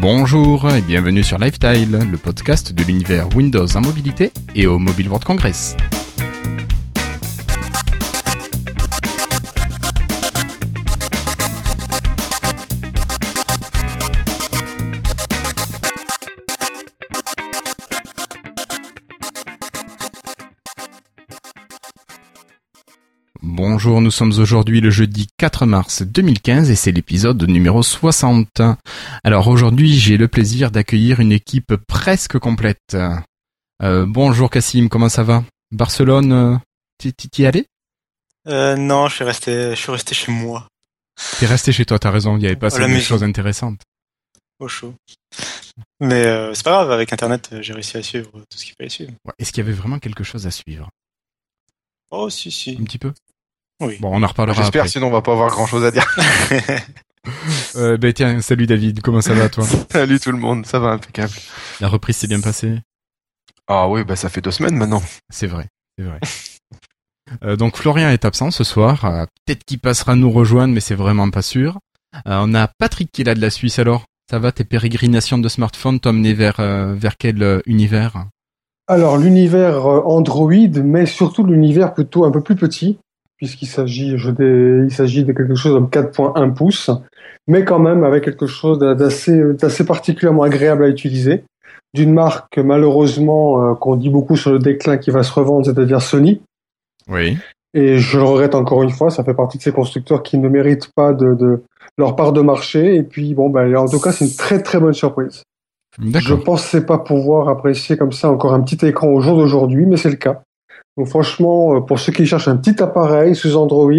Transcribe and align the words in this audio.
Bonjour 0.00 0.66
et 0.74 0.80
bienvenue 0.80 1.22
sur 1.22 1.36
Lifestyle, 1.36 1.90
le 2.10 2.16
podcast 2.16 2.72
de 2.72 2.82
l'univers 2.84 3.28
Windows 3.36 3.66
en 3.76 3.82
mobilité 3.82 4.32
et 4.54 4.66
au 4.66 4.78
Mobile 4.78 5.08
World 5.08 5.26
Congress. 5.26 5.76
Bonjour, 23.82 24.02
nous 24.02 24.10
sommes 24.10 24.38
aujourd'hui 24.38 24.82
le 24.82 24.90
jeudi 24.90 25.28
4 25.38 25.64
mars 25.64 26.02
2015 26.02 26.68
et 26.70 26.74
c'est 26.76 26.92
l'épisode 26.92 27.42
numéro 27.48 27.82
60. 27.82 28.60
Alors 29.24 29.48
aujourd'hui 29.48 29.98
j'ai 29.98 30.18
le 30.18 30.28
plaisir 30.28 30.70
d'accueillir 30.70 31.20
une 31.20 31.32
équipe 31.32 31.74
presque 31.88 32.38
complète. 32.38 32.94
Euh, 33.82 34.04
bonjour 34.06 34.50
Cassim, 34.50 34.88
comment 34.90 35.08
ça 35.08 35.22
va? 35.22 35.44
Barcelone, 35.70 36.60
t'y 36.98 37.14
es 37.38 37.46
allé 37.46 37.64
euh, 38.48 38.76
Non, 38.76 39.08
je 39.08 39.14
suis 39.14 39.24
resté, 39.24 39.70
je 39.70 39.80
suis 39.80 39.90
resté 39.90 40.14
chez 40.14 40.30
moi. 40.30 40.68
T'es 41.38 41.46
resté 41.46 41.72
chez 41.72 41.86
toi, 41.86 41.98
t'as 41.98 42.10
raison, 42.10 42.36
il 42.36 42.42
y 42.42 42.46
avait 42.46 42.56
pas 42.56 42.68
oh, 42.70 42.86
de 42.86 43.00
choses 43.00 43.24
intéressantes. 43.24 43.80
Au 44.58 44.68
chaud. 44.68 44.94
Mais 46.00 46.26
euh, 46.26 46.52
c'est 46.52 46.64
pas 46.64 46.72
grave, 46.72 46.90
avec 46.90 47.14
internet 47.14 47.48
j'ai 47.62 47.72
réussi 47.72 47.96
à 47.96 48.02
suivre 48.02 48.30
tout 48.30 48.58
ce 48.58 48.66
qu'il 48.66 48.74
fallait 48.74 48.90
suivre. 48.90 49.12
Est-ce 49.38 49.52
qu'il 49.52 49.64
y 49.64 49.66
avait 49.66 49.74
vraiment 49.74 49.98
quelque 49.98 50.22
chose 50.22 50.46
à 50.46 50.50
suivre? 50.50 50.90
Oh 52.10 52.28
si 52.28 52.50
si. 52.50 52.76
Un 52.78 52.84
petit 52.84 52.98
peu? 52.98 53.14
Oui. 53.80 53.96
Bon, 54.00 54.10
on 54.12 54.22
en 54.22 54.26
reparlera. 54.26 54.60
J'espère, 54.60 54.88
sinon 54.88 55.08
on 55.08 55.10
va 55.10 55.22
pas 55.22 55.32
avoir 55.32 55.50
grand 55.50 55.66
chose 55.66 55.84
à 55.84 55.90
dire. 55.90 56.06
euh, 57.76 57.96
ben 57.96 58.12
tiens, 58.12 58.40
salut 58.40 58.66
David, 58.66 59.00
comment 59.02 59.20
ça 59.20 59.34
va 59.34 59.48
toi? 59.48 59.64
Salut 59.90 60.20
tout 60.20 60.32
le 60.32 60.38
monde, 60.38 60.66
ça 60.66 60.78
va 60.78 60.90
impeccable. 60.90 61.32
La 61.80 61.88
reprise 61.88 62.16
s'est 62.16 62.26
bien 62.26 62.40
passée? 62.40 62.78
Ah 63.72 63.88
oui, 63.88 64.02
bah 64.04 64.16
ça 64.16 64.28
fait 64.28 64.40
deux 64.40 64.50
semaines 64.50 64.76
maintenant. 64.76 65.02
C'est 65.28 65.46
vrai, 65.46 65.66
c'est 65.96 66.04
vrai. 66.04 66.18
euh, 67.44 67.56
donc 67.56 67.76
Florian 67.76 68.08
est 68.08 68.24
absent 68.24 68.50
ce 68.50 68.64
soir. 68.64 69.04
Euh, 69.04 69.24
Peut-être 69.46 69.64
qu'il 69.64 69.78
passera 69.78 70.16
nous 70.16 70.30
rejoindre, 70.30 70.74
mais 70.74 70.80
c'est 70.80 70.94
vraiment 70.94 71.30
pas 71.30 71.42
sûr. 71.42 71.78
Euh, 72.26 72.40
on 72.42 72.52
a 72.54 72.66
Patrick 72.66 73.12
qui 73.12 73.22
est 73.22 73.24
là 73.24 73.34
de 73.34 73.40
la 73.40 73.50
Suisse 73.50 73.78
alors. 73.78 74.04
Ça 74.28 74.38
va, 74.38 74.52
tes 74.52 74.64
pérégrinations 74.64 75.38
de 75.38 75.48
smartphone 75.48 75.98
t'ont 75.98 76.20
vers 76.22 76.60
euh, 76.60 76.94
vers 76.94 77.16
quel 77.16 77.62
univers? 77.66 78.26
Alors 78.86 79.18
l'univers 79.18 79.86
Android, 79.86 80.82
mais 80.82 81.06
surtout 81.06 81.44
l'univers 81.44 81.94
plutôt 81.94 82.24
un 82.24 82.30
peu 82.30 82.40
plus 82.40 82.56
petit, 82.56 82.98
puisqu'il 83.40 83.66
s'agit 83.66 84.14
il 84.14 84.92
s'agit 84.92 85.24
de 85.24 85.32
quelque 85.32 85.54
chose 85.54 85.72
comme 85.72 85.88
4.1 85.88 86.52
pouces, 86.52 86.90
mais 87.48 87.64
quand 87.64 87.78
même 87.78 88.04
avec 88.04 88.22
quelque 88.24 88.46
chose 88.46 88.78
d'assez 88.78 89.40
d'assez 89.54 89.86
particulièrement 89.86 90.42
agréable 90.42 90.84
à 90.84 90.88
utiliser, 90.88 91.44
d'une 91.94 92.12
marque 92.12 92.58
malheureusement 92.58 93.70
euh, 93.70 93.74
qu'on 93.74 93.96
dit 93.96 94.10
beaucoup 94.10 94.36
sur 94.36 94.52
le 94.52 94.58
déclin 94.58 94.98
qui 94.98 95.10
va 95.10 95.22
se 95.22 95.32
revendre, 95.32 95.64
c'est-à-dire 95.64 96.02
Sony. 96.02 96.42
Oui. 97.08 97.38
Et 97.72 97.96
je 97.96 98.18
le 98.18 98.24
regrette 98.24 98.54
encore 98.54 98.82
une 98.82 98.90
fois, 98.90 99.08
ça 99.08 99.24
fait 99.24 99.32
partie 99.32 99.56
de 99.56 99.62
ces 99.62 99.72
constructeurs 99.72 100.22
qui 100.22 100.36
ne 100.36 100.48
méritent 100.50 100.90
pas 100.94 101.14
de, 101.14 101.34
de 101.34 101.62
leur 101.96 102.16
part 102.16 102.34
de 102.34 102.42
marché. 102.42 102.96
Et 102.96 103.02
puis 103.02 103.32
bon, 103.32 103.48
ben, 103.48 103.74
en 103.74 103.88
tout 103.88 104.00
cas, 104.00 104.12
c'est 104.12 104.26
une 104.26 104.36
très 104.36 104.62
très 104.62 104.78
bonne 104.78 104.92
surprise. 104.92 105.44
Je 105.98 106.34
pensais 106.34 106.84
pas 106.84 106.98
pouvoir 106.98 107.48
apprécier 107.48 107.96
comme 107.96 108.12
ça 108.12 108.30
encore 108.30 108.52
un 108.52 108.60
petit 108.60 108.84
écran 108.86 109.08
au 109.08 109.20
jour 109.22 109.38
d'aujourd'hui, 109.38 109.86
mais 109.86 109.96
c'est 109.96 110.10
le 110.10 110.16
cas. 110.16 110.42
Donc 111.00 111.08
franchement, 111.08 111.76
euh, 111.76 111.80
pour 111.80 111.98
ceux 111.98 112.12
qui 112.12 112.26
cherchent 112.26 112.48
un 112.48 112.58
petit 112.58 112.82
appareil 112.82 113.34
sous 113.34 113.56
Android, 113.56 113.90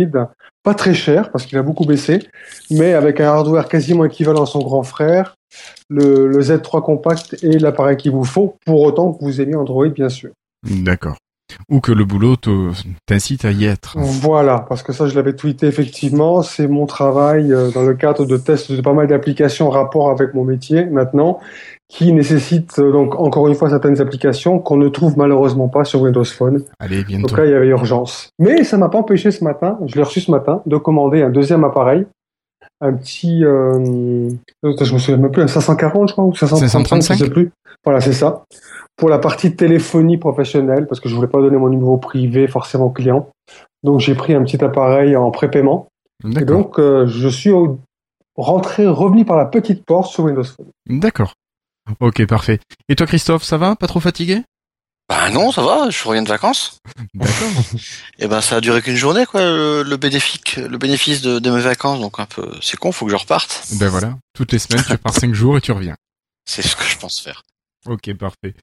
pas 0.61 0.75
très 0.75 0.93
cher 0.93 1.31
parce 1.31 1.47
qu'il 1.47 1.57
a 1.57 1.63
beaucoup 1.63 1.83
baissé, 1.83 2.19
mais 2.69 2.93
avec 2.93 3.19
un 3.19 3.25
hardware 3.25 3.67
quasiment 3.67 4.05
équivalent 4.05 4.43
à 4.43 4.45
son 4.45 4.59
grand 4.59 4.83
frère, 4.83 5.35
le, 5.89 6.27
le 6.27 6.39
Z3 6.41 6.83
compact 6.83 7.43
est 7.43 7.57
l'appareil 7.57 7.97
qu'il 7.97 8.11
vous 8.11 8.23
faut, 8.23 8.55
pour 8.67 8.83
autant 8.83 9.13
que 9.13 9.23
vous 9.25 9.41
ayez 9.41 9.55
Android 9.55 9.87
bien 9.87 10.09
sûr. 10.09 10.29
D'accord. 10.63 11.17
Ou 11.69 11.79
que 11.79 11.91
le 11.91 12.05
boulot 12.05 12.35
t'incite 13.07 13.45
à 13.45 13.51
y 13.51 13.65
être. 13.65 13.97
Voilà, 13.97 14.63
parce 14.69 14.83
que 14.83 14.93
ça 14.93 15.07
je 15.07 15.15
l'avais 15.15 15.33
tweeté 15.33 15.65
effectivement, 15.65 16.43
c'est 16.43 16.67
mon 16.67 16.85
travail 16.85 17.51
euh, 17.51 17.71
dans 17.71 17.81
le 17.81 17.95
cadre 17.95 18.27
de 18.27 18.37
tests 18.37 18.71
de 18.71 18.81
pas 18.81 18.93
mal 18.93 19.07
d'applications 19.07 19.69
en 19.69 19.71
rapport 19.71 20.11
avec 20.11 20.35
mon 20.35 20.43
métier 20.43 20.85
maintenant, 20.85 21.39
qui 21.91 22.13
nécessite 22.13 22.79
euh, 22.79 22.89
donc 22.89 23.19
encore 23.19 23.49
une 23.49 23.55
fois 23.55 23.69
certaines 23.69 23.99
applications 23.99 24.59
qu'on 24.59 24.77
ne 24.77 24.87
trouve 24.87 25.17
malheureusement 25.17 25.67
pas 25.67 25.83
sur 25.83 26.01
Windows 26.01 26.23
Phone. 26.23 26.63
Allez, 26.79 27.03
bientôt. 27.03 27.27
Donc 27.27 27.37
là, 27.37 27.45
il 27.45 27.51
y 27.51 27.53
avait 27.53 27.67
urgence. 27.67 28.29
Mais 28.39 28.63
ça 28.63 28.77
m'a 28.77 28.87
pas 28.87 28.99
empêché 28.99 29.29
ce 29.29 29.43
matin, 29.43 29.77
je 29.85 29.95
l'ai 29.95 30.03
reçu 30.03 30.21
ce 30.21 30.31
matin, 30.31 30.61
de 30.65 30.77
commander 30.77 31.21
un 31.21 31.29
deuxième 31.29 31.65
appareil, 31.65 32.05
un 32.79 32.93
petit, 32.93 33.43
euh, 33.43 34.29
je 34.63 34.93
me 34.93 34.99
souviens 34.99 35.17
même 35.17 35.31
plus, 35.31 35.41
un 35.41 35.47
540 35.47 36.07
je 36.07 36.13
crois 36.13 36.23
ou 36.23 36.33
535, 36.33 37.17
je 37.17 37.25
sais 37.25 37.29
plus. 37.29 37.51
Voilà, 37.83 37.99
c'est 37.99 38.13
ça. 38.13 38.45
Pour 38.95 39.09
la 39.09 39.19
partie 39.19 39.53
téléphonie 39.53 40.17
professionnelle, 40.17 40.87
parce 40.87 41.01
que 41.01 41.09
je 41.09 41.15
voulais 41.15 41.27
pas 41.27 41.41
donner 41.41 41.57
mon 41.57 41.69
numéro 41.69 41.97
privé 41.97 42.47
forcément 42.47 42.85
au 42.85 42.91
client. 42.91 43.27
Donc 43.83 43.99
j'ai 43.99 44.15
pris 44.15 44.33
un 44.33 44.43
petit 44.43 44.63
appareil 44.63 45.17
en 45.17 45.29
prépaiement. 45.29 45.87
Et 46.23 46.45
donc 46.45 46.79
euh, 46.79 47.05
je 47.07 47.27
suis 47.27 47.51
rentré, 48.37 48.87
revenu 48.87 49.25
par 49.25 49.35
la 49.35 49.45
petite 49.45 49.83
porte 49.85 50.09
sur 50.09 50.23
Windows 50.23 50.43
Phone. 50.43 50.67
D'accord. 50.87 51.33
Ok, 51.99 52.25
parfait. 52.25 52.59
Et 52.89 52.95
toi, 52.95 53.07
Christophe, 53.07 53.43
ça 53.43 53.57
va? 53.57 53.75
Pas 53.75 53.87
trop 53.87 53.99
fatigué? 53.99 54.43
Bah 55.09 55.29
non, 55.29 55.51
ça 55.51 55.61
va. 55.61 55.89
Je 55.89 56.03
reviens 56.07 56.23
de 56.23 56.29
vacances. 56.29 56.79
D'accord. 57.13 57.49
Et 58.19 58.27
ben 58.27 58.39
ça 58.39 58.57
a 58.57 58.61
duré 58.61 58.81
qu'une 58.81 58.95
journée, 58.95 59.25
quoi, 59.25 59.41
le, 59.41 59.97
bénéfice, 59.97 60.55
le 60.55 60.77
bénéfice 60.77 61.21
de, 61.21 61.49
mes 61.49 61.59
vacances. 61.59 61.99
Donc 61.99 62.19
un 62.19 62.25
peu, 62.25 62.49
c'est 62.61 62.77
con, 62.77 62.93
faut 62.93 63.05
que 63.05 63.11
je 63.11 63.17
reparte. 63.17 63.67
Ben 63.73 63.89
voilà. 63.89 64.17
Toutes 64.33 64.53
les 64.53 64.59
semaines, 64.59 64.85
tu 64.87 64.97
pars 64.97 65.13
cinq 65.13 65.33
jours 65.33 65.57
et 65.57 65.61
tu 65.61 65.73
reviens. 65.73 65.97
C'est 66.45 66.61
ce 66.61 66.75
que 66.75 66.83
je 66.83 66.97
pense 66.97 67.19
faire. 67.19 67.43
Ok, 67.85 68.13
parfait. 68.13 68.55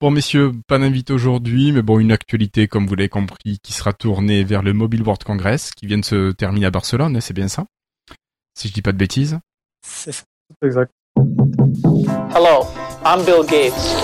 Bon, 0.00 0.10
messieurs, 0.10 0.52
pas 0.66 0.78
d'invité 0.78 1.12
aujourd'hui, 1.12 1.72
mais 1.72 1.82
bon, 1.82 1.98
une 1.98 2.12
actualité, 2.12 2.68
comme 2.68 2.86
vous 2.86 2.94
l'avez 2.94 3.08
compris, 3.08 3.58
qui 3.62 3.72
sera 3.72 3.92
tournée 3.92 4.44
vers 4.44 4.62
le 4.62 4.72
Mobile 4.72 5.02
World 5.02 5.24
Congress, 5.24 5.70
qui 5.72 5.86
vient 5.86 5.98
de 5.98 6.04
se 6.04 6.32
terminer 6.32 6.66
à 6.66 6.70
Barcelone, 6.70 7.16
hein, 7.16 7.20
c'est 7.20 7.34
bien 7.34 7.48
ça? 7.48 7.66
Si 8.54 8.68
je 8.68 8.72
dis 8.72 8.82
pas 8.82 8.92
de 8.92 8.98
bêtises. 8.98 9.38
C'est 9.86 10.24
exact. 10.62 10.92
Hello, 12.34 12.66
I'm 13.04 13.24
Bill 13.24 13.44
Gates. 13.44 13.94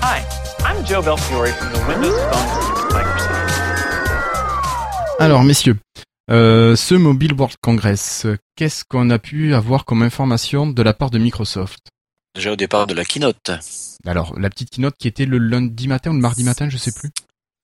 Hi, 0.00 0.22
I'm 0.64 0.84
Joe 0.84 1.02
Belfiore 1.02 1.48
from 1.48 1.72
the 1.72 1.80
Windows 1.88 2.16
Phone 2.30 2.92
Microsoft. 2.92 3.40
Alors, 5.18 5.42
messieurs, 5.42 5.76
euh, 6.30 6.76
ce 6.76 6.94
Mobile 6.94 7.32
World 7.32 7.56
Congress, 7.60 8.26
qu'est-ce 8.54 8.84
qu'on 8.88 9.10
a 9.10 9.18
pu 9.18 9.54
avoir 9.54 9.84
comme 9.84 10.02
information 10.02 10.68
de 10.68 10.82
la 10.82 10.94
part 10.94 11.10
de 11.10 11.18
Microsoft? 11.18 11.88
Déjà 12.36 12.52
au 12.52 12.56
départ 12.56 12.86
de 12.86 12.94
la 12.94 13.04
keynote. 13.04 13.50
Alors, 14.06 14.38
la 14.38 14.50
petite 14.50 14.70
keynote 14.70 14.94
qui 14.98 15.08
était 15.08 15.26
le 15.26 15.38
lundi 15.38 15.88
matin 15.88 16.10
ou 16.10 16.14
le 16.14 16.20
mardi 16.20 16.44
matin, 16.44 16.68
je 16.68 16.76
sais 16.76 16.92
plus. 16.92 17.10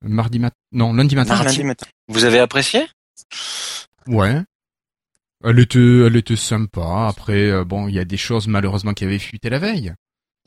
Mardi 0.05 0.41
matin. 0.41 0.57
Non, 0.73 0.93
lundi 0.93 1.15
matin. 1.15 1.37
Mardi 1.37 1.63
matin. 1.63 1.87
Vous 2.09 2.25
avez 2.25 2.41
apprécié? 2.41 2.85
Ouais. 4.09 4.43
Elle 5.45 5.59
était, 5.59 5.79
elle 5.79 6.17
était 6.17 6.37
sympa. 6.37 7.07
Après, 7.09 7.51
euh, 7.51 7.65
bon, 7.65 7.89
il 7.89 7.95
y 7.95 7.99
a 7.99 8.05
des 8.05 8.17
choses 8.17 8.47
malheureusement 8.47 8.95
qui 8.95 9.05
avaient 9.05 9.19
fuité 9.19 9.51
la 9.51 9.59
veille. 9.59 9.93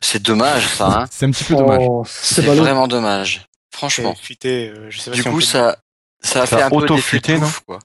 C'est 0.01 0.21
dommage, 0.21 0.67
ça. 0.67 1.01
Hein 1.01 1.05
c'est 1.11 1.25
un 1.25 1.31
petit 1.31 1.43
peu 1.43 1.55
dommage. 1.55 1.81
Oh, 1.81 2.03
c'est 2.07 2.43
vraiment 2.43 2.87
dommage. 2.87 3.45
Franchement. 3.71 4.15
Fuité, 4.15 4.69
euh, 4.69 4.89
je 4.89 4.99
sais 4.99 5.11
pas 5.11 5.15
du 5.15 5.23
si 5.23 5.29
coup, 5.29 5.41
ça, 5.41 5.77
ça 6.21 6.43
a 6.43 6.45
fait 6.45 6.61
un 6.61 6.69
peu 6.69 6.97
fuité, 6.97 7.37
non 7.37 7.49
quoi. 7.65 7.79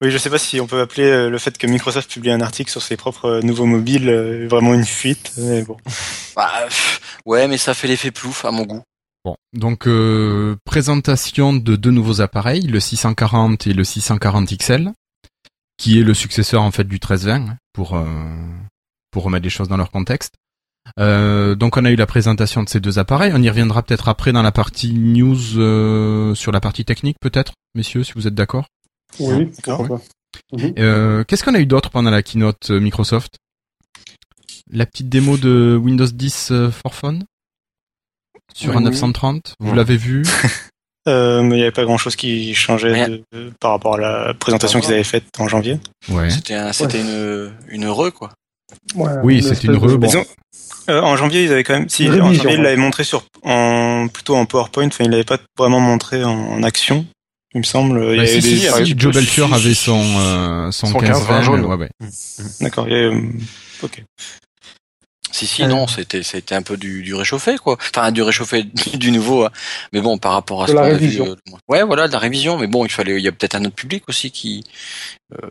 Oui, 0.00 0.10
je 0.10 0.18
sais 0.18 0.30
pas 0.30 0.38
si 0.38 0.60
on 0.60 0.66
peut 0.66 0.80
appeler 0.80 1.08
euh, 1.08 1.30
le 1.30 1.38
fait 1.38 1.56
que 1.56 1.68
Microsoft 1.68 2.10
publie 2.10 2.32
un 2.32 2.40
article 2.40 2.70
sur 2.70 2.82
ses 2.82 2.96
propres 2.96 3.40
nouveaux 3.44 3.66
mobiles 3.66 4.46
vraiment 4.48 4.74
une 4.74 4.84
fuite, 4.84 5.32
mais 5.36 5.62
bon. 5.62 5.76
Bah, 6.34 6.50
ouais, 7.26 7.46
mais 7.46 7.58
ça 7.58 7.74
fait 7.74 7.86
l'effet 7.86 8.10
plouf 8.10 8.46
à 8.46 8.50
mon 8.50 8.62
goût. 8.62 8.82
Bon, 9.22 9.36
donc 9.52 9.86
présentation 10.64 11.52
de 11.52 11.76
deux 11.76 11.90
nouveaux 11.90 12.22
appareils, 12.22 12.62
le 12.62 12.80
640 12.80 13.66
et 13.66 13.74
le 13.74 13.84
640 13.84 14.56
XL 14.56 14.92
qui 15.82 15.98
est 15.98 16.04
le 16.04 16.14
successeur 16.14 16.62
en 16.62 16.70
fait 16.70 16.84
du 16.84 16.94
1320 16.94 17.56
pour 17.72 17.96
euh, 17.96 18.04
pour 19.10 19.24
remettre 19.24 19.42
les 19.42 19.50
choses 19.50 19.66
dans 19.66 19.76
leur 19.76 19.90
contexte. 19.90 20.34
Euh, 21.00 21.56
donc 21.56 21.76
on 21.76 21.84
a 21.84 21.90
eu 21.90 21.96
la 21.96 22.06
présentation 22.06 22.62
de 22.62 22.68
ces 22.68 22.78
deux 22.78 23.00
appareils. 23.00 23.32
On 23.34 23.42
y 23.42 23.48
reviendra 23.48 23.82
peut-être 23.82 24.08
après 24.08 24.30
dans 24.30 24.42
la 24.42 24.52
partie 24.52 24.92
news 24.92 25.58
euh, 25.58 26.36
sur 26.36 26.52
la 26.52 26.60
partie 26.60 26.84
technique 26.84 27.16
peut-être, 27.20 27.54
messieurs, 27.74 28.04
si 28.04 28.12
vous 28.12 28.28
êtes 28.28 28.34
d'accord. 28.34 28.66
Oui, 29.18 29.50
d'accord. 29.56 30.00
Mhm. 30.52 31.24
Qu'est-ce 31.24 31.42
qu'on 31.42 31.54
a 31.54 31.60
eu 31.60 31.66
d'autre 31.66 31.90
pendant 31.90 32.10
la 32.10 32.22
keynote 32.22 32.70
Microsoft? 32.70 33.38
La 34.70 34.86
petite 34.86 35.08
démo 35.08 35.36
de 35.36 35.76
Windows 35.82 36.06
10 36.06 36.52
for 36.70 36.94
Phone 36.94 37.24
sur 38.54 38.76
un 38.76 38.82
930. 38.82 39.56
Vous 39.58 39.74
l'avez 39.74 39.96
vu? 39.96 40.22
Euh, 41.08 41.42
mais 41.42 41.56
il 41.56 41.58
n'y 41.58 41.62
avait 41.62 41.72
pas 41.72 41.84
grand 41.84 41.98
chose 41.98 42.14
qui 42.14 42.54
changeait 42.54 43.22
par 43.58 43.72
rapport 43.72 43.96
à 43.96 43.98
la 43.98 44.34
présentation 44.34 44.80
qu'ils 44.80 44.92
avaient 44.92 45.04
faite 45.04 45.24
en 45.38 45.48
janvier. 45.48 45.80
Ouais. 46.08 46.30
C'était 46.30 46.72
c'était 46.72 47.00
une, 47.00 47.52
une 47.68 47.86
heureux, 47.86 48.10
quoi. 48.10 48.30
oui, 48.94 49.42
c'est 49.42 49.64
une 49.64 49.72
heureux. 49.72 49.96
Bon. 49.96 50.24
Euh, 50.88 51.00
en 51.00 51.16
janvier, 51.16 51.44
ils 51.44 51.52
avaient 51.52 51.64
quand 51.64 51.74
même, 51.74 51.88
si, 51.88 52.08
en 52.08 52.32
janvier, 52.32 52.54
ils 52.54 52.62
l'avaient 52.62 52.76
montré 52.76 53.04
sur, 53.04 53.24
en, 53.42 54.08
plutôt 54.12 54.36
en 54.36 54.46
PowerPoint, 54.46 54.86
enfin, 54.86 55.04
ils 55.04 55.10
l'avaient 55.10 55.24
pas 55.24 55.38
vraiment 55.56 55.80
montré 55.80 56.24
en, 56.24 56.62
action. 56.62 57.06
Il 57.54 57.58
me 57.58 57.64
semble. 57.64 58.02
il 58.02 58.14
y 58.14 58.16
bah, 58.16 58.22
avait 58.22 58.40
si, 58.40 58.60
des, 58.60 58.84
si, 58.86 58.94
Joe 58.96 59.14
Belfiore 59.14 59.52
avait 59.52 59.74
son, 59.74 60.00
euh, 60.00 60.70
son, 60.70 60.92
15, 60.92 61.26
20 61.26 61.42
jaune. 61.42 61.64
Ouais, 61.66 61.76
ouais. 61.76 61.90
D'accord, 62.60 62.88
il 62.88 62.94
y 62.94 63.04
a, 63.04 63.12
ok. 63.82 64.02
Si 65.32 65.46
si 65.46 65.66
non, 65.66 65.86
c'était 65.86 66.22
c'était 66.22 66.54
un 66.54 66.62
peu 66.62 66.76
du, 66.76 67.02
du 67.02 67.14
réchauffé 67.14 67.56
quoi. 67.56 67.78
Enfin 67.94 68.12
du 68.12 68.22
réchauffé 68.22 68.64
du 68.94 69.10
nouveau. 69.10 69.44
Hein. 69.44 69.50
Mais 69.92 70.00
bon, 70.00 70.18
par 70.18 70.32
rapport 70.32 70.62
à 70.62 70.68
ce 70.68 70.74
la 70.74 70.82
révision. 70.82 71.24
Vu, 71.24 71.54
ouais, 71.68 71.82
voilà, 71.82 72.06
de 72.06 72.12
la 72.12 72.18
révision. 72.18 72.58
Mais 72.58 72.66
bon, 72.66 72.84
il 72.84 72.90
fallait, 72.90 73.16
il 73.16 73.24
y 73.24 73.28
a 73.28 73.32
peut-être 73.32 73.54
un 73.54 73.64
autre 73.64 73.74
public 73.74 74.04
aussi 74.08 74.30
qui. 74.30 74.62
Euh, 75.32 75.48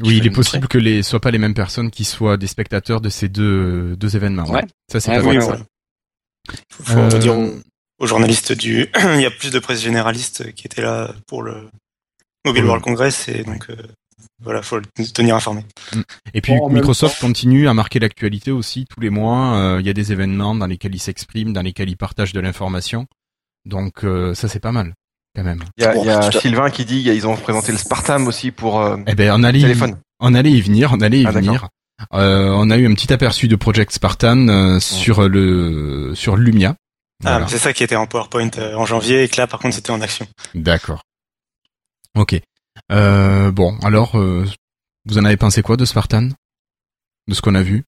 oui, 0.00 0.18
il 0.18 0.26
est 0.26 0.30
possible 0.30 0.68
que 0.68 0.78
les 0.78 1.02
soient 1.02 1.20
pas 1.20 1.32
les 1.32 1.38
mêmes 1.38 1.54
personnes 1.54 1.90
qui 1.90 2.04
soient 2.04 2.36
des 2.36 2.46
spectateurs 2.46 3.00
de 3.00 3.08
ces 3.08 3.28
deux 3.28 3.96
deux 3.96 4.16
événements. 4.16 4.48
Ouais. 4.48 4.64
Ça 4.90 5.00
c'est 5.00 5.12
pas 5.12 5.22
oui, 5.22 5.38
Faut, 6.70 6.98
euh... 6.98 7.18
dire 7.18 7.36
aux, 7.98 8.06
journalistes 8.06 8.52
du, 8.52 8.88
il 9.14 9.20
y 9.20 9.26
a 9.26 9.30
plus 9.30 9.50
de 9.50 9.58
presse 9.58 9.80
généraliste 9.80 10.52
qui 10.54 10.66
étaient 10.66 10.82
là 10.82 11.12
pour 11.26 11.42
le 11.42 11.68
Mobile 12.44 12.64
World 12.64 12.84
Congress 12.84 13.28
et 13.28 13.42
donc. 13.42 13.68
Voilà, 14.42 14.62
faut 14.62 14.78
le 14.78 14.84
tenir 15.12 15.34
informé. 15.34 15.64
Mm. 15.94 16.00
Et 16.34 16.40
puis 16.40 16.52
Microsoft 16.70 17.20
continue 17.20 17.68
à 17.68 17.74
marquer 17.74 17.98
l'actualité 17.98 18.50
aussi 18.50 18.86
tous 18.86 19.00
les 19.00 19.10
mois. 19.10 19.56
Euh, 19.56 19.80
il 19.80 19.86
y 19.86 19.90
a 19.90 19.94
des 19.94 20.12
événements 20.12 20.54
dans 20.54 20.66
lesquels 20.66 20.94
ils 20.94 21.00
s'expriment, 21.00 21.52
dans 21.52 21.62
lesquels 21.62 21.88
ils 21.88 21.96
partagent 21.96 22.34
de 22.34 22.40
l'information. 22.40 23.06
Donc 23.64 24.04
euh, 24.04 24.34
ça 24.34 24.48
c'est 24.48 24.60
pas 24.60 24.72
mal 24.72 24.94
quand 25.34 25.42
même. 25.42 25.62
Il 25.78 25.84
y 25.84 25.86
a, 25.86 25.96
y 25.96 26.10
a 26.10 26.30
Sylvain 26.30 26.70
qui 26.70 26.84
dit 26.84 27.00
ils 27.00 27.26
ont 27.26 27.36
présenté 27.36 27.72
le 27.72 27.78
Spartam 27.78 28.26
aussi 28.26 28.50
pour 28.50 28.80
euh, 28.80 28.96
eh 29.06 29.14
ben 29.14 29.32
on 29.32 29.42
allait 29.42 29.60
téléphone. 29.60 29.96
on 30.20 30.34
allait 30.34 30.52
y 30.52 30.60
venir, 30.60 30.92
on 30.92 31.00
allait 31.00 31.20
y 31.20 31.26
ah, 31.26 31.30
venir. 31.30 31.68
on 32.10 32.70
a 32.70 32.76
eu 32.76 32.86
un 32.86 32.94
petit 32.94 33.12
aperçu 33.12 33.48
de 33.48 33.56
Project 33.56 33.92
Spartan 33.92 34.78
sur 34.80 35.28
le 35.28 36.12
sur 36.14 36.36
Lumia. 36.36 36.76
Ah, 37.24 37.46
c'est 37.48 37.58
ça 37.58 37.72
qui 37.72 37.82
était 37.82 37.96
en 37.96 38.06
PowerPoint 38.06 38.50
en 38.76 38.84
janvier 38.84 39.24
et 39.24 39.28
que 39.28 39.38
là 39.38 39.46
par 39.46 39.60
contre 39.60 39.74
c'était 39.74 39.90
en 39.90 40.02
action. 40.02 40.26
D'accord. 40.54 41.02
Ok. 42.14 42.40
Euh, 42.92 43.50
bon, 43.50 43.76
alors, 43.82 44.18
euh, 44.18 44.44
vous 45.04 45.18
en 45.18 45.24
avez 45.24 45.36
pensé 45.36 45.62
quoi 45.62 45.76
de 45.76 45.84
Spartan? 45.84 46.28
De 47.28 47.34
ce 47.34 47.40
qu'on 47.40 47.54
a 47.54 47.62
vu? 47.62 47.84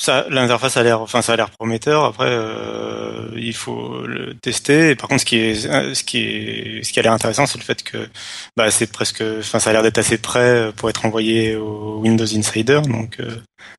Ça, 0.00 0.26
l'interface 0.30 0.76
a 0.76 0.82
l'air, 0.82 1.00
enfin, 1.00 1.22
ça 1.22 1.34
a 1.34 1.36
l'air 1.36 1.50
prometteur. 1.50 2.04
Après, 2.04 2.28
euh, 2.28 3.30
il 3.36 3.54
faut 3.54 4.04
le 4.06 4.34
tester. 4.34 4.90
Et 4.90 4.96
par 4.96 5.08
contre, 5.08 5.20
ce 5.20 5.26
qui 5.26 5.36
est, 5.36 5.54
ce 5.54 6.02
qui 6.02 6.18
est, 6.18 6.82
ce 6.82 6.92
qui 6.92 6.98
a 6.98 7.02
l'air 7.02 7.12
intéressant, 7.12 7.46
c'est 7.46 7.58
le 7.58 7.64
fait 7.64 7.82
que, 7.84 8.08
bah, 8.56 8.70
c'est 8.70 8.90
presque, 8.90 9.22
enfin, 9.38 9.58
ça 9.60 9.70
a 9.70 9.72
l'air 9.74 9.82
d'être 9.82 9.98
assez 9.98 10.18
prêt 10.18 10.72
pour 10.76 10.88
être 10.90 11.04
envoyé 11.04 11.54
au 11.54 12.00
Windows 12.00 12.24
Insider. 12.24 12.80
Donc, 12.88 13.18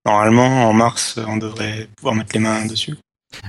normalement, 0.06 0.70
en 0.70 0.74
mars, 0.74 1.20
on 1.28 1.38
devrait 1.38 1.90
pouvoir 1.98 2.16
mettre 2.16 2.32
les 2.34 2.40
mains 2.40 2.66
dessus. 2.68 2.96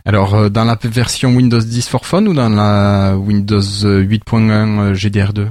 Alors, 0.06 0.50
dans 0.50 0.64
la 0.64 0.78
version 0.82 1.36
Windows 1.36 1.60
10 1.60 1.88
for 1.88 2.06
Phone 2.06 2.26
ou 2.26 2.34
dans 2.34 2.48
la 2.48 3.16
Windows 3.16 3.60
8.1 3.60 4.94
GDR2 4.94 5.50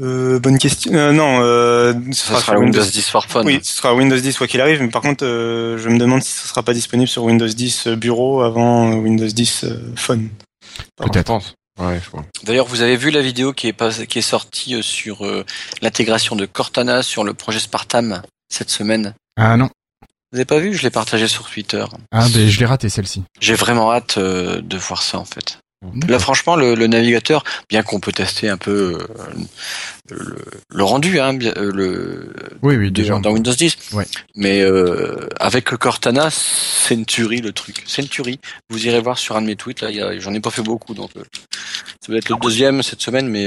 euh, 0.00 0.38
bonne 0.38 0.58
question. 0.58 0.92
Euh, 0.94 1.12
non, 1.12 1.40
euh, 1.40 1.94
ce 2.12 2.34
sera, 2.34 2.58
Windows, 2.58 2.82
10 2.82 3.08
for 3.08 3.26
Phone. 3.26 3.46
Oui, 3.46 3.60
ce 3.62 3.76
sera 3.76 3.94
Windows 3.94 4.16
10 4.16 4.36
quoi 4.36 4.46
qu'il 4.46 4.60
arrive. 4.60 4.82
Mais 4.82 4.88
par 4.88 5.02
contre, 5.02 5.24
euh, 5.24 5.78
je 5.78 5.88
me 5.88 5.98
demande 5.98 6.22
si 6.22 6.32
ce 6.32 6.46
sera 6.46 6.62
pas 6.62 6.74
disponible 6.74 7.08
sur 7.08 7.24
Windows 7.24 7.46
10 7.46 7.86
euh, 7.86 7.96
Bureau 7.96 8.42
avant 8.42 8.92
Windows 8.92 9.26
10 9.26 9.66
Phone. 9.96 10.28
Peut-être. 10.96 11.40
Ouais, 11.80 12.00
je 12.02 12.08
crois. 12.08 12.24
D'ailleurs, 12.44 12.66
vous 12.66 12.80
avez 12.80 12.96
vu 12.96 13.10
la 13.10 13.20
vidéo 13.20 13.52
qui 13.52 13.68
est 13.68 13.72
pas, 13.72 13.90
qui 13.92 14.18
est 14.18 14.22
sortie 14.22 14.82
sur 14.82 15.24
l'intégration 15.82 16.34
de 16.34 16.46
Cortana 16.46 17.02
sur 17.02 17.22
le 17.22 17.34
projet 17.34 17.58
Spartam 17.58 18.22
cette 18.50 18.70
semaine? 18.70 19.14
Ah 19.36 19.56
non. 19.58 19.68
Vous 20.32 20.38
avez 20.38 20.46
pas 20.46 20.58
vu? 20.58 20.74
Je 20.74 20.82
l'ai 20.82 20.90
partagé 20.90 21.28
sur 21.28 21.48
Twitter. 21.48 21.84
Ah 22.12 22.26
ben 22.32 22.48
je 22.48 22.58
l'ai 22.58 22.66
raté 22.66 22.88
celle-ci. 22.88 23.24
J'ai 23.40 23.54
vraiment 23.54 23.92
hâte 23.92 24.18
de 24.18 24.76
voir 24.78 25.02
ça 25.02 25.18
en 25.18 25.26
fait. 25.26 25.58
Là, 26.08 26.18
franchement, 26.18 26.56
le, 26.56 26.74
navigateur, 26.86 27.44
bien 27.68 27.82
qu'on 27.82 28.00
peut 28.00 28.12
tester 28.12 28.48
un 28.48 28.56
peu 28.56 28.98
euh, 30.10 30.36
le, 30.70 30.84
rendu, 30.84 31.20
hein, 31.20 31.38
euh, 31.42 31.70
le 31.72 32.32
oui, 32.62 32.76
oui, 32.76 32.90
déjà 32.90 33.18
dans 33.18 33.30
Windows 33.30 33.52
10, 33.52 33.92
ouais. 33.92 34.06
mais 34.34 34.62
euh, 34.62 35.28
avec 35.38 35.66
Cortana, 35.66 36.30
c'est 36.30 36.94
une 36.94 37.04
tuerie 37.04 37.42
le 37.42 37.52
truc, 37.52 37.84
c'est 37.86 38.00
une 38.00 38.08
tuerie. 38.08 38.40
Vous 38.70 38.86
irez 38.86 39.00
voir 39.00 39.18
sur 39.18 39.36
un 39.36 39.42
de 39.42 39.46
mes 39.46 39.56
tweets, 39.56 39.82
là, 39.82 40.18
j'en 40.18 40.32
ai 40.32 40.40
pas 40.40 40.50
fait 40.50 40.62
beaucoup, 40.62 40.94
donc 40.94 41.10
ça 41.14 42.12
va 42.12 42.16
être 42.18 42.30
le 42.30 42.36
deuxième 42.40 42.82
cette 42.82 43.02
semaine, 43.02 43.28
mais 43.28 43.46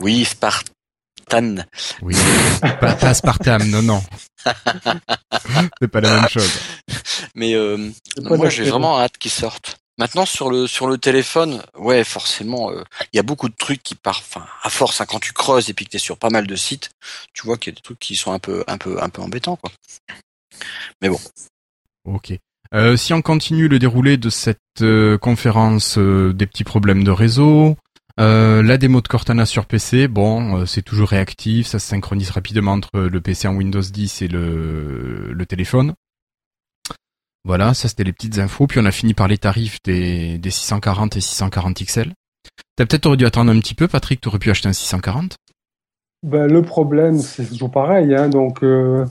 oui, 0.00 0.24
Spartan. 0.24 1.64
Oui, 2.02 2.16
pas, 2.80 2.94
pas 2.94 3.14
Spartan, 3.14 3.58
non, 3.66 3.82
non. 3.82 4.02
c'est 5.80 5.88
pas 5.88 6.00
la 6.00 6.20
même 6.20 6.28
chose. 6.28 6.52
Mais 7.36 7.54
moi, 8.18 8.48
j'ai 8.48 8.64
vraiment 8.64 9.00
hâte 9.00 9.18
qu'il 9.18 9.30
sorte. 9.30 9.78
Maintenant 9.96 10.26
sur 10.26 10.50
le 10.50 10.66
sur 10.66 10.88
le 10.88 10.98
téléphone, 10.98 11.62
ouais, 11.78 12.02
forcément, 12.02 12.70
euh, 12.70 12.82
il 13.12 13.16
y 13.16 13.20
a 13.20 13.22
beaucoup 13.22 13.48
de 13.48 13.54
trucs 13.54 13.82
qui 13.82 13.94
partent. 13.94 14.24
Enfin, 14.28 14.46
à 14.62 14.70
force, 14.70 15.00
hein, 15.00 15.06
quand 15.06 15.20
tu 15.20 15.32
creuses 15.32 15.70
et 15.70 15.74
puis 15.74 15.84
que 15.84 15.90
t'es 15.90 15.98
sur 15.98 16.18
pas 16.18 16.30
mal 16.30 16.48
de 16.48 16.56
sites, 16.56 16.90
tu 17.32 17.46
vois 17.46 17.56
qu'il 17.56 17.72
y 17.72 17.74
a 17.74 17.76
des 17.76 17.82
trucs 17.82 18.00
qui 18.00 18.16
sont 18.16 18.32
un 18.32 18.40
peu 18.40 18.64
un 18.66 18.76
peu 18.76 19.00
un 19.00 19.08
peu 19.08 19.22
embêtants, 19.22 19.56
quoi. 19.56 19.70
Mais 21.00 21.08
bon. 21.08 21.20
Ok. 22.04 22.32
Euh, 22.74 22.96
si 22.96 23.12
on 23.12 23.22
continue 23.22 23.68
le 23.68 23.78
déroulé 23.78 24.16
de 24.16 24.30
cette 24.30 24.58
euh, 24.80 25.16
conférence, 25.16 25.96
des 25.96 26.46
petits 26.46 26.64
problèmes 26.64 27.04
de 27.04 27.12
réseau, 27.12 27.76
la 28.18 28.76
démo 28.78 29.00
de 29.00 29.06
Cortana 29.06 29.46
sur 29.46 29.66
PC, 29.66 30.08
bon, 30.08 30.66
c'est 30.66 30.82
toujours 30.82 31.08
réactif, 31.08 31.68
ça 31.68 31.78
se 31.78 31.86
synchronise 31.86 32.30
rapidement 32.30 32.72
entre 32.72 32.98
le 32.98 33.20
PC 33.20 33.46
en 33.46 33.54
Windows 33.54 33.80
10 33.80 34.22
et 34.22 34.28
le, 34.28 35.32
le 35.32 35.46
téléphone. 35.46 35.94
Voilà, 37.44 37.74
ça 37.74 37.88
c'était 37.88 38.04
les 38.04 38.12
petites 38.12 38.38
infos. 38.38 38.66
Puis 38.66 38.80
on 38.80 38.84
a 38.86 38.92
fini 38.92 39.14
par 39.14 39.28
les 39.28 39.38
tarifs 39.38 39.78
des, 39.84 40.38
des 40.38 40.50
640 40.50 41.16
et 41.16 41.20
640 41.20 41.84
XL. 41.84 42.12
T'as 42.76 42.86
peut-être 42.86 43.16
dû 43.16 43.26
attendre 43.26 43.52
un 43.52 43.58
petit 43.60 43.74
peu, 43.74 43.88
Patrick. 43.88 44.20
T'aurais 44.20 44.38
pu 44.38 44.50
acheter 44.50 44.68
un 44.68 44.72
640 44.72 45.36
ben, 46.24 46.50
le 46.50 46.62
problème, 46.62 47.18
c'est 47.18 47.44
toujours 47.44 47.70
pareil. 47.70 48.14
Hein, 48.14 48.28
donc, 48.28 48.64
euh, 48.64 49.04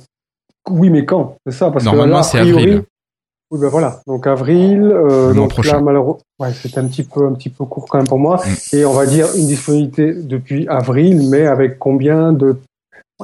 oui, 0.70 0.90
mais 0.90 1.06
quand? 1.06 1.38
C'est 1.46 1.54
ça, 1.54 1.70
parce 1.70 1.86
Normalement, 1.86 2.24
c'est 2.24 2.40
avril. 2.40 2.84
Oui, 3.52 3.60
ben 3.62 3.68
voilà. 3.68 4.02
Donc 4.08 4.26
avril. 4.26 4.82
Euh, 4.82 5.32
donc 5.32 5.52
prochain. 5.52 5.74
là, 5.74 5.82
malheureusement, 5.82 6.20
ouais, 6.40 6.52
c'est 6.54 6.76
un 6.80 6.88
petit 6.88 7.04
peu, 7.04 7.28
un 7.28 7.34
petit 7.34 7.50
peu 7.50 7.66
court 7.66 7.86
quand 7.88 8.00
même 8.00 8.08
pour 8.08 8.18
moi. 8.18 8.38
Mm. 8.38 8.76
Et 8.78 8.86
on 8.86 8.94
va 8.94 9.06
dire 9.06 9.28
une 9.38 9.46
disponibilité 9.46 10.16
depuis 10.16 10.68
avril, 10.68 11.30
mais 11.30 11.46
avec 11.46 11.78
combien 11.78 12.34
de 12.34 12.58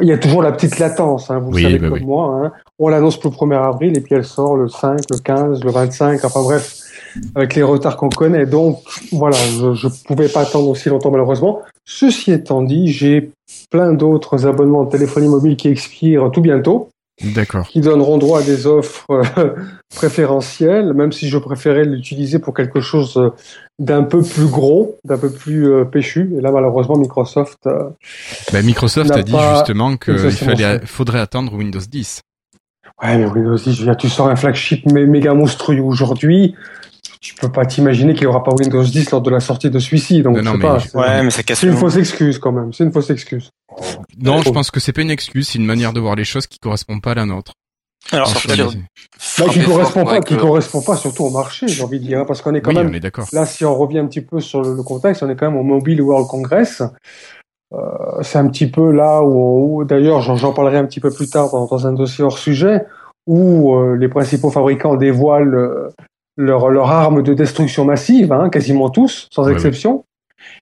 il 0.02 0.08
y 0.08 0.12
a 0.12 0.18
toujours 0.18 0.42
la 0.42 0.52
petite 0.52 0.80
latence, 0.80 1.30
hein, 1.30 1.40
vous 1.40 1.52
le 1.52 1.62
savez 1.62 1.80
bah 1.80 1.90
comme 1.90 2.02
moi. 2.02 2.42
Hein. 2.44 2.52
On 2.78 2.88
l'annonce 2.90 3.20
pour 3.20 3.32
le 3.32 3.38
1er 3.38 3.62
avril 3.62 3.98
et 3.98 4.02
puis 4.02 4.16
elle 4.16 4.24
sort 4.24 4.56
le 4.56 4.68
5, 4.68 5.00
le 5.10 5.18
15, 5.18 5.64
le 5.64 5.72
25, 5.72 6.24
enfin 6.24 6.42
bref, 6.42 6.78
avec 7.36 7.56
les 7.56 7.64
retards 7.64 7.98
qu'on 7.98 8.10
connaît. 8.10 8.46
Donc 8.46 8.80
voilà, 9.12 9.38
je 9.38 9.88
ne 9.88 10.06
pouvais 10.06 10.30
pas 10.30 10.42
attendre 10.42 10.70
aussi 10.70 10.90
longtemps 10.90 11.12
malheureusement. 11.12 11.62
Ceci 11.86 12.32
étant 12.32 12.62
dit, 12.62 12.88
j'ai 12.88 13.32
plein 13.70 13.94
d'autres 13.94 14.46
abonnements 14.46 14.84
de 14.84 14.92
téléphonie 14.92 15.28
mobile 15.28 15.58
qui 15.58 15.68
expirent 15.68 16.30
tout 16.32 16.42
bientôt. 16.42 16.90
Qui 17.70 17.82
donneront 17.82 18.18
droit 18.18 18.40
à 18.40 18.44
des 18.44 18.66
offres 18.66 19.06
euh, 19.10 19.56
préférentielles, 19.96 20.94
même 20.94 21.12
si 21.12 21.28
je 21.28 21.38
préférais 21.38 21.84
l'utiliser 21.84 22.40
pour 22.40 22.54
quelque 22.54 22.80
chose 22.80 23.18
euh, 23.18 23.30
d'un 23.78 24.04
peu 24.04 24.22
plus 24.22 24.48
gros, 24.48 24.98
d'un 25.04 25.18
peu 25.18 25.30
plus 25.30 25.70
euh, 25.70 25.84
péchu. 25.84 26.32
Et 26.38 26.42
là, 26.42 26.52
malheureusement, 26.52 26.98
Microsoft. 26.98 27.60
Ben, 28.54 28.66
Microsoft 28.66 29.12
a 29.12 29.22
dit 29.22 29.36
justement 29.56 29.98
qu'il 29.98 30.18
faudrait 30.86 31.20
attendre 31.20 31.54
Windows 31.54 31.80
10. 31.80 32.22
Ouais, 33.02 33.18
mais 33.18 33.26
Windows 33.26 33.56
10, 33.56 33.74
je 33.74 33.92
tu 33.94 34.10
sors 34.10 34.28
un 34.28 34.36
flagship 34.36 34.86
méga 34.86 35.34
monstrueux 35.34 35.82
aujourd'hui. 35.82 36.56
Tu 37.22 37.36
peux 37.36 37.52
pas 37.52 37.66
t'imaginer 37.66 38.14
qu'il 38.14 38.24
y 38.24 38.28
aura 38.28 38.44
pas 38.44 38.54
Windows 38.54 38.84
10 38.84 39.12
lors 39.12 39.22
de 39.22 39.30
la 39.30 39.42
sortie 39.42 39.70
de 39.70 39.78
celui-ci. 39.78 40.24
Donc, 40.24 40.38
non, 40.42 40.58
pas. 40.58 40.78
Ouais, 40.94 41.24
mais 41.24 41.30
ça 41.30 41.42
C'est 41.46 41.68
une 41.68 41.76
fausse 41.76 41.98
excuse 41.98 42.40
quand 42.40 42.54
même. 42.54 42.72
C'est 42.72 42.86
une 42.86 42.94
fausse 42.94 43.10
excuse. 43.10 43.50
Non, 44.18 44.42
je 44.42 44.50
pense 44.50 44.72
que 44.72 44.80
c'est 44.80 44.94
pas 44.94 45.02
une 45.02 45.12
excuse, 45.12 45.50
c'est 45.50 45.60
une 45.60 45.66
manière 45.66 45.94
de 45.94 46.00
voir 46.00 46.16
les 46.16 46.24
choses 46.24 46.48
qui 46.48 46.60
correspond 46.60 47.00
pas 47.00 47.12
à 47.12 47.16
la 47.16 47.26
nôtre. 47.26 47.54
Alors, 48.12 48.28
sortir... 48.28 48.72
bah, 49.38 49.46
qui 49.52 49.64
correspond 49.64 50.06
pas, 50.06 50.22
qui 50.22 50.38
correspond 50.38 50.82
pas 50.82 50.96
surtout 50.96 51.26
au 51.26 51.30
marché, 51.30 51.68
j'ai 51.68 51.84
envie 51.84 52.00
de 52.00 52.06
dire, 52.06 52.20
hein, 52.20 52.26
parce 52.26 52.42
qu'on 52.42 52.56
est 52.56 52.62
quand 52.62 52.74
même. 52.74 52.92
là, 53.34 53.46
si 53.46 53.66
on 53.66 53.76
revient 53.76 54.00
un 54.00 54.08
petit 54.08 54.22
peu 54.22 54.40
sur 54.40 54.62
le, 54.62 54.82
contexte, 54.82 55.22
on 55.22 55.30
est 55.30 55.36
quand 55.36 55.52
même 55.52 55.60
au 55.60 55.64
Mobile 55.64 56.02
World 56.02 56.28
Congress. 56.28 56.82
Euh, 57.74 57.78
c'est 58.24 58.40
un 58.40 58.48
petit 58.48 58.68
peu 58.68 58.92
là 58.92 59.22
où, 59.22 59.84
d'ailleurs, 59.84 60.22
j'en 60.22 60.54
parlerai 60.54 60.78
un 60.78 60.86
petit 60.86 61.00
peu 61.00 61.12
plus 61.12 61.30
tard 61.30 61.52
dans, 61.52 61.88
un 61.88 61.94
dossier 61.94 62.24
hors 62.24 62.38
sujet, 62.38 62.86
où 63.28 63.76
euh, 63.76 63.96
les 63.96 64.08
principaux 64.08 64.50
fabricants 64.50 64.96
dévoilent 64.96 65.56
euh, 65.56 65.90
leur, 66.40 66.70
leur 66.70 66.90
arme 66.90 67.22
de 67.22 67.34
destruction 67.34 67.84
massive, 67.84 68.32
hein, 68.32 68.50
quasiment 68.50 68.90
tous, 68.90 69.28
sans 69.30 69.50
exception. 69.50 70.06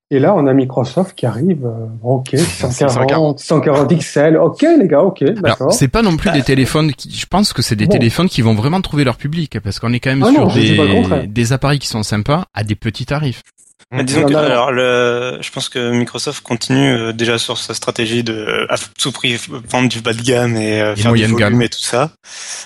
Et 0.09 0.19
là, 0.19 0.33
on 0.35 0.47
a 0.47 0.53
Microsoft 0.53 1.15
qui 1.15 1.25
arrive. 1.25 1.65
Euh, 1.65 1.85
ok, 2.01 2.35
140, 2.35 3.39
140 3.39 3.93
XL. 3.93 4.37
Ok, 4.37 4.63
les 4.63 4.87
gars, 4.87 5.03
ok, 5.03 5.23
d'accord. 5.41 5.71
C'est 5.71 5.87
pas 5.87 6.01
non 6.01 6.17
plus 6.17 6.31
des 6.31 6.41
téléphones. 6.41 6.93
Qui, 6.93 7.11
je 7.11 7.25
pense 7.27 7.53
que 7.53 7.61
c'est 7.61 7.75
des 7.75 7.87
téléphones 7.87 8.27
qui 8.27 8.41
vont 8.41 8.55
vraiment 8.55 8.81
trouver 8.81 9.03
leur 9.03 9.17
public 9.17 9.59
parce 9.63 9.79
qu'on 9.79 9.93
est 9.93 9.99
quand 9.99 10.09
même 10.09 10.23
ah 10.23 10.31
sur 10.31 10.47
des, 10.53 11.27
des 11.27 11.53
appareils 11.53 11.79
qui 11.79 11.87
sont 11.87 12.03
sympas 12.03 12.45
à 12.53 12.63
des 12.63 12.75
petits 12.75 13.05
tarifs. 13.05 13.43
Mais 13.91 14.03
disons 14.03 14.25
que, 14.25 14.33
alors, 14.33 14.73
le, 14.73 15.37
je 15.39 15.49
pense 15.49 15.69
que 15.69 15.91
Microsoft 15.91 16.43
continue 16.43 16.91
euh, 16.91 17.13
déjà 17.13 17.37
sur 17.37 17.57
sa 17.57 17.73
stratégie 17.73 18.21
de 18.21 18.67
à 18.69 18.75
tout 18.99 19.13
prix 19.13 19.39
vendre 19.47 19.87
du 19.87 20.01
bas 20.01 20.11
de 20.11 20.21
gamme 20.21 20.57
et, 20.57 20.81
euh, 20.81 20.95
faire 20.95 21.13
du 21.13 21.21
volume 21.21 21.37
gamme. 21.37 21.61
et 21.61 21.69
tout 21.69 21.79
ça, 21.79 22.11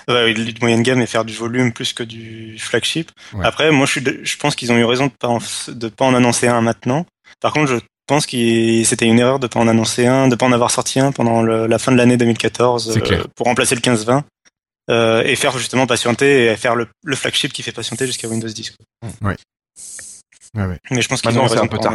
ouais, 0.08 0.34
du 0.34 0.54
moyenne 0.60 0.82
gamme 0.82 1.00
et 1.00 1.06
faire 1.06 1.24
du 1.24 1.34
volume 1.34 1.72
plus 1.72 1.92
que 1.92 2.02
du 2.02 2.58
flagship. 2.58 3.12
Après, 3.42 3.70
moi, 3.70 3.86
je, 3.86 3.92
suis, 3.92 4.04
je 4.24 4.36
pense 4.36 4.56
qu'ils 4.56 4.72
ont 4.72 4.76
eu 4.76 4.84
raison 4.84 5.06
de 5.06 5.12
pas 5.12 5.38
de 5.68 5.88
pas 5.88 6.04
en 6.04 6.14
annoncer 6.14 6.48
un 6.48 6.60
maintenant 6.60 7.06
par 7.40 7.52
contre, 7.52 7.68
je 7.68 7.78
pense 8.06 8.26
que 8.26 8.84
c'était 8.84 9.06
une 9.06 9.18
erreur 9.18 9.38
de 9.38 9.46
pas 9.46 9.60
en 9.60 9.68
annoncer 9.68 10.06
un, 10.06 10.28
de 10.28 10.36
pas 10.36 10.46
en 10.46 10.52
avoir 10.52 10.70
sorti 10.70 11.00
un 11.00 11.12
pendant 11.12 11.42
la 11.42 11.78
fin 11.78 11.92
de 11.92 11.96
l'année 11.96 12.16
2014 12.16 12.96
euh, 12.96 13.22
pour 13.34 13.46
remplacer 13.46 13.74
le 13.74 13.80
15-20. 13.80 14.22
et 15.24 15.36
faire 15.36 15.56
justement 15.58 15.86
patienter 15.86 16.46
et 16.46 16.56
faire 16.56 16.74
le, 16.74 16.88
flagship 17.14 17.52
qui 17.52 17.62
fait 17.62 17.72
patienter 17.72 18.06
jusqu'à 18.06 18.28
Windows 18.28 18.48
10. 18.48 18.76
Ouais. 19.22 19.36
Ouais, 20.54 20.66
ouais. 20.66 20.78
Mais 20.90 21.02
je 21.02 21.08
pense 21.08 21.22
qu'ils 21.22 21.38
ont 21.38 21.48
c'est 21.48 21.58
un 21.58 21.66
peu 21.66 21.78
tard. 21.78 21.94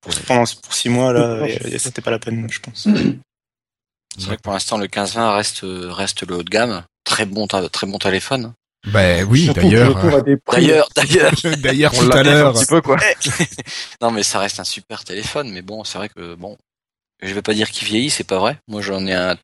Pour, 0.00 0.14
pendant 0.26 0.44
pour 0.62 0.74
six 0.74 0.88
mois 0.88 1.12
là, 1.12 1.46
c'était 1.78 2.02
pas 2.02 2.10
la 2.10 2.18
peine, 2.18 2.46
je 2.50 2.60
pense. 2.60 2.88
C'est 4.18 4.26
vrai 4.26 4.36
que 4.36 4.42
pour 4.42 4.52
l'instant 4.52 4.78
le 4.78 4.86
15-20 4.86 5.34
reste 5.34 5.60
reste 5.64 6.26
le 6.26 6.36
haut 6.36 6.42
de 6.42 6.50
gamme, 6.50 6.84
très 7.04 7.26
bon 7.26 7.46
très 7.46 7.86
bon 7.86 7.98
téléphone. 7.98 8.54
Ben 8.86 9.26
oui, 9.28 9.50
d'ailleurs. 9.52 9.94
D'ailleurs, 10.22 10.88
d'ailleurs. 10.96 11.32
d'ailleurs, 11.58 11.92
tout 11.92 12.10
à 12.12 12.22
l'heure. 12.22 12.50
Un 12.50 12.52
petit 12.52 12.66
peu, 12.66 12.80
quoi. 12.80 12.96
non, 14.00 14.12
mais 14.12 14.22
ça 14.22 14.38
reste 14.38 14.60
un 14.60 14.64
super 14.64 15.04
téléphone, 15.04 15.50
mais 15.50 15.62
bon, 15.62 15.82
c'est 15.82 15.98
vrai 15.98 16.08
que, 16.08 16.34
bon, 16.36 16.56
je 17.20 17.34
vais 17.34 17.42
pas 17.42 17.54
dire 17.54 17.70
qu'il 17.70 17.86
vieillit, 17.86 18.10
c'est 18.10 18.24
pas 18.24 18.38
vrai. 18.38 18.58
Moi, 18.68 18.82
j'en 18.82 19.04
ai 19.06 19.14
un, 19.14 19.36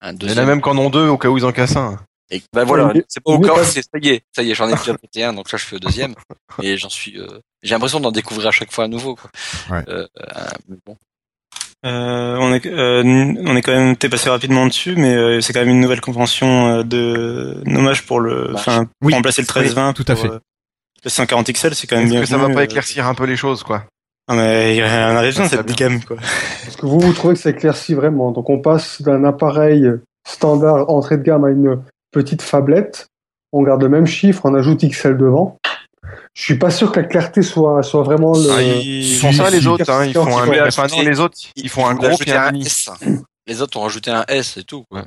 un 0.00 0.12
deuxième. 0.14 0.38
Il 0.38 0.40
y 0.40 0.40
en 0.40 0.44
a 0.44 0.46
même 0.46 0.60
qu'en 0.62 0.78
ont 0.78 0.88
deux, 0.88 1.08
au 1.08 1.18
cas 1.18 1.28
où 1.28 1.36
ils 1.36 1.44
en 1.44 1.52
cassent 1.52 1.76
un. 1.76 2.00
Et 2.30 2.42
ben 2.52 2.64
voilà, 2.64 2.92
c'est 3.08 3.22
pas 3.22 3.32
au 3.32 3.38
cas 3.38 3.52
où, 3.52 3.64
ça 3.64 3.80
y 4.00 4.08
est, 4.08 4.22
ça 4.34 4.42
y 4.42 4.50
est, 4.50 4.54
j'en 4.54 4.66
ai 4.68 4.74
déjà 4.74 4.96
pété 4.96 5.24
un, 5.24 5.34
donc 5.34 5.52
là 5.52 5.58
je 5.58 5.64
fais 5.64 5.76
au 5.76 5.78
deuxième, 5.78 6.14
et 6.62 6.76
j'en 6.78 6.88
suis, 6.88 7.18
euh, 7.20 7.26
j'ai 7.62 7.74
l'impression 7.74 8.00
d'en 8.00 8.12
découvrir 8.12 8.48
à 8.48 8.50
chaque 8.50 8.72
fois 8.72 8.84
à 8.84 8.88
nouveau, 8.88 9.14
quoi. 9.14 9.30
Ouais. 9.70 9.84
Euh, 9.88 10.06
euh, 10.20 10.76
bon. 10.86 10.96
Euh, 11.84 12.38
on 12.40 12.54
est 12.54 12.64
euh, 12.64 13.02
on 13.04 13.54
est 13.56 13.60
quand 13.60 13.72
même 13.72 13.90
été 13.92 14.08
passé 14.08 14.30
rapidement 14.30 14.66
dessus, 14.66 14.94
mais 14.96 15.14
euh, 15.14 15.40
c'est 15.42 15.52
quand 15.52 15.60
même 15.60 15.68
une 15.68 15.80
nouvelle 15.80 16.00
convention 16.00 16.82
de 16.82 17.60
nommage 17.66 18.06
pour 18.06 18.20
le, 18.20 18.46
bah, 18.46 18.52
enfin, 18.54 18.86
oui. 19.02 19.12
remplacer 19.12 19.42
le 19.42 19.46
1320. 19.46 19.92
tout 19.92 20.04
à 20.08 20.16
fait. 20.16 20.28
le 20.28 21.10
140 21.10 21.52
XL, 21.52 21.74
c'est 21.74 21.86
quand 21.86 21.96
même 21.96 22.06
Est-ce 22.06 22.12
bien. 22.12 22.22
que 22.22 22.28
ça 22.28 22.38
va 22.38 22.48
pas 22.48 22.64
éclaircir 22.64 23.06
un 23.06 23.14
peu 23.14 23.24
les 23.26 23.36
choses, 23.36 23.62
quoi? 23.62 23.84
Ah 24.28 24.34
mais 24.34 24.74
il 24.74 24.78
y 24.78 24.80
a 24.80 25.08
un 25.08 25.20
besoin 25.20 25.46
cette 25.46 25.76
gamme, 25.76 26.02
quoi. 26.02 26.16
Est-ce 26.66 26.78
que 26.78 26.86
vous 26.86 26.98
vous 27.00 27.12
trouvez 27.12 27.34
que 27.34 27.40
ça 27.40 27.50
éclaircit 27.50 27.92
vraiment 27.92 28.32
Donc 28.32 28.48
on 28.48 28.62
passe 28.62 29.02
d'un 29.02 29.22
appareil 29.24 29.86
standard 30.26 30.88
entrée 30.88 31.18
de 31.18 31.22
gamme 31.22 31.44
à 31.44 31.50
une 31.50 31.82
petite 32.14 32.42
fablette. 32.42 33.08
On 33.52 33.62
garde 33.62 33.82
le 33.82 33.88
même 33.88 34.06
chiffre, 34.06 34.42
on 34.44 34.54
ajoute 34.54 34.84
XL 34.84 35.16
devant. 35.16 35.58
Je 36.32 36.42
suis 36.42 36.58
pas 36.58 36.70
sûr 36.70 36.90
que 36.92 37.00
la 37.00 37.06
clarté 37.06 37.42
soit 37.42 37.82
soit 37.82 38.02
vraiment 38.02 38.32
le. 38.32 38.50
Ah, 38.50 38.62
ils, 38.62 39.16
font 39.16 39.32
ça 39.32 39.50
les 39.50 39.66
autres, 39.66 39.88
hein. 39.90 40.06
ils 40.06 40.14
font 40.14 40.38
un, 40.38 41.02
les 41.04 41.20
autres, 41.20 41.38
ils 41.56 41.68
font 41.68 41.86
un 41.86 41.94
gros 41.94 42.16
puis 42.18 42.32
un 42.32 42.54
S. 42.54 42.90
Les 43.46 43.60
autres 43.60 43.76
ont 43.78 43.82
rajouté 43.82 44.10
un 44.10 44.24
S 44.28 44.56
et 44.56 44.64
tout, 44.64 44.84
quoi. 44.90 45.04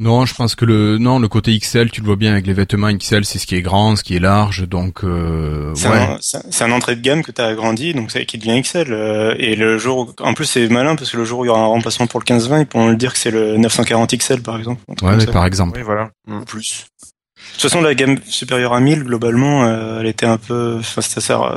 Non, 0.00 0.26
je 0.26 0.34
pense 0.34 0.54
que 0.54 0.64
le 0.64 0.96
non 0.98 1.18
le 1.18 1.26
côté 1.26 1.58
XL, 1.58 1.90
tu 1.90 2.02
le 2.02 2.06
vois 2.06 2.14
bien 2.14 2.30
avec 2.30 2.46
les 2.46 2.52
vêtements 2.52 2.92
XL, 2.92 3.24
c'est 3.24 3.40
ce 3.40 3.46
qui 3.46 3.56
est 3.56 3.62
grand, 3.62 3.96
ce 3.96 4.04
qui 4.04 4.14
est 4.14 4.20
large, 4.20 4.68
donc 4.68 5.02
euh, 5.02 5.72
c'est 5.74 5.88
ouais. 5.88 5.96
un, 5.96 6.18
c'est 6.20 6.62
un 6.62 6.70
entrée 6.70 6.94
de 6.94 7.00
gamme 7.00 7.24
que 7.24 7.32
tu 7.32 7.42
as 7.42 7.46
agrandi, 7.46 7.94
donc 7.94 8.12
c'est 8.12 8.24
qui 8.24 8.38
devient 8.38 8.62
XL. 8.62 8.92
Euh, 8.92 9.34
et 9.38 9.56
le 9.56 9.76
jour, 9.76 10.14
en 10.20 10.34
plus 10.34 10.44
c'est 10.44 10.68
malin 10.68 10.94
parce 10.94 11.10
que 11.10 11.16
le 11.16 11.24
jour 11.24 11.40
où 11.40 11.44
il 11.44 11.48
y 11.48 11.50
aura 11.50 11.62
un 11.62 11.66
remplacement 11.66 12.06
pour 12.06 12.20
le 12.20 12.24
15-20, 12.24 12.60
ils 12.60 12.66
pourront 12.66 12.88
le 12.88 12.96
dire 12.96 13.12
que 13.12 13.18
c'est 13.18 13.32
le 13.32 13.56
940 13.56 14.16
XL 14.16 14.42
par 14.42 14.56
exemple. 14.56 14.80
Ouais, 15.02 15.16
mais 15.16 15.26
par 15.26 15.44
exemple. 15.44 15.76
Oui, 15.76 15.82
voilà. 15.82 16.10
Mmh. 16.28 16.44
Plus. 16.44 16.86
De 16.98 17.52
toute 17.52 17.62
façon, 17.62 17.80
la 17.80 17.94
gamme 17.94 18.18
supérieure 18.24 18.74
à 18.74 18.80
1000, 18.80 19.02
globalement, 19.02 19.64
euh, 19.64 20.00
elle 20.00 20.06
était 20.06 20.26
un 20.26 20.38
peu, 20.38 20.76
enfin, 20.78 21.00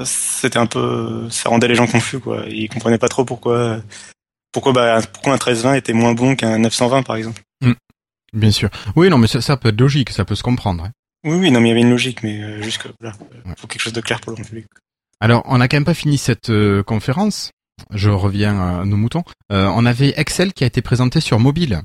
c'était 0.04 0.58
un 0.58 0.66
peu, 0.66 1.28
ça 1.30 1.50
rendait 1.50 1.68
les 1.68 1.76
gens 1.76 1.86
confus, 1.86 2.20
quoi. 2.20 2.44
Ils 2.48 2.70
comprenaient 2.70 2.98
pas 2.98 3.10
trop 3.10 3.26
pourquoi, 3.26 3.78
pourquoi, 4.52 4.74
bah, 4.74 5.00
pourquoi 5.14 5.34
un 5.34 5.36
1320 5.36 5.76
était 5.76 5.94
moins 5.94 6.14
bon 6.14 6.36
qu'un 6.36 6.58
920, 6.58 7.04
par 7.04 7.18
exemple. 7.18 7.42
Bien 8.34 8.52
sûr. 8.52 8.70
Oui, 8.96 9.10
non, 9.10 9.18
mais 9.18 9.28
ça, 9.28 9.42
ça, 9.42 9.58
peut 9.58 9.70
être 9.70 9.80
logique, 9.80 10.10
ça 10.10 10.26
peut 10.26 10.36
se 10.36 10.44
comprendre. 10.44 10.86
Hein. 10.86 10.92
Oui, 11.24 11.38
oui, 11.38 11.52
non, 11.52 11.60
mais 11.60 11.68
il 11.68 11.70
y 11.70 11.74
avait 11.74 11.82
une 11.82 11.90
logique, 11.92 12.24
mais 12.24 12.42
euh, 12.42 12.62
juste 12.62 12.82
que, 12.82 12.88
voilà, 13.00 13.16
faut 13.58 13.68
quelque 13.68 13.82
chose 13.82 13.94
de 13.94 14.02
clair 14.02 14.20
pour 14.22 14.32
le 14.32 14.38
grand 14.38 14.46
public. 14.46 14.66
Alors, 15.20 15.44
on 15.46 15.58
n'a 15.58 15.68
quand 15.68 15.78
même 15.78 15.86
pas 15.86 15.94
fini 15.94 16.18
cette 16.18 16.50
euh, 16.50 16.82
conférence. 16.82 17.52
Je 17.92 18.10
reviens 18.10 18.60
à 18.60 18.86
nos 18.86 18.98
moutons. 18.98 19.24
on 19.50 19.86
avait 19.86 20.14
Excel 20.18 20.54
qui 20.54 20.64
a 20.64 20.68
été 20.68 20.82
présenté 20.82 21.20
sur 21.20 21.40
mobile. 21.40 21.82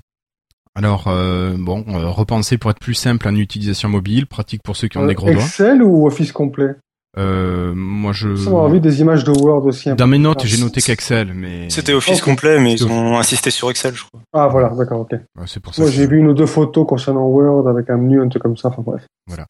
Alors 0.77 1.05
euh, 1.07 1.57
bon, 1.59 1.87
euh, 1.89 2.11
repenser 2.11 2.59
pour 2.59 2.71
être 2.71 2.79
plus 2.79 2.93
simple 2.93 3.27
en 3.27 3.35
utilisation 3.35 3.89
mobile, 3.89 4.27
pratique 4.27 4.63
pour 4.63 4.77
ceux 4.77 4.89
qui 4.89 4.99
ont 4.99 5.05
euh, 5.05 5.09
des 5.09 5.15
gros 5.15 5.33
doigts. 5.33 5.43
Excel 5.43 5.83
ou 5.83 6.07
Office 6.07 6.33
complet? 6.33 6.77
Euh, 7.19 7.73
moi 7.75 8.13
je. 8.13 8.37
Ça 8.37 8.51
envie 8.51 8.81
des 8.81 9.01
images 9.01 9.25
de 9.25 9.31
Word 9.31 9.65
aussi. 9.67 9.91
Dans 9.95 10.07
mes 10.07 10.19
notes, 10.19 10.45
j'ai 10.45 10.63
noté 10.63 10.81
qu'Excel, 10.83 11.33
mais. 11.35 11.69
C'était 11.71 11.95
Office 11.95 12.21
complet, 12.21 12.61
mais 12.61 12.73
ils 12.73 12.87
ont 12.87 13.19
insisté 13.19 13.51
sur 13.51 13.71
Excel, 13.71 13.95
je 13.95 14.05
crois. 14.05 14.21
Ah 14.33 14.49
voilà, 14.49 14.71
d'accord, 14.71 15.01
ok. 15.01 15.13
Ouais, 15.13 15.47
c'est 15.47 15.61
pour 15.61 15.75
ça. 15.75 15.83
Moi 15.83 15.91
j'ai 15.91 16.07
vu 16.07 16.19
une 16.19 16.29
ou 16.29 16.35
deux 16.35 16.47
photos 16.47 16.87
concernant 16.87 17.27
Word 17.27 17.69
avec 17.69 17.89
un 17.91 17.97
menu 17.97 18.21
un 18.21 18.29
peu 18.29 18.39
comme 18.39 18.57
ça. 18.57 18.69
Enfin 18.69 18.83
bref. 18.83 19.03
Voilà. 19.27 19.47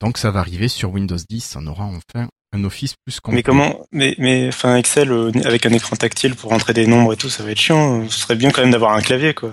Donc 0.00 0.16
ça 0.16 0.30
va 0.30 0.40
arriver 0.40 0.68
sur 0.68 0.92
Windows 0.92 1.16
10, 1.28 1.56
on 1.60 1.66
aura 1.66 1.84
enfin 1.84 2.28
un 2.52 2.64
Office 2.64 2.94
plus 3.04 3.20
complet. 3.20 3.38
Mais 3.38 3.42
comment 3.42 3.80
Mais 3.92 4.14
mais 4.18 4.48
enfin 4.48 4.76
Excel 4.76 5.12
avec 5.44 5.66
un 5.66 5.70
écran 5.70 5.94
tactile 5.96 6.34
pour 6.34 6.50
rentrer 6.50 6.72
des 6.72 6.86
nombres 6.86 7.12
et 7.12 7.16
tout, 7.16 7.28
ça 7.28 7.44
va 7.44 7.50
être 7.50 7.58
chiant. 7.58 8.08
Ce 8.08 8.20
serait 8.20 8.34
bien 8.34 8.50
quand 8.50 8.62
même 8.62 8.70
d'avoir 8.70 8.94
un 8.94 9.02
clavier, 9.02 9.34
quoi. 9.34 9.50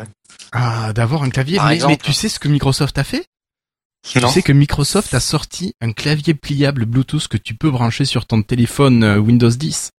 Ah, 0.53 0.93
d'avoir 0.93 1.23
un 1.23 1.29
clavier. 1.29 1.59
Mais, 1.87 1.97
tu 1.97 2.13
sais 2.13 2.29
ce 2.29 2.39
que 2.39 2.47
Microsoft 2.47 2.97
a 2.97 3.03
fait? 3.03 3.25
Tu 4.03 4.19
sais 4.19 4.41
que 4.41 4.53
Microsoft 4.53 5.13
a 5.13 5.19
sorti 5.19 5.73
un 5.81 5.91
clavier 5.91 6.33
pliable 6.33 6.85
Bluetooth 6.85 7.27
que 7.27 7.37
tu 7.37 7.55
peux 7.55 7.69
brancher 7.69 8.05
sur 8.05 8.25
ton 8.25 8.41
téléphone 8.41 9.03
euh, 9.03 9.17
Windows 9.17 9.49
10. 9.49 9.91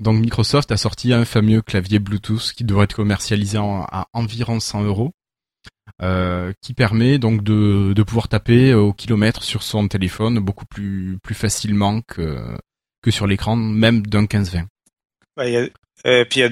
Donc 0.00 0.20
Microsoft 0.20 0.70
a 0.72 0.76
sorti 0.76 1.12
un 1.12 1.24
fameux 1.24 1.60
clavier 1.60 1.98
Bluetooth 1.98 2.52
qui 2.56 2.64
devrait 2.64 2.84
être 2.84 2.94
commercialisé 2.94 3.58
à 3.58 4.06
environ 4.12 4.60
100 4.60 4.84
euros, 4.84 5.10
euh, 6.02 6.52
qui 6.62 6.72
permet 6.72 7.18
donc 7.18 7.42
de, 7.42 7.92
de 7.94 8.02
pouvoir 8.04 8.28
taper 8.28 8.74
au 8.74 8.92
kilomètre 8.92 9.42
sur 9.42 9.62
son 9.62 9.88
téléphone 9.88 10.38
beaucoup 10.38 10.66
plus 10.66 11.18
plus 11.22 11.34
facilement 11.34 12.00
que 12.02 12.56
que 13.02 13.10
sur 13.10 13.26
l'écran 13.26 13.56
même 13.56 14.06
d'un 14.06 14.24
15-20. 14.24 14.66
Ouais, 15.36 15.72
et 16.04 16.24
puis 16.24 16.40
il 16.40 16.42
y 16.42 16.46
a 16.46 16.50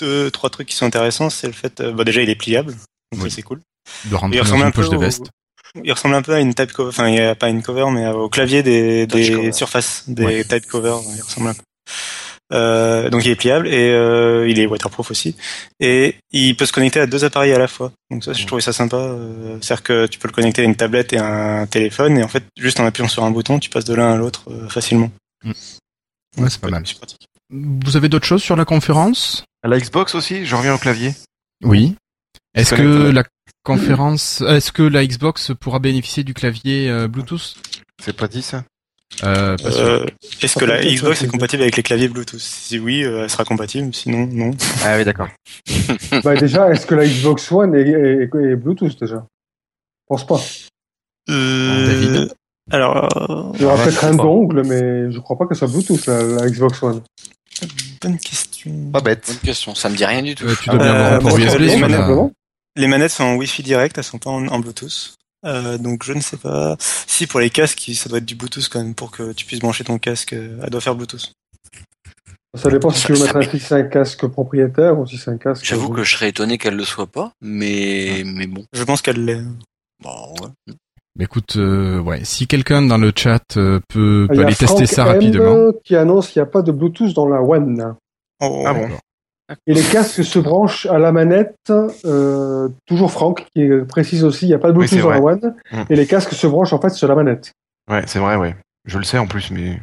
deux, 0.00 0.30
trois 0.30 0.50
trucs 0.50 0.68
qui 0.68 0.76
sont 0.76 0.86
intéressants. 0.86 1.30
C'est 1.30 1.46
le 1.46 1.52
fait, 1.52 1.80
euh, 1.80 1.92
bah 1.92 2.04
déjà 2.04 2.22
il 2.22 2.30
est 2.30 2.36
pliable, 2.36 2.74
donc 3.16 3.30
c'est 3.30 3.42
cool. 3.42 3.60
De 4.06 4.14
rentrer 4.14 4.38
dans 4.38 4.56
une 4.56 4.72
poche 4.72 4.90
de 4.90 4.96
veste. 4.96 5.30
Il 5.82 5.92
ressemble 5.92 6.14
un 6.14 6.22
peu 6.22 6.34
à 6.34 6.40
une 6.40 6.54
type 6.54 6.72
cover, 6.72 6.90
enfin 6.90 7.08
il 7.08 7.16
y 7.16 7.20
a 7.20 7.34
pas 7.34 7.48
une 7.48 7.62
cover, 7.62 7.86
mais 7.90 8.06
au 8.08 8.28
clavier 8.28 8.62
des, 8.62 9.06
des 9.06 9.52
surfaces, 9.52 10.04
des 10.06 10.24
ouais. 10.24 10.44
type 10.44 10.66
covers. 10.66 11.00
Il 11.16 11.22
ressemble 11.22 11.48
un 11.48 11.54
peu. 11.54 11.62
Euh, 12.52 13.08
donc 13.08 13.24
il 13.24 13.30
est 13.30 13.36
pliable 13.36 13.66
et 13.66 13.90
euh, 13.90 14.46
il 14.48 14.60
est 14.60 14.66
waterproof 14.66 15.10
aussi 15.10 15.34
et 15.80 16.16
il 16.30 16.54
peut 16.56 16.66
se 16.66 16.72
connecter 16.72 17.00
à 17.00 17.06
deux 17.06 17.24
appareils 17.24 17.52
à 17.52 17.58
la 17.58 17.66
fois. 17.66 17.90
Donc 18.10 18.22
ça, 18.22 18.34
je 18.34 18.46
trouvais 18.46 18.60
ça 18.62 18.72
sympa. 18.72 18.98
Euh, 18.98 19.56
C'est-à-dire 19.60 19.82
que 19.82 20.06
tu 20.06 20.18
peux 20.18 20.28
le 20.28 20.34
connecter 20.34 20.62
à 20.62 20.64
une 20.64 20.76
tablette 20.76 21.12
et 21.14 21.18
un 21.18 21.66
téléphone 21.66 22.18
et 22.18 22.22
en 22.22 22.28
fait 22.28 22.44
juste 22.56 22.78
en 22.78 22.86
appuyant 22.86 23.08
sur 23.08 23.24
un 23.24 23.30
bouton, 23.30 23.58
tu 23.58 23.70
passes 23.70 23.86
de 23.86 23.94
l'un 23.94 24.12
à 24.12 24.16
l'autre 24.16 24.44
euh, 24.50 24.68
facilement. 24.68 25.10
Mm. 25.42 25.52
Ouais, 26.38 26.50
c'est 26.50 26.60
pas 26.60 26.68
mal. 26.68 26.82
Pratique. 26.82 27.26
Vous 27.50 27.96
avez 27.96 28.08
d'autres 28.08 28.26
choses 28.26 28.42
sur 28.42 28.56
la 28.56 28.64
conférence? 28.64 29.44
À 29.62 29.68
la 29.68 29.78
Xbox 29.78 30.14
aussi, 30.14 30.44
je 30.44 30.54
reviens 30.54 30.74
au 30.74 30.78
clavier. 30.78 31.14
Oui. 31.62 31.96
Est-ce 32.54 32.74
que 32.74 33.10
la 33.10 33.24
conférence, 33.64 34.42
est-ce 34.42 34.70
que 34.70 34.82
la 34.82 35.04
Xbox 35.04 35.52
pourra 35.58 35.80
bénéficier 35.80 36.22
du 36.22 36.34
clavier 36.34 36.88
euh, 36.88 37.08
Bluetooth? 37.08 37.56
C'est 38.02 38.16
pas 38.16 38.28
dit 38.28 38.42
ça. 38.42 38.64
Euh, 39.22 39.56
euh, 39.64 40.06
Est-ce 40.42 40.58
que 40.58 40.64
la 40.64 40.82
Xbox 40.84 41.22
est 41.22 41.28
compatible 41.28 41.62
avec 41.62 41.76
les 41.76 41.82
claviers 41.82 42.08
Bluetooth? 42.08 42.40
Si 42.40 42.78
oui, 42.78 43.00
elle 43.00 43.30
sera 43.30 43.44
compatible. 43.44 43.94
Sinon, 43.94 44.26
non. 44.26 44.50
Ah 44.84 44.96
oui, 44.96 45.04
d'accord. 45.04 45.28
bah 46.24 46.34
déjà, 46.34 46.70
est-ce 46.70 46.86
que 46.86 46.94
la 46.94 47.06
Xbox 47.06 47.50
One 47.52 47.74
est, 47.74 47.88
est, 47.88 48.56
Bluetooth 48.56 48.98
déjà? 49.00 49.24
Je 49.24 50.06
pense 50.08 50.26
pas. 50.26 50.40
Euh, 51.30 51.86
David 51.86 52.34
alors, 52.70 53.52
il 53.56 53.60
y 53.60 53.64
aura 53.66 53.76
peut-être 53.76 54.04
un 54.06 54.14
dongle, 54.14 54.62
mais 54.64 55.12
je 55.12 55.18
crois 55.18 55.36
pas 55.36 55.46
que 55.46 55.54
ce 55.54 55.66
soit 55.66 55.68
Bluetooth 55.68 56.06
la, 56.06 56.22
la 56.22 56.48
Xbox 56.48 56.82
One. 56.82 57.02
Bonne 58.00 58.18
question. 58.18 58.90
Pas 58.90 59.00
bête. 59.00 59.24
Bonne 59.26 59.36
question, 59.38 59.74
ça 59.74 59.88
me 59.88 59.96
dit 59.96 60.04
rien 60.04 60.22
du 60.22 60.34
tout. 60.34 60.46
Euh, 60.46 60.54
tu 60.60 60.70
dois 60.70 60.78
bien 60.78 60.94
avoir 60.94 61.12
un 61.12 61.18
port 61.18 61.38
USB. 61.38 61.60
Les, 62.76 62.86
manettes, 62.86 63.12
sont 63.12 63.24
en 63.24 63.36
Wi-Fi 63.36 63.62
direct, 63.62 63.98
elles 63.98 64.04
sont 64.04 64.18
pas 64.18 64.30
en, 64.30 64.46
en 64.48 64.58
Bluetooth. 64.58 65.14
Euh, 65.44 65.78
donc 65.78 66.04
je 66.04 66.12
ne 66.12 66.20
sais 66.20 66.36
pas. 66.36 66.76
Si 66.78 67.26
pour 67.26 67.40
les 67.40 67.50
casques, 67.50 67.90
ça 67.94 68.08
doit 68.08 68.18
être 68.18 68.24
du 68.24 68.34
Bluetooth 68.34 68.68
quand 68.70 68.82
même 68.82 68.94
pour 68.94 69.10
que 69.10 69.32
tu 69.32 69.44
puisses 69.44 69.60
brancher 69.60 69.84
ton 69.84 69.98
casque. 69.98 70.32
Elle 70.32 70.70
doit 70.70 70.80
faire 70.80 70.94
Bluetooth. 70.94 71.32
Ça 72.56 72.70
dépend 72.70 72.90
si 72.90 73.06
tu 73.06 73.12
veux 73.12 73.22
mettre 73.22 73.36
un, 73.36 73.42
si 73.42 73.58
c'est 73.58 73.74
un 73.74 73.82
casque 73.82 74.26
propriétaire 74.28 74.98
ou 74.98 75.06
si 75.06 75.18
c'est 75.18 75.30
un 75.30 75.38
casque. 75.38 75.64
J'avoue 75.64 75.88
que 75.88 76.04
je 76.04 76.14
serais 76.16 76.28
étonné 76.28 76.56
qu'elle 76.56 76.76
le 76.76 76.84
soit 76.84 77.08
pas, 77.08 77.32
mais 77.40 78.22
mais 78.24 78.46
bon. 78.46 78.64
Je 78.72 78.84
pense 78.84 79.02
qu'elle 79.02 79.24
l'est. 79.24 79.42
Bon, 80.02 80.34
ouais. 80.40 80.74
Mais 81.16 81.24
écoute, 81.24 81.56
euh, 81.56 82.00
ouais, 82.00 82.24
si 82.24 82.46
quelqu'un 82.46 82.82
dans 82.82 82.98
le 82.98 83.12
chat 83.14 83.56
euh, 83.56 83.80
peut, 83.88 84.26
peut 84.28 84.40
aller 84.40 84.54
tester 84.54 84.86
ça 84.86 85.02
M 85.02 85.08
rapidement. 85.08 85.72
Qui 85.84 85.96
annonce 85.96 86.28
qu'il 86.28 86.40
n'y 86.42 86.48
a 86.48 86.50
pas 86.50 86.62
de 86.62 86.72
Bluetooth 86.72 87.12
dans 87.12 87.28
la 87.28 87.40
One. 87.40 87.96
Oh, 88.40 88.64
ah 88.66 88.74
bon. 88.74 88.88
Et 89.66 89.74
les 89.74 89.82
casques 89.82 90.24
se 90.24 90.38
branchent 90.38 90.86
à 90.86 90.98
la 90.98 91.12
manette. 91.12 91.54
Euh, 92.04 92.68
toujours 92.86 93.10
Franck 93.10 93.46
qui 93.54 93.68
précise 93.88 94.24
aussi, 94.24 94.46
il 94.46 94.48
n'y 94.48 94.54
a 94.54 94.58
pas 94.58 94.68
de 94.68 94.72
Bluetooth 94.72 94.96
oui, 94.96 95.02
dans 95.02 95.10
la 95.10 95.20
One. 95.20 95.54
Mm. 95.70 95.82
Et 95.90 95.96
les 95.96 96.06
casques 96.06 96.32
se 96.32 96.46
branchent 96.46 96.72
en 96.72 96.80
fait 96.80 96.90
sur 96.90 97.08
la 97.08 97.14
manette. 97.14 97.52
Ouais, 97.90 98.02
c'est 98.06 98.18
vrai, 98.18 98.36
ouais. 98.36 98.56
Je 98.86 98.98
le 98.98 99.04
sais 99.04 99.18
en 99.18 99.26
plus, 99.26 99.50
mais. 99.50 99.80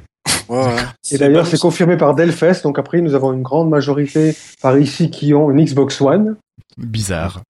Ouais. 0.50 0.75
Et 1.12 1.18
d'ailleurs, 1.18 1.48
c'est 1.48 1.60
confirmé 1.60 1.98
par 1.98 2.15
Delphest. 2.15 2.63
Donc 2.63 2.80
après, 2.80 3.01
nous 3.01 3.13
avons 3.13 3.34
une 3.34 3.44
grande 3.44 3.70
majorité 3.70 4.36
par 4.62 4.77
ici 4.77 5.10
qui 5.10 5.34
ont 5.34 5.51
une 5.51 5.63
Xbox 5.63 6.01
One. 6.01 6.38
Bizarre. 6.77 7.41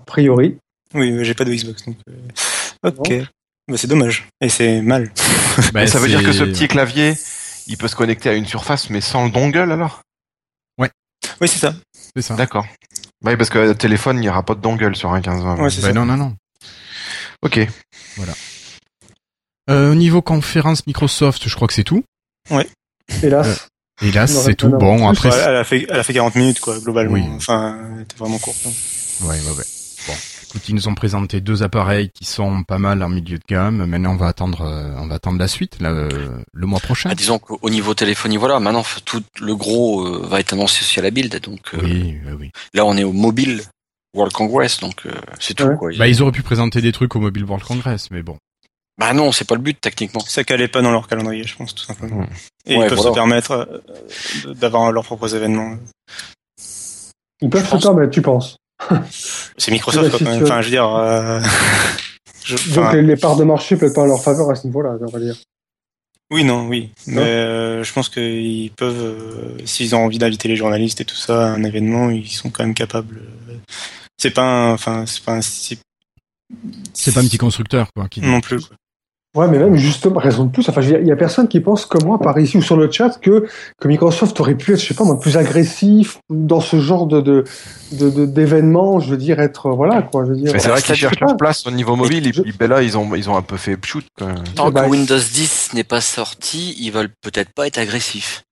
A 0.00 0.04
priori. 0.04 0.58
Oui, 0.94 1.12
mais 1.12 1.24
j'ai 1.24 1.34
pas 1.34 1.44
de 1.44 1.52
Xbox. 1.52 1.84
Donc... 1.86 1.96
Ok. 2.84 3.12
Bah, 3.66 3.76
c'est 3.76 3.88
dommage. 3.88 4.28
Et 4.40 4.48
c'est 4.50 4.82
mal. 4.82 5.10
Bah, 5.72 5.86
ça 5.86 5.98
veut 5.98 6.08
dire 6.08 6.22
que 6.22 6.32
ce 6.32 6.44
petit 6.44 6.68
clavier, 6.68 7.14
il 7.66 7.78
peut 7.78 7.88
se 7.88 7.96
connecter 7.96 8.28
à 8.28 8.34
une 8.34 8.44
surface, 8.44 8.90
mais 8.90 9.00
sans 9.00 9.24
le 9.24 9.30
dongle 9.30 9.72
alors? 9.72 10.02
Oui, 11.40 11.48
c'est 11.48 11.58
ça. 11.58 11.74
C'est 12.14 12.22
ça. 12.22 12.34
D'accord. 12.34 12.66
Oui, 13.24 13.36
parce 13.36 13.50
que 13.50 13.58
le 13.58 13.74
téléphone, 13.74 14.18
il 14.18 14.20
n'y 14.20 14.28
aura 14.28 14.42
pas 14.42 14.54
de 14.54 14.60
dongle 14.60 14.94
sur 14.94 15.12
un 15.12 15.20
15 15.20 15.60
Ouais, 15.60 15.70
c'est 15.70 15.80
bah, 15.82 15.88
ça. 15.88 15.92
Non, 15.92 16.04
non, 16.04 16.16
non. 16.16 16.36
Ok. 17.42 17.60
Voilà. 18.16 18.32
Euh, 19.70 19.92
au 19.92 19.94
niveau 19.94 20.20
conférence 20.22 20.86
Microsoft, 20.86 21.48
je 21.48 21.54
crois 21.54 21.66
que 21.68 21.74
c'est 21.74 21.84
tout. 21.84 22.04
Ouais. 22.50 22.68
Hélas. 23.22 23.46
Euh, 24.02 24.06
hélas, 24.06 24.32
c'est 24.44 24.54
tout. 24.54 24.68
Bon, 24.68 25.08
après. 25.08 25.30
elle, 25.30 25.56
a 25.56 25.64
fait, 25.64 25.86
elle 25.88 25.98
a 25.98 26.02
fait 26.02 26.12
40 26.12 26.34
minutes, 26.34 26.60
quoi, 26.60 26.78
globalement. 26.78 27.14
Oui. 27.14 27.24
Enfin, 27.36 27.78
elle 27.94 28.02
était 28.02 28.16
vraiment 28.16 28.38
courte. 28.38 28.58
Hein. 28.66 29.26
Ouais, 29.26 29.40
ouais, 29.40 29.56
ouais. 29.56 29.64
Bon. 30.06 30.14
Écoute, 30.54 30.68
ils 30.68 30.74
nous 30.76 30.86
ont 30.86 30.94
présenté 30.94 31.40
deux 31.40 31.64
appareils 31.64 32.10
qui 32.10 32.24
sont 32.24 32.62
pas 32.62 32.78
mal 32.78 33.02
en 33.02 33.08
milieu 33.08 33.38
de 33.38 33.44
gamme. 33.48 33.84
Maintenant, 33.86 34.12
on 34.12 34.16
va 34.16 34.28
attendre, 34.28 34.60
euh, 34.60 34.94
on 34.98 35.08
va 35.08 35.16
attendre 35.16 35.38
la 35.38 35.48
suite, 35.48 35.80
là, 35.80 35.90
euh, 35.90 36.38
le 36.52 36.66
mois 36.66 36.78
prochain. 36.78 37.10
Ah, 37.10 37.16
disons 37.16 37.40
qu'au 37.40 37.70
niveau 37.70 37.94
téléphonie, 37.94 38.36
voilà, 38.36 38.60
maintenant, 38.60 38.84
tout 39.04 39.22
le 39.40 39.56
gros 39.56 40.04
va 40.26 40.38
être 40.38 40.52
annoncé 40.52 40.84
sur 40.84 41.02
la 41.02 41.10
build, 41.10 41.40
donc. 41.40 41.72
oui, 41.82 42.18
oui. 42.38 42.52
Là, 42.72 42.84
on 42.84 42.96
est 42.96 43.02
au 43.02 43.12
mobile 43.12 43.62
World 44.14 44.32
Congress, 44.32 44.78
donc 44.78 45.08
c'est 45.40 45.54
tout. 45.54 45.76
Quoi. 45.76 45.90
Bah, 45.98 46.06
ils 46.06 46.22
auraient 46.22 46.30
pu 46.30 46.42
présenter 46.42 46.80
des 46.80 46.92
trucs 46.92 47.16
au 47.16 47.20
Mobile 47.20 47.44
World 47.44 47.64
Congress, 47.64 48.12
mais 48.12 48.22
bon. 48.22 48.38
Bah 48.96 49.12
non, 49.12 49.32
c'est 49.32 49.44
pas 49.44 49.56
le 49.56 49.60
but 49.60 49.80
techniquement. 49.80 50.20
Ça 50.20 50.44
calait 50.44 50.68
pas 50.68 50.80
dans 50.80 50.92
leur 50.92 51.08
calendrier, 51.08 51.44
je 51.44 51.56
pense, 51.56 51.74
tout 51.74 51.84
simplement. 51.84 52.20
Mmh. 52.20 52.28
Et 52.66 52.74
ils 52.74 52.86
peuvent 52.86 53.00
se 53.00 53.08
permettre 53.08 53.82
euh, 54.46 54.54
d'avoir 54.54 54.92
leurs 54.92 55.04
propres 55.04 55.34
événements. 55.34 55.76
Ils 57.40 57.50
peuvent 57.50 57.68
se 57.68 57.76
permettre, 57.76 58.12
tu 58.12 58.22
penses? 58.22 58.56
C'est 59.56 59.70
Microsoft, 59.70 60.10
quoi, 60.10 60.18
quand 60.18 60.30
même. 60.30 60.42
Enfin, 60.42 60.60
je 60.60 60.66
veux 60.66 60.70
dire. 60.70 60.88
Euh... 60.88 61.40
Donc 62.74 62.92
les, 62.92 63.16
parts 63.16 63.36
de 63.36 63.44
marché 63.44 63.76
peuvent 63.76 63.92
pas 63.92 64.02
en 64.02 64.06
leur 64.06 64.22
faveur 64.22 64.50
à 64.50 64.54
ce 64.54 64.66
niveau-là, 64.66 64.98
on 65.00 65.06
va 65.06 65.18
dire. 65.18 65.36
Oui, 66.30 66.44
non, 66.44 66.66
oui. 66.68 66.90
Mais 67.06 67.20
euh, 67.20 67.84
je 67.84 67.92
pense 67.92 68.08
qu'ils 68.08 68.70
peuvent, 68.72 69.02
euh, 69.02 69.58
s'ils 69.64 69.94
ont 69.94 70.04
envie 70.04 70.18
d'inviter 70.18 70.48
les 70.48 70.56
journalistes 70.56 71.00
et 71.00 71.04
tout 71.04 71.16
ça 71.16 71.46
à 71.46 71.50
un 71.50 71.64
événement, 71.64 72.10
ils 72.10 72.28
sont 72.28 72.50
quand 72.50 72.64
même 72.64 72.74
capables. 72.74 73.22
C'est 74.18 74.30
pas 74.30 74.42
un, 74.42 74.72
enfin, 74.72 75.06
c'est 75.06 75.22
pas 75.22 75.36
un, 75.36 75.40
c'est 75.42 77.14
pas 77.14 77.20
un 77.20 77.24
petit 77.24 77.38
constructeur, 77.38 77.88
quoi. 77.94 78.08
Qui... 78.08 78.20
Non 78.20 78.40
plus. 78.40 78.60
Quoi. 78.60 78.76
Ouais, 79.34 79.48
mais 79.48 79.58
même 79.58 79.74
justement, 79.74 80.20
raison 80.20 80.44
de 80.44 80.52
plus, 80.52 80.68
enfin, 80.68 80.80
il 80.80 81.06
y, 81.06 81.10
a 81.10 81.16
personne 81.16 81.48
qui 81.48 81.58
pense 81.58 81.86
comme 81.86 82.04
moi, 82.04 82.20
par 82.20 82.38
ici 82.38 82.56
ou 82.56 82.62
sur 82.62 82.76
le 82.76 82.88
chat, 82.88 83.18
que, 83.20 83.46
que 83.80 83.88
Microsoft 83.88 84.38
aurait 84.38 84.54
pu 84.54 84.74
être, 84.74 84.80
je 84.80 84.86
sais 84.86 84.94
pas 84.94 85.02
moi, 85.02 85.18
plus 85.18 85.36
agressif 85.36 86.18
dans 86.30 86.60
ce 86.60 86.78
genre 86.78 87.06
de, 87.06 87.20
de, 87.20 88.26
d'événements, 88.26 89.00
je 89.00 89.10
veux 89.10 89.16
dire, 89.16 89.40
être, 89.40 89.70
voilà, 89.70 90.02
quoi, 90.02 90.24
je 90.24 90.30
veux 90.30 90.36
dire. 90.36 90.52
c'est 90.58 90.68
vrai 90.68 90.80
qu'ils 90.80 90.94
cherchent 90.94 91.18
leur 91.18 91.36
place 91.36 91.66
au 91.66 91.72
niveau 91.72 91.96
mobile, 91.96 92.28
et 92.28 92.30
puis, 92.30 92.52
ben 92.56 92.70
là, 92.70 92.82
ils 92.82 92.96
ont, 92.96 93.12
ils 93.16 93.28
ont 93.28 93.36
un 93.36 93.42
peu 93.42 93.56
fait 93.56 93.76
shoot, 93.84 94.06
Tant 94.54 94.68
que 94.68 94.74
bah, 94.74 94.86
Windows 94.86 95.18
10 95.18 95.70
n'est 95.74 95.82
pas 95.82 96.00
sorti, 96.00 96.76
ils 96.78 96.90
veulent 96.90 97.12
peut-être 97.20 97.52
pas 97.52 97.66
être 97.66 97.78
agressifs. 97.78 98.44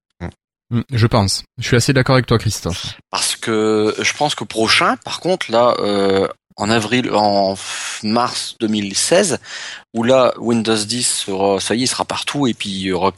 Mm, 0.73 0.81
je 0.91 1.07
pense. 1.07 1.45
Je 1.59 1.67
suis 1.67 1.77
assez 1.77 1.93
d'accord 1.93 2.15
avec 2.15 2.27
toi, 2.27 2.39
Christophe. 2.39 2.97
Parce 3.11 3.37
que 3.37 3.95
je 4.01 4.13
pense 4.15 4.35
que 4.35 4.45
prochain, 4.45 4.97
par 5.05 5.21
contre, 5.21 5.53
là, 5.53 5.77
euh, 5.81 6.27
en 6.57 6.71
avril, 6.71 7.11
en 7.13 7.55
mars 8.03 8.57
2016, 8.61 9.39
où 9.95 10.03
là, 10.03 10.33
Windows 10.39 10.77
10 10.77 11.07
sera, 11.07 11.61
ça 11.61 11.75
y 11.75 11.85
est, 11.85 11.87
sera 11.87 12.05
partout, 12.05 12.47
et 12.47 12.55
puis 12.55 12.71
il 12.71 12.81
y 12.81 12.93
aura, 12.93 13.13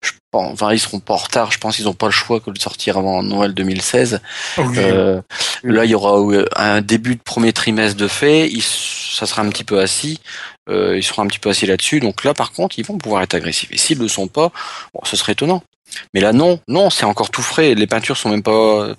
je 0.00 0.12
pense, 0.30 0.52
enfin, 0.52 0.72
ils 0.72 0.80
seront 0.80 1.00
pas 1.00 1.14
en 1.14 1.18
retard, 1.18 1.52
je 1.52 1.58
pense 1.58 1.76
qu'ils 1.76 1.84
n'ont 1.84 1.94
pas 1.94 2.06
le 2.06 2.12
choix 2.12 2.40
que 2.40 2.50
de 2.50 2.58
sortir 2.58 2.98
avant 2.98 3.22
Noël 3.22 3.54
2016. 3.54 4.20
Euh, 4.58 5.20
là, 5.62 5.84
il 5.84 5.90
y 5.90 5.94
aura 5.94 6.18
euh, 6.18 6.46
un 6.56 6.80
début 6.80 7.16
de 7.16 7.22
premier 7.22 7.52
trimestre 7.52 7.96
de 7.96 8.08
fait, 8.08 8.50
ça 8.60 9.26
sera 9.26 9.42
un 9.42 9.48
petit 9.50 9.64
peu 9.64 9.80
assis, 9.80 10.20
euh, 10.68 10.96
ils 10.96 11.02
seront 11.02 11.22
un 11.22 11.26
petit 11.26 11.38
peu 11.38 11.50
assis 11.50 11.66
là-dessus, 11.66 12.00
donc 12.00 12.24
là, 12.24 12.34
par 12.34 12.52
contre, 12.52 12.78
ils 12.78 12.84
vont 12.84 12.98
pouvoir 12.98 13.22
être 13.22 13.34
agressifs. 13.34 13.70
Et 13.72 13.78
s'ils 13.78 13.98
le 13.98 14.08
sont 14.08 14.28
pas, 14.28 14.52
bon, 14.94 15.00
ce 15.04 15.16
serait 15.16 15.32
étonnant. 15.32 15.62
Mais 16.14 16.20
là 16.20 16.32
non, 16.32 16.60
non, 16.68 16.90
c'est 16.90 17.04
encore 17.04 17.30
tout 17.30 17.42
frais. 17.42 17.74
Les 17.74 17.86
peintures 17.86 18.16
sont 18.16 18.30
même 18.30 18.42
pas 18.42 18.94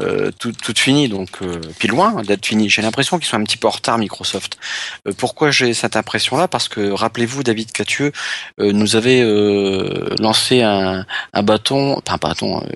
euh, 0.00 0.30
toutes 0.38 0.78
finies, 0.78 1.08
donc 1.08 1.28
euh, 1.42 1.60
puis 1.78 1.88
loin 1.88 2.22
d'être 2.22 2.46
finies. 2.46 2.68
J'ai 2.68 2.82
l'impression 2.82 3.18
qu'ils 3.18 3.26
sont 3.26 3.36
un 3.36 3.44
petit 3.44 3.56
peu 3.56 3.68
en 3.68 3.72
retard 3.72 3.98
Microsoft. 3.98 4.58
Euh, 5.06 5.12
pourquoi 5.16 5.50
j'ai 5.50 5.74
cette 5.74 5.96
impression-là? 5.96 6.48
Parce 6.48 6.68
que 6.68 6.90
rappelez-vous, 6.90 7.42
David 7.42 7.72
Catieux 7.72 8.12
euh, 8.60 8.72
nous 8.72 8.96
avait 8.96 9.20
euh, 9.22 10.14
lancé 10.18 10.62
un, 10.62 11.06
un 11.32 11.42
bâton, 11.42 11.98
enfin 11.98 12.14
un 12.14 12.28
bâton 12.28 12.66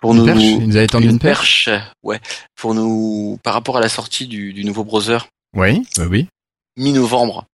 pour 0.00 0.14
nous. 0.14 0.26
Il 0.38 0.68
nous 0.68 0.76
avait 0.76 0.86
tendu 0.86 1.08
une, 1.08 1.18
perche. 1.18 1.68
Ouais, 2.02 2.20
pour 2.56 2.74
nous 2.74 3.38
par 3.42 3.54
rapport 3.54 3.76
à 3.76 3.80
la 3.80 3.88
sortie 3.88 4.26
du, 4.26 4.52
du 4.52 4.64
nouveau 4.64 4.84
browser. 4.84 5.18
Oui, 5.56 5.86
bah 5.96 6.04
oui. 6.08 6.28
Mi-novembre. 6.76 7.46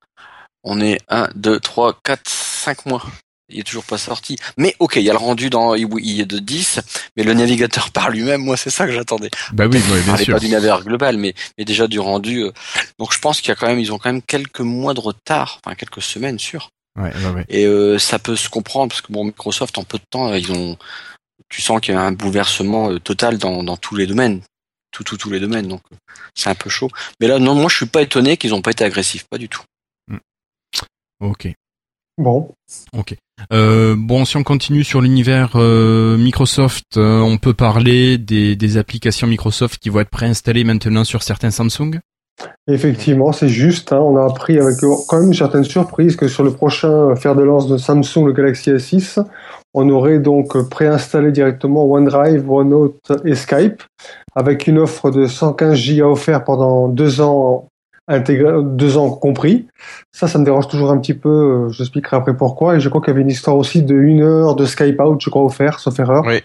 On 0.63 0.81
est 0.81 0.99
1, 1.09 1.31
2, 1.37 1.59
3, 1.61 1.99
4, 2.05 2.21
5 2.29 2.87
mois 2.87 3.03
il 3.51 3.61
est 3.61 3.65
toujours 3.65 3.85
pas 3.85 3.99
sorti. 3.99 4.37
Mais 4.57 4.75
ok, 4.79 4.97
il 4.97 5.03
y 5.03 5.11
a 5.11 5.13
le 5.13 5.19
rendu 5.19 5.51
dans 5.51 5.75
il 5.75 6.21
est 6.21 6.27
de 6.27 6.39
10, 6.39 6.81
mais 7.17 7.23
le 7.23 7.35
navigateur 7.35 7.91
par 7.93 8.11
lui-même, 8.11 8.43
moi 8.43 8.57
c'est 8.57 8.71
ça 8.71 8.87
que 8.87 8.93
j'attendais. 8.93 9.31
Bah 9.53 9.67
oui, 9.67 9.81
bien 10.05 10.17
sûr. 10.17 10.35
pas 10.35 10.41
du 10.41 10.49
navigateur 10.49 10.85
global, 10.85 11.17
mais 11.17 11.35
mais 11.59 11.65
déjà 11.65 11.87
du 11.87 11.99
rendu. 11.99 12.45
Euh. 12.45 12.53
Donc 12.99 13.13
je 13.13 13.19
pense 13.19 13.41
qu'il 13.41 13.49
y 13.49 13.53
a 13.53 13.57
quand 13.57 13.67
même, 13.67 13.81
ils 13.81 13.93
ont 13.93 13.99
quand 13.99 14.13
même 14.13 14.23
quelques 14.23 14.61
mois 14.61 14.95
de 14.95 15.01
retard, 15.01 15.61
enfin 15.65 15.75
quelques 15.75 16.03
semaines 16.03 16.39
sûr. 16.39 16.71
Ouais, 16.99 17.13
ouais, 17.15 17.45
Et 17.49 17.67
euh, 17.67 17.99
ça 17.99 18.19
peut 18.19 18.37
se 18.37 18.49
comprendre 18.49 18.89
parce 18.91 19.01
que 19.01 19.13
bon, 19.13 19.25
Microsoft 19.25 19.79
en 19.79 19.85
peu 19.85 19.99
de 19.99 20.05
temps, 20.11 20.35
ils 20.35 20.51
ont, 20.51 20.77
tu 21.49 21.63
sens 21.63 21.81
qu'il 21.81 21.95
y 21.95 21.97
a 21.97 22.01
un 22.01 22.13
bouleversement 22.13 22.91
euh, 22.91 22.99
total 22.99 23.39
dans 23.39 23.63
dans 23.63 23.77
tous 23.77 23.95
les 23.95 24.07
domaines, 24.07 24.41
tout 24.91 25.05
tout 25.05 25.17
tous 25.17 25.31
les 25.31 25.41
domaines. 25.41 25.69
Donc 25.69 25.83
c'est 26.35 26.51
un 26.51 26.55
peu 26.55 26.69
chaud. 26.69 26.91
Mais 27.21 27.29
là, 27.29 27.39
non, 27.39 27.55
moi 27.55 27.69
je 27.69 27.77
suis 27.77 27.87
pas 27.87 28.03
étonné 28.03 28.37
qu'ils 28.37 28.55
ont 28.55 28.63
pas 28.63 28.73
été 28.73 28.85
agressifs, 28.85 29.25
pas 29.25 29.39
du 29.39 29.49
tout. 29.49 29.63
Hmm. 30.09 30.19
Ok. 31.21 31.49
Bon. 32.21 32.49
Ok. 32.97 33.17
Euh, 33.51 33.97
bon, 33.97 34.27
si 34.27 34.37
on 34.37 34.43
continue 34.43 34.85
sur 34.85 35.01
l'univers 35.01 35.53
euh, 35.55 36.19
Microsoft, 36.19 36.99
euh, 36.99 37.21
on 37.21 37.39
peut 37.39 37.55
parler 37.55 38.19
des, 38.19 38.57
des, 38.57 38.77
applications 38.77 39.27
Microsoft 39.27 39.79
qui 39.79 39.89
vont 39.89 40.01
être 40.01 40.11
préinstallées 40.11 40.65
maintenant 40.65 41.05
sur 41.05 41.23
certains 41.23 41.51
Samsung? 41.51 41.99
Effectivement, 42.69 43.33
c'est 43.33 43.49
juste. 43.49 43.95
Hein, 43.95 44.01
on 44.01 44.19
a 44.19 44.25
appris 44.27 44.59
avec 44.59 44.77
quand 44.81 45.19
même 45.19 45.29
une 45.29 45.35
certaine 45.35 45.65
surprise 45.65 46.15
que 46.15 46.29
sur 46.29 46.45
le 46.45 46.53
prochain 46.53 47.17
fer 47.17 47.35
de 47.35 47.43
lance 47.43 47.67
de 47.67 47.79
Samsung, 47.79 48.27
le 48.27 48.33
Galaxy 48.33 48.71
S6, 48.71 49.25
on 49.73 49.89
aurait 49.89 50.19
donc 50.19 50.69
préinstallé 50.69 51.33
directement 51.33 51.87
OneDrive, 51.87 52.51
OneNote 52.51 53.13
et 53.25 53.35
Skype 53.35 53.83
avec 54.35 54.67
une 54.67 54.79
offre 54.79 55.11
de 55.11 55.27
115 55.27 55.97
Go 55.97 56.13
offert 56.13 56.45
pendant 56.45 56.89
deux 56.89 57.23
ans 57.23 57.70
intégré, 58.11 58.53
deux 58.63 58.97
ans 58.97 59.11
compris. 59.11 59.67
Ça, 60.13 60.27
ça 60.27 60.39
me 60.39 60.45
dérange 60.45 60.69
toujours 60.69 60.91
un 60.91 60.99
petit 60.99 61.15
peu. 61.15 61.29
Euh, 61.29 61.69
j'expliquerai 61.71 62.17
après 62.17 62.37
pourquoi. 62.37 62.77
Et 62.77 62.81
je 62.81 62.89
crois 62.89 63.01
qu'il 63.01 63.09
y 63.09 63.13
avait 63.13 63.23
une 63.23 63.31
histoire 63.31 63.57
aussi 63.57 63.83
de 63.83 63.95
une 63.95 64.23
heure 64.23 64.57
de 64.57 64.67
Skype 64.67 65.01
out, 65.01 65.21
je 65.21 65.31
crois, 65.31 65.45
offert, 65.45 65.79
sauf 65.79 65.99
erreur. 65.99 66.25
Oui. 66.27 66.41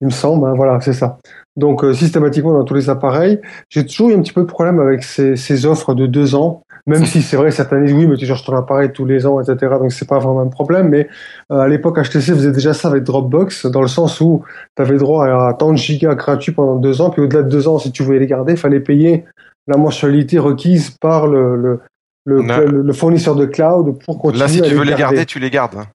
Il 0.00 0.06
me 0.06 0.10
semble. 0.10 0.46
Hein, 0.46 0.54
voilà, 0.56 0.80
c'est 0.80 0.92
ça. 0.92 1.18
Donc, 1.56 1.84
euh, 1.84 1.94
systématiquement 1.94 2.52
dans 2.52 2.64
tous 2.64 2.74
les 2.74 2.90
appareils, 2.90 3.40
j'ai 3.70 3.86
toujours 3.86 4.10
eu 4.10 4.14
un 4.14 4.20
petit 4.20 4.32
peu 4.32 4.42
de 4.42 4.46
problème 4.46 4.78
avec 4.78 5.02
ces, 5.02 5.36
ces 5.36 5.64
offres 5.64 5.94
de 5.94 6.06
deux 6.06 6.34
ans. 6.34 6.62
Même 6.88 7.04
si 7.04 7.20
c'est 7.20 7.36
vrai, 7.36 7.50
certains 7.50 7.80
disent 7.80 7.94
oui, 7.94 8.06
mais 8.06 8.16
tu 8.16 8.26
changes 8.26 8.44
ton 8.44 8.54
appareil 8.54 8.92
tous 8.92 9.04
les 9.04 9.26
ans, 9.26 9.40
etc. 9.40 9.74
Donc 9.80 9.90
c'est 9.90 10.08
pas 10.08 10.18
vraiment 10.18 10.40
un 10.40 10.48
problème. 10.48 10.88
Mais 10.88 11.08
euh, 11.50 11.58
à 11.58 11.68
l'époque, 11.68 11.98
HTC 11.98 12.32
faisait 12.32 12.52
déjà 12.52 12.74
ça 12.74 12.88
avec 12.88 13.02
Dropbox, 13.02 13.66
dans 13.66 13.82
le 13.82 13.88
sens 13.88 14.20
où 14.20 14.44
tu 14.76 14.82
avais 14.82 14.96
droit 14.96 15.26
à 15.26 15.52
tant 15.54 15.72
de 15.72 15.76
gigas 15.76 16.14
gratuits 16.14 16.52
pendant 16.52 16.76
deux 16.76 17.00
ans, 17.00 17.10
puis 17.10 17.22
au-delà 17.22 17.42
de 17.42 17.48
deux 17.48 17.66
ans, 17.66 17.78
si 17.78 17.90
tu 17.90 18.04
voulais 18.04 18.20
les 18.20 18.26
garder, 18.26 18.52
il 18.52 18.58
fallait 18.58 18.80
payer 18.80 19.24
la 19.66 19.76
mensualité 19.76 20.38
requise 20.38 20.90
par 20.90 21.26
le, 21.26 21.80
le, 22.24 22.40
le, 22.66 22.92
fournisseur 22.92 23.34
de 23.34 23.46
cloud 23.46 23.98
pour 24.04 24.18
continuer 24.18 24.40
Là, 24.40 24.48
si 24.48 24.62
tu 24.62 24.74
veux 24.74 24.84
les 24.84 24.94
garder, 24.94 25.26
tu 25.26 25.38
les 25.38 25.50
gardes. 25.50 25.86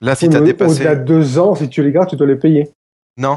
Là, 0.00 0.14
si 0.14 0.28
tu 0.28 0.36
as 0.36 0.40
dépassé. 0.40 0.80
Au-delà 0.80 0.96
de 0.96 1.04
deux 1.04 1.38
ans, 1.38 1.54
si 1.54 1.68
tu 1.68 1.82
les 1.82 1.92
gardes, 1.92 2.08
tu 2.08 2.16
dois 2.16 2.26
les 2.26 2.36
payer. 2.36 2.70
Non. 3.16 3.36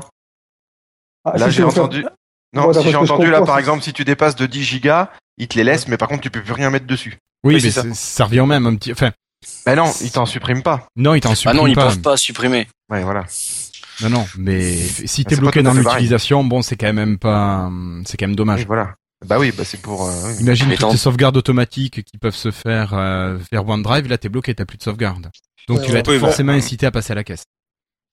Ah, 1.23 1.37
là, 1.37 1.49
j'ai 1.49 1.63
entendu. 1.63 2.05
Non, 2.53 2.73
si 2.73 2.89
j'ai 2.89 2.95
entendu, 2.95 3.29
là, 3.29 3.41
par 3.41 3.59
exemple, 3.59 3.83
si 3.83 3.93
tu 3.93 4.03
dépasses 4.03 4.35
de 4.35 4.45
10 4.45 4.63
gigas, 4.63 5.09
il 5.37 5.47
te 5.47 5.57
les 5.57 5.63
laisse, 5.63 5.87
mais 5.87 5.97
par 5.97 6.07
contre, 6.07 6.21
tu 6.21 6.29
peux 6.29 6.41
plus 6.41 6.53
rien 6.53 6.69
mettre 6.69 6.87
dessus. 6.87 7.17
Oui, 7.43 7.59
mais 7.61 7.69
ça. 7.69 8.25
revient 8.25 8.39
au 8.39 8.45
même 8.45 8.65
un 8.65 8.75
petit. 8.75 8.91
Enfin. 8.91 9.11
Ben 9.65 9.75
non, 9.75 9.91
il 10.01 10.11
t'en 10.11 10.25
supprime 10.25 10.63
pas. 10.63 10.87
Non, 10.95 11.13
il 11.13 11.21
t'en 11.21 11.35
supprime 11.35 11.57
pas. 11.57 11.59
Ah 11.59 11.61
non, 11.61 11.67
ils 11.67 11.75
peuvent 11.75 12.01
pas 12.01 12.17
supprimer. 12.17 12.67
Ouais, 12.89 13.03
voilà. 13.03 13.25
Non, 14.01 14.09
non, 14.09 14.25
mais 14.37 14.75
si 14.77 15.23
t'es 15.25 15.35
bloqué 15.35 15.61
dans 15.63 15.73
l'utilisation, 15.73 16.43
bon, 16.43 16.61
c'est 16.61 16.75
quand 16.75 16.93
même 16.93 17.17
pas, 17.17 17.71
c'est 18.05 18.17
quand 18.17 18.27
même 18.27 18.35
dommage. 18.35 18.65
voilà. 18.65 18.95
Bah 19.25 19.39
oui, 19.39 19.51
bah 19.57 19.63
c'est 19.63 19.81
pour. 19.81 20.07
Euh, 20.07 20.33
Imagine 20.39 20.75
toutes 20.75 20.91
ces 20.91 20.97
sauvegardes 20.97 21.37
automatiques 21.37 22.03
qui 22.03 22.17
peuvent 22.17 22.35
se 22.35 22.51
faire 22.51 22.93
euh, 22.93 23.37
vers 23.51 23.67
OneDrive. 23.67 24.07
Là, 24.07 24.17
t'es 24.17 24.29
bloqué, 24.29 24.53
t'as 24.53 24.65
plus 24.65 24.77
de 24.77 24.83
sauvegarde. 24.83 25.31
Donc 25.67 25.81
tu 25.83 25.91
vas 25.91 25.99
être 25.99 26.13
forcément 26.17 26.51
incité 26.51 26.85
à 26.85 26.91
passer 26.91 27.13
à 27.13 27.15
la 27.15 27.23
caisse. 27.23 27.45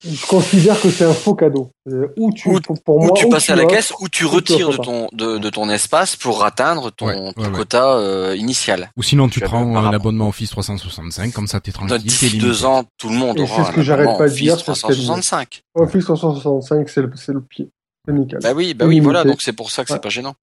Je 0.05 0.27
considère 0.27 0.81
que 0.81 0.91
c'est 0.91 1.05
un 1.05 1.13
faux 1.13 1.35
cadeau. 1.35 1.71
Euh, 1.89 2.09
ou 2.17 2.33
tu, 2.33 2.51
pour 2.85 3.01
moi, 3.01 3.13
tu 3.15 3.29
passes 3.29 3.51
à 3.51 3.57
la 3.57 3.67
caisse, 3.67 3.93
ou 4.01 4.09
tu 4.09 4.25
retires 4.25 4.71
de 4.71 4.77
ton 4.77 5.09
de, 5.13 5.51
ton 5.51 5.69
espace 5.71 6.17
pour 6.17 6.45
atteindre 6.45 6.91
ton, 6.91 7.33
quota 7.33 7.97
euh, 7.97 8.35
initial. 8.37 8.91
Ou 8.97 9.03
sinon 9.03 9.29
tu 9.29 9.41
prends 9.41 9.77
un 9.77 9.93
abonnement 9.93 10.29
Office 10.29 10.51
365, 10.51 11.33
comme 11.33 11.47
ça 11.47 11.61
t'es 11.61 11.73
tranquille. 11.73 11.99
D'ici 11.99 12.39
deux 12.39 12.65
ans, 12.65 12.85
tout 12.99 13.09
le 13.09 13.17
monde 13.17 13.39
aura. 13.39 13.65
C'est 13.65 13.71
ce 13.71 13.75
que 13.75 13.83
j'arrête 13.83 14.19
pas 14.19 14.29
de 14.29 14.35
dire. 14.35 14.57
365. 14.57 15.63
Office 15.75 16.05
365, 16.05 16.89
c'est 16.89 17.03
le, 17.03 17.11
c'est 17.15 17.33
le 17.33 17.41
pied. 17.41 17.71
C'est 18.07 18.13
nickel. 18.13 18.41
Bah 18.43 18.53
oui, 18.55 18.75
bah 18.75 18.87
oui, 18.87 19.01
voilà. 19.01 19.25
Donc 19.25 19.41
c'est 19.41 19.53
pour 19.53 19.71
ça 19.71 19.85
que 19.85 19.93
c'est 19.93 20.03
pas 20.03 20.09
gênant. 20.09 20.35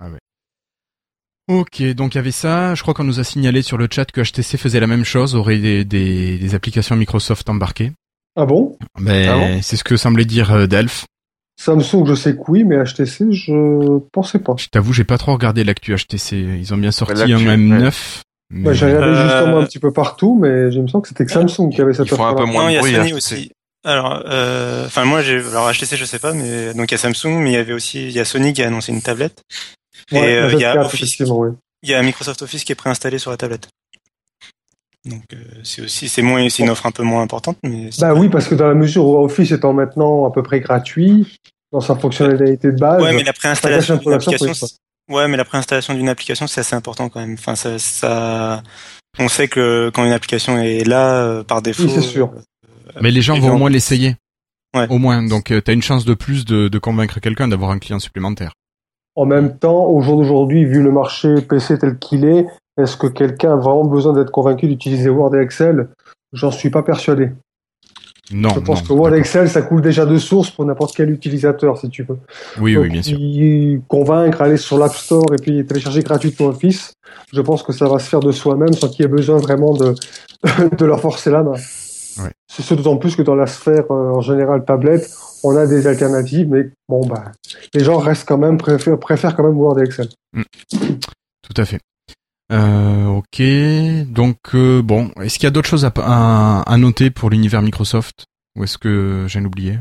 Ah 0.00 0.08
ouais. 0.08 0.18
Ok, 1.48 1.82
donc 1.94 2.14
il 2.14 2.18
y 2.18 2.20
avait 2.20 2.30
ça. 2.30 2.74
Je 2.74 2.82
crois 2.82 2.92
qu'on 2.92 3.04
nous 3.04 3.20
a 3.20 3.24
signalé 3.24 3.62
sur 3.62 3.78
le 3.78 3.88
chat 3.90 4.04
que 4.12 4.20
HTC 4.20 4.58
faisait 4.58 4.80
la 4.80 4.86
même 4.86 5.04
chose, 5.04 5.34
aurait 5.34 5.58
des, 5.58 5.84
des, 5.86 6.36
des 6.36 6.54
applications 6.54 6.94
Microsoft 6.94 7.48
embarquées. 7.48 7.92
Ah 8.40 8.46
bon? 8.46 8.78
Mais 9.00 9.26
ah 9.26 9.60
c'est 9.62 9.76
ce 9.76 9.82
que 9.82 9.96
semblait 9.96 10.24
dire 10.24 10.52
euh, 10.52 10.66
Delph. 10.66 11.06
Samsung, 11.60 12.06
je 12.06 12.14
sais 12.14 12.36
que 12.36 12.42
oui, 12.46 12.62
mais 12.62 12.76
HTC, 12.76 13.32
je 13.32 13.98
pensais 14.12 14.38
pas. 14.38 14.54
Je 14.56 14.68
t'avoue, 14.68 14.92
j'ai 14.92 15.02
pas 15.02 15.18
trop 15.18 15.32
regardé 15.32 15.64
l'actu 15.64 15.92
HTC. 15.92 16.36
Ils 16.36 16.72
ont 16.72 16.76
bien 16.76 16.92
sorti 16.92 17.20
un 17.20 17.38
M9. 17.38 18.22
Mais... 18.50 18.74
j'ai 18.76 18.86
regardé 18.86 19.08
euh, 19.08 19.28
justement 19.28 19.58
un 19.58 19.64
petit 19.64 19.80
peu 19.80 19.92
partout, 19.92 20.38
mais 20.40 20.70
j'ai 20.70 20.76
l'impression 20.76 21.00
que 21.00 21.08
c'était 21.08 21.26
que 21.26 21.32
Samsung 21.32 21.70
qui 21.70 21.82
avait 21.82 21.94
cette 21.94 22.12
offre. 22.12 22.22
un 22.22 22.34
peu 22.34 22.44
moins 22.44 22.72
de 22.72 22.78
bruit, 22.78 22.92
il 22.92 22.94
y 22.94 22.96
a 22.96 23.02
Sony 23.02 23.12
aussi. 23.12 23.50
Alors, 23.84 24.22
euh, 24.26 24.86
enfin 24.86 25.04
moi, 25.04 25.20
j'ai 25.20 25.38
alors 25.38 25.68
HTC, 25.72 25.96
je 25.96 26.04
sais 26.04 26.20
pas, 26.20 26.32
mais 26.32 26.74
donc 26.74 26.90
il 26.90 26.92
y 26.92 26.94
a 26.94 26.98
Samsung, 26.98 27.40
mais 27.40 27.50
il 27.50 27.54
y 27.54 27.56
avait 27.56 27.72
aussi 27.72 28.06
il 28.06 28.12
y 28.12 28.20
a 28.20 28.24
Sony 28.24 28.52
qui 28.52 28.62
a 28.62 28.68
annoncé 28.68 28.92
une 28.92 29.02
tablette. 29.02 29.42
et 30.12 30.16
euh, 30.16 30.52
il 30.52 30.60
y 30.60 30.64
a 30.64 30.80
Office, 30.80 31.18
il 31.18 31.90
y 31.90 31.94
a 31.94 32.02
Microsoft 32.02 32.40
Office 32.42 32.62
qui 32.62 32.70
est 32.70 32.76
préinstallé 32.76 33.18
sur 33.18 33.32
la 33.32 33.36
tablette. 33.36 33.68
Donc 35.04 35.22
euh, 35.32 35.36
c'est 35.62 35.82
aussi 35.82 36.08
c'est 36.08 36.22
moins 36.22 36.48
c'est 36.48 36.62
une 36.62 36.70
offre 36.70 36.86
un 36.86 36.90
peu 36.90 37.02
moins 37.02 37.22
importante 37.22 37.56
mais 37.62 37.90
bah 38.00 38.14
oui 38.14 38.28
parce 38.28 38.48
que 38.48 38.54
dans 38.54 38.66
la 38.66 38.74
mesure 38.74 39.06
où 39.06 39.16
Office 39.24 39.52
étant 39.52 39.72
maintenant 39.72 40.26
à 40.26 40.32
peu 40.32 40.42
près 40.42 40.60
gratuit 40.60 41.38
dans 41.72 41.80
sa 41.80 41.94
fonctionnalité 41.94 42.72
de 42.72 42.78
base 42.78 43.02
ouais 43.02 43.12
mais 43.12 43.22
la 43.22 43.32
préinstallation 43.32 43.96
d'une 43.96 44.12
application 44.12 44.52
ouais 45.08 45.28
mais 45.28 45.36
la 45.36 45.44
préinstallation 45.44 45.94
d'une 45.94 46.08
application 46.08 46.46
c'est 46.46 46.60
assez 46.60 46.74
important 46.74 47.08
quand 47.08 47.20
même. 47.20 47.34
Enfin 47.34 47.54
ça, 47.54 47.78
ça 47.78 48.62
on 49.18 49.28
sait 49.28 49.48
que 49.48 49.90
quand 49.94 50.04
une 50.04 50.12
application 50.12 50.58
est 50.58 50.84
là 50.84 51.22
euh, 51.22 51.44
par 51.44 51.62
défaut 51.62 51.84
oui, 51.84 51.90
c'est 51.94 52.02
sûr. 52.02 52.32
euh, 52.34 53.00
mais 53.00 53.10
les 53.10 53.22
gens 53.22 53.38
vont 53.38 53.54
au 53.54 53.58
moins 53.58 53.70
l'essayer 53.70 54.16
ouais. 54.74 54.86
au 54.88 54.98
moins. 54.98 55.22
Donc 55.22 55.44
tu 55.46 55.62
as 55.66 55.72
une 55.72 55.82
chance 55.82 56.04
de 56.04 56.14
plus 56.14 56.44
de, 56.44 56.68
de 56.68 56.78
convaincre 56.78 57.20
quelqu'un 57.20 57.48
d'avoir 57.48 57.70
un 57.70 57.78
client 57.78 57.98
supplémentaire. 57.98 58.52
En 59.14 59.26
même 59.26 59.58
temps, 59.58 59.86
au 59.86 60.00
jour 60.00 60.18
d'aujourd'hui, 60.18 60.64
vu 60.64 60.80
le 60.80 60.92
marché 60.92 61.40
PC 61.40 61.78
tel 61.78 61.98
qu'il 61.98 62.24
est, 62.24 62.46
est-ce 62.78 62.96
que 62.96 63.06
quelqu'un 63.06 63.52
a 63.52 63.56
vraiment 63.56 63.84
besoin 63.84 64.12
d'être 64.12 64.30
convaincu 64.30 64.66
d'utiliser 64.68 65.10
Word 65.10 65.34
et 65.36 65.40
Excel? 65.40 65.88
J'en 66.32 66.50
suis 66.50 66.70
pas 66.70 66.82
persuadé. 66.82 67.30
Non. 68.30 68.50
Je 68.50 68.60
pense 68.60 68.82
que 68.82 68.92
Word 68.92 69.14
et 69.14 69.18
Excel, 69.18 69.48
ça 69.48 69.62
coule 69.62 69.80
déjà 69.80 70.04
de 70.04 70.18
source 70.18 70.50
pour 70.50 70.64
n'importe 70.64 70.94
quel 70.94 71.10
utilisateur, 71.10 71.78
si 71.78 71.88
tu 71.88 72.02
veux. 72.02 72.18
Oui, 72.60 72.76
oui, 72.76 72.90
bien 72.90 73.02
sûr. 73.02 73.18
Convaincre, 73.88 74.42
aller 74.42 74.58
sur 74.58 74.78
l'App 74.78 74.94
Store 74.94 75.26
et 75.32 75.42
puis 75.42 75.64
télécharger 75.66 76.02
gratuitement 76.02 76.48
Office, 76.48 76.92
je 77.32 77.40
pense 77.40 77.62
que 77.62 77.72
ça 77.72 77.88
va 77.88 77.98
se 77.98 78.08
faire 78.08 78.20
de 78.20 78.32
soi-même 78.32 78.72
sans 78.74 78.88
qu'il 78.88 79.02
y 79.02 79.04
ait 79.04 79.10
besoin 79.10 79.38
vraiment 79.38 79.72
de, 79.72 79.94
de 80.78 80.84
leur 80.84 81.00
forcer 81.00 81.30
la 81.30 81.42
main. 81.42 81.52
Ouais. 81.52 82.32
C'est 82.48 82.74
d'autant 82.74 82.96
plus 82.96 83.16
que 83.16 83.22
dans 83.22 83.34
la 83.34 83.46
sphère 83.46 83.90
euh, 83.90 84.10
en 84.10 84.20
général 84.20 84.64
tablette, 84.64 85.08
on 85.44 85.56
a 85.56 85.66
des 85.66 85.86
alternatives, 85.86 86.48
mais 86.50 86.70
bon, 86.88 87.06
bah, 87.06 87.32
les 87.74 87.84
gens 87.84 87.98
restent 87.98 88.28
quand 88.28 88.38
même, 88.38 88.58
préfèrent, 88.58 88.98
préfèrent 88.98 89.36
quand 89.36 89.44
même 89.44 89.56
Word 89.56 89.78
et 89.78 89.84
Excel. 89.84 90.08
Mm. 90.32 90.42
Tout 91.42 91.54
à 91.56 91.64
fait. 91.64 91.80
Euh, 92.50 93.06
ok, 93.06 93.42
donc 94.10 94.38
euh, 94.54 94.80
bon, 94.80 95.10
est-ce 95.20 95.38
qu'il 95.38 95.44
y 95.44 95.48
a 95.48 95.50
d'autres 95.50 95.68
choses 95.68 95.84
à, 95.84 96.62
à, 96.62 96.76
noter 96.78 97.10
pour 97.10 97.30
l'univers 97.30 97.60
Microsoft? 97.60 98.24
Ou 98.56 98.64
est-ce 98.64 98.78
que 98.78 99.26
j'ai 99.28 99.40
oublié? 99.40 99.78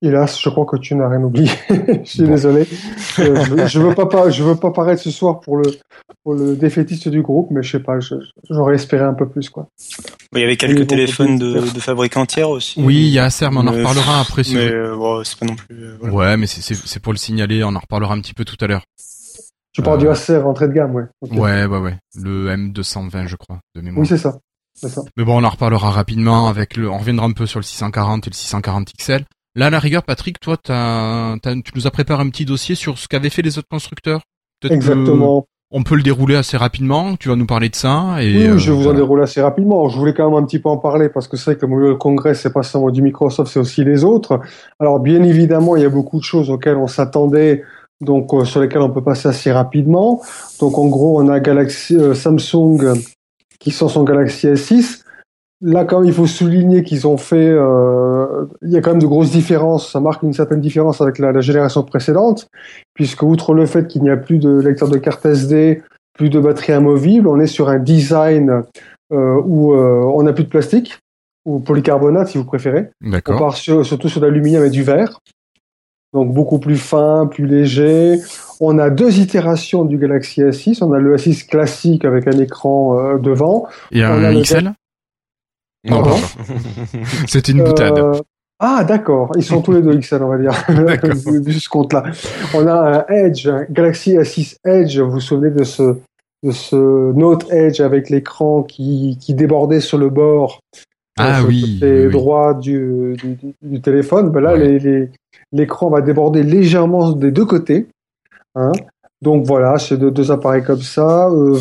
Hélas, 0.00 0.40
je 0.40 0.48
crois 0.48 0.64
que 0.64 0.76
tu 0.76 0.94
n'as 0.94 1.08
rien 1.08 1.22
oublié. 1.22 1.50
je 1.68 2.08
suis 2.08 2.22
désolé. 2.22 2.66
Euh, 3.20 3.66
je, 3.66 3.80
veux 3.80 3.96
pas, 3.96 4.30
je 4.30 4.44
veux 4.44 4.54
pas 4.54 4.70
paraître 4.70 5.02
ce 5.02 5.10
soir 5.10 5.40
pour 5.40 5.56
le 5.56 5.72
pour 6.22 6.34
le 6.34 6.54
défaitiste 6.54 7.08
du 7.08 7.20
groupe, 7.20 7.48
mais 7.50 7.64
je 7.64 7.72
sais 7.72 7.82
pas, 7.82 7.98
j'aurais 8.48 8.76
espéré 8.76 9.02
un 9.02 9.14
peu 9.14 9.28
plus 9.28 9.50
quoi. 9.50 9.66
Il 10.36 10.40
y 10.40 10.44
avait 10.44 10.56
quelques 10.56 10.86
téléphones 10.86 11.36
de, 11.36 11.54
de 11.54 11.80
fabricants 11.80 12.26
tiers 12.26 12.48
aussi. 12.48 12.80
Oui, 12.80 13.08
il 13.08 13.08
y 13.08 13.18
a 13.18 13.24
Acer, 13.24 13.48
mais 13.50 13.58
on 13.58 13.66
en 13.66 13.72
reparlera 13.72 14.20
après. 14.20 14.42
mais 14.54 14.70
bon, 14.96 15.24
c'est 15.24 15.36
pas 15.36 15.46
non 15.46 15.56
plus. 15.56 15.96
Ouais, 16.12 16.36
mais 16.36 16.46
c'est 16.46 17.00
pour 17.00 17.12
le 17.12 17.18
signaler. 17.18 17.64
On 17.64 17.74
en 17.74 17.80
reparlera 17.80 18.14
un 18.14 18.20
petit 18.20 18.34
peu 18.34 18.44
tout 18.44 18.56
à 18.60 18.68
l'heure. 18.68 18.84
Tu 19.78 19.82
parles 19.82 20.00
du 20.00 20.08
Acer 20.08 20.38
entrée 20.38 20.66
de 20.66 20.72
gamme, 20.72 20.92
ouais. 20.92 21.04
Ouais, 21.30 21.64
ouais, 21.64 21.78
ouais. 21.78 21.96
Le 22.20 22.48
M220, 22.48 23.28
je 23.28 23.36
crois, 23.36 23.60
de 23.76 23.80
mémoire. 23.80 24.00
Oui, 24.00 24.08
c'est 24.08 24.18
ça. 24.18 24.36
ça. 24.74 25.02
Mais 25.16 25.22
bon, 25.22 25.40
on 25.40 25.44
en 25.44 25.48
reparlera 25.48 25.92
rapidement 25.92 26.48
avec 26.48 26.76
le, 26.76 26.90
on 26.90 26.98
reviendra 26.98 27.26
un 27.26 27.30
peu 27.30 27.46
sur 27.46 27.60
le 27.60 27.64
640 27.64 28.26
et 28.26 28.30
le 28.30 28.34
640 28.34 28.88
XL. 28.98 29.24
Là, 29.54 29.66
à 29.66 29.70
la 29.70 29.78
rigueur, 29.78 30.02
Patrick, 30.02 30.40
toi, 30.40 30.56
tu 30.56 30.72
nous 30.72 31.86
as 31.86 31.90
préparé 31.92 32.24
un 32.24 32.28
petit 32.28 32.44
dossier 32.44 32.74
sur 32.74 32.98
ce 32.98 33.06
qu'avaient 33.06 33.30
fait 33.30 33.42
les 33.42 33.56
autres 33.56 33.68
constructeurs. 33.70 34.22
Exactement. 34.68 35.46
on 35.70 35.84
peut 35.84 35.94
le 35.94 36.02
dérouler 36.02 36.34
assez 36.34 36.56
rapidement. 36.56 37.14
Tu 37.14 37.28
vas 37.28 37.36
nous 37.36 37.46
parler 37.46 37.68
de 37.68 37.76
ça. 37.76 38.16
Et 38.20 38.50
oui, 38.50 38.58
je 38.58 38.72
vais 38.72 38.76
vous 38.76 38.88
en 38.88 38.94
dérouler 38.94 39.22
assez 39.22 39.40
rapidement. 39.40 39.88
Je 39.88 39.96
voulais 39.96 40.12
quand 40.12 40.28
même 40.28 40.42
un 40.42 40.44
petit 40.44 40.58
peu 40.58 40.70
en 40.70 40.78
parler 40.78 41.08
parce 41.08 41.28
que 41.28 41.36
c'est 41.36 41.52
vrai 41.52 41.56
que 41.56 41.66
le 41.66 41.94
congrès, 41.94 42.34
c'est 42.34 42.52
pas 42.52 42.64
seulement 42.64 42.90
du 42.90 43.00
Microsoft, 43.00 43.52
c'est 43.52 43.60
aussi 43.60 43.84
les 43.84 44.02
autres. 44.02 44.40
Alors, 44.80 44.98
bien 44.98 45.22
évidemment, 45.22 45.76
il 45.76 45.84
y 45.84 45.86
a 45.86 45.88
beaucoup 45.88 46.18
de 46.18 46.24
choses 46.24 46.50
auxquelles 46.50 46.78
on 46.78 46.88
s'attendait 46.88 47.62
donc 48.00 48.32
euh, 48.32 48.44
sur 48.44 48.60
lesquels 48.60 48.82
on 48.82 48.90
peut 48.90 49.02
passer 49.02 49.28
assez 49.28 49.52
rapidement. 49.52 50.22
Donc 50.60 50.78
en 50.78 50.86
gros, 50.86 51.20
on 51.20 51.28
a 51.28 51.40
Galaxy, 51.40 51.96
euh, 51.96 52.14
Samsung 52.14 52.94
qui 53.58 53.70
sort 53.70 53.90
son 53.90 54.04
Galaxy 54.04 54.46
S6. 54.46 55.02
Là, 55.60 55.84
quand 55.84 55.98
même, 56.00 56.08
il 56.08 56.14
faut 56.14 56.28
souligner 56.28 56.84
qu'ils 56.84 57.08
ont 57.08 57.16
fait, 57.16 57.48
euh, 57.50 58.46
il 58.62 58.70
y 58.70 58.76
a 58.76 58.80
quand 58.80 58.90
même 58.90 59.02
de 59.02 59.06
grosses 59.06 59.32
différences. 59.32 59.90
Ça 59.90 59.98
marque 59.98 60.22
une 60.22 60.32
certaine 60.32 60.60
différence 60.60 61.00
avec 61.00 61.18
la, 61.18 61.32
la 61.32 61.40
génération 61.40 61.82
précédente, 61.82 62.48
puisque 62.94 63.24
outre 63.24 63.54
le 63.54 63.66
fait 63.66 63.88
qu'il 63.88 64.02
n'y 64.02 64.10
a 64.10 64.16
plus 64.16 64.38
de 64.38 64.50
lecteur 64.50 64.88
de 64.88 64.98
carte 64.98 65.26
SD, 65.26 65.82
plus 66.14 66.30
de 66.30 66.38
batterie 66.38 66.74
amovible, 66.74 67.26
on 67.26 67.40
est 67.40 67.48
sur 67.48 67.68
un 67.68 67.80
design 67.80 68.62
euh, 69.12 69.42
où 69.44 69.74
on 69.74 70.22
n'a 70.22 70.32
plus 70.32 70.44
de 70.44 70.48
plastique 70.48 70.98
ou 71.44 71.58
polycarbonate 71.58 72.28
si 72.28 72.38
vous 72.38 72.44
préférez. 72.44 72.90
D'accord. 73.00 73.36
On 73.36 73.38
part 73.38 73.56
surtout 73.56 74.08
sur 74.08 74.20
l'aluminium 74.20 74.64
et 74.64 74.70
du 74.70 74.84
verre 74.84 75.18
donc 76.18 76.34
beaucoup 76.34 76.58
plus 76.58 76.76
fin, 76.76 77.26
plus 77.26 77.46
léger. 77.46 78.18
On 78.60 78.78
a 78.78 78.90
deux 78.90 79.20
itérations 79.20 79.84
du 79.84 79.98
Galaxy 79.98 80.42
S6. 80.42 80.82
On 80.82 80.92
a 80.92 80.98
le 80.98 81.16
S6 81.16 81.46
classique 81.46 82.04
avec 82.04 82.26
un 82.26 82.38
écran 82.38 82.98
euh, 82.98 83.18
devant. 83.18 83.68
Et 83.92 84.02
un 84.02 84.34
XL 84.40 84.72
Non, 85.88 86.02
C'est 87.28 87.48
une 87.48 87.62
boutade. 87.62 87.98
Euh, 87.98 88.20
ah 88.58 88.82
d'accord, 88.82 89.30
ils 89.36 89.44
sont 89.44 89.62
tous 89.62 89.70
les 89.70 89.82
deux 89.82 89.96
XL 89.96 90.20
on 90.20 90.28
va 90.28 90.38
dire, 90.38 90.52
ce 90.66 91.68
compte-là. 91.68 92.06
On 92.54 92.66
a 92.66 93.04
un 93.08 93.14
Edge, 93.14 93.46
un 93.46 93.64
Galaxy 93.70 94.16
S6 94.16 94.56
Edge, 94.64 94.98
vous 94.98 95.12
vous 95.12 95.20
souvenez 95.20 95.52
de 95.52 95.62
ce, 95.62 95.96
de 96.42 96.50
ce 96.50 97.12
Note 97.12 97.48
Edge 97.52 97.80
avec 97.80 98.10
l'écran 98.10 98.64
qui, 98.64 99.16
qui 99.20 99.34
débordait 99.34 99.78
sur 99.78 99.98
le 99.98 100.10
bord 100.10 100.58
ah, 101.18 101.42
oui, 101.46 101.78
côté 101.80 102.08
droit 102.08 102.54
du, 102.54 103.14
du, 103.16 103.54
du, 103.62 103.80
téléphone. 103.80 104.30
Ben 104.30 104.40
là, 104.40 104.56
les, 104.56 105.10
l'écran 105.52 105.90
va 105.90 106.00
déborder 106.00 106.42
légèrement 106.42 107.12
des 107.12 107.30
deux 107.30 107.44
côtés. 107.44 107.88
Hein. 108.54 108.72
Donc 109.22 109.46
voilà, 109.46 109.78
c'est 109.78 109.96
deux, 109.96 110.30
appareils 110.30 110.62
comme 110.62 110.82
ça. 110.82 111.28
Euh, 111.28 111.58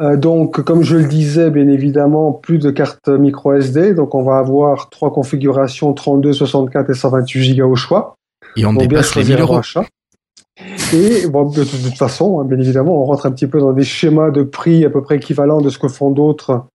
euh, 0.00 0.16
donc, 0.16 0.62
comme 0.62 0.82
je 0.82 0.96
le 0.96 1.04
disais, 1.04 1.50
bien 1.50 1.68
évidemment, 1.68 2.32
plus 2.32 2.58
de 2.58 2.70
cartes 2.70 3.08
micro 3.08 3.54
SD. 3.54 3.94
Donc, 3.94 4.14
on 4.14 4.22
va 4.22 4.38
avoir 4.38 4.90
trois 4.90 5.12
configurations 5.12 5.94
32, 5.94 6.32
64 6.32 6.90
et 6.90 6.94
128 6.94 7.56
Go 7.56 7.70
au 7.70 7.76
choix. 7.76 8.14
Et 8.56 8.66
on 8.66 8.74
dépasse 8.74 9.14
les 9.16 9.24
1000 9.24 9.40
euros. 9.40 9.60
Et 10.94 11.26
bon, 11.26 11.50
de, 11.50 11.64
toute 11.64 11.96
façon, 11.96 12.40
hein, 12.40 12.44
bien 12.44 12.58
évidemment, 12.58 13.02
on 13.02 13.04
rentre 13.04 13.26
un 13.26 13.30
petit 13.30 13.46
peu 13.46 13.58
dans 13.58 13.72
des 13.72 13.84
schémas 13.84 14.30
de 14.30 14.42
prix 14.42 14.84
à 14.84 14.90
peu 14.90 15.02
près 15.02 15.16
équivalents 15.16 15.60
de 15.60 15.68
ce 15.68 15.78
que 15.78 15.88
font 15.88 16.10
d'autres 16.10 16.66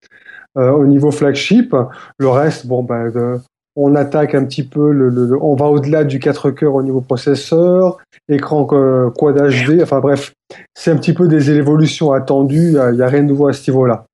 au 0.56 0.86
niveau 0.86 1.10
flagship. 1.10 1.74
Le 2.18 2.28
reste, 2.28 2.66
bon, 2.66 2.82
ben, 2.82 3.40
on 3.76 3.94
attaque 3.94 4.34
un 4.34 4.44
petit 4.44 4.64
peu, 4.64 4.92
le, 4.92 5.36
on 5.42 5.54
va 5.54 5.66
au-delà 5.66 6.04
du 6.04 6.18
4 6.18 6.50
cœurs 6.50 6.74
au 6.74 6.82
niveau 6.82 7.00
processeur, 7.00 7.98
écran 8.28 8.64
Quad 8.64 9.36
HD, 9.36 9.82
enfin 9.82 10.00
bref, 10.00 10.34
c'est 10.74 10.90
un 10.90 10.96
petit 10.96 11.14
peu 11.14 11.28
des 11.28 11.50
évolutions 11.50 12.12
attendues, 12.12 12.74
il 12.74 12.94
n'y 12.94 13.02
a, 13.02 13.08
rien 13.08 13.22
de 13.22 13.28
nouveau 13.28 13.48
à 13.48 13.52
ce 13.52 13.70
niveau-là. 13.70 14.04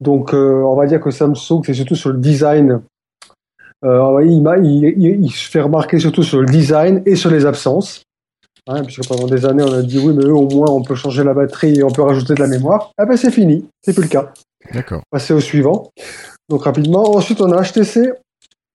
Donc 0.00 0.34
euh, 0.34 0.62
on 0.62 0.76
va 0.76 0.86
dire 0.86 1.00
que 1.00 1.10
Samsung, 1.10 1.62
c'est 1.64 1.74
surtout 1.74 1.96
sur 1.96 2.10
le 2.10 2.18
design, 2.18 2.82
euh, 3.84 4.22
il, 4.24 4.44
il, 4.62 5.24
il, 5.24 5.30
se 5.30 5.48
fait 5.48 5.60
remarquer 5.60 5.98
surtout 5.98 6.22
sur 6.22 6.40
le 6.40 6.46
design 6.46 7.02
et 7.06 7.16
sur 7.16 7.30
les 7.30 7.46
absences. 7.46 8.02
Hein, 8.70 8.82
puisque 8.84 9.08
pendant 9.08 9.26
des 9.26 9.46
années 9.46 9.62
on 9.62 9.72
a 9.72 9.80
dit 9.80 9.98
oui 9.98 10.12
mais 10.14 10.26
eux, 10.26 10.34
au 10.34 10.46
moins 10.46 10.68
on 10.68 10.82
peut 10.82 10.94
changer 10.94 11.24
la 11.24 11.32
batterie 11.32 11.78
et 11.78 11.82
on 11.82 11.90
peut 11.90 12.02
rajouter 12.02 12.34
de 12.34 12.40
la 12.40 12.48
mémoire. 12.48 12.92
Ah 12.98 13.06
ben 13.06 13.16
c'est 13.16 13.30
fini, 13.30 13.66
c'est 13.82 13.94
plus 13.94 14.02
le 14.02 14.08
cas. 14.08 14.30
D'accord. 14.72 15.02
Passer 15.10 15.34
au 15.34 15.40
suivant. 15.40 15.90
Donc 16.48 16.64
rapidement. 16.64 17.14
Ensuite 17.16 17.40
on 17.40 17.52
a 17.52 17.62
HTC 17.62 18.12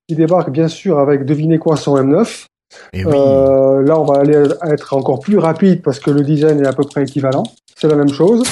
qui 0.07 0.15
débarque 0.15 0.49
bien 0.49 0.67
sûr 0.67 0.99
avec 0.99 1.25
devinez 1.25 1.59
quoi 1.59 1.77
son 1.77 1.95
M9. 1.95 2.45
Eh 2.93 3.05
euh, 3.05 3.83
là, 3.83 3.99
on 3.99 4.05
va 4.05 4.19
aller 4.19 4.47
être 4.65 4.95
encore 4.95 5.19
plus 5.19 5.37
rapide 5.37 5.81
parce 5.81 5.99
que 5.99 6.11
le 6.11 6.21
design 6.21 6.63
est 6.63 6.67
à 6.67 6.73
peu 6.73 6.83
près 6.83 7.03
équivalent. 7.03 7.43
C'est 7.75 7.87
la 7.87 7.95
même 7.95 8.09
chose. 8.09 8.43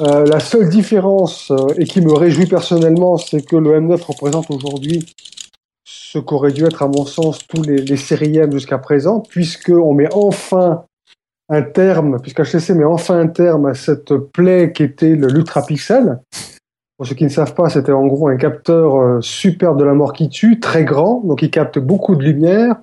Euh, 0.00 0.24
la 0.24 0.40
seule 0.40 0.68
différence, 0.68 1.50
euh, 1.50 1.66
et 1.76 1.84
qui 1.84 2.00
me 2.00 2.12
réjouit 2.12 2.46
personnellement, 2.46 3.18
c'est 3.18 3.42
que 3.42 3.56
le 3.56 3.78
M9 3.78 4.00
représente 4.02 4.50
aujourd'hui 4.50 5.06
ce 5.84 6.18
qu'aurait 6.18 6.52
dû 6.52 6.64
être, 6.64 6.82
à 6.82 6.88
mon 6.88 7.04
sens, 7.04 7.46
tous 7.46 7.62
les, 7.62 7.76
les 7.76 7.96
séries 7.96 8.38
M 8.38 8.52
jusqu'à 8.52 8.78
présent, 8.78 9.20
puisqu'on 9.20 9.94
met 9.94 10.08
enfin 10.12 10.84
un 11.48 11.62
terme, 11.62 12.20
puisque 12.20 12.42
HTC 12.42 12.74
met 12.74 12.84
enfin 12.84 13.18
un 13.18 13.28
terme 13.28 13.66
à 13.66 13.74
cette 13.74 14.14
plaie 14.14 14.72
qui 14.72 14.82
était 14.82 15.14
l'Ultra 15.14 15.62
Pixel, 15.62 16.20
pour 17.02 17.08
ceux 17.08 17.16
qui 17.16 17.24
ne 17.24 17.30
savent 17.30 17.54
pas, 17.54 17.68
c'était 17.68 17.90
en 17.90 18.06
gros 18.06 18.28
un 18.28 18.36
capteur 18.36 18.94
euh, 18.94 19.20
super 19.20 19.74
de 19.74 19.82
la 19.82 19.92
mort 19.92 20.12
qui 20.12 20.28
tue, 20.28 20.60
très 20.60 20.84
grand, 20.84 21.20
donc 21.24 21.42
il 21.42 21.50
capte 21.50 21.80
beaucoup 21.80 22.14
de 22.14 22.22
lumière. 22.22 22.76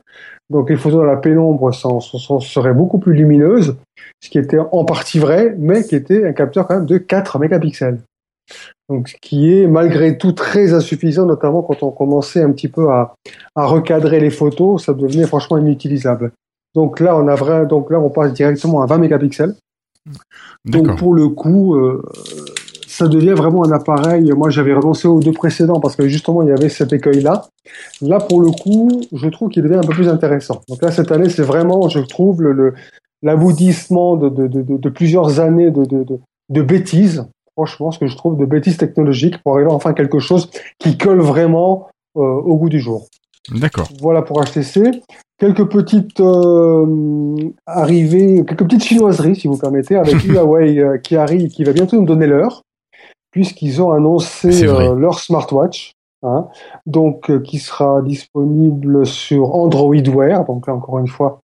Donc 0.50 0.70
les 0.70 0.76
photos 0.76 1.00
dans 1.00 1.06
la 1.06 1.16
pénombre 1.16 1.74
seraient 1.74 2.74
beaucoup 2.74 3.00
plus 3.00 3.14
lumineuses, 3.14 3.78
ce 4.20 4.30
qui 4.30 4.38
était 4.38 4.60
en 4.60 4.84
partie 4.84 5.20
vrai, 5.20 5.56
mais 5.58 5.86
qui 5.86 5.96
était 5.96 6.28
un 6.28 6.34
capteur 6.34 6.68
quand 6.68 6.76
même 6.76 6.86
de 6.86 6.98
4 6.98 7.40
mégapixels. 7.40 8.00
Donc, 8.90 9.08
ce 9.08 9.16
qui 9.22 9.54
est 9.54 9.68
malgré 9.68 10.18
tout 10.18 10.34
très 10.34 10.74
insuffisant, 10.74 11.26
notamment 11.26 11.62
quand 11.62 11.82
on 11.82 11.92
commençait 11.92 12.44
un 12.44 12.52
petit 12.52 12.68
peu 12.68 12.90
à, 12.90 13.14
à 13.56 13.68
recadrer 13.68 14.20
les 14.20 14.32
photos, 14.32 14.84
ça 14.84 14.94
devenait 14.94 15.28
franchement 15.28 15.60
inutilisable. 15.60 16.34
Donc 16.76 17.00
là, 17.00 17.16
on 17.16 17.30
a 17.30 17.36
vrai, 17.36 17.66
donc 17.66 17.90
là, 17.90 18.02
on 18.02 18.10
passe 18.10 18.34
directement 18.34 18.82
à 18.82 18.86
20 18.86 18.98
mégapixels. 18.98 19.56
Donc 20.66 20.98
pour 20.98 21.14
le 21.14 21.30
coup, 21.30 21.76
euh, 21.76 22.04
ça 23.00 23.08
devient 23.08 23.34
vraiment 23.34 23.64
un 23.66 23.72
appareil. 23.72 24.30
Moi, 24.34 24.50
j'avais 24.50 24.74
renoncé 24.74 25.08
aux 25.08 25.22
deux 25.22 25.32
précédents 25.32 25.80
parce 25.80 25.96
que 25.96 26.08
justement, 26.08 26.44
il 26.44 26.50
y 26.50 26.52
avait 26.52 26.68
cet 26.68 26.92
écueil-là. 26.92 27.46
Là, 28.02 28.20
pour 28.20 28.42
le 28.42 28.52
coup, 28.52 28.90
je 29.14 29.28
trouve 29.30 29.50
qu'il 29.50 29.64
devient 29.64 29.76
un 29.76 29.88
peu 29.88 29.94
plus 29.94 30.10
intéressant. 30.10 30.62
Donc 30.68 30.82
là, 30.82 30.92
cette 30.92 31.12
année, 31.12 31.30
c'est 31.30 31.44
vraiment, 31.44 31.88
je 31.88 32.00
trouve, 32.00 32.42
le, 32.42 32.74
l'aboutissement 33.22 34.18
de, 34.18 34.28
de, 34.28 34.48
de, 34.48 34.78
de, 34.78 34.90
plusieurs 34.90 35.40
années 35.40 35.72
de, 35.72 36.62
bêtises. 36.62 37.26
Franchement, 37.54 37.92
ce 37.92 38.00
que 38.00 38.08
je 38.08 38.18
trouve 38.18 38.38
de 38.38 38.46
bêtises 38.46 38.78
technologiques 38.78 39.42
pour 39.44 39.56
arriver 39.56 39.72
enfin 39.72 39.92
à 39.92 39.94
quelque 39.94 40.20
chose 40.20 40.50
qui 40.78 40.98
colle 40.98 41.22
vraiment 41.22 41.88
euh, 42.18 42.22
au 42.22 42.58
goût 42.58 42.70
du 42.70 42.80
jour. 42.80 43.08
D'accord. 43.50 43.88
Voilà 44.02 44.22
pour 44.24 44.44
HTC. 44.44 44.92
Quelques 45.38 45.70
petites 45.70 46.20
euh, 46.20 47.50
arrivées, 47.66 48.44
quelques 48.46 48.66
petites 48.66 48.84
chinoiseries, 48.84 49.38
si 49.38 49.48
vous 49.48 49.58
permettez, 49.58 49.96
avec 49.96 50.22
Huawei 50.26 50.80
euh, 50.80 50.98
qui 50.98 51.16
arrive, 51.16 51.50
qui 51.50 51.64
va 51.64 51.72
bientôt 51.72 51.96
nous 51.96 52.06
donner 52.06 52.28
l'heure, 52.28 52.64
puisqu'ils 53.32 53.82
ont 53.82 53.92
annoncé 53.92 54.68
euh, 54.68 54.96
leur 54.96 55.20
smartwatch, 55.20 55.94
hein, 56.24 56.48
donc 56.86 57.30
euh, 57.30 57.40
qui 57.40 57.60
sera 57.60 58.02
disponible 58.02 59.06
sur 59.06 59.56
Android 59.56 59.96
Wear. 59.96 60.46
Donc 60.46 60.68
là, 60.68 60.74
encore 60.74 61.00
une 61.00 61.08
fois, 61.08 61.40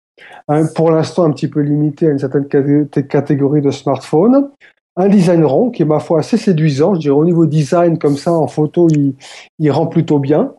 hein, 0.47 0.63
pour 0.75 0.91
l'instant 0.91 1.23
un 1.23 1.31
petit 1.31 1.47
peu 1.47 1.61
limité 1.61 2.07
à 2.07 2.11
une 2.11 2.19
certaine 2.19 2.47
catégorie 2.47 3.61
de 3.61 3.71
smartphones. 3.71 4.49
Un 4.95 5.09
design 5.09 5.43
rond 5.43 5.71
qui 5.71 5.81
est 5.81 5.85
ma 5.85 5.99
foi 5.99 6.19
assez 6.19 6.37
séduisant. 6.37 6.93
Je 6.93 6.99
dirais 6.99 7.15
au 7.15 7.25
niveau 7.25 7.47
design 7.47 7.97
comme 7.97 8.15
ça 8.15 8.31
en 8.31 8.45
photo, 8.45 8.87
il, 8.89 9.15
il 9.57 9.71
rend 9.71 9.87
plutôt 9.87 10.19
bien. 10.19 10.53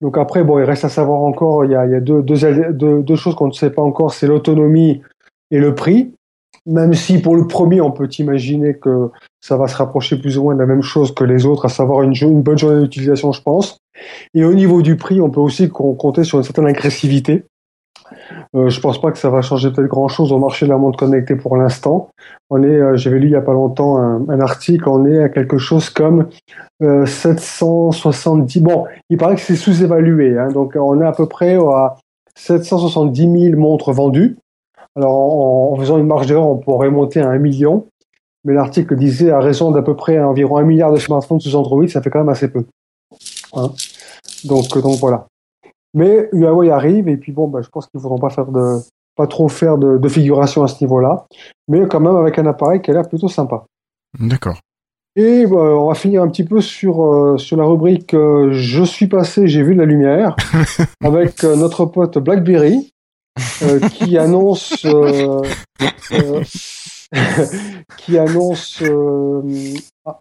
Donc 0.00 0.16
après, 0.16 0.44
bon, 0.44 0.58
il 0.58 0.64
reste 0.64 0.84
à 0.84 0.88
savoir 0.88 1.20
encore, 1.22 1.64
il 1.64 1.72
y 1.72 1.74
a, 1.74 1.84
il 1.84 1.92
y 1.92 1.94
a 1.94 2.00
deux, 2.00 2.22
deux, 2.22 3.02
deux, 3.02 3.16
choses 3.16 3.34
qu'on 3.34 3.48
ne 3.48 3.52
sait 3.52 3.70
pas 3.70 3.82
encore, 3.82 4.14
c'est 4.14 4.26
l'autonomie 4.26 5.02
et 5.50 5.58
le 5.58 5.74
prix. 5.74 6.12
Même 6.68 6.92
si 6.92 7.20
pour 7.20 7.34
le 7.34 7.46
premier, 7.46 7.80
on 7.80 7.90
peut 7.90 8.08
imaginer 8.18 8.74
que 8.74 9.10
ça 9.40 9.56
va 9.56 9.68
se 9.68 9.76
rapprocher 9.76 10.18
plus 10.18 10.36
ou 10.38 10.44
moins 10.44 10.54
de 10.54 10.60
la 10.60 10.66
même 10.66 10.82
chose 10.82 11.14
que 11.14 11.24
les 11.24 11.46
autres, 11.46 11.64
à 11.64 11.68
savoir 11.68 12.02
une, 12.02 12.42
bonne 12.42 12.58
journée 12.58 12.82
d'utilisation, 12.82 13.32
je 13.32 13.42
pense. 13.42 13.78
Et 14.34 14.44
au 14.44 14.52
niveau 14.52 14.82
du 14.82 14.96
prix, 14.96 15.20
on 15.20 15.30
peut 15.30 15.40
aussi 15.40 15.68
compter 15.70 16.24
sur 16.24 16.38
une 16.38 16.44
certaine 16.44 16.66
agressivité. 16.66 17.44
Euh, 18.54 18.68
je 18.68 18.80
pense 18.80 19.00
pas 19.00 19.10
que 19.10 19.18
ça 19.18 19.30
va 19.30 19.42
changer 19.42 19.70
peut-être 19.70 19.88
grand-chose 19.88 20.32
au 20.32 20.38
marché 20.38 20.66
de 20.66 20.70
la 20.70 20.78
montre 20.78 20.98
connectée 20.98 21.36
pour 21.36 21.56
l'instant. 21.56 22.10
On 22.50 22.62
est, 22.62 22.66
euh, 22.66 22.96
j'avais 22.96 23.18
lu 23.18 23.28
il 23.28 23.32
y 23.32 23.36
a 23.36 23.42
pas 23.42 23.52
longtemps 23.52 23.98
un, 23.98 24.40
article, 24.40 24.88
on 24.88 25.06
est 25.06 25.22
à 25.22 25.28
quelque 25.28 25.58
chose 25.58 25.90
comme 25.90 26.28
770. 26.80 28.58
Euh, 28.58 28.62
bon, 28.62 28.86
il 29.10 29.18
paraît 29.18 29.34
que 29.34 29.40
c'est 29.40 29.56
sous-évalué, 29.56 30.38
hein, 30.38 30.48
donc 30.48 30.76
on 30.76 31.00
est 31.00 31.06
à 31.06 31.12
peu 31.12 31.26
près 31.26 31.56
à 31.56 31.96
770 32.36 33.50
000 33.50 33.60
montres 33.60 33.92
vendues. 33.92 34.38
Alors 34.98 35.72
en, 35.72 35.76
faisant 35.76 35.98
une 35.98 36.06
marge 36.06 36.26
d'erreur, 36.26 36.48
on 36.48 36.56
pourrait 36.56 36.90
monter 36.90 37.20
à 37.20 37.30
un 37.30 37.38
million. 37.38 37.86
Mais 38.44 38.54
l'article 38.54 38.96
disait 38.96 39.30
à 39.30 39.38
raison 39.38 39.70
d'à 39.70 39.82
peu 39.82 39.94
près 39.94 40.18
environ 40.18 40.56
un 40.56 40.64
milliard 40.64 40.92
de 40.92 40.98
smartphones 40.98 41.40
sous 41.40 41.54
Android, 41.54 41.86
ça 41.86 42.02
fait 42.02 42.10
quand 42.10 42.18
même 42.18 42.28
assez 42.28 42.48
peu. 42.50 42.64
Hein. 43.54 43.70
donc, 44.44 44.76
donc 44.78 44.98
voilà. 44.98 45.26
Mais 45.94 46.28
Huawei 46.32 46.70
arrive 46.70 47.08
et 47.08 47.16
puis 47.16 47.32
bon, 47.32 47.48
bah, 47.48 47.60
je 47.62 47.68
pense 47.68 47.86
qu'ils 47.86 47.98
ne 47.98 48.02
voudront 48.02 48.18
pas 48.18 48.30
faire 48.30 48.46
de, 48.46 48.78
pas 49.16 49.26
trop 49.26 49.48
faire 49.48 49.78
de, 49.78 50.08
figuration 50.08 50.62
à 50.62 50.68
ce 50.68 50.82
niveau-là, 50.82 51.26
mais 51.68 51.86
quand 51.88 52.00
même 52.00 52.16
avec 52.16 52.38
un 52.38 52.46
appareil 52.46 52.80
qui 52.80 52.90
a 52.90 52.94
l'air 52.94 53.08
plutôt 53.08 53.28
sympa. 53.28 53.64
D'accord. 54.18 54.58
Et 55.16 55.46
bah, 55.46 55.56
on 55.56 55.88
va 55.88 55.94
finir 55.94 56.22
un 56.22 56.28
petit 56.28 56.44
peu 56.44 56.60
sur 56.60 57.02
euh, 57.02 57.38
sur 57.38 57.56
la 57.56 57.64
rubrique 57.64 58.14
euh, 58.14 58.50
je 58.52 58.84
suis 58.84 59.08
passé, 59.08 59.48
j'ai 59.48 59.62
vu 59.62 59.74
de 59.74 59.80
la 59.80 59.86
lumière 59.86 60.36
avec 61.04 61.42
euh, 61.42 61.56
notre 61.56 61.86
pote 61.86 62.18
BlackBerry 62.18 62.92
qui 63.92 64.18
annonce 64.18 64.74
qui 67.96 68.18
annonce 68.18 68.82
ah, 70.08 70.16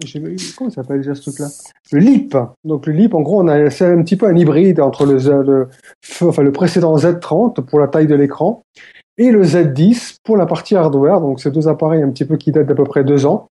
comment 0.57 0.69
ça 0.69 0.81
s'appelle 0.81 0.97
déjà 0.97 1.15
ce 1.15 1.21
truc-là? 1.21 1.47
Le 1.93 1.99
LIP. 1.99 2.35
Donc 2.65 2.87
le 2.87 2.93
LIP, 2.93 3.13
en 3.13 3.21
gros, 3.21 3.41
on 3.41 3.47
a 3.47 3.69
c'est 3.69 3.85
un 3.85 4.03
petit 4.03 4.17
peu 4.17 4.27
un 4.27 4.35
hybride 4.35 4.81
entre 4.81 5.05
le, 5.05 5.17
le, 5.43 5.69
enfin, 6.21 6.43
le 6.43 6.51
précédent 6.51 6.97
Z30 6.97 7.61
pour 7.61 7.79
la 7.79 7.87
taille 7.87 8.07
de 8.07 8.15
l'écran 8.15 8.63
et 9.17 9.31
le 9.31 9.43
Z10 9.43 10.17
pour 10.23 10.35
la 10.35 10.45
partie 10.45 10.75
hardware. 10.75 11.21
Donc 11.21 11.39
ces 11.39 11.51
deux 11.51 11.69
appareils 11.69 12.01
un 12.03 12.09
petit 12.09 12.25
peu 12.25 12.35
qui 12.35 12.51
datent 12.51 12.67
d'à 12.67 12.75
peu 12.75 12.83
près 12.83 13.05
deux 13.05 13.25
ans. 13.25 13.47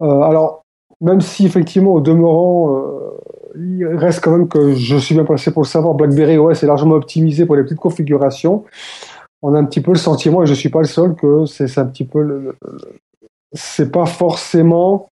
Euh, 0.00 0.20
alors 0.20 0.62
même 1.00 1.20
si 1.20 1.46
effectivement 1.46 1.92
au 1.92 2.00
demeurant 2.00 2.76
euh, 2.76 3.20
il 3.56 3.86
reste 3.86 4.22
quand 4.22 4.30
même 4.30 4.48
que 4.48 4.74
je 4.74 4.96
suis 4.96 5.14
bien 5.14 5.24
passé 5.24 5.50
pour 5.50 5.62
le 5.62 5.68
savoir, 5.68 5.94
BlackBerry 5.94 6.38
OS 6.38 6.62
est 6.62 6.66
largement 6.66 6.94
optimisé 6.94 7.46
pour 7.46 7.56
les 7.56 7.64
petites 7.64 7.78
configurations. 7.78 8.64
On 9.42 9.54
a 9.54 9.58
un 9.58 9.64
petit 9.64 9.80
peu 9.80 9.92
le 9.92 9.98
sentiment, 9.98 10.42
et 10.42 10.46
je 10.46 10.54
suis 10.54 10.68
pas 10.68 10.80
le 10.80 10.86
seul, 10.86 11.14
que 11.14 11.44
c'est 11.46 11.78
un 11.78 11.86
petit 11.86 12.04
peu 12.04 12.54
c'est 13.52 13.90
pas 13.90 14.06
forcément 14.06 15.08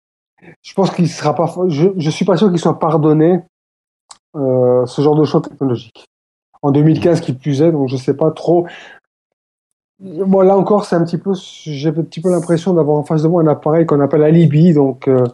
je 0.61 0.73
pense 0.73 0.91
qu'il 0.91 1.09
sera 1.09 1.35
pas. 1.35 1.53
Je, 1.67 2.09
suis 2.09 2.25
pas 2.25 2.37
sûr 2.37 2.49
qu'il 2.49 2.59
soit 2.59 2.79
pardonné 2.79 3.39
euh, 4.35 4.85
ce 4.85 5.01
genre 5.01 5.15
de 5.15 5.25
choix 5.25 5.41
technologiques. 5.41 6.05
En 6.61 6.71
2015, 6.71 7.21
qui 7.21 7.33
plus 7.33 7.61
est, 7.61 7.71
donc 7.71 7.89
je 7.89 7.97
sais 7.97 8.15
pas 8.15 8.31
trop. 8.31 8.67
Bon, 10.01 10.41
là 10.41 10.57
encore, 10.57 10.85
c'est 10.85 10.95
un 10.95 11.03
petit 11.03 11.19
peu. 11.19 11.33
J'ai 11.35 11.89
un 11.89 11.93
petit 11.93 12.21
peu 12.21 12.31
l'impression 12.31 12.73
d'avoir 12.73 12.97
en 12.97 13.03
face 13.03 13.21
de 13.21 13.27
moi 13.27 13.43
un 13.43 13.47
appareil 13.47 13.85
qu'on 13.85 13.99
appelle 13.99 14.23
Alibi, 14.23 14.73
donc 14.73 15.07
euh, 15.07 15.25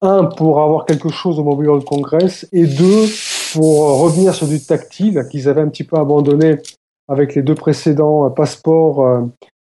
un 0.00 0.24
pour 0.24 0.60
avoir 0.60 0.86
quelque 0.86 1.10
chose 1.10 1.38
au 1.38 1.44
Mobile 1.44 1.68
World 1.68 1.84
Congress 1.84 2.48
et 2.52 2.66
deux 2.66 3.04
pour 3.52 4.00
revenir 4.00 4.34
sur 4.34 4.46
du 4.46 4.60
tactile 4.60 5.26
qu'ils 5.30 5.48
avaient 5.48 5.60
un 5.60 5.68
petit 5.68 5.84
peu 5.84 5.96
abandonné 5.96 6.58
avec 7.08 7.34
les 7.34 7.42
deux 7.42 7.54
précédents 7.54 8.26
euh, 8.26 8.30
passeports 8.30 9.04
euh, 9.04 9.20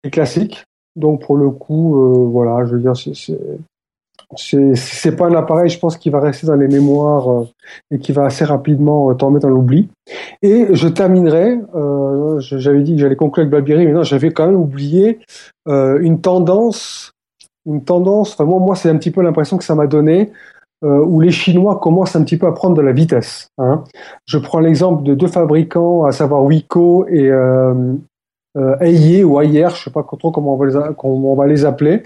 et 0.04 0.10
classiques. 0.10 0.64
Donc 0.96 1.22
pour 1.22 1.36
le 1.36 1.50
coup, 1.50 1.96
euh, 1.96 2.26
voilà, 2.26 2.66
je 2.66 2.74
veux 2.74 2.80
dire, 2.80 2.96
c'est 2.96 3.38
c'est 4.36 5.16
pas 5.16 5.26
un 5.26 5.34
appareil, 5.34 5.68
je 5.68 5.78
pense, 5.78 5.96
qui 5.96 6.10
va 6.10 6.20
rester 6.20 6.46
dans 6.46 6.54
les 6.54 6.68
mémoires 6.68 7.30
euh, 7.30 7.48
et 7.90 7.98
qui 7.98 8.12
va 8.12 8.24
assez 8.24 8.44
rapidement 8.44 9.10
euh, 9.10 9.14
tomber 9.14 9.40
dans 9.40 9.48
l'oubli. 9.48 9.88
Et 10.42 10.68
je 10.70 10.88
terminerai, 10.88 11.58
euh, 11.74 12.38
j'avais 12.40 12.82
dit 12.82 12.94
que 12.94 13.00
j'allais 13.00 13.16
conclure 13.16 13.42
avec 13.42 13.50
BlackBerry, 13.50 13.86
mais 13.86 13.92
non, 13.92 14.04
j'avais 14.04 14.30
quand 14.30 14.46
même 14.46 14.60
oublié 14.60 15.18
euh, 15.68 15.98
une 16.00 16.20
tendance, 16.20 17.12
une 17.66 17.82
tendance. 17.82 18.34
Enfin 18.34 18.44
moi, 18.44 18.60
moi, 18.60 18.76
c'est 18.76 18.88
un 18.88 18.96
petit 18.96 19.10
peu 19.10 19.22
l'impression 19.22 19.58
que 19.58 19.64
ça 19.64 19.74
m'a 19.74 19.86
donné. 19.86 20.30
où 20.82 21.20
les 21.20 21.30
Chinois 21.30 21.78
commencent 21.78 22.16
un 22.16 22.24
petit 22.24 22.38
peu 22.38 22.46
à 22.46 22.52
prendre 22.52 22.74
de 22.74 22.80
la 22.80 22.92
vitesse. 22.92 23.48
Hein. 23.58 23.84
Je 24.24 24.38
prends 24.38 24.60
l'exemple 24.60 25.02
de 25.02 25.14
deux 25.14 25.28
fabricants, 25.28 26.06
à 26.06 26.12
savoir 26.12 26.42
Wiko 26.44 27.06
et 27.06 27.28
euh, 28.56 28.82
euh, 28.82 29.24
ou 29.24 29.40
Ayer, 29.40 29.68
je 29.70 29.84
sais 29.84 29.90
pas 29.90 30.02
trop 30.02 30.30
comment 30.32 30.54
on 30.54 31.34
va 31.36 31.46
les 31.46 31.64
appeler, 31.64 32.02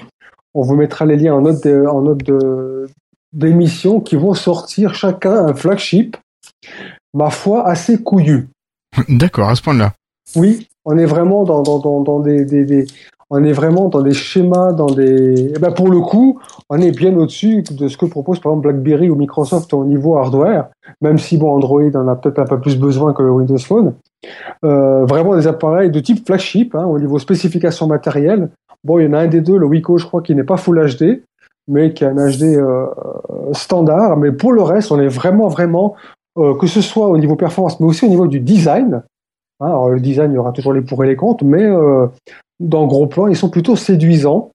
on 0.55 0.63
vous 0.63 0.77
mettra 0.77 1.05
les 1.05 1.17
liens 1.17 1.35
en 1.35 1.43
note 1.43 1.65
de, 1.65 1.85
en 1.87 2.03
note 2.03 2.23
de, 2.25 2.87
d'émission 3.33 4.01
qui 4.01 4.17
vont 4.17 4.35
sortir 4.35 4.95
chacun 4.95 5.47
un 5.47 5.55
flagship, 5.55 6.17
ma 7.13 7.31
foi, 7.31 7.67
assez 7.67 8.03
couillu. 8.03 8.49
D'accord, 9.09 9.49
à 9.49 9.55
ce 9.55 9.63
point-là. 9.63 9.93
Oui, 10.37 10.69
on 10.85 10.97
est 10.97 11.07
vraiment 11.07 11.45
dans, 11.45 11.63
dans, 11.63 11.79
dans, 11.79 12.01
dans 12.01 12.21
des, 12.21 12.45
des, 12.45 12.65
des, 12.65 12.87
on 13.31 13.43
est 13.43 13.53
vraiment 13.53 13.89
dans 13.89 14.03
des 14.03 14.13
schémas, 14.13 14.73
dans 14.73 14.87
des. 14.87 15.53
Eh 15.55 15.59
ben 15.59 15.73
pour 15.73 15.91
le 15.91 16.01
coup, 16.01 16.39
on 16.69 16.79
est 16.79 16.97
bien 16.97 17.17
au-dessus 17.17 17.63
de 17.63 17.89
ce 17.89 17.97
que 17.97 18.07
propose 18.07 18.39
par 18.39 18.53
exemple 18.53 18.69
BlackBerry 18.69 19.11
ou 19.11 19.17
Microsoft 19.17 19.73
au 19.75 19.85
niveau 19.85 20.17
hardware, 20.17 20.69
même 21.01 21.19
si 21.19 21.37
bon 21.37 21.55
Android 21.55 21.91
en 21.95 22.09
a 22.09 22.17
peut-être 22.17 22.39
un 22.39 22.47
peu 22.47 22.61
plus 22.61 22.79
besoin 22.79 23.13
que 23.13 23.23
Windows 23.23 23.59
Phone. 23.59 23.95
Euh, 24.65 25.05
vraiment 25.05 25.37
des 25.37 25.47
appareils 25.47 25.91
de 25.91 26.01
type 26.01 26.25
flagship 26.25 26.75
hein, 26.75 26.87
au 26.87 26.99
niveau 26.99 27.19
spécification 27.19 27.87
matérielle 27.87 28.51
Bon, 28.85 28.99
il 28.99 29.07
y 29.07 29.09
en 29.09 29.15
a 29.15 29.21
un 29.21 29.27
des 29.27 29.41
deux, 29.41 29.57
le 29.57 29.67
Wiko, 29.67 29.99
je 29.99 30.07
crois, 30.07 30.23
qui 30.23 30.35
n'est 30.35 30.45
pas 30.45 30.59
Full 30.59 30.97
HD, 30.97 31.23
mais 31.69 31.95
qui 31.95 32.05
a 32.05 32.11
un 32.11 32.31
HD 32.31 32.43
euh, 32.43 32.87
standard. 33.53 34.17
Mais 34.17 34.31
pour 34.31 34.53
le 34.53 34.63
reste, 34.63 34.93
on 34.93 35.01
est 35.01 35.09
vraiment, 35.09 35.49
vraiment, 35.49 35.95
euh, 36.39 36.55
que 36.55 36.67
ce 36.67 36.83
soit 36.83 37.09
au 37.09 37.17
niveau 37.17 37.37
performance, 37.37 37.81
mais 37.81 37.87
aussi 37.87 38.05
au 38.05 38.09
niveau 38.09 38.27
du 38.27 38.41
design. 38.41 39.03
Hein, 39.61 39.67
alors, 39.67 39.89
le 39.89 40.01
design, 40.01 40.33
il 40.33 40.35
y 40.35 40.39
aura 40.39 40.53
toujours 40.53 40.75
les 40.75 40.83
pour 40.83 41.03
et 41.05 41.07
les 41.07 41.17
contre, 41.17 41.45
mais 41.45 41.63
euh, 41.63 42.07
dans 42.61 42.87
gros 42.87 43.07
plan, 43.07 43.27
ils 43.27 43.37
sont 43.37 43.51
plutôt 43.51 43.77
séduisants. 43.77 44.51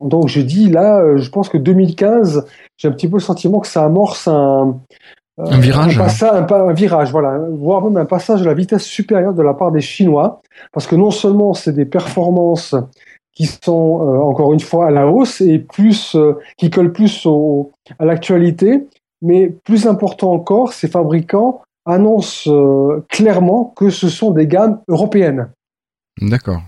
Donc, 0.00 0.28
je 0.28 0.40
dis 0.40 0.70
là, 0.70 1.16
je 1.16 1.28
pense 1.30 1.48
que 1.48 1.58
2015, 1.58 2.46
j'ai 2.76 2.88
un 2.88 2.92
petit 2.92 3.08
peu 3.08 3.16
le 3.16 3.22
sentiment 3.22 3.60
que 3.60 3.66
ça 3.66 3.84
amorce 3.84 4.28
un, 4.28 4.78
un 5.38 5.58
virage. 5.58 5.98
Un, 5.98 6.46
un, 6.50 6.72
virage, 6.72 7.10
voilà, 7.10 7.38
voire 7.50 7.82
même 7.82 7.96
un 7.96 8.04
passage 8.04 8.42
à 8.42 8.44
la 8.44 8.54
vitesse 8.54 8.84
supérieure 8.84 9.34
de 9.34 9.42
la 9.42 9.54
part 9.54 9.70
des 9.70 9.80
Chinois, 9.80 10.40
parce 10.72 10.86
que 10.86 10.96
non 10.96 11.10
seulement 11.10 11.54
c'est 11.54 11.72
des 11.72 11.84
performances 11.84 12.74
qui 13.36 13.46
sont 13.46 14.00
euh, 14.00 14.18
encore 14.18 14.52
une 14.52 14.60
fois 14.60 14.88
à 14.88 14.90
la 14.90 15.06
hausse 15.06 15.40
et 15.40 15.58
plus 15.58 16.16
euh, 16.16 16.38
qui 16.56 16.70
collent 16.70 16.92
plus 16.92 17.26
au, 17.26 17.70
à 17.98 18.04
l'actualité. 18.04 18.88
Mais 19.22 19.48
plus 19.64 19.86
important 19.86 20.32
encore, 20.32 20.72
ces 20.72 20.88
fabricants 20.88 21.62
annoncent 21.84 22.50
euh, 22.50 23.04
clairement 23.08 23.72
que 23.76 23.90
ce 23.90 24.08
sont 24.08 24.30
des 24.30 24.46
gammes 24.46 24.80
européennes. 24.88 25.50
D'accord. 26.20 26.62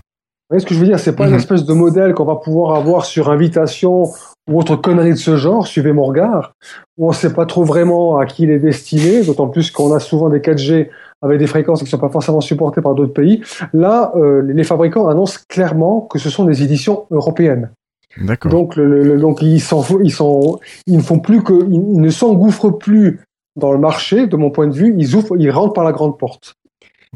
voyez 0.49 0.61
ce 0.61 0.65
que 0.65 0.75
je 0.75 0.79
veux 0.79 0.85
dire? 0.85 0.99
C'est 0.99 1.15
pas 1.15 1.25
une 1.25 1.31
mhm. 1.31 1.39
espèce 1.39 1.65
de 1.65 1.73
modèle 1.73 2.13
qu'on 2.13 2.25
va 2.25 2.35
pouvoir 2.35 2.75
avoir 2.75 3.05
sur 3.05 3.29
invitation 3.29 4.11
ou 4.47 4.59
autre 4.59 4.75
connerie 4.75 5.11
de 5.11 5.15
ce 5.15 5.37
genre, 5.37 5.67
suivez 5.67 5.91
mon 5.91 6.05
regard, 6.05 6.53
où 6.97 7.07
on 7.07 7.09
ne 7.09 7.15
sait 7.15 7.33
pas 7.33 7.45
trop 7.45 7.63
vraiment 7.63 8.17
à 8.17 8.25
qui 8.25 8.43
il 8.43 8.51
est 8.51 8.59
destiné, 8.59 9.23
d'autant 9.23 9.47
plus 9.47 9.69
qu'on 9.71 9.93
a 9.93 9.99
souvent 9.99 10.29
des 10.29 10.39
4G 10.39 10.89
avec 11.21 11.39
des 11.39 11.47
fréquences 11.47 11.79
qui 11.79 11.85
ne 11.85 11.89
sont 11.89 11.97
pas 11.97 12.09
forcément 12.09 12.41
supportées 12.41 12.81
par 12.81 12.95
d'autres 12.95 13.13
pays. 13.13 13.41
Là, 13.73 14.11
euh, 14.15 14.41
les 14.41 14.63
fabricants 14.63 15.07
annoncent 15.07 15.39
clairement 15.47 16.01
que 16.01 16.19
ce 16.19 16.29
sont 16.29 16.45
des 16.45 16.63
éditions 16.63 17.05
européennes. 17.11 17.71
D'accord. 18.17 18.51
Donc, 18.51 18.75
le, 18.75 19.19
donc 19.19 19.41
ils, 19.41 19.55
ils, 19.55 20.11
sont, 20.11 20.59
ils 20.87 20.97
ne 20.97 21.01
font 21.01 21.19
plus 21.19 21.43
que, 21.43 21.53
ils, 21.69 22.01
ne 22.01 22.09
s'engouffrent 22.09 22.71
plus 22.71 23.21
dans 23.55 23.71
le 23.71 23.77
marché, 23.77 24.27
de 24.27 24.37
mon 24.37 24.49
point 24.49 24.67
de 24.67 24.73
vue, 24.73 24.95
ils 24.97 25.15
ouvrent, 25.15 25.35
ils 25.37 25.51
rentrent 25.51 25.73
par 25.73 25.83
la 25.83 25.91
grande 25.91 26.17
porte. 26.17 26.55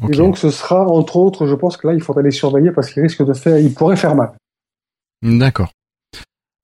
Et 0.08 0.16
donc, 0.16 0.38
ce 0.38 0.50
sera, 0.50 0.86
entre 0.86 1.16
autres, 1.16 1.46
je 1.46 1.54
pense 1.54 1.76
que 1.76 1.86
là, 1.86 1.94
il 1.94 2.02
faudra 2.02 2.20
les 2.20 2.32
surveiller 2.32 2.72
parce 2.72 2.90
qu'ils 2.90 3.02
risquent 3.02 3.24
de 3.24 3.32
faire, 3.32 3.58
ils 3.58 3.72
pourraient 3.72 3.96
faire 3.96 4.16
mal. 4.16 4.32
D'accord. 5.22 5.70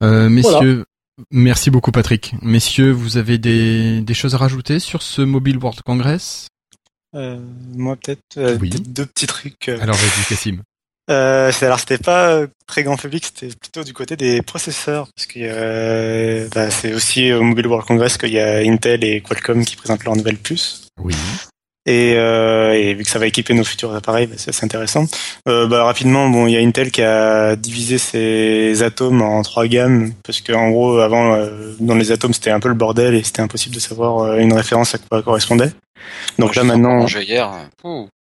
Euh, 0.03 0.29
messieurs, 0.29 0.83
merci 1.31 1.71
beaucoup 1.71 1.91
Patrick. 1.91 2.35
Messieurs, 2.41 2.91
vous 2.91 3.17
avez 3.17 3.37
des, 3.37 4.01
des 4.01 4.13
choses 4.13 4.35
à 4.35 4.37
rajouter 4.37 4.79
sur 4.79 5.01
ce 5.01 5.21
Mobile 5.21 5.57
World 5.57 5.81
Congress? 5.81 6.50
Moi 7.13 7.95
peut-être 7.97 8.37
euh, 8.37 8.57
deux, 8.57 9.05
petits 9.05 9.27
trucs. 9.27 9.69
Euh. 9.69 9.79
Alors 9.81 9.95
vas-y 9.95 10.25
Cassim. 10.29 10.61
Euh, 11.09 11.51
alors 11.61 11.79
c'était 11.79 11.97
pas 11.97 12.45
très 12.67 12.83
grand 12.83 12.95
public, 12.95 13.25
c'était 13.25 13.53
plutôt 13.53 13.83
du 13.83 13.91
côté 13.91 14.15
des 14.15 14.41
processeurs, 14.41 15.09
parce 15.15 15.25
que 15.25 16.47
bah, 16.53 16.69
c'est 16.69 16.93
aussi 16.93 17.33
au 17.33 17.41
Mobile 17.41 17.67
World 17.67 17.85
Congress 17.85 18.17
qu'il 18.17 18.31
y 18.31 18.39
a 18.39 18.57
Intel 18.59 19.03
et 19.03 19.21
Qualcomm 19.21 19.65
qui 19.65 19.75
présentent 19.75 20.05
leurs 20.05 20.15
nouvelles 20.15 20.37
puces. 20.37 20.87
Oui. 21.03 21.15
Et, 21.87 22.13
euh, 22.15 22.73
et, 22.73 22.93
vu 22.93 23.03
que 23.03 23.09
ça 23.09 23.17
va 23.17 23.25
équiper 23.25 23.55
nos 23.55 23.63
futurs 23.63 23.95
appareils, 23.95 24.27
bah, 24.27 24.35
c'est 24.37 24.63
intéressant. 24.63 25.05
Euh, 25.47 25.67
bah, 25.67 25.83
rapidement, 25.83 26.29
bon, 26.29 26.45
il 26.45 26.53
y 26.53 26.57
a 26.57 26.59
Intel 26.59 26.91
qui 26.91 27.01
a 27.01 27.55
divisé 27.55 27.97
ses 27.97 28.83
atomes 28.83 29.23
en 29.23 29.41
trois 29.41 29.65
gammes 29.65 30.11
parce 30.23 30.41
qu'en 30.41 30.69
gros, 30.69 30.99
avant, 30.99 31.33
euh, 31.33 31.73
dans 31.79 31.95
les 31.95 32.11
atomes, 32.11 32.33
c'était 32.33 32.51
un 32.51 32.59
peu 32.59 32.69
le 32.69 32.75
bordel 32.75 33.15
et 33.15 33.23
c'était 33.23 33.41
impossible 33.41 33.73
de 33.73 33.79
savoir 33.79 34.19
euh, 34.19 34.37
une 34.37 34.53
référence 34.53 34.93
à 34.93 34.99
quoi 34.99 35.23
correspondait. 35.23 35.71
Donc 36.39 36.55
là, 36.55 36.63
maintenant, 36.63 37.05
hier. 37.07 37.51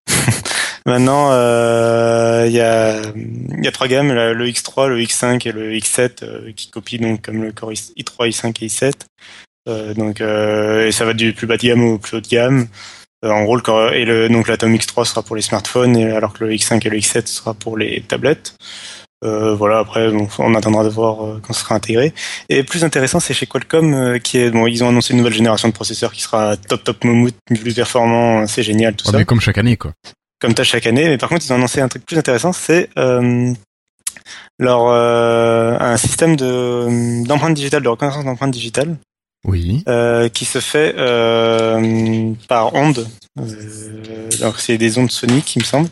maintenant, 0.85 1.29
euh, 1.31 2.45
il 2.47 2.53
y 2.53 2.61
a 2.61 3.01
il 3.15 3.63
y 3.63 3.67
a 3.67 3.71
trois 3.71 3.87
gammes, 3.87 4.11
le 4.11 4.47
X3, 4.47 4.87
le 4.87 4.99
X5 4.99 5.47
et 5.47 5.51
le 5.51 5.73
X7 5.73 6.53
qui 6.53 6.69
copient 6.69 6.99
donc 6.99 7.21
comme 7.21 7.43
le 7.43 7.51
Core 7.51 7.73
i3, 7.73 8.29
i5 8.29 8.63
et 8.63 8.67
i7. 8.67 9.93
donc 9.95 10.21
et 10.21 10.91
ça 10.91 11.05
va 11.05 11.13
du 11.13 11.33
plus 11.33 11.47
bas 11.47 11.57
de 11.57 11.63
gamme 11.63 11.83
au 11.83 11.97
plus 11.97 12.17
haut 12.17 12.21
de 12.21 12.27
gamme. 12.27 12.67
Euh, 13.25 13.31
en 13.31 13.43
gros, 13.43 13.55
le, 13.55 13.93
et 13.95 14.05
le, 14.05 14.29
donc 14.29 14.47
l'Atom 14.47 14.73
X3 14.73 15.05
sera 15.05 15.23
pour 15.23 15.35
les 15.35 15.41
smartphones, 15.41 15.97
et, 15.97 16.11
alors 16.11 16.33
que 16.33 16.43
le 16.43 16.51
X5 16.51 16.85
et 16.85 16.89
le 16.89 16.97
X7 16.97 17.27
sera 17.27 17.53
pour 17.53 17.77
les 17.77 18.01
tablettes. 18.01 18.55
Euh, 19.25 19.55
voilà, 19.55 19.79
après, 19.79 20.11
on 20.39 20.55
attendra 20.55 20.83
de 20.83 20.89
voir 20.89 21.25
euh, 21.25 21.41
quand 21.41 21.53
ce 21.53 21.61
sera 21.61 21.75
intégré. 21.75 22.13
Et 22.49 22.63
plus 22.63 22.83
intéressant, 22.83 23.19
c'est 23.19 23.33
chez 23.33 23.47
Qualcomm, 23.47 23.93
euh, 23.93 24.19
qui 24.19 24.37
est, 24.37 24.51
bon, 24.51 24.67
ils 24.67 24.83
ont 24.83 24.89
annoncé 24.89 25.13
une 25.13 25.17
nouvelle 25.17 25.33
génération 25.33 25.67
de 25.67 25.73
processeurs 25.73 26.13
qui 26.13 26.21
sera 26.21 26.55
top 26.57 26.83
top 26.83 27.03
mammouth, 27.03 27.35
plus 27.45 27.73
performant, 27.73 28.45
c'est 28.47 28.63
génial, 28.63 28.95
tout 28.95 29.05
ça. 29.05 29.17
Mais 29.17 29.25
comme 29.25 29.41
chaque 29.41 29.57
année, 29.57 29.77
quoi. 29.77 29.93
Comme 30.39 30.53
t'as 30.53 30.63
chaque 30.63 30.85
année, 30.85 31.07
mais 31.07 31.17
par 31.17 31.29
contre, 31.29 31.43
ils 31.45 31.51
ont 31.51 31.55
annoncé 31.55 31.81
un 31.81 31.87
truc 31.87 32.05
plus 32.05 32.17
intéressant, 32.17 32.53
c'est 32.53 32.89
leur 34.59 34.89
un 34.89 35.97
système 35.97 36.35
de 36.35 37.25
d'empreinte 37.25 37.55
digitale, 37.55 37.83
de 37.83 37.89
reconnaissance 37.89 38.25
d'empreinte 38.25 38.51
digitale, 38.51 38.97
oui. 39.45 39.83
Qui 40.33 40.45
se 40.45 40.59
fait 40.59 40.93
par 42.47 42.75
onde. 42.75 43.07
Euh, 43.39 44.29
donc 44.39 44.55
c'est 44.59 44.77
des 44.77 44.97
ondes 44.97 45.11
soniques, 45.11 45.55
il 45.55 45.59
me 45.59 45.65
semble. 45.65 45.89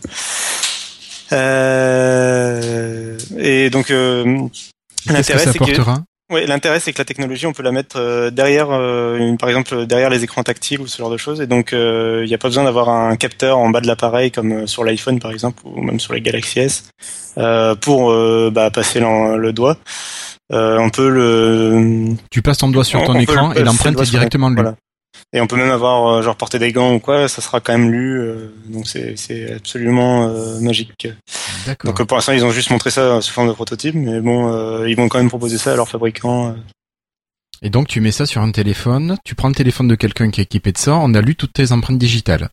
Euh, 1.34 3.18
et 3.38 3.70
donc 3.70 3.92
euh, 3.92 4.48
l'intérêt 5.08 5.46
c'est 5.52 5.60
que 5.60 6.46
l'intérêt 6.48 6.80
c'est 6.80 6.94
que 6.94 7.00
la 7.00 7.06
technologie, 7.06 7.46
on 7.46 7.54
peut 7.54 7.64
la 7.64 7.72
mettre 7.72 7.98
euh, 7.98 8.30
derrière, 8.30 8.68
par 9.38 9.50
exemple 9.50 9.86
derrière 9.86 10.10
les 10.10 10.24
écrans 10.24 10.44
tactiles 10.44 10.80
ou 10.82 10.88
ce 10.88 10.98
genre 10.98 11.10
de 11.12 11.18
choses, 11.18 11.42
et 11.42 11.48
donc 11.48 11.72
il 11.74 12.26
n'y 12.26 12.34
a 12.34 12.38
pas 12.38 12.48
besoin 12.48 12.64
d'avoir 12.64 12.90
un 12.90 13.16
capteur 13.16 13.58
en 13.58 13.70
bas 13.70 13.82
de 13.82 13.88
l'appareil 13.88 14.32
comme 14.32 14.68
sur 14.68 14.84
l'iPhone 14.84 15.20
par 15.20 15.32
exemple 15.32 15.62
ou 15.66 15.82
même 15.82 16.00
sur 16.00 16.14
les 16.14 16.22
Galaxy 16.22 16.60
S 16.60 16.90
pour 17.82 18.14
bah, 18.52 18.72
passer 18.72 19.00
le 19.00 19.52
doigt. 19.52 19.78
Euh, 20.52 20.78
on 20.80 20.90
peut 20.90 21.10
le. 21.10 22.16
Tu 22.30 22.42
passes 22.42 22.60
ton 22.60 22.70
doigt 22.70 22.84
sur 22.84 23.04
ton 23.04 23.16
écran 23.16 23.54
et 23.54 23.64
l'empreinte 23.64 24.00
est 24.00 24.10
directement 24.10 24.50
lue. 24.50 24.62
Et 25.36 25.42
on 25.42 25.48
peut 25.48 25.56
même 25.56 25.72
avoir 25.72 26.08
euh, 26.08 26.22
genre 26.22 26.36
porter 26.36 26.60
des 26.60 26.72
gants 26.72 26.94
ou 26.94 27.00
quoi, 27.00 27.28
ça 27.28 27.42
sera 27.42 27.60
quand 27.60 27.74
même 27.74 27.92
lu. 27.92 28.22
Euh, 28.22 28.54
donc 28.68 28.88
c'est 28.88 29.18
c'est 29.18 29.54
absolument 29.54 30.30
magique. 30.62 31.08
D'accord. 31.66 31.92
Donc 31.94 32.04
pour 32.08 32.18
l'instant 32.18 32.34
ils 32.34 32.46
ont 32.46 32.52
juste 32.52 32.70
montré 32.70 32.92
ça 32.92 33.20
sous 33.22 33.34
forme 33.34 33.48
de 33.48 33.54
prototype, 33.54 33.96
mais 33.96 34.22
bon 34.22 34.86
ils 34.86 34.96
vont 34.96 35.10
quand 35.10 35.18
même 35.18 35.30
proposer 35.30 35.58
ça 35.58 35.74
à 35.74 35.76
leurs 35.76 35.90
fabricants. 35.90 36.56
Et 37.64 37.70
donc 37.70 37.88
tu 37.88 38.00
mets 38.02 38.12
ça 38.12 38.26
sur 38.26 38.42
un 38.42 38.52
téléphone, 38.52 39.18
tu 39.26 39.36
prends 39.36 39.48
le 39.48 39.56
téléphone 39.56 39.88
de 39.88 39.96
quelqu'un 39.96 40.30
qui 40.30 40.42
est 40.42 40.44
équipé 40.44 40.72
de 40.72 40.78
ça, 40.78 40.96
on 40.96 41.14
a 41.14 41.22
lu 41.22 41.36
toutes 41.36 41.54
tes 41.54 41.72
empreintes 41.72 42.00
digitales. 42.00 42.50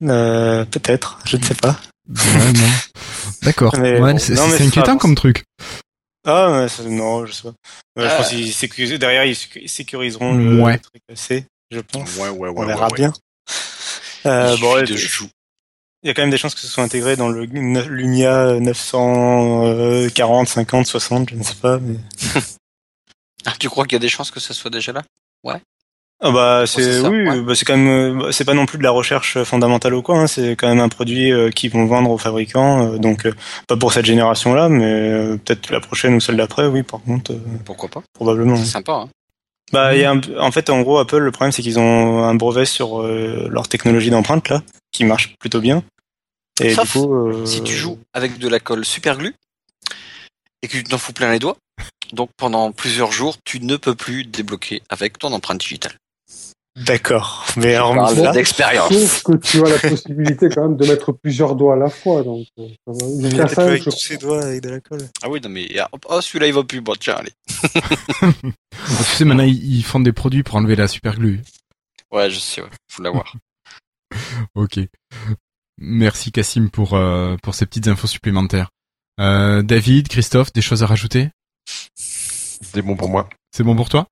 Peut-être, 0.00 1.18
je 1.26 1.36
ne 1.36 1.42
sais 1.42 1.54
pas. 1.54 1.78
D'accord. 3.42 3.74
c'est 4.18 4.62
inquiétant 4.62 4.96
comme 4.96 5.14
truc. 5.14 5.44
Ah 6.26 6.66
non, 6.84 7.26
je 7.26 7.32
sais 7.32 7.42
pas. 7.42 7.54
Je 7.96 8.16
pense 8.16 8.74
qu'ils 8.74 8.98
derrière 8.98 9.24
ils 9.24 9.68
sécuriseront 9.68 10.34
le, 10.34 10.78
truc 10.78 11.02
assez, 11.12 11.44
je 11.70 11.80
pense. 11.80 12.16
Ouais, 12.16 12.28
ouais, 12.28 12.48
ouais. 12.48 12.64
On 12.64 12.66
verra 12.66 12.88
bien. 12.88 13.12
Euh, 14.24 14.56
bon, 14.56 14.76
il 14.82 16.08
y 16.08 16.10
a 16.10 16.14
quand 16.14 16.22
même 16.22 16.30
des 16.30 16.38
chances 16.38 16.54
que 16.54 16.60
ce 16.60 16.66
soit 16.66 16.84
intégré 16.84 17.16
dans 17.16 17.28
le 17.28 17.44
Lumia 17.44 18.58
940, 18.60 20.48
50, 20.48 20.86
60, 20.86 21.30
je 21.30 21.34
ne 21.36 21.42
sais 21.42 21.54
pas. 21.54 21.78
Mais... 21.78 21.96
ah, 23.44 23.52
tu 23.58 23.68
crois 23.68 23.84
qu'il 23.84 23.94
y 23.94 23.96
a 23.96 24.00
des 24.00 24.08
chances 24.08 24.30
que 24.30 24.40
ça 24.40 24.52
soit 24.52 24.70
déjà 24.70 24.92
là? 24.92 25.02
Ouais. 25.44 25.60
Ah 26.18 26.30
bah 26.30 26.64
c'est 26.66 27.00
oui, 27.00 27.42
bah, 27.42 27.54
c'est 27.54 27.66
quand 27.66 27.76
même 27.76 28.22
euh, 28.22 28.32
c'est 28.32 28.46
pas 28.46 28.54
non 28.54 28.64
plus 28.64 28.78
de 28.78 28.82
la 28.82 28.90
recherche 28.90 29.42
fondamentale 29.42 29.92
ou 29.92 30.00
quoi, 30.00 30.18
hein, 30.18 30.26
c'est 30.26 30.56
quand 30.56 30.66
même 30.66 30.80
un 30.80 30.88
produit 30.88 31.30
euh, 31.30 31.50
qu'ils 31.50 31.70
vont 31.70 31.84
vendre 31.84 32.10
aux 32.10 32.16
fabricants, 32.16 32.94
euh, 32.94 32.96
donc 32.96 33.28
pas 33.68 33.76
pour 33.76 33.92
cette 33.92 34.06
génération 34.06 34.54
là, 34.54 34.70
mais 34.70 35.36
peut-être 35.44 35.70
la 35.70 35.80
prochaine 35.80 36.14
ou 36.14 36.20
celle 36.20 36.38
d'après, 36.38 36.66
oui 36.68 36.82
par 36.82 37.02
contre. 37.02 37.34
Pourquoi 37.66 37.90
pas 37.90 38.02
Probablement. 38.14 38.56
C'est 38.56 38.64
sympa. 38.64 38.92
Hein. 38.92 39.08
Bah 39.72 39.96
y 39.96 40.04
a 40.04 40.14
en 40.38 40.52
fait 40.52 40.70
en 40.70 40.82
gros 40.82 40.98
Apple 40.98 41.18
le 41.18 41.32
problème 41.32 41.50
c'est 41.50 41.62
qu'ils 41.62 41.78
ont 41.78 42.22
un 42.22 42.34
brevet 42.34 42.66
sur 42.66 43.02
leur 43.02 43.68
technologie 43.68 44.10
d'empreinte 44.10 44.48
là 44.48 44.62
qui 44.92 45.04
marche 45.04 45.36
plutôt 45.38 45.60
bien. 45.60 45.82
Et 46.62 46.74
du 46.74 46.88
coup, 46.88 47.44
si 47.44 47.62
tu 47.62 47.74
joues 47.74 47.98
avec 48.14 48.38
de 48.38 48.48
la 48.48 48.60
colle 48.60 48.84
super 48.84 49.18
glue 49.18 49.34
et 50.62 50.68
que 50.68 50.76
tu 50.76 50.84
t'en 50.84 50.98
fous 50.98 51.12
plein 51.12 51.30
les 51.32 51.38
doigts, 51.38 51.56
donc 52.12 52.30
pendant 52.36 52.70
plusieurs 52.72 53.12
jours 53.12 53.36
tu 53.44 53.60
ne 53.60 53.76
peux 53.76 53.94
plus 53.94 54.24
débloquer 54.24 54.82
avec 54.88 55.18
ton 55.18 55.32
empreinte 55.32 55.60
digitale. 55.60 55.96
D'accord, 56.76 57.46
mais 57.56 57.74
alors 57.74 58.32
d'expérience. 58.32 58.92
Sauf 58.92 59.22
que 59.22 59.32
tu 59.36 59.64
as 59.64 59.70
la 59.70 59.78
possibilité 59.78 60.48
quand 60.50 60.68
même 60.68 60.76
de 60.76 60.86
mettre 60.86 61.12
plusieurs 61.12 61.56
doigts 61.56 61.72
à 61.72 61.76
la 61.76 61.88
fois, 61.88 62.22
donc. 62.22 62.46
Euh, 62.58 63.46
avec 63.56 63.82
tous 63.82 63.90
ses 63.92 64.18
doigts 64.18 64.44
avec 64.44 64.62
de 64.62 64.68
la 64.68 64.80
colle. 64.80 65.08
Ah 65.22 65.30
oui, 65.30 65.40
non 65.42 65.48
mais 65.48 65.68
oh 66.08 66.20
celui-là 66.20 66.48
il 66.48 66.52
va 66.52 66.64
plus, 66.64 66.82
bon 66.82 66.94
tiens 66.98 67.14
allez. 67.14 67.32
tu 68.42 69.02
sais 69.04 69.24
maintenant 69.24 69.44
ils 69.44 69.82
font 69.82 70.00
des 70.00 70.12
produits 70.12 70.42
pour 70.42 70.56
enlever 70.56 70.76
la 70.76 70.86
super 70.86 71.16
glue. 71.16 71.40
Ouais, 72.12 72.28
je 72.30 72.38
sais, 72.38 72.60
ouais. 72.60 72.68
faut 72.88 73.02
l'avoir. 73.02 73.34
ok. 74.54 74.80
Merci 75.78 76.32
Cassim 76.32 76.68
pour 76.70 76.94
euh, 76.94 77.36
pour 77.42 77.54
ces 77.54 77.66
petites 77.66 77.88
infos 77.88 78.06
supplémentaires. 78.06 78.70
Euh, 79.20 79.62
David, 79.62 80.08
Christophe, 80.08 80.52
des 80.52 80.62
choses 80.62 80.82
à 80.82 80.86
rajouter? 80.86 81.30
C'est 81.94 82.82
bon 82.82 82.96
pour 82.96 83.08
moi. 83.08 83.28
C'est 83.50 83.64
bon 83.64 83.76
pour 83.76 83.88
toi? 83.88 84.08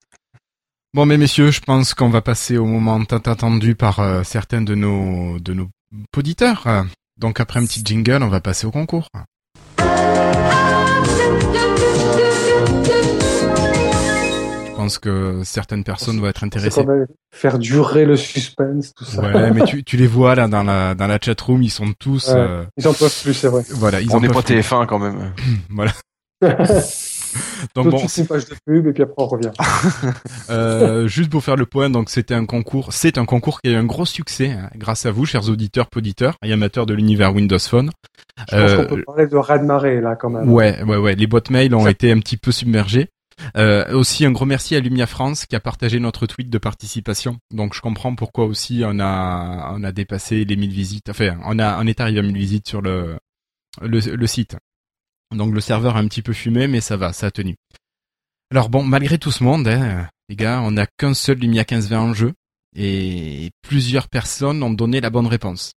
Bon, 0.94 1.06
mais 1.06 1.16
messieurs, 1.16 1.50
je 1.50 1.60
pense 1.60 1.92
qu'on 1.92 2.08
va 2.08 2.20
passer 2.20 2.56
au 2.56 2.66
moment 2.66 3.04
tant 3.04 3.16
attendu 3.16 3.74
par 3.74 3.98
euh, 3.98 4.22
certains 4.22 4.62
de 4.62 4.76
nos 4.76 5.40
de 5.40 5.52
nos 5.52 5.66
auditeurs. 6.16 6.68
Donc 7.18 7.40
après 7.40 7.58
un 7.58 7.66
petit 7.66 7.82
jingle, 7.84 8.22
on 8.22 8.28
va 8.28 8.40
passer 8.40 8.64
au 8.64 8.70
concours. 8.70 9.08
Je 14.66 14.76
pense 14.76 15.00
que 15.00 15.40
certaines 15.42 15.82
personnes 15.82 16.20
vont 16.20 16.28
être 16.28 16.44
intéressées. 16.44 16.86
Faire 17.32 17.58
durer 17.58 18.04
le 18.04 18.14
suspense, 18.14 18.94
tout 18.94 19.04
ça. 19.04 19.20
Ouais, 19.20 19.50
mais 19.50 19.64
tu, 19.64 19.82
tu 19.82 19.96
les 19.96 20.06
vois 20.06 20.36
là 20.36 20.46
dans 20.46 20.62
la 20.62 20.94
dans 20.94 21.08
la 21.08 21.18
chat 21.20 21.40
room, 21.40 21.64
ils 21.64 21.70
sont 21.70 21.92
tous. 21.98 22.28
Euh, 22.28 22.62
ils 22.76 22.86
en 22.86 22.94
peuvent 22.94 23.22
plus, 23.24 23.34
c'est 23.34 23.48
vrai. 23.48 23.64
Voilà, 23.70 24.00
ils 24.00 24.14
on 24.14 24.20
n'est 24.20 24.28
pas 24.28 24.42
TF1 24.42 24.86
quand 24.86 25.00
même. 25.00 25.32
voilà. 25.70 25.92
donc 27.74 27.88
bon, 27.88 27.98
une 27.98 28.26
page 28.26 28.46
de 28.46 28.54
pub 28.66 28.86
et 28.86 28.92
puis 28.92 29.02
après 29.02 29.14
on 29.22 29.26
revient. 29.26 29.50
euh, 30.50 31.06
juste 31.06 31.30
pour 31.30 31.42
faire 31.42 31.56
le 31.56 31.66
point, 31.66 31.90
donc 31.90 32.10
c'était 32.10 32.34
un 32.34 32.46
concours, 32.46 32.92
c'est 32.92 33.18
un 33.18 33.24
concours 33.24 33.60
qui 33.60 33.70
a 33.70 33.72
eu 33.72 33.76
un 33.76 33.84
gros 33.84 34.06
succès 34.06 34.50
hein, 34.50 34.70
grâce 34.76 35.06
à 35.06 35.10
vous, 35.10 35.26
chers 35.26 35.48
auditeurs, 35.48 35.88
poditeurs 35.88 36.36
et 36.44 36.52
amateurs 36.52 36.86
de 36.86 36.94
l'univers 36.94 37.34
Windows 37.34 37.58
Phone. 37.58 37.90
Je 38.50 38.56
pense 38.56 38.72
qu'on 38.74 38.86
peut 38.86 39.00
euh, 39.00 39.04
parler 39.06 39.26
de 39.26 39.36
raz-de-marée 39.36 40.00
là 40.00 40.16
quand 40.16 40.30
même. 40.30 40.50
Ouais, 40.50 40.82
ouais, 40.82 40.96
ouais. 40.96 41.14
Les 41.14 41.26
boîtes 41.26 41.50
mail 41.50 41.74
ont 41.74 41.86
été 41.86 42.10
un 42.10 42.18
petit 42.18 42.36
peu 42.36 42.52
submergées. 42.52 43.08
Euh, 43.56 43.92
aussi 43.94 44.24
un 44.24 44.30
gros 44.30 44.44
merci 44.44 44.76
à 44.76 44.80
Lumia 44.80 45.06
France 45.06 45.46
qui 45.46 45.56
a 45.56 45.60
partagé 45.60 45.98
notre 46.00 46.26
tweet 46.26 46.50
de 46.50 46.58
participation. 46.58 47.38
Donc 47.50 47.74
je 47.74 47.80
comprends 47.80 48.14
pourquoi 48.14 48.44
aussi 48.44 48.82
on 48.84 49.00
a 49.00 49.72
on 49.74 49.82
a 49.82 49.92
dépassé 49.92 50.44
les 50.44 50.56
1000 50.56 50.70
visites. 50.70 51.08
Enfin, 51.10 51.38
on 51.44 51.58
a 51.58 51.80
on 51.82 51.86
est 51.86 52.00
arrivé 52.00 52.20
à 52.20 52.22
1000 52.22 52.36
visites 52.36 52.68
sur 52.68 52.80
le 52.80 53.16
le, 53.82 53.98
le 53.98 54.26
site. 54.26 54.56
Donc 55.34 55.54
le 55.54 55.60
serveur 55.60 55.96
a 55.96 56.00
un 56.00 56.08
petit 56.08 56.22
peu 56.22 56.32
fumé, 56.32 56.66
mais 56.66 56.80
ça 56.80 56.96
va, 56.96 57.12
ça 57.12 57.26
a 57.26 57.30
tenu. 57.30 57.56
Alors 58.50 58.68
bon, 58.68 58.84
malgré 58.84 59.18
tout 59.18 59.30
ce 59.30 59.42
monde, 59.42 59.66
hein, 59.68 60.08
les 60.28 60.36
gars, 60.36 60.60
on 60.60 60.72
n'a 60.72 60.86
qu'un 60.86 61.14
seul 61.14 61.38
Lumia 61.38 61.62
1520 61.62 62.00
en 62.00 62.14
jeu, 62.14 62.32
et 62.76 63.50
plusieurs 63.62 64.08
personnes 64.08 64.62
ont 64.62 64.70
donné 64.70 65.00
la 65.00 65.10
bonne 65.10 65.26
réponse. 65.26 65.72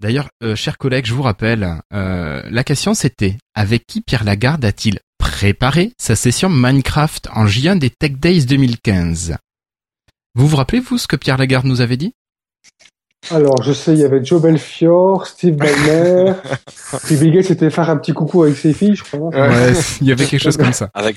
D'ailleurs, 0.00 0.30
euh, 0.42 0.56
chers 0.56 0.78
collègues, 0.78 1.06
je 1.06 1.14
vous 1.14 1.22
rappelle, 1.22 1.82
euh, 1.92 2.42
la 2.50 2.64
question 2.64 2.94
c'était 2.94 3.36
avec 3.54 3.86
qui 3.86 4.00
Pierre 4.00 4.24
Lagarde 4.24 4.64
a-t-il 4.64 4.98
préparé 5.18 5.92
sa 5.98 6.16
session 6.16 6.48
Minecraft 6.48 7.28
en 7.32 7.44
J1 7.44 7.78
des 7.78 7.90
Tech 7.90 8.12
Days 8.12 8.46
2015 8.46 9.36
Vous 10.34 10.48
vous 10.48 10.56
rappelez 10.56 10.80
vous 10.80 10.96
ce 10.96 11.06
que 11.06 11.16
Pierre 11.16 11.36
Lagarde 11.36 11.66
nous 11.66 11.82
avait 11.82 11.98
dit? 11.98 12.14
Alors, 13.28 13.62
je 13.62 13.72
sais, 13.72 13.92
il 13.92 13.98
y 13.98 14.04
avait 14.04 14.24
Joe 14.24 14.40
Belfior, 14.40 15.26
Steve 15.26 15.54
Ballmer, 15.54 16.32
puis 17.04 17.16
Bill 17.16 17.32
Gates 17.32 17.50
était 17.50 17.70
faire 17.70 17.90
un 17.90 17.98
petit 17.98 18.12
coucou 18.12 18.42
avec 18.44 18.56
ses 18.56 18.72
filles, 18.72 18.96
je 18.96 19.04
crois. 19.04 19.28
Ouais, 19.28 19.72
il 20.00 20.06
y 20.06 20.12
avait 20.12 20.24
quelque 20.24 20.42
chose 20.42 20.56
comme 20.56 20.72
ça. 20.72 20.90
Avec... 20.94 21.16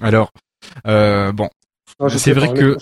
Alors, 0.00 0.30
euh, 0.86 1.32
bon, 1.32 1.50
c'est 2.08 2.32
vrai 2.32 2.52
que 2.52 2.78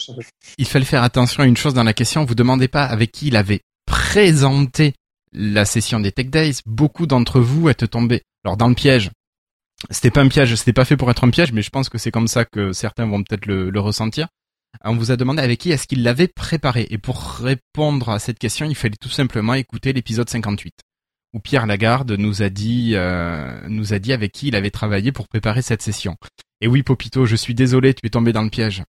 il 0.59 0.67
fallait 0.67 0.85
faire 0.85 1.03
attention 1.03 1.43
à 1.43 1.47
une 1.47 1.57
chose 1.57 1.75
dans 1.75 1.83
la 1.83 1.93
question. 1.93 2.25
Vous 2.25 2.35
demandez 2.35 2.69
pas 2.69 2.85
avec 2.85 3.11
qui 3.11 3.29
il 3.29 3.37
avait 3.37 3.61
présenté 3.87 4.95
la 5.33 5.65
session 5.65 5.99
des 5.99 6.13
Tech 6.13 6.27
Days. 6.27 6.61
Beaucoup 6.67 7.07
d'entre 7.07 7.41
vous 7.41 7.69
êtes 7.69 7.91
tombés. 7.91 8.23
Alors 8.45 8.57
dans 8.57 8.69
le 8.69 8.75
piège. 8.75 9.11
C'était 9.91 10.11
pas 10.11 10.21
un 10.21 10.29
piège, 10.29 10.55
c'était 10.55 10.73
pas 10.73 10.85
fait 10.85 10.97
pour 10.97 11.11
être 11.11 11.25
un 11.25 11.31
piège, 11.31 11.53
mais 11.53 11.63
je 11.63 11.71
pense 11.71 11.89
que 11.89 11.99
c'est 11.99 12.13
comme 12.13 12.29
ça 12.29 12.45
que 12.45 12.73
certains 12.73 13.07
vont 13.07 13.23
peut-être 13.25 13.47
le 13.47 13.81
ressentir. 13.81 14.29
On 14.85 14.97
vous 14.97 15.11
a 15.11 15.17
demandé 15.17 15.43
avec 15.43 15.61
qui 15.61 15.71
est-ce 15.71 15.87
qu'il 15.87 16.03
l'avait 16.03 16.29
préparé. 16.29 16.87
Et 16.91 16.99
pour 16.99 17.21
répondre 17.23 18.09
à 18.09 18.19
cette 18.19 18.39
question, 18.39 18.67
il 18.67 18.75
fallait 18.75 18.97
tout 19.01 19.09
simplement 19.09 19.55
écouter 19.55 19.93
l'épisode 19.93 20.29
58 20.29 20.75
où 21.35 21.41
Pierre 21.41 21.67
Lagarde 21.67 22.13
nous 22.13 22.43
a 22.43 22.49
dit 22.49 22.93
euh, 22.95 23.61
nous 23.69 23.95
a 23.95 23.99
dit 23.99 24.13
avec 24.13 24.33
qui 24.33 24.49
il 24.49 24.57
avait 24.57 24.71
travaillé 24.71 25.13
pour 25.13 25.29
préparer 25.29 25.63
cette 25.63 25.83
session. 25.83 26.17
Et 26.61 26.69
oui, 26.69 26.83
Popito, 26.83 27.27
je 27.27 27.37
suis 27.37 27.55
désolé, 27.55 27.95
tu 27.95 28.07
es 28.07 28.11
tombé 28.11 28.33
dans 28.33 28.43
le 28.43 28.51
piège. 28.51 28.83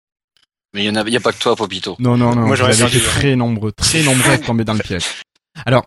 Mais 0.74 0.84
il 0.84 0.88
y 0.88 0.90
en 0.90 0.96
a, 0.96 1.08
y 1.08 1.18
a 1.18 1.20
pas 1.20 1.32
que 1.32 1.40
toi, 1.40 1.56
Popito. 1.56 1.96
Non, 2.00 2.18
non, 2.18 2.36
non. 2.36 2.48
Moi, 2.48 2.56
j'aurais 2.56 2.80
été 2.82 3.00
très 3.00 3.36
nombreux, 3.36 3.72
très 3.72 4.04
nombreux 4.04 4.32
à 4.32 4.38
tomber 4.38 4.64
dans 4.64 4.74
le 4.74 4.80
piège. 4.80 5.06
Alors, 5.66 5.86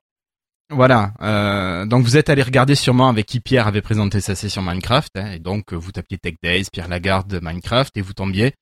voilà. 0.70 1.12
Euh, 1.20 1.86
donc 1.86 2.04
vous 2.04 2.16
êtes 2.16 2.30
allé 2.30 2.42
regarder 2.42 2.74
sûrement 2.74 3.08
avec 3.08 3.26
qui 3.26 3.40
Pierre 3.40 3.66
avait 3.66 3.82
présenté 3.82 4.20
sa 4.20 4.34
session 4.34 4.62
Minecraft. 4.62 5.16
Hein, 5.16 5.32
et 5.32 5.38
donc 5.38 5.72
vous 5.72 5.92
tapiez 5.92 6.18
Tech 6.18 6.34
Days, 6.42 6.66
Pierre 6.72 6.88
Lagarde, 6.88 7.40
Minecraft, 7.42 7.96
et 7.96 8.00
vous 8.00 8.14
tombiez 8.14 8.54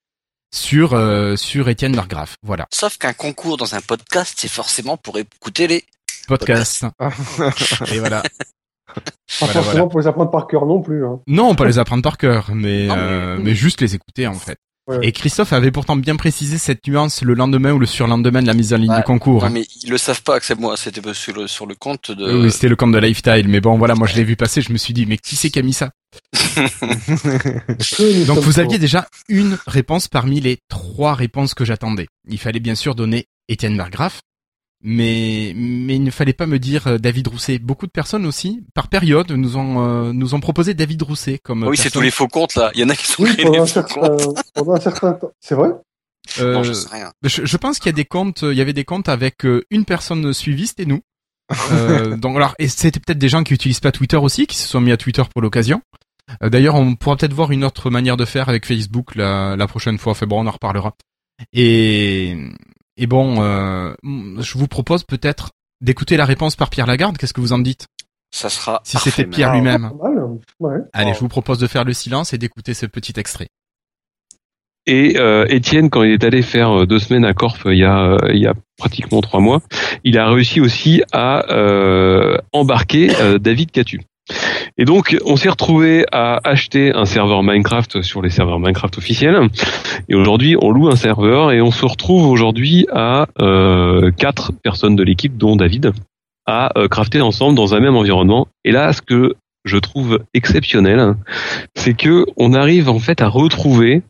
sur 0.54 0.94
euh, 0.94 1.36
sur 1.36 1.68
Étienne 1.68 1.94
Margraf. 1.94 2.36
Voilà. 2.42 2.66
Sauf 2.72 2.96
qu'un 2.96 3.12
concours 3.12 3.56
dans 3.56 3.74
un 3.74 3.80
podcast, 3.80 4.34
c'est 4.38 4.48
forcément 4.48 4.96
pour 4.96 5.18
écouter 5.18 5.66
les 5.66 5.84
podcasts. 6.28 6.86
Et 7.92 7.98
voilà. 7.98 8.22
Pas 9.40 9.46
forcément 9.46 9.88
pour 9.88 9.98
les 9.98 10.06
apprendre 10.06 10.30
par 10.30 10.46
cœur 10.46 10.66
non 10.66 10.80
plus. 10.80 11.04
Hein. 11.04 11.18
Non, 11.26 11.56
pas 11.56 11.64
les 11.64 11.80
apprendre 11.80 12.02
par 12.02 12.16
cœur, 12.16 12.50
mais 12.54 12.88
euh, 12.88 13.36
mais 13.42 13.54
juste 13.54 13.80
les 13.80 13.96
écouter 13.96 14.28
en 14.28 14.34
fait. 14.34 14.58
Et 15.02 15.12
Christophe 15.12 15.54
avait 15.54 15.70
pourtant 15.70 15.96
bien 15.96 16.16
précisé 16.16 16.58
cette 16.58 16.86
nuance 16.86 17.22
le 17.22 17.32
lendemain 17.32 17.72
ou 17.72 17.78
le 17.78 17.86
surlendemain 17.86 18.42
de 18.42 18.46
la 18.46 18.52
mise 18.52 18.74
en 18.74 18.76
ligne 18.76 18.94
du 18.94 19.02
concours. 19.02 19.48
mais 19.50 19.66
ils 19.82 19.90
le 19.90 19.96
savent 19.96 20.22
pas 20.22 20.38
que 20.38 20.44
c'est 20.44 20.58
moi, 20.58 20.76
c'était 20.76 21.00
sur 21.14 21.34
le, 21.34 21.46
sur 21.46 21.66
le 21.66 21.74
compte 21.74 22.10
de... 22.10 22.42
Oui, 22.42 22.50
c'était 22.50 22.68
le 22.68 22.76
compte 22.76 22.92
de 22.92 22.98
Lifestyle, 22.98 23.48
mais 23.48 23.60
bon 23.60 23.78
voilà, 23.78 23.94
moi 23.94 24.06
je 24.06 24.14
l'ai 24.14 24.24
vu 24.24 24.36
passer, 24.36 24.60
je 24.60 24.72
me 24.72 24.76
suis 24.76 24.92
dit, 24.92 25.06
mais 25.06 25.16
qui 25.16 25.36
c'est 25.36 25.48
qui 25.48 25.58
a 25.58 25.62
mis 25.62 25.72
ça? 25.72 25.90
Donc 28.26 28.38
vous 28.38 28.60
aviez 28.60 28.78
déjà 28.78 29.08
une 29.28 29.58
réponse 29.66 30.08
parmi 30.08 30.40
les 30.40 30.58
trois 30.68 31.14
réponses 31.14 31.54
que 31.54 31.64
j'attendais. 31.64 32.06
Il 32.28 32.38
fallait 32.38 32.60
bien 32.60 32.74
sûr 32.74 32.94
donner 32.94 33.26
Étienne 33.48 33.76
Margraf, 33.76 34.20
mais 34.84 35.52
mais 35.56 35.96
il 35.96 36.04
ne 36.04 36.10
fallait 36.10 36.34
pas 36.34 36.46
me 36.46 36.58
dire 36.58 36.86
euh, 36.86 36.98
David 36.98 37.28
Rousset. 37.28 37.58
Beaucoup 37.58 37.86
de 37.86 37.90
personnes 37.90 38.26
aussi, 38.26 38.62
par 38.74 38.88
période, 38.88 39.32
nous 39.32 39.56
ont 39.56 39.84
euh, 39.84 40.12
nous 40.12 40.34
ont 40.34 40.40
proposé 40.40 40.74
David 40.74 41.02
Rousset 41.02 41.38
comme. 41.38 41.64
Ah 41.64 41.68
oui, 41.68 41.76
c'est 41.76 41.90
tous 41.90 42.02
les 42.02 42.10
faux 42.10 42.28
comptes 42.28 42.54
là. 42.54 42.70
Il 42.74 42.80
y 42.80 42.84
en 42.84 42.90
a 42.90 42.94
qui 42.94 43.06
sont 43.06 43.24
oui, 43.24 43.34
pendant, 43.42 43.62
un 43.62 43.66
certain, 43.66 44.16
pendant 44.54 44.74
un 44.74 44.80
certain 44.80 45.12
temps. 45.14 45.32
C'est 45.40 45.54
vrai? 45.54 45.70
Euh, 46.40 46.62
je, 46.62 46.72
sais 46.72 46.88
rien. 46.90 47.12
Je, 47.22 47.56
pense 47.56 47.78
qu'il 47.78 47.86
y 47.86 47.94
a 47.94 47.96
des 47.96 48.04
comptes, 48.04 48.42
il 48.42 48.54
y 48.54 48.60
avait 48.60 48.72
des 48.72 48.84
comptes 48.84 49.08
avec 49.08 49.44
euh, 49.44 49.64
une 49.70 49.84
personne 49.84 50.32
suivie, 50.32 50.66
c'était 50.66 50.86
nous. 50.86 51.00
euh, 51.70 52.16
donc 52.16 52.36
alors, 52.36 52.54
et 52.58 52.68
c'était 52.68 53.00
peut-être 53.00 53.18
des 53.18 53.28
gens 53.28 53.44
qui 53.44 53.54
utilisent 53.54 53.80
pas 53.80 53.92
Twitter 53.92 54.16
aussi, 54.16 54.46
qui 54.46 54.56
se 54.56 54.66
sont 54.66 54.80
mis 54.80 54.92
à 54.92 54.96
Twitter 54.96 55.22
pour 55.32 55.42
l'occasion. 55.42 55.82
D'ailleurs, 56.40 56.76
on 56.76 56.94
pourra 56.94 57.16
peut-être 57.16 57.34
voir 57.34 57.50
une 57.50 57.64
autre 57.64 57.90
manière 57.90 58.16
de 58.16 58.24
faire 58.24 58.48
avec 58.48 58.64
Facebook 58.64 59.14
la, 59.14 59.56
la 59.56 59.66
prochaine 59.66 59.98
fois. 59.98 60.12
Enfin 60.12 60.26
bon, 60.26 60.42
on 60.42 60.46
en 60.46 60.50
reparlera. 60.50 60.94
Et 61.52 62.34
et 62.96 63.06
bon, 63.06 63.42
euh, 63.42 63.92
je 64.02 64.58
vous 64.58 64.68
propose 64.68 65.04
peut-être 65.04 65.50
d'écouter 65.80 66.16
la 66.16 66.24
réponse 66.24 66.56
par 66.56 66.70
Pierre 66.70 66.86
Lagarde. 66.86 67.18
Qu'est-ce 67.18 67.34
que 67.34 67.40
vous 67.40 67.52
en 67.52 67.58
dites? 67.58 67.88
Ça 68.30 68.48
sera. 68.48 68.80
Si 68.84 68.98
c'était 68.98 69.24
Pierre 69.24 69.52
lui-même. 69.52 69.90
Allez, 70.92 71.14
je 71.14 71.20
vous 71.20 71.28
propose 71.28 71.58
de 71.58 71.66
faire 71.66 71.84
le 71.84 71.92
silence 71.92 72.32
et 72.32 72.38
d'écouter 72.38 72.74
ce 72.74 72.86
petit 72.86 73.12
extrait. 73.16 73.48
Et 74.86 75.18
euh, 75.18 75.46
Étienne, 75.48 75.88
quand 75.88 76.02
il 76.02 76.12
est 76.12 76.24
allé 76.24 76.42
faire 76.42 76.80
euh, 76.80 76.86
deux 76.86 76.98
semaines 76.98 77.24
à 77.24 77.32
Corp 77.32 77.58
il 77.64 77.78
y 77.78 77.84
a, 77.84 78.18
il 78.28 78.38
y 78.38 78.46
a 78.46 78.52
pratiquement 78.76 79.22
trois 79.22 79.40
mois, 79.40 79.62
il 80.04 80.18
a 80.18 80.28
réussi 80.28 80.60
aussi 80.60 81.02
à 81.12 81.46
embarquer 82.52 83.08
David 83.40 83.70
Catu. 83.70 84.00
Et 84.76 84.84
donc, 84.84 85.16
on 85.24 85.36
s'est 85.36 85.48
retrouvé 85.48 86.04
à 86.10 86.40
acheter 86.42 86.92
un 86.92 87.04
serveur 87.04 87.42
Minecraft 87.42 88.02
sur 88.02 88.22
les 88.22 88.30
serveurs 88.30 88.58
Minecraft 88.58 88.98
officiels. 88.98 89.48
Et 90.08 90.16
aujourd'hui, 90.16 90.56
on 90.60 90.70
loue 90.70 90.88
un 90.88 90.96
serveur 90.96 91.52
et 91.52 91.60
on 91.60 91.70
se 91.70 91.86
retrouve 91.86 92.26
aujourd'hui 92.26 92.86
à 92.92 93.26
euh, 93.40 94.10
quatre 94.10 94.52
personnes 94.62 94.96
de 94.96 95.04
l'équipe, 95.04 95.36
dont 95.36 95.54
David, 95.54 95.92
à 96.46 96.76
euh, 96.76 96.88
crafter 96.88 97.20
ensemble 97.20 97.54
dans 97.54 97.74
un 97.74 97.80
même 97.80 97.94
environnement. 97.94 98.48
Et 98.64 98.72
là, 98.72 98.92
ce 98.92 99.00
que 99.00 99.34
je 99.64 99.76
trouve 99.76 100.18
exceptionnel, 100.34 101.14
c'est 101.76 101.94
que 101.94 102.26
on 102.36 102.52
arrive 102.52 102.90
en 102.90 102.98
fait 102.98 103.22
à 103.22 103.28
retrouver 103.28 104.02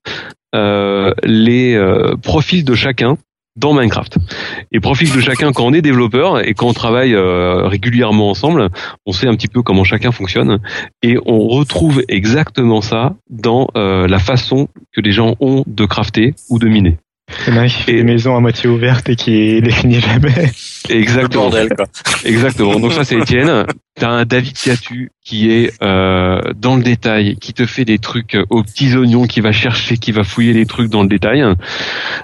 euh, 0.54 1.12
les 1.24 1.78
profils 2.22 2.64
de 2.64 2.74
chacun 2.74 3.18
dans 3.56 3.72
Minecraft. 3.72 4.18
Et 4.72 4.80
profil 4.80 5.12
de 5.12 5.20
chacun 5.20 5.52
quand 5.52 5.64
on 5.64 5.72
est 5.72 5.82
développeur 5.82 6.46
et 6.46 6.54
quand 6.54 6.66
on 6.66 6.72
travaille 6.72 7.14
euh, 7.14 7.66
régulièrement 7.66 8.30
ensemble, 8.30 8.68
on 9.06 9.12
sait 9.12 9.28
un 9.28 9.34
petit 9.34 9.48
peu 9.48 9.62
comment 9.62 9.84
chacun 9.84 10.12
fonctionne 10.12 10.58
et 11.02 11.16
on 11.24 11.46
retrouve 11.48 12.02
exactement 12.08 12.80
ça 12.80 13.14
dans 13.30 13.68
euh, 13.76 14.08
la 14.08 14.18
façon 14.18 14.68
que 14.92 15.00
les 15.00 15.12
gens 15.12 15.36
ont 15.40 15.64
de 15.66 15.84
crafter 15.86 16.34
ou 16.50 16.58
de 16.58 16.68
miner. 16.68 16.96
C'est 17.44 17.66
qui 17.66 17.82
fait 17.82 17.92
des 17.94 18.04
maisons 18.04 18.36
à 18.36 18.40
moitié 18.40 18.68
ouvertes 18.68 19.08
et 19.08 19.16
qui 19.16 19.60
les 19.60 19.70
finit 19.70 20.00
jamais. 20.00 20.52
Exactement. 20.88 21.50
Exactement. 22.24 22.78
Donc 22.78 22.92
ça 22.92 23.04
c'est 23.04 23.16
Étienne. 23.16 23.66
T'as 23.96 24.08
un 24.08 24.24
David 24.24 24.58
Catu 24.58 25.12
qui 25.24 25.52
est 25.52 25.72
euh, 25.82 26.40
dans 26.56 26.76
le 26.76 26.82
détail, 26.82 27.36
qui 27.36 27.52
te 27.52 27.64
fait 27.64 27.84
des 27.84 27.98
trucs 27.98 28.36
aux 28.50 28.62
petits 28.64 28.96
oignons, 28.96 29.26
qui 29.26 29.40
va 29.40 29.52
chercher, 29.52 29.98
qui 29.98 30.10
va 30.10 30.24
fouiller 30.24 30.52
les 30.52 30.66
trucs 30.66 30.90
dans 30.90 31.02
le 31.02 31.08
détail. 31.08 31.44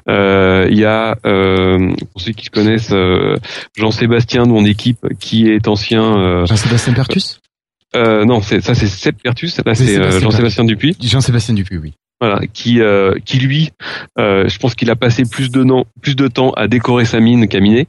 Euh, 0.08 0.66
il 0.68 0.78
y 0.78 0.84
a, 0.84 1.16
euh, 1.26 1.94
pour 2.12 2.20
ceux 2.20 2.32
qui 2.32 2.48
connaissent, 2.48 2.92
euh, 2.92 3.36
Jean-Sébastien 3.76 4.44
de 4.44 4.48
mon 4.48 4.64
équipe, 4.64 5.06
qui 5.20 5.48
est 5.48 5.68
ancien. 5.68 6.44
Jean-Sébastien 6.46 6.92
Pertus? 6.92 7.40
non, 7.94 8.40
c'est 8.40 8.60
ça 8.60 8.74
c'est 8.74 8.86
Seb 8.86 9.16
Pertus. 9.22 9.60
Là 9.64 9.74
c'est 9.74 10.20
Jean-Sébastien 10.20 10.64
Dupuis. 10.64 10.96
Jean-Sébastien 11.00 11.54
Dupuis, 11.54 11.78
oui. 11.78 11.94
Voilà, 12.22 12.46
qui 12.52 12.82
euh, 12.82 13.14
qui 13.24 13.38
lui, 13.38 13.70
euh, 14.18 14.46
je 14.46 14.58
pense 14.58 14.74
qu'il 14.74 14.90
a 14.90 14.96
passé 14.96 15.22
plus 15.24 15.50
de 15.50 15.64
temps, 15.64 15.86
plus 16.02 16.14
de 16.14 16.28
temps 16.28 16.50
à 16.50 16.68
décorer 16.68 17.06
sa 17.06 17.18
mine 17.18 17.48
qu'à 17.48 17.60
miner. 17.60 17.88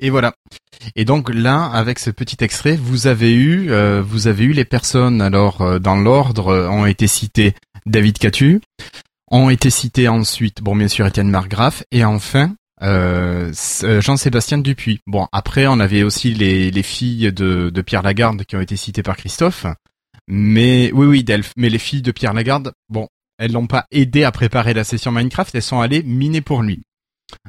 Et 0.00 0.08
voilà. 0.08 0.34
Et 0.96 1.04
donc 1.04 1.28
là, 1.32 1.64
avec 1.64 1.98
ce 1.98 2.10
petit 2.10 2.42
extrait, 2.42 2.74
vous 2.74 3.06
avez 3.06 3.34
eu, 3.34 3.70
euh, 3.70 4.02
vous 4.02 4.28
avez 4.28 4.44
eu 4.44 4.52
les 4.52 4.64
personnes. 4.64 5.20
Alors 5.20 5.78
dans 5.78 5.96
l'ordre 5.96 6.68
ont 6.70 6.86
été 6.86 7.06
cités 7.06 7.54
David 7.84 8.16
Catu, 8.16 8.62
ont 9.30 9.50
été 9.50 9.68
cités 9.68 10.08
ensuite, 10.08 10.62
bon 10.62 10.74
bien 10.74 10.88
sûr 10.88 11.06
Étienne 11.06 11.28
Margraf, 11.28 11.84
et 11.92 12.06
enfin 12.06 12.54
Jean-Sébastien 12.80 14.56
Dupuis. 14.56 15.00
Bon 15.06 15.28
après, 15.32 15.66
on 15.66 15.80
avait 15.80 16.02
aussi 16.02 16.32
les, 16.32 16.70
les 16.70 16.82
filles 16.82 17.30
de, 17.30 17.68
de 17.68 17.82
Pierre 17.82 18.02
Lagarde 18.02 18.44
qui 18.44 18.56
ont 18.56 18.60
été 18.62 18.76
citées 18.76 19.02
par 19.02 19.18
Christophe. 19.18 19.66
Mais 20.34 20.90
oui, 20.92 21.04
oui, 21.04 21.24
Delph. 21.24 21.52
Mais 21.58 21.68
les 21.68 21.78
filles 21.78 22.00
de 22.00 22.10
Pierre 22.10 22.32
Lagarde, 22.32 22.72
bon, 22.88 23.06
elles 23.36 23.52
l'ont 23.52 23.66
pas 23.66 23.84
aidé 23.90 24.24
à 24.24 24.32
préparer 24.32 24.72
la 24.72 24.82
session 24.82 25.12
Minecraft, 25.12 25.54
elles 25.54 25.62
sont 25.62 25.82
allées 25.82 26.02
miner 26.02 26.40
pour 26.40 26.62
lui. 26.62 26.80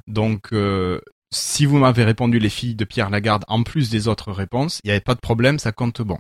Donc, 0.06 0.52
euh, 0.52 1.00
si 1.34 1.66
vous 1.66 1.78
m'avez 1.78 2.04
répondu 2.04 2.40
les 2.40 2.50
filles 2.50 2.76
de 2.76 2.84
Pierre 2.84 3.10
Lagarde 3.10 3.46
en 3.48 3.64
plus 3.64 3.90
des 3.90 4.10
autres 4.10 4.34
réponses, 4.34 4.82
il 4.84 4.88
n'y 4.88 4.92
avait 4.92 5.00
pas 5.00 5.16
de 5.16 5.22
problème, 5.22 5.60
ça 5.60 5.72
compte 5.72 6.02
bon. 6.02 6.18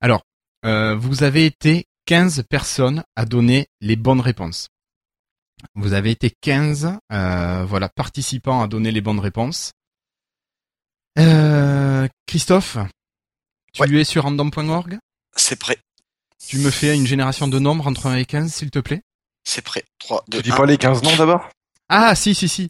Alors, 0.00 0.22
euh, 0.64 0.94
vous 0.94 1.22
avez 1.22 1.44
été 1.44 1.84
15 2.06 2.44
personnes 2.48 3.04
à 3.14 3.26
donner 3.26 3.66
les 3.82 3.96
bonnes 3.96 4.22
réponses. 4.22 4.68
Vous 5.74 5.92
avez 5.92 6.12
été 6.12 6.32
15 6.40 6.96
euh, 7.12 7.64
voilà, 7.66 7.90
participants 7.90 8.62
à 8.62 8.68
donner 8.68 8.90
les 8.90 9.02
bonnes 9.02 9.20
réponses. 9.20 9.72
Christophe, 12.26 12.78
tu 13.74 14.00
es 14.00 14.04
sur 14.04 14.22
random.org 14.22 14.98
c'est 15.36 15.58
prêt. 15.58 15.78
Tu 16.46 16.58
me 16.58 16.70
fais 16.70 16.94
une 16.94 17.06
génération 17.06 17.48
de 17.48 17.58
nombres 17.58 17.86
entre 17.86 18.06
1 18.06 18.16
et 18.16 18.24
15, 18.24 18.52
s'il 18.52 18.70
te 18.70 18.78
plaît? 18.78 19.02
C'est 19.44 19.62
prêt. 19.62 19.84
3, 19.98 20.24
2, 20.28 20.38
Tu 20.38 20.50
dis 20.50 20.56
pas 20.56 20.66
les 20.66 20.76
15 20.76 21.02
noms 21.02 21.16
d'abord? 21.16 21.48
Ah, 21.88 22.14
si, 22.14 22.34
si, 22.34 22.48
si. 22.48 22.68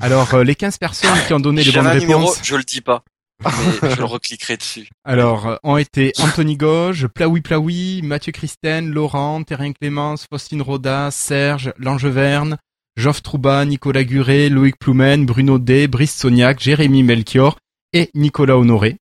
Alors, 0.00 0.34
euh, 0.34 0.44
les 0.44 0.54
15 0.54 0.78
personnes 0.78 1.18
qui 1.26 1.32
ont 1.32 1.40
donné 1.40 1.64
les 1.64 1.72
bonnes 1.72 1.86
réponses. 1.86 2.02
Numéro, 2.02 2.34
je 2.42 2.56
le 2.56 2.62
dis 2.62 2.80
pas. 2.80 3.02
mais 3.44 3.50
je 3.90 3.96
le 3.96 4.04
recliquerai 4.04 4.56
dessus. 4.56 4.88
Alors, 5.04 5.46
euh, 5.46 5.56
ont 5.62 5.76
été 5.76 6.12
Anthony 6.18 6.56
Gauge, 6.56 7.06
Plaoui 7.08 7.40
Plaoui, 7.40 8.02
Mathieu 8.02 8.32
Christen, 8.32 8.90
Laurent, 8.90 9.42
Terrien 9.42 9.72
Clémence, 9.72 10.26
Faustine 10.30 10.62
Roda, 10.62 11.10
Serge, 11.10 11.72
Langeverne, 11.78 12.58
Geoff 12.96 13.22
Trouba, 13.22 13.64
Nicolas 13.64 14.04
Guré, 14.04 14.48
Loïc 14.48 14.76
Ploumen, 14.78 15.26
Bruno 15.26 15.58
D, 15.58 15.86
Brice 15.88 16.14
Sognac, 16.14 16.60
Jérémy 16.60 17.02
Melchior 17.02 17.58
et 17.92 18.10
Nicolas 18.14 18.56
Honoré. 18.56 18.98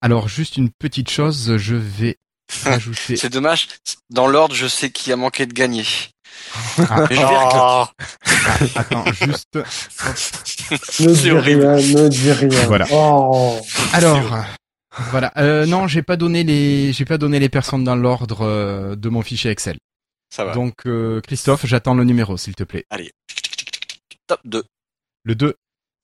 Alors, 0.00 0.28
juste 0.28 0.56
une 0.56 0.70
petite 0.70 1.10
chose, 1.10 1.56
je 1.56 1.76
vais 1.76 2.16
ajouter... 2.64 3.16
C'est 3.16 3.30
dommage, 3.30 3.68
dans 4.10 4.26
l'ordre, 4.26 4.54
je 4.54 4.66
sais 4.66 4.90
qui 4.90 5.12
a 5.12 5.16
manqué 5.16 5.46
de 5.46 5.52
gagner. 5.52 5.84
Ah, 6.78 7.06
oh. 7.12 8.04
Attends, 8.74 9.04
juste. 9.12 9.58
ne 11.00 11.14
dis 11.14 11.30
rien, 11.30 11.76
ne 11.76 12.08
dis 12.08 12.32
rien. 12.32 12.66
Voilà. 12.66 12.86
Oh. 12.90 13.58
Alors, 13.92 14.44
voilà. 15.10 15.32
Euh, 15.36 15.66
non, 15.66 15.86
j'ai 15.86 16.02
pas 16.02 16.16
donné 16.16 16.42
les, 16.42 16.92
j'ai 16.92 17.04
pas 17.04 17.18
donné 17.18 17.38
les 17.38 17.48
personnes 17.48 17.84
dans 17.84 17.96
l'ordre 17.96 18.42
euh, 18.42 18.96
de 18.96 19.08
mon 19.08 19.22
fichier 19.22 19.50
Excel. 19.50 19.78
Ça 20.34 20.44
va. 20.44 20.52
Donc, 20.52 20.86
euh, 20.86 21.20
Christophe, 21.20 21.66
j'attends 21.66 21.94
le 21.94 22.04
numéro, 22.04 22.36
s'il 22.36 22.54
te 22.54 22.64
plaît. 22.64 22.84
Allez. 22.90 23.12
Top 24.26 24.40
2. 24.44 24.64
Le 25.24 25.34
2. 25.34 25.54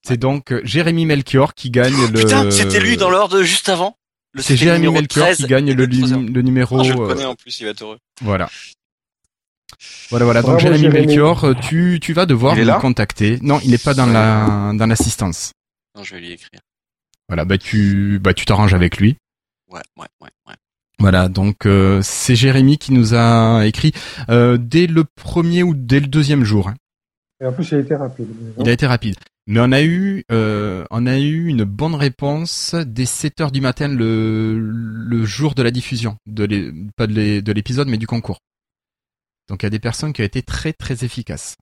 C'est 0.07 0.17
donc 0.17 0.55
Jérémy 0.63 1.07
Melchior 1.07 1.55
qui 1.55 1.71
gagne 1.71 1.97
le. 2.13 2.21
Putain, 2.21 2.51
c'était 2.51 2.79
lui 2.79 2.97
dans 2.97 3.11
l'ordre 3.11 3.43
juste 3.43 3.69
avant. 3.69 3.97
C'est 4.39 4.57
Jérémy 4.57 4.89
Melchior 4.89 5.31
qui 5.31 5.47
gagne 5.47 5.73
le, 5.73 5.87
le, 5.87 6.43
numéro. 6.43 6.81
Ah, 6.81 6.83
je 6.83 6.93
le 6.93 6.99
connais 6.99 7.25
en 7.25 7.35
plus, 7.35 7.61
il 7.61 7.65
va 7.65 7.71
être 7.71 7.83
heureux. 7.83 7.99
Voilà. 8.23 8.49
Voilà, 10.11 10.25
voilà. 10.25 10.43
Donc 10.43 10.61
Jérémy 10.61 10.89
Melchior, 10.89 11.45
euh, 11.45 11.55
tu, 11.55 11.99
tu 12.01 12.13
vas 12.13 12.27
devoir 12.27 12.55
le 12.55 12.81
contacter. 12.81 13.39
Non, 13.43 13.61
il 13.65 13.71
n'est 13.71 13.79
pas 13.79 13.95
dans 13.95 14.07
la 14.07 14.73
dans 14.75 14.87
l'assistance. 14.87 15.53
Non, 15.97 16.05
je 16.05 16.15
vais 16.15 16.21
lui 16.21 16.33
écrire. 16.33 16.61
Voilà, 17.29 17.45
bah 17.45 17.59
tu 17.59 18.19
bah 18.21 18.35
tu 18.35 18.45
t'arranges 18.45 18.75
avec 18.75 18.99
lui. 18.99 19.17
Ouais, 19.69 19.81
ouais, 19.97 20.07
ouais, 20.21 20.31
ouais. 20.47 20.55
Voilà, 20.99 21.29
donc 21.29 21.67
euh, 21.67 22.01
c'est 22.03 22.37
Jérémy 22.37 22.79
qui 22.79 22.93
nous 22.93 23.15
a 23.15 23.67
écrit 23.67 23.93
euh, 24.31 24.57
dès 24.57 24.87
le 24.87 25.05
premier 25.05 25.63
ou 25.63 25.75
dès 25.75 26.01
le 26.01 26.07
deuxième 26.07 26.45
jour. 26.45 26.69
Hein. 26.69 26.75
Et 27.41 27.47
en 27.47 27.53
plus, 27.53 27.71
il 27.71 27.75
a 27.77 27.81
été 27.81 27.95
rapide. 27.95 28.29
Il 28.59 28.69
a 28.69 28.73
été 28.73 28.87
rapide. 28.87 29.17
Mais 29.47 29.61
on 29.61 29.71
a 29.71 29.83
eu, 29.83 30.25
on 30.31 31.07
a 31.07 31.19
eu 31.19 31.47
une 31.47 31.65
bonne 31.65 31.95
réponse 31.95 32.75
dès 32.75 33.07
7 33.07 33.41
heures 33.41 33.53
du 33.53 33.61
matin 33.61 33.89
le, 33.89 34.59
le 34.59 35.25
jour 35.25 35.55
de 35.55 35.63
la 35.63 35.71
diffusion, 35.71 36.17
de 36.27 36.75
pas 36.97 37.07
de 37.07 37.53
l'épisode, 37.53 37.89
mais 37.89 37.99
du 37.99 38.07
concours. 38.07 38.41
Donc 39.49 39.63
il 39.63 39.67
y 39.67 39.69
a 39.69 39.71
des 39.71 39.79
personnes 39.79 40.13
qui 40.13 40.23
ont 40.23 40.25
été 40.25 40.43
très 40.43 40.73
très 40.73 41.05
efficaces. 41.05 41.57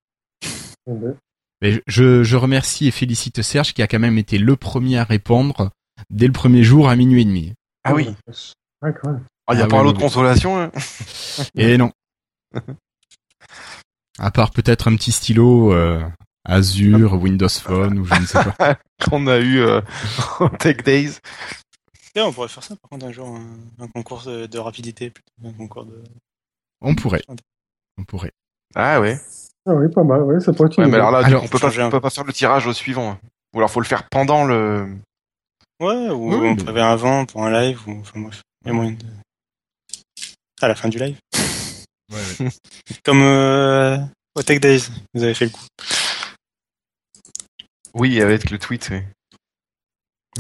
Mais 1.60 1.82
je, 1.86 2.22
je, 2.22 2.36
remercie 2.36 2.86
et 2.86 2.90
félicite 2.90 3.42
Serge 3.42 3.72
qui 3.72 3.82
a 3.82 3.86
quand 3.86 3.98
même 3.98 4.18
été 4.18 4.38
le 4.38 4.56
premier 4.56 4.98
à 4.98 5.04
répondre 5.04 5.70
dès 6.10 6.26
le 6.26 6.32
premier 6.32 6.62
jour 6.62 6.88
à 6.88 6.96
minuit 6.96 7.22
et 7.22 7.24
demi. 7.24 7.54
Ah 7.84 7.94
oui. 7.94 8.08
Ah, 8.82 8.88
il 9.52 9.56
n'y 9.56 9.62
a 9.62 9.64
ah 9.64 9.68
pas 9.68 9.82
l'autre 9.82 10.00
consolation. 10.00 10.58
Hein. 10.58 10.70
et 11.56 11.76
non. 11.76 11.92
À 14.18 14.30
part 14.30 14.50
peut-être 14.50 14.88
un 14.88 14.96
petit 14.96 15.12
stylo 15.12 15.72
euh, 15.72 16.02
Azure, 16.44 17.14
Windows 17.14 17.48
Phone 17.48 17.98
ou 17.98 18.04
je 18.04 18.14
ne 18.20 18.26
sais 18.26 18.38
pas. 18.58 18.76
Qu'on 19.08 19.26
a 19.26 19.38
eu 19.38 19.60
euh, 19.60 19.80
en 20.40 20.48
Tech 20.50 20.78
Days. 20.84 21.18
on 22.16 22.32
pourrait 22.32 22.48
faire 22.48 22.62
ça 22.62 22.76
par 22.76 22.90
contre 22.90 23.06
un 23.06 23.12
jour, 23.12 23.38
un, 23.78 23.88
concours 23.88 24.22
de, 24.24 24.58
rapidité, 24.58 25.12
un 25.44 25.52
concours 25.52 25.86
de... 25.86 26.02
On 26.80 26.94
pourrait. 26.94 27.22
On 27.98 28.04
pourrait. 28.04 28.32
Ah 28.74 29.00
ouais. 29.00 29.18
Ah 29.66 29.74
oui, 29.74 29.88
pas 29.88 30.04
mal, 30.04 30.22
ouais, 30.22 30.40
ça 30.40 30.52
pourrait 30.52 30.68
être 30.68 30.78
ouais, 30.78 30.86
mais 30.86 30.96
alors 30.96 31.10
là, 31.10 31.26
on 31.42 31.48
peut 31.48 31.58
pas, 31.58 31.70
peut 31.70 32.00
pas 32.00 32.10
faire 32.10 32.24
le 32.24 32.32
tirage 32.32 32.66
au 32.66 32.74
suivant. 32.74 33.16
Ou 33.54 33.58
alors 33.58 33.70
faut 33.70 33.80
le 33.80 33.86
faire 33.86 34.08
pendant 34.10 34.44
le. 34.44 34.86
Ouais, 35.80 36.10
ou 36.10 36.32
on 36.32 36.56
prévient 36.56 36.80
avant 36.80 37.24
pour 37.24 37.44
un 37.44 37.50
live, 37.50 37.80
ou 37.86 38.00
enfin 38.00 38.20
bref, 38.20 38.42
il 38.64 38.68
y 38.68 38.70
a 38.70 38.74
moyen 38.74 38.92
de. 38.92 39.06
À 40.60 40.68
la 40.68 40.74
fin 40.74 40.88
du 40.88 40.98
live. 40.98 41.16
Comme 43.04 43.22
euh, 43.22 43.98
au 44.34 44.42
Tech 44.42 44.60
Days, 44.60 44.88
vous 45.14 45.22
avez 45.22 45.34
fait 45.34 45.46
le 45.46 45.50
coup. 45.50 45.66
Oui, 47.94 48.20
avec 48.20 48.50
le 48.50 48.58
tweet, 48.58 48.88
oui. 48.90 49.00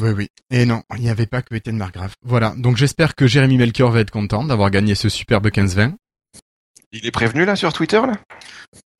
Oui, 0.00 0.10
oui. 0.10 0.28
Et 0.50 0.66
non, 0.66 0.82
il 0.96 1.02
n'y 1.02 1.08
avait 1.08 1.26
pas 1.26 1.42
que 1.42 1.54
Étienne 1.54 1.76
Margrave. 1.76 2.14
Voilà. 2.22 2.54
Donc 2.56 2.76
j'espère 2.76 3.14
que 3.14 3.26
Jérémy 3.26 3.58
Melchior 3.58 3.92
va 3.92 4.00
être 4.00 4.10
content 4.10 4.44
d'avoir 4.44 4.70
gagné 4.70 4.94
ce 4.94 5.08
superbe 5.08 5.46
15-20. 5.48 5.94
Il 6.92 7.06
est 7.06 7.12
prévenu 7.12 7.44
là 7.44 7.56
sur 7.56 7.72
Twitter 7.72 8.00
là? 8.00 8.14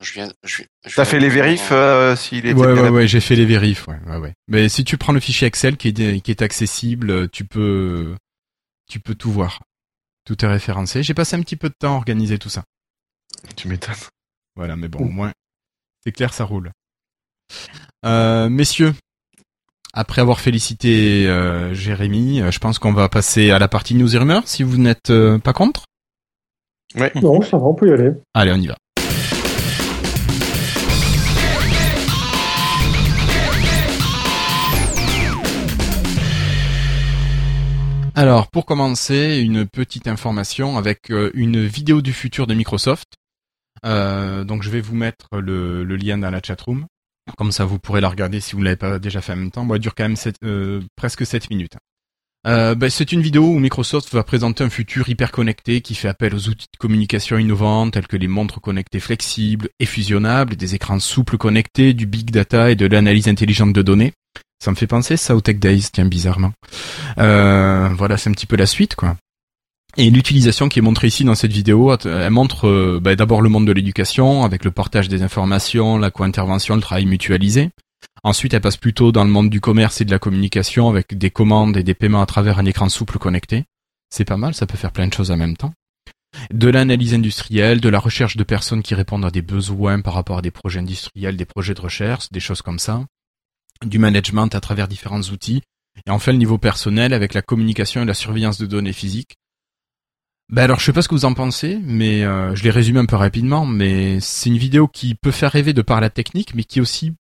Je 0.01 0.13
viens, 0.13 0.31
je, 0.43 0.63
T'as 0.93 1.05
fait 1.05 1.19
les 1.19 1.29
vérifs 1.29 1.69
euh, 1.71 2.15
s'il 2.17 2.45
est. 2.45 2.53
Ouais, 2.53 2.73
ouais, 2.73 2.89
ouais, 2.89 3.07
j'ai 3.07 3.21
fait 3.21 3.35
les 3.35 3.45
vérifs, 3.45 3.87
ouais, 3.87 3.97
ouais, 4.07 4.17
ouais. 4.17 4.33
Mais 4.49 4.67
si 4.67 4.83
tu 4.83 4.97
prends 4.97 5.13
le 5.13 5.21
fichier 5.21 5.47
Excel 5.47 5.77
qui 5.77 5.89
est, 5.89 6.19
qui 6.19 6.31
est 6.31 6.41
accessible, 6.41 7.29
tu 7.29 7.45
peux, 7.45 8.13
tu 8.89 8.99
peux 8.99 9.15
tout 9.15 9.31
voir. 9.31 9.61
Tout 10.25 10.43
est 10.43 10.47
référencé. 10.47 11.03
J'ai 11.03 11.13
passé 11.13 11.37
un 11.37 11.41
petit 11.41 11.55
peu 11.55 11.69
de 11.69 11.75
temps 11.79 11.93
à 11.93 11.97
organiser 11.97 12.37
tout 12.37 12.49
ça. 12.49 12.63
Tu 13.55 13.67
m'étonnes. 13.67 13.95
Voilà, 14.55 14.75
mais 14.75 14.87
bon, 14.87 14.99
au 14.99 15.09
moins, 15.09 15.33
c'est 16.03 16.11
clair, 16.11 16.33
ça 16.33 16.45
roule. 16.45 16.71
Euh, 18.05 18.49
messieurs, 18.49 18.93
après 19.97 20.19
avoir 20.19 20.41
félicité 20.41 21.25
euh, 21.25 21.73
Jérémy, 21.73 22.41
euh, 22.41 22.51
je 22.51 22.59
pense 22.59 22.79
qu'on 22.79 22.91
va 22.91 23.07
passer 23.07 23.51
à 23.51 23.59
la 23.59 23.69
partie 23.69 23.95
news 23.95 24.13
et 24.13 24.19
rumeurs, 24.19 24.45
si 24.45 24.61
vous 24.61 24.77
n'êtes 24.77 25.09
euh, 25.09 25.39
pas 25.39 25.53
contre. 25.53 25.85
Ouais. 26.95 27.13
Non, 27.15 27.41
ça 27.41 27.57
va, 27.57 27.63
on 27.63 27.73
peut 27.73 27.87
y 27.87 27.93
aller. 27.93 28.11
Allez, 28.33 28.51
on 28.51 28.57
y 28.57 28.67
va. 28.67 28.75
Alors, 38.15 38.47
pour 38.47 38.65
commencer, 38.65 39.39
une 39.41 39.65
petite 39.65 40.07
information 40.07 40.77
avec 40.77 41.09
une 41.09 41.65
vidéo 41.65 42.01
du 42.01 42.11
futur 42.11 42.47
de 42.47 42.53
Microsoft. 42.53 43.15
Euh, 43.85 44.43
donc, 44.43 44.63
je 44.63 44.69
vais 44.69 44.81
vous 44.81 44.95
mettre 44.95 45.27
le, 45.37 45.83
lien 45.83 46.17
dans 46.17 46.29
la 46.29 46.41
chatroom. 46.41 46.85
Comme 47.37 47.51
ça, 47.51 47.65
vous 47.65 47.79
pourrez 47.79 48.01
la 48.01 48.09
regarder 48.09 48.39
si 48.39 48.53
vous 48.53 48.59
ne 48.59 48.65
l'avez 48.65 48.75
pas 48.75 48.99
déjà 48.99 49.21
fait 49.21 49.33
en 49.33 49.37
même 49.37 49.51
temps. 49.51 49.65
Bon, 49.65 49.75
elle 49.75 49.81
dure 49.81 49.95
quand 49.95 50.07
même 50.07 50.17
euh, 50.43 50.81
presque 50.95 51.25
7 51.25 51.49
minutes. 51.49 51.77
Euh, 52.45 52.75
ben, 52.75 52.89
c'est 52.91 53.11
une 53.11 53.21
vidéo 53.21 53.43
où 53.47 53.57
Microsoft 53.57 54.13
va 54.13 54.23
présenter 54.23 54.63
un 54.63 54.69
futur 54.69 55.09
hyper 55.09 55.31
connecté 55.31 55.81
qui 55.81 55.95
fait 55.95 56.07
appel 56.07 56.35
aux 56.35 56.47
outils 56.47 56.67
de 56.71 56.77
communication 56.77 57.39
innovants 57.39 57.89
tels 57.89 58.05
que 58.05 58.17
les 58.17 58.27
montres 58.27 58.61
connectées 58.61 58.99
flexibles 58.99 59.69
et 59.79 59.87
fusionnables, 59.87 60.55
des 60.55 60.75
écrans 60.75 60.99
souples 60.99 61.37
connectés, 61.37 61.93
du 61.93 62.05
big 62.05 62.29
data 62.29 62.69
et 62.69 62.75
de 62.75 62.85
l'analyse 62.85 63.27
intelligente 63.27 63.73
de 63.73 63.81
données. 63.81 64.13
Ça 64.63 64.69
me 64.69 64.75
fait 64.75 64.87
penser 64.87 65.17
ça 65.17 65.35
au 65.35 65.41
Tech 65.41 65.57
Days, 65.57 65.89
tiens 65.91 66.05
bizarrement. 66.05 66.53
Euh, 67.17 67.89
voilà, 67.97 68.17
c'est 68.17 68.29
un 68.29 68.33
petit 68.33 68.45
peu 68.47 68.55
la 68.55 68.67
suite 68.67 68.95
quoi. 68.95 69.17
Et 69.97 70.09
l'utilisation 70.09 70.67
qui 70.67 70.79
est 70.79 70.81
montrée 70.81 71.07
ici 71.07 71.23
dans 71.23 71.35
cette 71.35 71.53
vidéo, 71.53 71.95
elle 72.03 72.29
montre 72.29 72.67
euh, 72.67 72.99
ben, 73.01 73.15
d'abord 73.15 73.41
le 73.41 73.47
monde 73.47 73.65
de 73.65 73.71
l'éducation 73.71 74.43
avec 74.43 74.65
le 74.65 74.71
partage 74.71 75.07
des 75.07 75.21
informations, 75.23 75.97
la 75.97 76.11
co-intervention, 76.11 76.75
le 76.75 76.81
travail 76.81 77.05
mutualisé. 77.05 77.69
Ensuite, 78.23 78.53
elle 78.53 78.61
passe 78.61 78.75
plutôt 78.75 79.13
dans 79.13 79.23
le 79.23 79.29
monde 79.29 79.49
du 79.49 79.61
commerce 79.61 80.01
et 80.01 80.05
de 80.05 80.11
la 80.11 80.19
communication 80.19 80.89
avec 80.89 81.17
des 81.17 81.29
commandes 81.29 81.77
et 81.77 81.83
des 81.83 81.93
paiements 81.93 82.21
à 82.21 82.25
travers 82.25 82.59
un 82.59 82.65
écran 82.65 82.89
souple 82.89 83.19
connecté. 83.19 83.63
C'est 84.09 84.25
pas 84.25 84.35
mal, 84.35 84.53
ça 84.53 84.65
peut 84.65 84.77
faire 84.77 84.91
plein 84.91 85.07
de 85.07 85.13
choses 85.13 85.31
en 85.31 85.37
même 85.37 85.55
temps. 85.55 85.73
De 86.51 86.67
l'analyse 86.67 87.13
industrielle, 87.13 87.79
de 87.79 87.87
la 87.87 87.99
recherche 87.99 88.35
de 88.35 88.43
personnes 88.43 88.83
qui 88.83 88.95
répondent 88.95 89.23
à 89.23 89.31
des 89.31 89.41
besoins 89.41 90.01
par 90.01 90.13
rapport 90.13 90.39
à 90.39 90.41
des 90.41 90.51
projets 90.51 90.81
industriels, 90.81 91.37
des 91.37 91.45
projets 91.45 91.73
de 91.73 91.81
recherche, 91.81 92.29
des 92.31 92.41
choses 92.41 92.61
comme 92.61 92.79
ça. 92.79 93.05
Du 93.85 93.99
management 93.99 94.53
à 94.55 94.59
travers 94.59 94.89
différents 94.89 95.21
outils. 95.21 95.61
Et 96.05 96.11
enfin, 96.11 96.33
le 96.33 96.37
niveau 96.37 96.57
personnel 96.57 97.13
avec 97.13 97.33
la 97.33 97.41
communication 97.41 98.01
et 98.01 98.05
la 98.05 98.13
surveillance 98.13 98.57
de 98.57 98.65
données 98.65 98.91
physiques. 98.91 99.37
Ben 100.49 100.63
alors 100.63 100.79
je 100.79 100.85
sais 100.85 100.93
pas 100.93 101.01
ce 101.01 101.07
que 101.07 101.15
vous 101.15 101.25
en 101.25 101.33
pensez, 101.33 101.79
mais 101.83 102.23
euh, 102.23 102.53
je 102.55 102.63
l'ai 102.63 102.69
résumé 102.69 102.99
un 102.99 103.05
peu 103.05 103.15
rapidement, 103.15 103.65
mais 103.65 104.19
c'est 104.19 104.49
une 104.49 104.57
vidéo 104.57 104.87
qui 104.87 105.15
peut 105.15 105.31
faire 105.31 105.51
rêver 105.51 105.73
de 105.73 105.81
par 105.81 106.01
la 106.01 106.11
technique, 106.11 106.53
mais 106.53 106.63
qui 106.63 106.79
est 106.79 106.81
aussi 106.81 107.13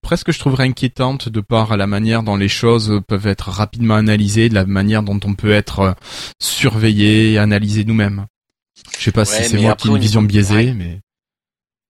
presque 0.00 0.30
je 0.30 0.38
trouverais 0.38 0.64
inquiétante 0.64 1.28
de 1.28 1.40
par 1.40 1.76
la 1.76 1.88
manière 1.88 2.22
dont 2.22 2.36
les 2.36 2.48
choses 2.48 3.00
peuvent 3.08 3.26
être 3.26 3.50
rapidement 3.50 3.96
analysées, 3.96 4.48
de 4.48 4.54
la 4.54 4.64
manière 4.64 5.02
dont 5.02 5.18
on 5.24 5.34
peut 5.34 5.50
être 5.50 5.78
euh, 5.80 5.92
surveillé 6.40 7.32
et 7.32 7.38
analysé 7.38 7.84
nous-mêmes. 7.84 8.26
Je 8.96 9.02
sais 9.02 9.12
pas 9.12 9.24
si 9.24 9.42
c'est 9.42 9.58
moi 9.58 9.74
qui 9.74 9.88
ai 9.88 9.90
une 9.90 9.98
vision 9.98 10.22
biaisée, 10.22 10.72
mais 10.72 11.00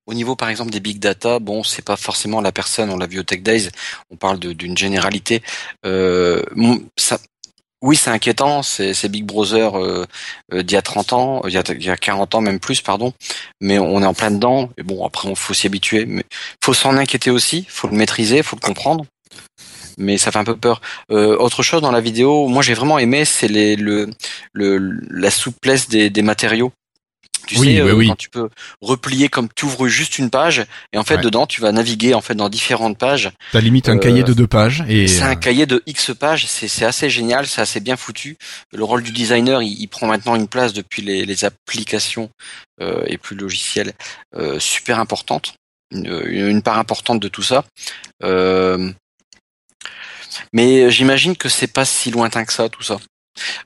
au 0.07 0.15
niveau 0.15 0.37
par 0.37 0.49
exemple 0.49 0.71
des 0.71 0.81
big 0.81 0.99
data, 0.99 1.39
bon, 1.39 1.63
c'est 1.63 1.85
pas 1.85 1.97
forcément 1.97 2.41
la 2.41 2.51
personne. 2.51 2.89
On 2.89 2.97
l'a 2.97 3.07
vu 3.07 3.19
au 3.19 3.25
Tech 3.25 3.43
Days. 3.43 3.69
On 4.11 4.17
parle 4.17 4.39
d'une 4.39 4.77
généralité. 4.77 5.43
Euh, 5.85 6.43
ça, 6.97 7.19
oui, 7.81 7.97
c'est 7.97 8.11
inquiétant, 8.11 8.63
c'est 8.63 9.09
Big 9.09 9.25
Brother 9.25 9.79
euh, 9.79 10.05
euh, 10.53 10.63
d'il 10.63 10.75
y 10.75 10.79
a 10.79 10.83
30 10.83 11.13
ans, 11.13 11.43
il 11.47 11.53
y 11.53 11.59
a, 11.59 11.63
il 11.69 11.85
y 11.85 11.91
a 11.91 11.97
40 11.97 12.35
ans 12.35 12.41
même 12.41 12.59
plus, 12.59 12.81
pardon. 12.81 13.13
Mais 13.61 13.79
on 13.79 14.03
est 14.03 14.07
en 14.07 14.15
plein 14.15 14.33
dedans. 14.33 14.71
Et 14.79 14.83
bon, 14.83 15.07
après, 15.07 15.29
on 15.29 15.37
faut 15.37 15.55
s'y 15.55 15.67
habituer. 15.69 16.05
Mais 16.07 16.25
faut 16.63 16.75
s'en 16.75 16.97
inquiéter 16.97 17.31
aussi, 17.31 17.67
faut 17.69 17.89
le 17.89 17.97
maîtriser, 17.97 18.43
faut 18.43 18.57
le 18.57 18.67
comprendre. 18.67 19.05
Mais 19.97 20.19
ça 20.19 20.33
fait 20.33 20.39
un 20.39 20.45
peu 20.45 20.57
peur. 20.57 20.81
Euh, 21.13 21.37
autre 21.39 21.63
chose 21.63 21.83
dans 21.83 21.93
la 21.93 22.01
vidéo, 22.01 22.49
moi 22.49 22.63
j'ai 22.63 22.75
vraiment 22.75 22.99
aimé, 22.99 23.25
c'est 23.25 23.49
les 23.49 23.77
le, 23.77 24.11
la 24.55 25.31
souplesse 25.31 25.89
des 25.89 26.23
matériaux 26.23 26.73
Tu 27.49 27.57
sais, 27.57 27.81
euh, 27.81 28.07
quand 28.07 28.15
tu 28.15 28.29
peux 28.29 28.51
replier 28.83 29.31
comme 29.31 29.49
tu 29.57 29.65
ouvres 29.65 29.89
juste 29.89 30.19
une 30.19 30.29
page 30.29 30.67
et 30.93 30.99
en 30.99 31.03
fait 31.03 31.17
dedans 31.17 31.47
tu 31.47 31.63
vas 31.63 31.73
naviguer 31.73 32.13
en 32.13 32.21
fait 32.21 32.35
dans 32.35 32.51
différentes 32.51 32.99
pages. 32.99 33.31
T'as 33.53 33.63
limite 33.63 33.89
un 33.89 33.97
euh, 33.97 33.99
cahier 33.99 34.23
de 34.23 34.35
deux 34.35 34.47
pages 34.47 34.85
et 34.87 35.09
c'est 35.09 35.23
un 35.23 35.35
cahier 35.35 35.65
de 35.65 35.83
X 35.87 36.13
pages. 36.15 36.45
C'est 36.47 36.85
assez 36.85 37.09
génial, 37.09 37.47
c'est 37.47 37.63
assez 37.63 37.81
bien 37.81 37.97
foutu. 37.97 38.37
Le 38.75 38.85
rôle 38.85 39.03
du 39.03 39.13
designer, 39.13 39.63
il, 39.63 39.89
prend 39.89 40.07
maintenant 40.07 40.37
une 40.37 40.47
place 40.47 40.75
depuis 40.75 41.01
les, 41.01 41.25
les 41.25 41.47
applications 41.47 42.29
euh, 42.83 43.03
et 43.07 43.17
plus 43.17 43.35
logiciels 43.35 43.95
super 44.59 45.01
importante, 45.01 45.55
une, 45.91 46.23
une, 46.27 46.61
part 46.61 46.79
importante 46.79 47.19
de 47.19 47.29
tout 47.29 47.43
ça. 47.43 47.65
mais 50.53 50.91
j'imagine 50.91 51.35
que 51.35 51.49
c'est 51.49 51.73
pas 51.73 51.87
si 51.87 52.11
lointain 52.11 52.45
que 52.45 52.53
ça 52.53 52.69
tout 52.69 52.83
ça. 52.83 52.99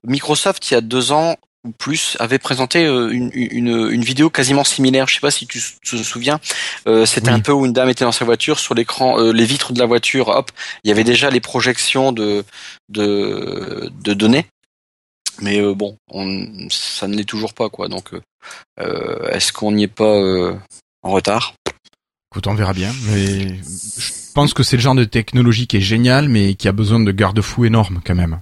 Microsoft, 0.05 0.71
il 0.71 0.75
y 0.75 0.77
a 0.77 0.81
deux 0.81 1.11
ans, 1.11 1.37
ou 1.65 1.71
plus 1.71 2.17
avait 2.19 2.39
présenté 2.39 2.85
euh, 2.85 3.11
une, 3.11 3.31
une, 3.35 3.91
une, 3.91 4.03
vidéo 4.03 4.31
quasiment 4.31 4.65
similaire. 4.65 5.07
Je 5.07 5.15
sais 5.15 5.21
pas 5.21 5.31
si 5.31 5.47
tu 5.47 5.61
te 5.61 5.97
souviens. 5.97 6.41
Euh, 6.89 7.07
C'était 7.07 7.31
un 7.31 7.41
peu 7.41 7.53
où 7.53 7.65
une 7.65 7.73
dame 7.73 7.89
était 7.89 8.05
dans 8.05 8.13
sa 8.13 8.25
voiture, 8.25 8.59
sur 8.59 8.75
l'écran, 8.75 9.21
euh, 9.21 9.33
les 9.33 9.45
vitres 9.45 9.73
de 9.73 9.79
la 9.79 9.87
voiture, 9.87 10.29
hop, 10.29 10.51
il 10.85 10.89
y 10.89 10.91
avait 10.91 11.05
déjà 11.05 11.31
les 11.31 11.41
projections 11.41 12.13
de 12.13 12.45
de, 12.89 13.91
de 14.03 14.15
données. 14.15 14.47
Mais 15.41 15.61
euh, 15.61 15.75
bon, 15.75 15.97
on, 16.11 16.69
ça 16.69 17.07
ne 17.07 17.17
l'est 17.17 17.25
toujours 17.25 17.55
pas 17.55 17.69
quoi. 17.71 17.89
Donc, 17.89 18.11
est-ce 18.79 19.53
qu'on 19.53 19.73
n'y 19.73 19.85
est 19.85 19.89
pas 19.89 20.53
en 21.03 21.11
retard? 21.11 21.55
Écoute, 22.33 22.47
on 22.47 22.55
verra 22.55 22.73
bien. 22.73 22.93
Mais 23.07 23.57
je 23.59 24.33
pense 24.35 24.53
que 24.55 24.63
c'est 24.63 24.77
le 24.77 24.83
genre 24.83 24.95
de 24.95 25.05
technologie 25.05 25.67
qui 25.67 25.77
est 25.77 25.83
génial, 25.83 26.29
mais 26.29 26.55
qui 26.55 26.67
a 26.67 26.73
besoin 26.73 26.99
de 26.99 27.13
garde-fous 27.13 27.67
énormes 27.67 28.01
quand 28.05 28.15
même. 28.15 28.41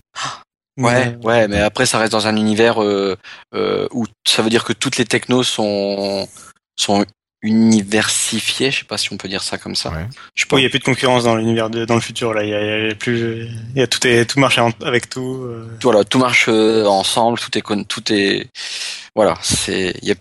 Ouais, 0.81 1.17
ouais, 1.23 1.49
mais 1.49 1.61
après 1.61 1.87
ça 1.87 1.99
reste 1.99 2.13
dans 2.13 2.27
un 2.27 2.37
univers 2.37 2.83
euh, 2.83 3.17
euh, 3.55 3.87
où 3.93 4.07
ça 4.27 4.43
veut 4.43 4.51
dire 4.51 4.65
que 4.65 4.73
toutes 4.73 4.97
les 4.97 5.05
technos 5.05 5.43
sont 5.43 6.29
sont 6.77 7.05
universifiées, 7.43 8.71
je 8.71 8.81
sais 8.81 8.85
pas 8.85 8.99
si 8.99 9.13
on 9.13 9.17
peut 9.17 9.29
dire 9.29 9.43
ça 9.43 9.57
comme 9.57 9.75
ça. 9.75 9.91
Ouais. 9.91 10.07
Je 10.35 10.43
sais 10.45 10.49
il 10.53 10.63
y 10.63 10.67
a 10.67 10.69
plus 10.69 10.79
de 10.79 10.85
concurrence 10.85 11.25
dans 11.25 11.37
l'univers 11.37 11.71
dans 11.71 11.95
le 11.95 12.01
futur 12.01 12.35
là, 12.35 12.45
il 12.45 12.51
y 12.51 12.55
a, 12.55 12.89
y 12.89 12.91
a, 12.91 12.95
plus 12.95 13.49
il 13.75 13.79
y 13.79 13.83
a 13.83 13.87
tout 13.87 14.07
est 14.07 14.27
tout 14.27 14.39
marche 14.39 14.59
avec 14.85 15.09
tout. 15.09 15.45
Euh. 15.45 15.67
Voilà, 15.83 16.05
tout 16.05 16.19
marche 16.19 16.47
euh, 16.49 16.85
ensemble, 16.85 17.39
tout 17.39 17.57
est 17.57 17.87
tout 17.87 18.13
est 18.13 18.49
voilà, 19.17 19.35
c'est 19.43 19.95
il 20.03 20.09
y 20.09 20.13
a 20.13 20.15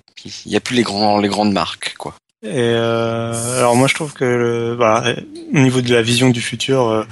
il 0.45 0.51
y 0.51 0.55
a 0.55 0.59
plus 0.59 0.75
les 0.75 0.83
grands 0.83 1.17
les 1.17 1.27
grandes 1.27 1.51
marques 1.51 1.95
quoi. 1.97 2.15
Et 2.41 2.47
euh, 2.53 3.57
alors 3.57 3.75
moi 3.75 3.89
je 3.89 3.95
trouve 3.95 4.13
que 4.13 4.73
voilà, 4.73 5.13
au 5.53 5.59
niveau 5.59 5.81
de 5.81 5.93
la 5.93 6.01
vision 6.01 6.29
du 6.29 6.41
futur, 6.41 6.87
euh, 6.87 7.03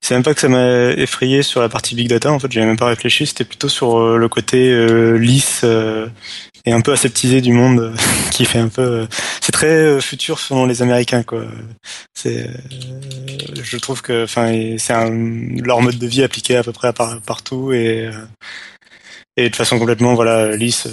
c'est 0.00 0.14
même 0.14 0.22
pas 0.22 0.32
que 0.32 0.40
ça 0.40 0.48
m'a 0.48 0.92
effrayé 0.92 1.42
sur 1.42 1.60
la 1.60 1.68
partie 1.68 1.96
big 1.96 2.08
data. 2.08 2.30
En 2.30 2.38
fait, 2.38 2.52
j'avais 2.52 2.66
même 2.66 2.76
pas 2.76 2.86
réfléchi. 2.86 3.26
C'était 3.26 3.44
plutôt 3.44 3.68
sur 3.68 3.98
euh, 3.98 4.16
le 4.16 4.28
côté 4.28 4.70
euh, 4.70 5.16
lisse 5.16 5.64
et 6.64 6.72
un 6.72 6.80
peu 6.80 6.92
aseptisé 6.92 7.40
du 7.40 7.52
monde, 7.52 7.96
qui 8.30 8.44
fait 8.44 8.60
un 8.60 8.68
peu. 8.68 9.08
c'est 9.40 9.52
très 9.52 10.00
futur 10.00 10.38
selon 10.38 10.66
les 10.66 10.82
Américains 10.82 11.24
quoi. 11.24 11.42
C'est, 12.14 12.48
je 13.60 13.76
trouve 13.78 14.02
que, 14.02 14.24
enfin, 14.24 14.76
c'est 14.78 14.94
leur 15.64 15.80
mode 15.80 15.98
de 15.98 16.06
vie 16.06 16.22
appliqué 16.22 16.56
à 16.56 16.62
peu 16.62 16.72
près 16.72 16.88
à 16.88 16.92
partout 16.92 17.72
et 17.72 18.08
et 19.36 19.50
de 19.50 19.56
façon 19.56 19.78
complètement 19.78 20.14
voilà 20.14 20.56
lisse 20.56 20.88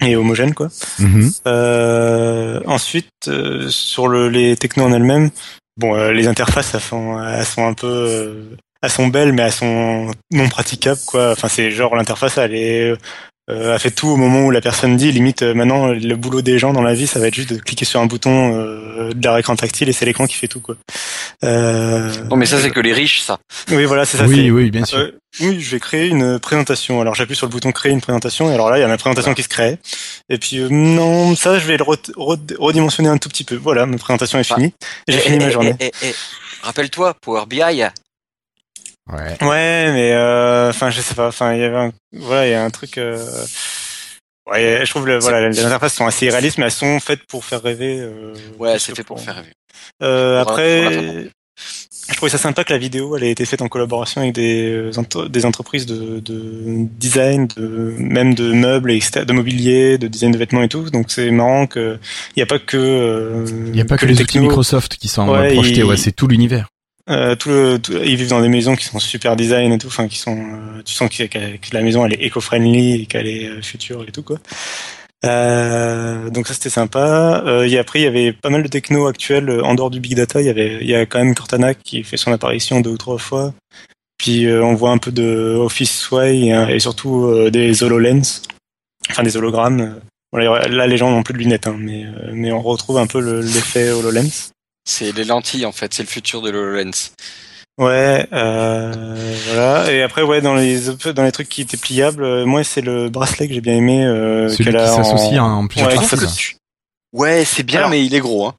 et 0.00 0.16
homogène 0.16 0.54
quoi. 0.54 0.68
Mhm. 0.98 1.30
Euh, 1.46 2.60
ensuite 2.66 3.08
euh, 3.28 3.68
sur 3.70 4.08
le, 4.08 4.28
les 4.28 4.56
technos 4.56 4.84
en 4.84 4.92
elles-mêmes, 4.92 5.30
bon 5.76 5.94
euh, 5.94 6.12
les 6.12 6.28
interfaces 6.28 6.74
elles 6.74 6.80
sont, 6.80 7.22
elles 7.22 7.44
sont 7.44 7.66
un 7.66 7.74
peu 7.74 7.86
euh, 7.86 8.56
elles 8.82 8.90
sont 8.90 9.08
belles 9.08 9.32
mais 9.32 9.42
elles 9.42 9.52
sont 9.52 10.10
non 10.30 10.48
praticables 10.48 11.00
quoi. 11.06 11.32
Enfin 11.32 11.48
c'est 11.48 11.70
genre 11.70 11.96
l'interface 11.96 12.38
elle 12.38 12.54
est 12.54 12.94
a 13.48 13.78
fait 13.78 13.90
tout 13.90 14.08
au 14.08 14.16
moment 14.16 14.46
où 14.46 14.50
la 14.50 14.60
personne 14.62 14.96
dit 14.96 15.12
limite 15.12 15.42
euh, 15.42 15.54
maintenant 15.54 15.88
le 15.88 16.16
boulot 16.16 16.40
des 16.40 16.58
gens 16.58 16.72
dans 16.72 16.82
la 16.82 16.94
vie 16.94 17.06
ça 17.06 17.20
va 17.20 17.28
être 17.28 17.34
juste 17.34 17.52
de 17.52 17.58
cliquer 17.58 17.84
sur 17.84 18.00
un 18.00 18.06
bouton 18.06 18.54
euh, 18.54 19.12
de 19.12 19.22
leur 19.22 19.36
écran 19.36 19.54
tactile 19.54 19.88
et 19.88 19.92
c'est 19.92 20.06
l'écran 20.06 20.26
qui 20.26 20.34
fait 20.34 20.48
tout 20.48 20.60
quoi. 20.60 20.76
Euh, 21.44 22.10
non 22.30 22.36
mais 22.36 22.46
ça 22.46 22.58
c'est 22.60 22.70
que 22.70 22.80
les 22.80 22.94
riches 22.94 23.20
ça. 23.20 23.38
Oui 23.70 23.84
voilà 23.84 24.06
c'est 24.06 24.16
ça. 24.16 24.24
Oui 24.24 24.50
oui 24.50 24.70
bien 24.70 24.86
sûr. 24.86 25.10
oui 25.40 25.60
je 25.60 25.70
vais 25.72 25.80
créer 25.80 26.08
une 26.08 26.38
présentation 26.38 27.02
alors 27.02 27.14
j'appuie 27.14 27.36
sur 27.36 27.46
le 27.46 27.52
bouton 27.52 27.70
créer 27.70 27.92
une 27.92 28.00
présentation 28.00 28.50
et 28.50 28.54
alors 28.54 28.70
là 28.70 28.78
il 28.78 28.80
y 28.80 28.84
a 28.84 28.88
ma 28.88 28.96
présentation 28.96 29.34
qui 29.34 29.42
se 29.42 29.48
crée 29.48 29.78
et 30.30 30.38
puis 30.38 30.60
non 30.70 31.36
ça 31.36 31.58
je 31.58 31.66
vais 31.66 31.76
le 31.76 31.84
redimensionner 32.58 33.10
un 33.10 33.18
tout 33.18 33.28
petit 33.28 33.44
peu 33.44 33.56
voilà 33.56 33.84
ma 33.84 33.98
présentation 33.98 34.38
est 34.38 34.44
finie 34.44 34.72
j'ai 35.06 35.18
fini 35.18 35.38
ma 35.38 35.50
journée. 35.50 35.76
Rappelle-toi 36.62 37.12
Power 37.20 37.44
BI 37.46 37.60
Ouais. 39.12 39.36
Ouais, 39.42 39.92
mais 39.92 40.12
euh, 40.12 40.70
enfin, 40.70 40.90
je 40.90 41.00
sais 41.00 41.14
pas. 41.14 41.28
Enfin, 41.28 41.54
il 41.54 41.60
y 41.60 41.64
avait 41.64 41.76
un, 41.76 41.92
voilà, 42.12 42.46
il 42.46 42.50
y 42.50 42.54
a 42.54 42.64
un 42.64 42.70
truc. 42.70 42.98
Euh... 42.98 43.24
Ouais, 44.50 44.80
je 44.84 44.90
trouve 44.90 45.06
le, 45.06 45.18
voilà, 45.18 45.48
les 45.48 45.64
interfaces 45.64 45.94
sont 45.94 46.06
assez 46.06 46.28
réalistes, 46.28 46.58
mais 46.58 46.66
elles 46.66 46.70
sont 46.70 47.00
faites 47.00 47.24
pour 47.26 47.44
faire 47.44 47.62
rêver. 47.62 47.98
Euh, 47.98 48.34
ouais, 48.58 48.78
c'est 48.78 48.94
fait 48.94 49.02
pour 49.02 49.20
faire 49.20 49.36
rêver. 49.36 49.52
Euh, 50.02 50.40
après, 50.40 51.30
je 52.10 52.14
trouvais 52.14 52.30
ça 52.30 52.36
sympa 52.36 52.64
que 52.64 52.72
la 52.72 52.78
vidéo, 52.78 53.16
elle 53.16 53.24
ait 53.24 53.30
été 53.30 53.46
faite 53.46 53.62
en 53.62 53.68
collaboration 53.68 54.20
avec 54.20 54.34
des, 54.34 54.70
euh, 54.70 55.28
des 55.28 55.46
entreprises 55.46 55.86
de, 55.86 56.20
de 56.20 56.86
design, 56.98 57.46
de 57.56 57.94
même 57.98 58.34
de 58.34 58.52
meubles, 58.52 58.90
et 58.90 59.00
de 59.00 59.32
mobilier, 59.32 59.96
de 59.96 60.08
design 60.08 60.32
de 60.32 60.38
vêtements 60.38 60.62
et 60.62 60.68
tout. 60.68 60.90
Donc 60.90 61.10
c'est 61.10 61.30
marrant 61.30 61.66
que 61.66 61.98
il 62.36 62.38
n'y 62.38 62.42
a 62.42 62.46
pas 62.46 62.58
que. 62.58 62.76
Euh, 62.76 63.46
il 63.66 63.72
n'y 63.72 63.80
a 63.80 63.86
pas 63.86 63.96
que, 63.96 64.04
les 64.04 64.20
outils 64.20 64.40
Microsoft 64.40 64.96
qui 64.96 65.08
sont 65.08 65.26
projetés. 65.26 65.82
Ouais, 65.82 65.96
c'est 65.96 66.12
tout 66.12 66.26
l'univers. 66.26 66.68
Euh, 67.10 67.34
tout 67.34 67.50
le, 67.50 67.78
ils 68.02 68.16
vivent 68.16 68.30
dans 68.30 68.40
des 68.40 68.48
maisons 68.48 68.76
qui 68.76 68.86
sont 68.86 68.98
super 68.98 69.36
design 69.36 69.72
et 69.72 69.78
tout, 69.78 69.88
enfin 69.88 70.08
qui 70.08 70.18
sont, 70.18 70.38
euh, 70.38 70.82
tu 70.84 70.94
sens 70.94 71.10
que, 71.10 71.74
la 71.74 71.82
maison 71.82 72.06
elle 72.06 72.14
est 72.14 72.24
éco-friendly 72.24 73.02
et 73.02 73.06
qu'elle 73.06 73.26
est 73.26 73.46
euh, 73.46 73.60
future 73.60 74.04
et 74.08 74.12
tout 74.12 74.22
quoi. 74.22 74.38
Euh, 75.26 76.30
donc 76.30 76.46
ça 76.46 76.54
c'était 76.54 76.70
sympa. 76.70 77.42
Euh, 77.46 77.68
et 77.68 77.78
après 77.78 78.00
il 78.00 78.04
y 78.04 78.06
avait 78.06 78.32
pas 78.32 78.48
mal 78.48 78.62
de 78.62 78.68
techno 78.68 79.06
actuels 79.06 79.50
en 79.62 79.74
dehors 79.74 79.90
du 79.90 80.00
big 80.00 80.14
data. 80.14 80.40
Il 80.40 80.46
y 80.46 80.50
avait, 80.50 80.78
il 80.80 80.88
y 80.88 80.94
a 80.94 81.04
quand 81.04 81.18
même 81.18 81.34
Cortana 81.34 81.74
qui 81.74 82.04
fait 82.04 82.16
son 82.16 82.32
apparition 82.32 82.80
deux 82.80 82.90
ou 82.90 82.98
trois 82.98 83.18
fois. 83.18 83.52
Puis 84.16 84.48
on 84.48 84.74
voit 84.74 84.90
un 84.90 84.98
peu 84.98 85.12
de 85.12 85.56
Office 85.58 85.98
Sway 85.98 86.46
et, 86.70 86.80
surtout 86.80 87.50
des 87.50 87.82
HoloLens, 87.82 88.42
enfin 89.10 89.22
des 89.22 89.36
hologrammes. 89.36 90.00
là 90.32 90.86
les 90.86 90.96
gens 90.96 91.10
n'ont 91.10 91.22
plus 91.22 91.34
de 91.34 91.38
lunettes, 91.38 91.66
hein, 91.66 91.76
mais 91.78 92.06
mais 92.32 92.50
on 92.52 92.62
retrouve 92.62 92.96
un 92.96 93.06
peu 93.06 93.18
l'effet 93.40 93.90
HoloLens. 93.90 94.53
C'est 94.84 95.12
les 95.12 95.24
lentilles 95.24 95.66
en 95.66 95.72
fait, 95.72 95.94
c'est 95.94 96.02
le 96.02 96.08
futur 96.08 96.42
de 96.42 96.50
l'HoloLens. 96.50 97.12
Ouais, 97.76 98.28
euh, 98.32 99.34
voilà. 99.48 99.90
Et 99.90 100.02
après, 100.02 100.22
ouais, 100.22 100.40
dans 100.40 100.54
les 100.54 100.78
dans 101.14 101.24
les 101.24 101.32
trucs 101.32 101.48
qui 101.48 101.62
étaient 101.62 101.76
pliables, 101.76 102.22
euh, 102.22 102.46
moi 102.46 102.62
c'est 102.62 102.82
le 102.82 103.08
bracelet 103.08 103.48
que 103.48 103.54
j'ai 103.54 103.60
bien 103.60 103.74
aimé. 103.74 104.04
Euh, 104.04 104.48
Celui 104.48 104.72
qui 104.72 104.78
s'associe 104.78 105.40
en... 105.40 105.58
en 105.58 105.66
plusieurs 105.66 105.90
ouais, 105.90 105.96
ouais 107.12 107.44
c'est 107.44 107.64
bien, 107.64 107.88
mais 107.88 108.04
il 108.04 108.14
est 108.14 108.20
gros. 108.20 108.46
Hein. 108.46 108.54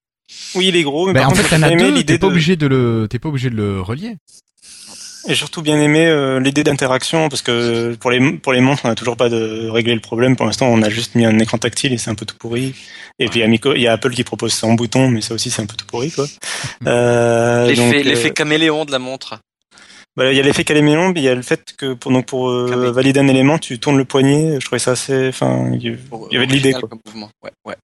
Oui, 0.55 0.67
il 0.67 0.75
est 0.75 0.83
gros. 0.83 1.07
Mais 1.07 1.13
ben, 1.13 1.27
en 1.27 1.35
fait, 1.35 1.47
t'en 1.47 1.61
as 1.61 1.75
deux. 1.75 2.03
T'es 2.03 2.17
pas 2.17 2.27
obligé 2.27 2.57
de 2.57 2.67
le, 2.67 3.07
t'es 3.09 3.19
pas 3.19 3.29
obligé 3.29 3.49
de 3.49 3.55
le 3.55 3.79
relier. 3.81 4.17
Et 5.27 5.33
surtout 5.33 5.61
bien 5.61 5.79
aimé 5.79 6.05
euh, 6.05 6.39
l'idée 6.39 6.63
d'interaction 6.63 7.29
parce 7.29 7.41
que 7.41 7.95
pour 7.95 8.11
les 8.11 8.33
pour 8.37 8.53
les 8.53 8.61
montres 8.61 8.85
on 8.85 8.89
n'a 8.89 8.95
toujours 8.95 9.17
pas 9.17 9.29
de 9.29 9.69
régler 9.69 9.95
le 9.95 9.99
problème. 9.99 10.35
Pour 10.35 10.45
l'instant 10.45 10.67
on 10.67 10.81
a 10.83 10.89
juste 10.89 11.15
mis 11.15 11.25
un 11.25 11.39
écran 11.39 11.57
tactile 11.57 11.93
et 11.93 11.97
c'est 11.97 12.11
un 12.11 12.15
peu 12.15 12.25
tout 12.25 12.35
pourri. 12.37 12.75
Et 13.17 13.27
puis 13.27 13.41
il 13.41 13.81
y, 13.81 13.87
a 13.87 13.93
Apple 13.93 14.11
qui 14.11 14.23
propose 14.23 14.53
ça 14.53 14.67
en 14.67 14.73
bouton 14.73 15.09
mais 15.09 15.21
ça 15.21 15.33
aussi 15.33 15.49
c'est 15.49 15.61
un 15.61 15.65
peu 15.65 15.75
tout 15.75 15.85
pourri 15.85 16.11
quoi. 16.11 16.25
Euh, 16.87 17.67
l'effet 17.71 18.29
euh, 18.29 18.33
caméléon 18.33 18.85
de 18.85 18.91
la 18.91 18.99
montre. 18.99 19.39
Voilà, 20.15 20.31
il 20.31 20.37
y 20.37 20.39
a 20.39 20.43
l'effet 20.43 20.63
caméléon, 20.63 21.11
mais 21.13 21.21
il 21.21 21.23
y 21.23 21.29
a 21.29 21.35
le 21.35 21.41
fait 21.41 21.73
que 21.77 21.93
pour 21.93 22.11
donc 22.11 22.25
pour 22.25 22.49
euh, 22.49 22.91
valider 22.91 23.19
un 23.19 23.27
élément 23.27 23.57
tu 23.57 23.79
tournes 23.79 23.97
le 23.97 24.05
poignet. 24.05 24.59
Je 24.59 24.65
trouvais 24.65 24.79
ça 24.79 24.91
assez. 24.91 25.29
Enfin 25.29 25.71
il 25.73 25.83
y 25.83 26.37
avait 26.37 26.47
de 26.47 26.53
l'idée 26.53 26.73
quoi. 26.73 26.89
Ouais, 27.43 27.51
ouais. 27.65 27.75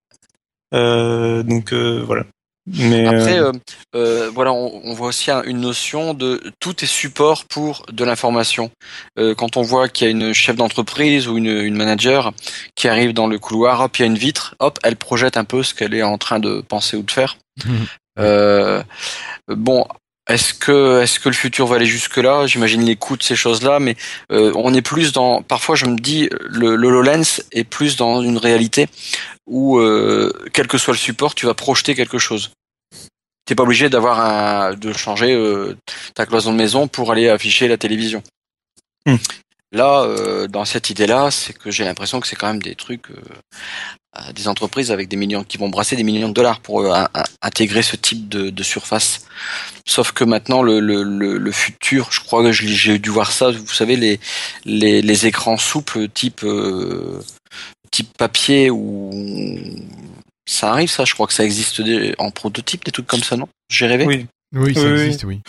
Euh, 0.74 1.44
donc 1.44 1.74
voilà. 1.74 2.26
Mais 2.68 3.08
Après, 3.08 3.40
euh, 3.40 3.52
euh, 3.52 3.60
euh, 3.96 4.32
voilà, 4.34 4.54
on, 4.54 4.82
on, 4.84 4.94
voit 4.94 5.08
aussi 5.08 5.32
une 5.32 5.62
notion 5.62 6.14
de 6.14 6.42
tout 6.60 6.84
est 6.84 6.88
support 6.88 7.46
pour 7.46 7.86
de 7.92 8.06
l'information. 8.06 8.70
Euh, 9.18 9.34
quand 9.34 9.58
on 9.58 9.64
voit 9.64 9.90
qu'il 9.90 10.06
y 10.06 10.08
a 10.08 10.12
une 10.12 10.32
chef 10.34 10.56
d'entreprise 10.56 11.28
ou 11.28 11.38
une, 11.38 11.48
une, 11.48 11.76
manager 11.76 12.34
qui 12.76 12.88
arrive 12.88 13.14
dans 13.14 13.28
le 13.28 13.40
couloir, 13.40 13.82
hop, 13.82 13.98
il 13.98 14.02
y 14.02 14.04
a 14.04 14.08
une 14.08 14.18
vitre, 14.18 14.56
hop, 14.60 14.78
elle 14.84 14.96
projette 14.96 15.38
un 15.38 15.44
peu 15.44 15.64
ce 15.64 15.74
qu'elle 15.74 15.96
est 15.96 16.04
en 16.04 16.20
train 16.20 16.40
de 16.40 16.62
penser 16.62 16.98
ou 16.98 17.02
de 17.02 17.12
faire. 17.12 17.38
Euh, 18.20 18.84
bon, 19.48 19.88
est-ce 20.28 20.54
que 20.54 21.02
est-ce 21.02 21.20
que 21.20 21.30
le 21.30 21.36
futur 21.36 21.68
va 21.68 21.78
aller 21.78 21.86
jusque 21.86 22.18
là 22.18 22.46
J'imagine 22.46 22.84
les 22.84 22.96
coûts 22.96 23.18
de 23.18 23.24
ces 23.24 23.36
choses-là, 23.36 23.80
mais 23.80 23.96
euh, 24.32 24.52
on 24.56 24.74
est 24.74 24.82
plus 24.82 25.12
dans. 25.14 25.42
Parfois, 25.42 25.76
je 25.76 25.86
me 25.86 25.98
dis, 25.98 26.30
le, 26.32 26.76
le 26.76 26.88
HoloLens 26.88 27.42
est 27.52 27.64
plus 27.64 27.96
dans 27.96 28.22
une 28.22 28.38
réalité 28.38 28.88
où, 29.48 29.80
euh, 29.80 30.32
quel 30.54 30.68
que 30.68 30.78
soit 30.78 30.94
le 30.94 31.00
support, 31.00 31.36
tu 31.36 31.46
vas 31.46 31.54
projeter 31.54 31.96
quelque 31.96 32.20
chose. 32.20 32.52
T'es 33.46 33.56
pas 33.56 33.64
obligé 33.64 33.90
d'avoir 33.90 34.20
un 34.20 34.74
de 34.76 34.94
changer 34.94 35.34
euh, 35.34 35.76
ta 36.14 36.26
cloison 36.26 36.52
de 36.52 36.58
maison 36.58 36.88
pour 36.88 37.12
aller 37.12 37.28
afficher 37.28 37.68
la 37.68 37.78
télévision. 37.78 38.22
Hmm. 39.06 39.18
Là, 39.72 40.04
euh, 40.04 40.48
dans 40.48 40.66
cette 40.66 40.90
idée-là, 40.90 41.32
c'est 41.32 41.54
que 41.54 41.72
j'ai 41.72 41.86
l'impression 41.86 42.20
que 42.20 42.28
c'est 42.28 42.36
quand 42.36 42.48
même 42.48 42.62
des 42.62 42.76
trucs, 42.76 43.10
euh, 43.10 43.22
des 44.34 44.48
entreprises 44.48 44.92
avec 44.92 45.08
des 45.08 45.16
millions 45.16 45.44
qui 45.44 45.58
vont 45.58 45.70
brasser 45.70 45.96
des 45.96 46.04
millions 46.04 46.30
de 46.30 46.34
dollars 46.34 46.60
pour 46.60 46.82
euh, 46.82 47.04
intégrer 47.42 47.82
ce 47.82 47.96
type 47.96 48.28
de, 48.28 48.50
de, 48.50 48.64
surface. 48.64 49.26
Sauf 49.88 50.12
que 50.12 50.24
maintenant, 50.24 50.64
le, 50.64 50.80
le, 50.80 51.04
le, 51.04 51.52
futur, 51.52 52.12
je 52.12 52.20
crois 52.20 52.44
que 52.44 52.52
j'ai 52.52 53.00
dû 53.00 53.10
voir 53.10 53.32
ça. 53.32 53.52
Vous 53.52 53.74
savez, 53.74 53.96
les 53.96 54.20
les, 54.66 55.02
les 55.02 55.28
écrans 55.28 55.58
souples 55.58 56.10
type 56.10 56.46
type 57.92 58.18
papier 58.18 58.70
ou 58.70 59.12
ça 60.46 60.72
arrive 60.72 60.90
ça 60.90 61.06
Je 61.06 61.14
crois 61.14 61.28
que 61.28 61.34
ça 61.34 61.44
existe 61.44 61.82
en 62.18 62.32
prototype, 62.32 62.84
des 62.84 62.92
trucs 62.92 63.08
comme 63.08 63.24
ça, 63.24 63.38
non? 63.38 63.48
J'ai 63.70 63.88
rêvé? 63.88 64.06
Oui, 64.06 64.28
oui, 64.54 64.74
ça 64.76 64.90
existe, 64.90 65.24
oui. 65.24 65.42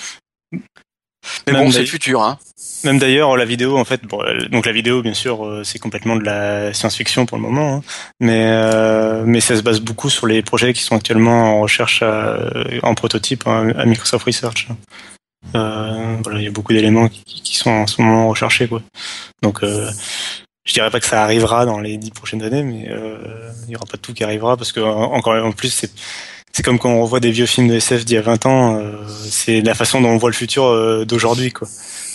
Mais 1.47 1.53
bon, 1.55 1.71
c'est 1.71 1.81
le 1.81 1.87
futur, 1.87 2.23
hein. 2.23 2.39
Même 2.85 2.99
d'ailleurs, 2.99 3.37
la 3.37 3.45
vidéo, 3.45 3.79
en 3.79 3.85
fait, 3.85 4.03
bon, 4.05 4.21
euh, 4.23 4.49
donc 4.49 4.67
la 4.67 4.73
vidéo, 4.73 5.03
bien 5.03 5.15
sûr, 5.15 5.47
euh, 5.47 5.63
c'est 5.63 5.79
complètement 5.79 6.17
de 6.17 6.25
la 6.25 6.75
science-fiction 6.75 7.27
pour 7.27 7.37
le 7.37 7.43
moment, 7.43 7.77
hein. 7.77 7.83
mais 8.19 8.45
euh, 8.47 9.23
mais 9.25 9.41
ça 9.41 9.57
se 9.57 9.63
base 9.63 9.81
beaucoup 9.81 10.11
sur 10.11 10.27
les 10.27 10.43
projets 10.43 10.73
qui 10.73 10.83
sont 10.83 10.97
actuellement 10.97 11.59
en 11.59 11.61
recherche 11.61 12.03
en 12.03 12.95
prototype 12.95 13.47
hein, 13.47 13.73
à 13.77 13.85
Microsoft 13.85 14.27
Research. 14.27 14.69
Euh, 15.55 16.17
voilà, 16.23 16.41
il 16.41 16.45
y 16.45 16.49
a 16.49 16.53
beaucoup 16.53 16.73
d'éléments 16.73 17.09
qui, 17.09 17.25
qui, 17.25 17.57
sont 17.57 17.71
en 17.71 17.87
ce 17.87 18.01
moment 18.01 18.29
recherchés, 18.29 18.69
quoi. 18.69 18.83
Donc, 19.43 19.63
euh, 19.63 19.91
je 20.65 20.73
dirais 20.73 20.91
pas 20.91 21.01
que 21.01 21.07
ça 21.07 21.23
arrivera 21.23 21.67
dans 21.67 21.79
les 21.79 21.97
dix 21.99 22.11
prochaines 22.11 22.43
années, 22.43 22.63
mais 22.63 22.89
il 23.67 23.71
y 23.73 23.77
aura 23.77 23.87
pas 23.87 23.97
tout 23.97 24.13
qui 24.13 24.25
arrivera 24.25 24.57
parce 24.57 24.73
que 24.73 24.81
encore 24.81 25.35
en 25.45 25.53
plus, 25.53 25.71
c'est 25.71 25.91
c'est 26.53 26.63
comme 26.63 26.79
quand 26.79 26.91
on 26.91 27.03
revoit 27.03 27.21
des 27.21 27.31
vieux 27.31 27.47
films 27.47 27.69
de 27.69 27.75
SF 27.75 28.05
d'il 28.05 28.15
y 28.15 28.19
a 28.19 28.23
20 28.23 28.47
ans, 28.47 28.77
euh, 28.77 28.93
c'est 29.09 29.63
la 29.63 29.75
façon 29.75 30.01
dont 30.01 30.11
on 30.11 30.19
voit 30.19 30.31
le 30.31 30.35
futur 30.35 30.65
euh, 30.65 31.05
d'aujourd'hui, 31.05 31.51
quoi. 31.51 31.69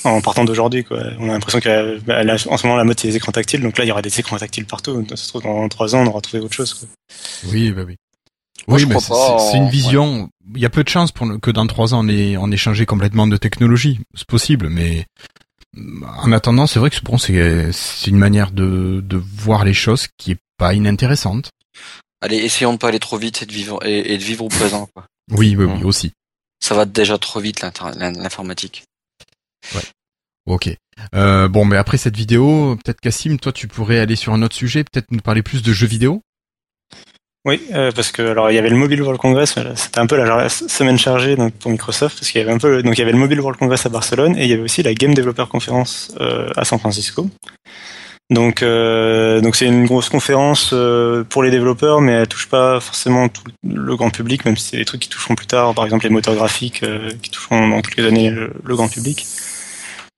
En 0.04 0.22
partant 0.22 0.46
d'aujourd'hui, 0.46 0.84
quoi. 0.84 1.00
On 1.20 1.30
a 1.30 1.34
l'impression 1.34 1.60
qu'en 1.60 2.58
ce 2.58 2.68
moment, 2.68 2.78
la 2.78 2.84
mode, 2.84 3.00
c'est 3.00 3.08
les 3.08 3.16
écrans 3.16 3.32
tactiles, 3.32 3.62
donc 3.62 3.78
là, 3.78 3.84
il 3.84 3.88
y 3.88 3.92
aura 3.92 4.04
des 4.04 4.20
écrans 4.20 4.38
tactiles 4.38 4.66
partout. 4.66 5.06
Ça 5.10 5.16
se 5.16 5.28
trouve, 5.30 5.42
dans 5.42 5.68
3 5.68 5.96
ans, 5.96 6.04
on 6.04 6.08
aura 6.08 6.22
trouvé 6.22 6.44
autre 6.44 6.54
chose, 6.54 6.74
quoi. 6.74 6.88
Oui, 7.52 7.72
bah 7.72 7.82
oui. 7.86 7.96
oui, 8.68 8.86
mais 8.86 8.96
c'est 9.00 9.58
une 9.58 9.70
vision. 9.70 10.30
Il 10.56 10.62
y 10.62 10.66
a 10.66 10.70
peu 10.70 10.84
de 10.84 10.90
chances 10.90 11.12
pour 11.12 11.28
que 11.42 11.52
dans 11.52 11.66
3 11.66 11.96
ans, 11.96 12.06
on 12.06 12.10
ait, 12.10 12.38
on 12.38 12.52
ait 12.52 12.58
changé 12.58 12.86
complètement 12.86 13.28
de 13.28 13.38
technologie. 13.38 14.00
C'est 14.14 14.28
possible, 14.28 14.70
mais 14.70 15.06
en 16.20 16.32
attendant, 16.32 16.68
c'est 16.68 16.80
vrai 16.80 16.92
que 16.92 16.98
bon, 17.04 17.18
c'est 17.18 17.32
une 18.08 18.18
manière 18.18 18.52
de, 18.52 19.04
de 19.04 19.18
voir 19.18 19.66
les 19.66 19.74
choses 19.74 20.08
qui 20.18 20.32
est 20.32 20.40
pas 20.58 20.74
inintéressante. 20.74 21.50
Allez, 22.22 22.38
essayons 22.38 22.74
de 22.74 22.78
pas 22.78 22.88
aller 22.88 23.00
trop 23.00 23.18
vite 23.18 23.44
et 23.44 23.46
de 23.46 23.54
vivre 23.54 23.86
et, 23.86 24.18
de 24.18 24.24
vivre 24.24 24.46
au 24.46 24.50
présent. 24.50 24.88
Quoi. 24.94 25.06
Oui, 25.32 25.56
oui, 25.56 25.66
oui, 25.66 25.84
aussi. 25.84 26.12
Ça 26.60 26.74
va 26.74 26.86
déjà 26.86 27.18
trop 27.18 27.40
vite 27.40 27.62
l'informatique. 27.62 28.84
Ouais. 29.76 29.82
Ok. 30.48 30.70
Euh, 31.14 31.48
bon, 31.48 31.66
mais 31.66 31.78
après 31.78 31.98
cette 31.98 32.16
vidéo, 32.16 32.76
peut-être 32.84 33.02
Cassim, 33.02 33.38
toi, 33.38 33.52
tu 33.52 33.68
pourrais 33.68 34.00
aller 34.00 34.16
sur 34.16 34.34
un 34.34 34.42
autre 34.42 34.56
sujet, 34.56 34.84
peut-être 34.84 35.12
nous 35.12 35.20
parler 35.20 35.44
plus 35.44 35.62
de 35.62 35.74
jeux 35.74 35.88
vidéo? 35.88 36.22
Oui, 37.46 37.62
euh, 37.74 37.94
parce 37.94 38.12
que 38.12 38.22
alors 38.24 38.52
il 38.52 38.56
y 38.56 38.58
avait 38.58 38.70
le 38.70 38.76
Mobile 38.76 39.02
World 39.02 39.22
Congress, 39.22 39.58
c'était 39.76 40.00
un 40.00 40.06
peu 40.06 40.18
la 40.18 40.50
semaine 40.50 40.98
chargée 40.98 41.38
donc, 41.38 41.54
pour 41.54 41.72
Microsoft, 41.72 42.20
parce 42.20 42.30
qu'il 42.30 42.42
y 42.42 42.44
avait 42.44 42.52
un 42.52 42.58
peu 42.58 42.84
donc 42.84 42.98
il 42.98 43.00
y 43.00 43.02
avait 43.02 43.14
le 43.14 43.18
Mobile 43.18 43.40
World 43.40 43.58
Congress 43.58 43.86
à 43.86 43.90
Barcelone 43.90 44.36
et 44.36 44.44
il 44.44 44.50
y 44.50 44.54
avait 44.54 44.64
aussi 44.64 44.84
la 44.84 44.94
Game 44.94 45.14
Developer 45.14 45.46
Conference 45.50 46.14
euh, 46.20 46.50
à 46.58 46.66
San 46.66 46.78
Francisco. 46.78 47.30
Donc, 48.30 48.62
euh, 48.62 49.40
donc 49.40 49.56
c'est 49.56 49.68
une 49.68 49.86
grosse 49.86 50.10
conférence 50.10 50.72
euh, 50.74 51.24
pour 51.24 51.44
les 51.44 51.52
développeurs, 51.52 52.02
mais 52.02 52.12
elle 52.12 52.28
touche 52.28 52.48
pas 52.48 52.80
forcément 52.82 53.30
tout 53.30 53.44
le 53.64 53.96
grand 53.96 54.10
public, 54.10 54.44
même 54.44 54.58
si 54.58 54.70
c'est 54.70 54.78
des 54.78 54.86
trucs 54.86 55.02
qui 55.02 55.10
toucheront 55.10 55.36
plus 55.36 55.48
tard, 55.48 55.74
par 55.74 55.86
exemple 55.86 56.04
les 56.04 56.10
moteurs 56.10 56.36
graphiques, 56.36 56.84
euh, 56.84 57.10
qui 57.22 57.30
toucheront 57.32 57.70
dans 57.70 57.82
quelques 57.82 58.06
années 58.06 58.30
le, 58.30 58.52
grand 58.76 58.90
public. 58.90 59.26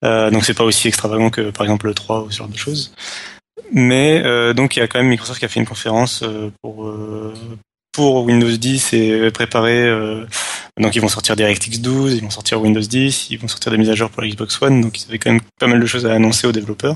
Euh, 0.04 0.32
donc 0.32 0.44
c'est 0.44 0.56
pas 0.56 0.64
aussi 0.64 0.88
extravagant 0.88 1.30
que 1.30 1.52
par 1.52 1.66
exemple 1.66 1.86
le 1.86 1.94
3 1.94 2.24
ou 2.24 2.32
ce 2.32 2.38
genre 2.38 2.48
de 2.48 2.58
choses. 2.58 2.94
Mais 3.72 4.24
donc 4.56 4.76
il 4.76 4.80
y 4.80 4.82
a 4.82 4.88
quand 4.88 4.98
même 4.98 5.10
Microsoft 5.10 5.38
qui 5.40 5.46
a 5.46 5.48
fait 5.48 5.60
une 5.60 5.68
conférence 5.68 6.24
pour 6.64 6.92
pour 7.92 8.24
Windows 8.24 8.50
10 8.50 8.94
et 8.94 9.32
préparer. 9.32 9.88
donc 10.80 10.96
ils 10.96 11.02
vont 11.02 11.08
sortir 11.08 11.36
DirectX 11.36 11.80
12, 11.80 12.16
ils 12.16 12.24
vont 12.24 12.32
sortir 12.32 12.60
Windows 12.60 12.80
10, 12.80 13.28
ils 13.30 13.38
vont 13.38 13.48
sortir 13.48 13.72
des 13.72 13.78
mises 13.78 13.92
à 13.92 13.96
jour 13.96 14.10
pour 14.10 14.24
Xbox 14.24 14.60
One, 14.64 14.82
donc 14.82 15.00
ils 15.00 15.08
avaient 15.08 15.20
quand 15.20 15.32
même 15.32 15.42
pas 15.60 15.68
mal 15.68 15.80
de 15.80 15.86
choses 15.86 16.08
à 16.08 16.14
annoncer 16.14 16.48
aux 16.48 16.52
développeurs. 16.52 16.96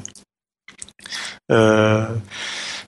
Euh, 1.52 2.08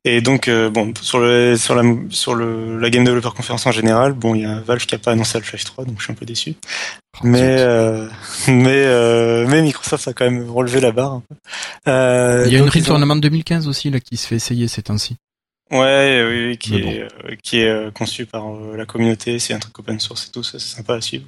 et 0.04 0.22
donc, 0.22 0.48
euh, 0.48 0.70
bon, 0.70 0.94
sur 1.02 1.20
le 1.20 1.58
sur 1.58 1.76
la 1.76 1.84
sur 2.10 2.36
le 2.36 2.80
la 2.80 2.90
Game 2.90 3.04
Developer 3.04 3.32
Conference 3.36 3.66
en 3.66 3.72
général, 3.72 4.14
bon, 4.14 4.36
il 4.36 4.42
y 4.42 4.46
a 4.46 4.60
Valve 4.60 4.86
qui 4.86 4.96
a 4.96 5.00
pas 5.00 5.12
annoncé 5.12 5.38
Half-Life 5.38 5.66
3, 5.66 5.86
donc 5.86 5.96
je 5.98 6.04
suis 6.04 6.12
un 6.12 6.16
peu 6.16 6.26
déçu. 6.26 6.56
Oh, 7.18 7.20
mais 7.24 7.58
euh, 7.60 8.08
mais 8.48 9.46
mais 9.48 9.62
Microsoft 9.62 10.08
a 10.08 10.14
quand 10.14 10.30
même 10.30 10.50
relevé 10.50 10.80
la 10.80 10.92
barre. 10.92 11.22
il 11.88 11.92
y 11.92 12.56
a 12.56 12.60
une 12.60 12.70
Real 12.70 12.86
Tournament 12.86 13.16
2015 13.16 13.68
aussi 13.68 13.90
là 13.90 14.00
qui 14.00 14.18
se 14.18 14.28
fait 14.28 14.36
essayer 14.36 14.68
ces 14.68 14.84
temps-ci. 14.84 15.16
Ouais, 15.72 16.24
oui, 16.28 16.58
qui 16.58 16.78
est 16.78 17.08
qui 17.42 17.62
est 17.62 17.92
conçu 17.94 18.26
par 18.28 18.46
la 18.78 18.86
communauté, 18.86 19.40
c'est 19.40 19.54
un 19.54 19.60
truc 19.60 19.78
open 19.80 20.00
source 20.00 20.28
et 20.28 20.32
tout, 20.32 20.44
ça 20.44 20.60
c'est 20.60 20.76
sympa 20.76 20.96
à 20.96 21.02
suivre. 21.02 21.26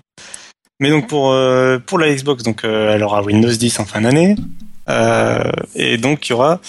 Mais 0.79 0.91
donc 0.91 1.07
pour 1.07 1.35
pour 1.87 1.97
la 1.97 2.13
Xbox, 2.13 2.43
donc 2.43 2.61
elle 2.63 3.01
aura 3.01 3.23
Windows 3.23 3.51
10 3.51 3.79
en 3.79 3.85
fin 3.85 4.01
d'année, 4.01 4.35
et 5.73 5.97
donc 5.97 6.29
il 6.29 6.33
y 6.33 6.33
aura 6.35 6.61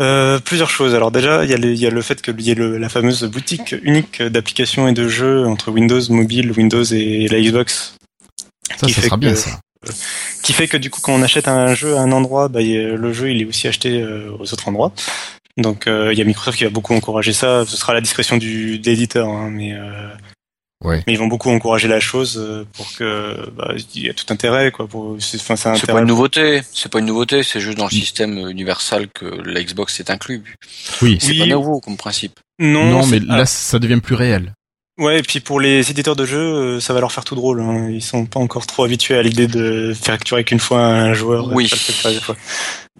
euh, 0.00 0.38
plusieurs 0.38 0.70
choses. 0.70 0.94
Alors 0.94 1.10
déjà, 1.10 1.44
il 1.44 1.50
y, 1.50 1.54
a 1.54 1.56
le, 1.56 1.74
y 1.74 1.86
a 1.86 1.90
le 1.90 2.02
fait 2.02 2.22
qu'il 2.22 2.40
y 2.40 2.50
ait 2.50 2.54
le, 2.54 2.78
la 2.78 2.88
fameuse 2.88 3.24
boutique 3.24 3.74
unique 3.82 4.22
d'applications 4.22 4.88
et 4.88 4.92
de 4.92 5.08
jeux 5.08 5.46
entre 5.46 5.70
Windows 5.70 6.00
Mobile, 6.10 6.52
Windows 6.52 6.84
et 6.84 7.28
la 7.28 7.40
Xbox. 7.40 7.96
Ça, 8.76 8.88
ça 8.88 9.02
sera 9.02 9.16
bien 9.16 9.34
ça. 9.34 9.60
Qui 10.42 10.52
fait 10.52 10.68
que 10.68 10.76
du 10.76 10.90
coup, 10.90 11.00
quand 11.00 11.14
on 11.14 11.22
achète 11.22 11.48
un 11.48 11.74
jeu 11.74 11.96
à 11.96 12.00
un 12.00 12.12
endroit, 12.12 12.48
bah, 12.48 12.60
le 12.62 13.12
jeu 13.12 13.30
il 13.30 13.42
est 13.42 13.44
aussi 13.44 13.68
acheté 13.68 14.00
euh, 14.00 14.30
aux 14.38 14.52
autres 14.52 14.68
endroits. 14.68 14.92
Donc 15.56 15.86
euh, 15.86 16.12
il 16.12 16.18
y 16.18 16.22
a 16.22 16.24
Microsoft 16.24 16.58
qui 16.58 16.64
va 16.64 16.70
beaucoup 16.70 16.94
encourager 16.94 17.32
ça. 17.32 17.64
Ce 17.66 17.76
sera 17.76 17.92
à 17.92 17.94
la 17.94 18.00
discrétion 18.00 18.36
du 18.36 18.78
d'éditeur, 18.78 19.28
hein, 19.28 19.50
mais 19.50 19.74
Ouais. 20.82 21.02
Mais 21.06 21.12
ils 21.12 21.18
vont 21.18 21.26
beaucoup 21.26 21.50
encourager 21.50 21.88
la 21.88 22.00
chose 22.00 22.38
euh, 22.38 22.64
pour 22.72 22.90
que 22.96 23.50
bah, 23.50 23.74
il 23.94 24.06
y 24.06 24.08
a 24.08 24.14
tout 24.14 24.24
intérêt 24.30 24.70
quoi. 24.70 24.86
Pour 24.86 25.16
c'est 25.18 25.42
pas 25.46 26.00
une 26.00 26.06
nouveauté, 26.06 26.62
c'est 26.72 26.90
pas 26.90 27.00
une 27.00 27.06
nouveauté, 27.06 27.42
c'est 27.42 27.60
juste 27.60 27.76
dans 27.76 27.84
le 27.84 27.90
système 27.90 28.48
universel 28.48 29.08
que 29.14 29.26
la 29.26 29.62
Xbox 29.62 30.00
est 30.00 30.08
inclus. 30.08 30.42
Oui, 31.02 31.18
c'est 31.20 31.36
pas 31.36 31.46
nouveau 31.46 31.80
comme 31.80 31.98
principe. 31.98 32.40
Non, 32.58 32.86
non 32.86 33.06
mais 33.06 33.18
là 33.18 33.44
ça 33.44 33.78
devient 33.78 34.00
plus 34.00 34.14
réel. 34.14 34.54
Ouais, 35.00 35.20
et 35.20 35.22
puis 35.22 35.40
pour 35.40 35.60
les 35.60 35.90
éditeurs 35.90 36.14
de 36.14 36.26
jeux, 36.26 36.38
euh, 36.38 36.80
ça 36.80 36.92
va 36.92 37.00
leur 37.00 37.10
faire 37.10 37.24
tout 37.24 37.34
drôle. 37.34 37.62
Hein. 37.62 37.88
Ils 37.90 38.02
sont 38.02 38.26
pas 38.26 38.38
encore 38.38 38.66
trop 38.66 38.84
habitués 38.84 39.16
à 39.16 39.22
l'idée 39.22 39.46
de 39.46 39.94
faire 39.94 40.14
facturer 40.14 40.44
qu'une 40.44 40.60
fois 40.60 40.84
un 40.84 41.14
joueur. 41.14 41.52
Oui. 41.52 41.70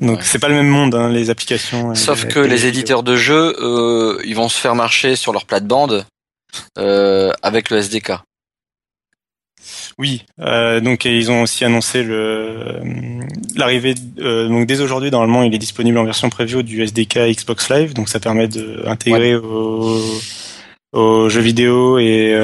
Donc 0.01 0.23
c'est 0.23 0.39
pas 0.39 0.49
le 0.49 0.55
même 0.55 0.69
monde, 0.69 0.95
hein, 0.95 1.11
les 1.11 1.29
applications. 1.29 1.95
Sauf 1.95 2.27
que 2.27 2.39
les 2.39 2.65
éditeurs 2.65 3.03
de 3.03 3.17
jeux, 3.17 3.55
euh, 3.61 4.19
ils 4.25 4.35
vont 4.35 4.49
se 4.49 4.59
faire 4.59 4.75
marcher 4.75 5.15
sur 5.15 5.35
leur 5.35 5.45
plate-bande 5.45 6.07
avec 6.77 7.71
le 7.71 7.79
SDK. 7.79 8.13
Oui, 9.99 10.25
euh, 10.41 10.81
donc 10.81 11.05
ils 11.05 11.31
ont 11.31 11.43
aussi 11.43 11.65
annoncé 11.65 12.03
le 12.03 12.81
l'arrivée. 13.55 13.95
Euh, 14.19 14.49
donc 14.49 14.67
dès 14.67 14.81
aujourd'hui, 14.81 15.11
normalement, 15.11 15.43
il 15.43 15.55
est 15.55 15.59
disponible 15.59 15.99
en 15.99 16.05
version 16.05 16.31
preview 16.31 16.63
du 16.63 16.83
SDK 16.83 17.19
Xbox 17.37 17.69
Live, 17.71 17.95
donc 17.95 18.09
ça 18.09 18.21
permet 18.21 18.49
d'intégrer 18.49 19.35
aux, 19.37 20.01
aux, 20.93 21.29
jeux 21.29 21.41
vidéo 21.41 21.99
et, 21.99 22.35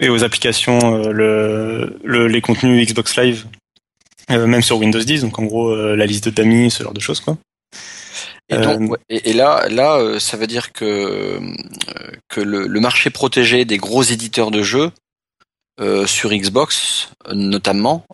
et 0.00 0.08
aux 0.08 0.24
applications 0.24 0.98
le, 1.10 1.98
le, 2.04 2.26
les 2.26 2.40
contenus 2.40 2.86
Xbox 2.86 3.16
Live, 3.16 3.46
même 4.28 4.62
sur 4.62 4.78
Windows 4.78 5.00
10. 5.00 5.22
Donc 5.22 5.38
en 5.38 5.44
gros, 5.44 5.74
la 5.74 6.06
liste 6.06 6.28
d'amis, 6.28 6.70
ce 6.70 6.82
genre 6.82 6.94
de 6.94 7.00
choses, 7.00 7.20
quoi. 7.20 7.38
Et, 8.50 8.58
donc, 8.58 8.90
euh, 8.90 8.96
et, 9.08 9.32
là, 9.32 9.68
là, 9.68 9.96
euh, 9.96 10.18
ça 10.18 10.36
veut 10.36 10.48
dire 10.48 10.72
que 10.72 10.84
euh, 10.84 11.40
que 12.28 12.40
le, 12.40 12.66
le, 12.66 12.80
marché 12.80 13.10
protégé 13.10 13.64
des 13.64 13.78
gros 13.78 14.02
éditeurs 14.02 14.50
de 14.50 14.62
jeux 14.62 14.90
sur 16.04 16.30
Xbox, 16.30 17.08
notamment, 17.32 18.04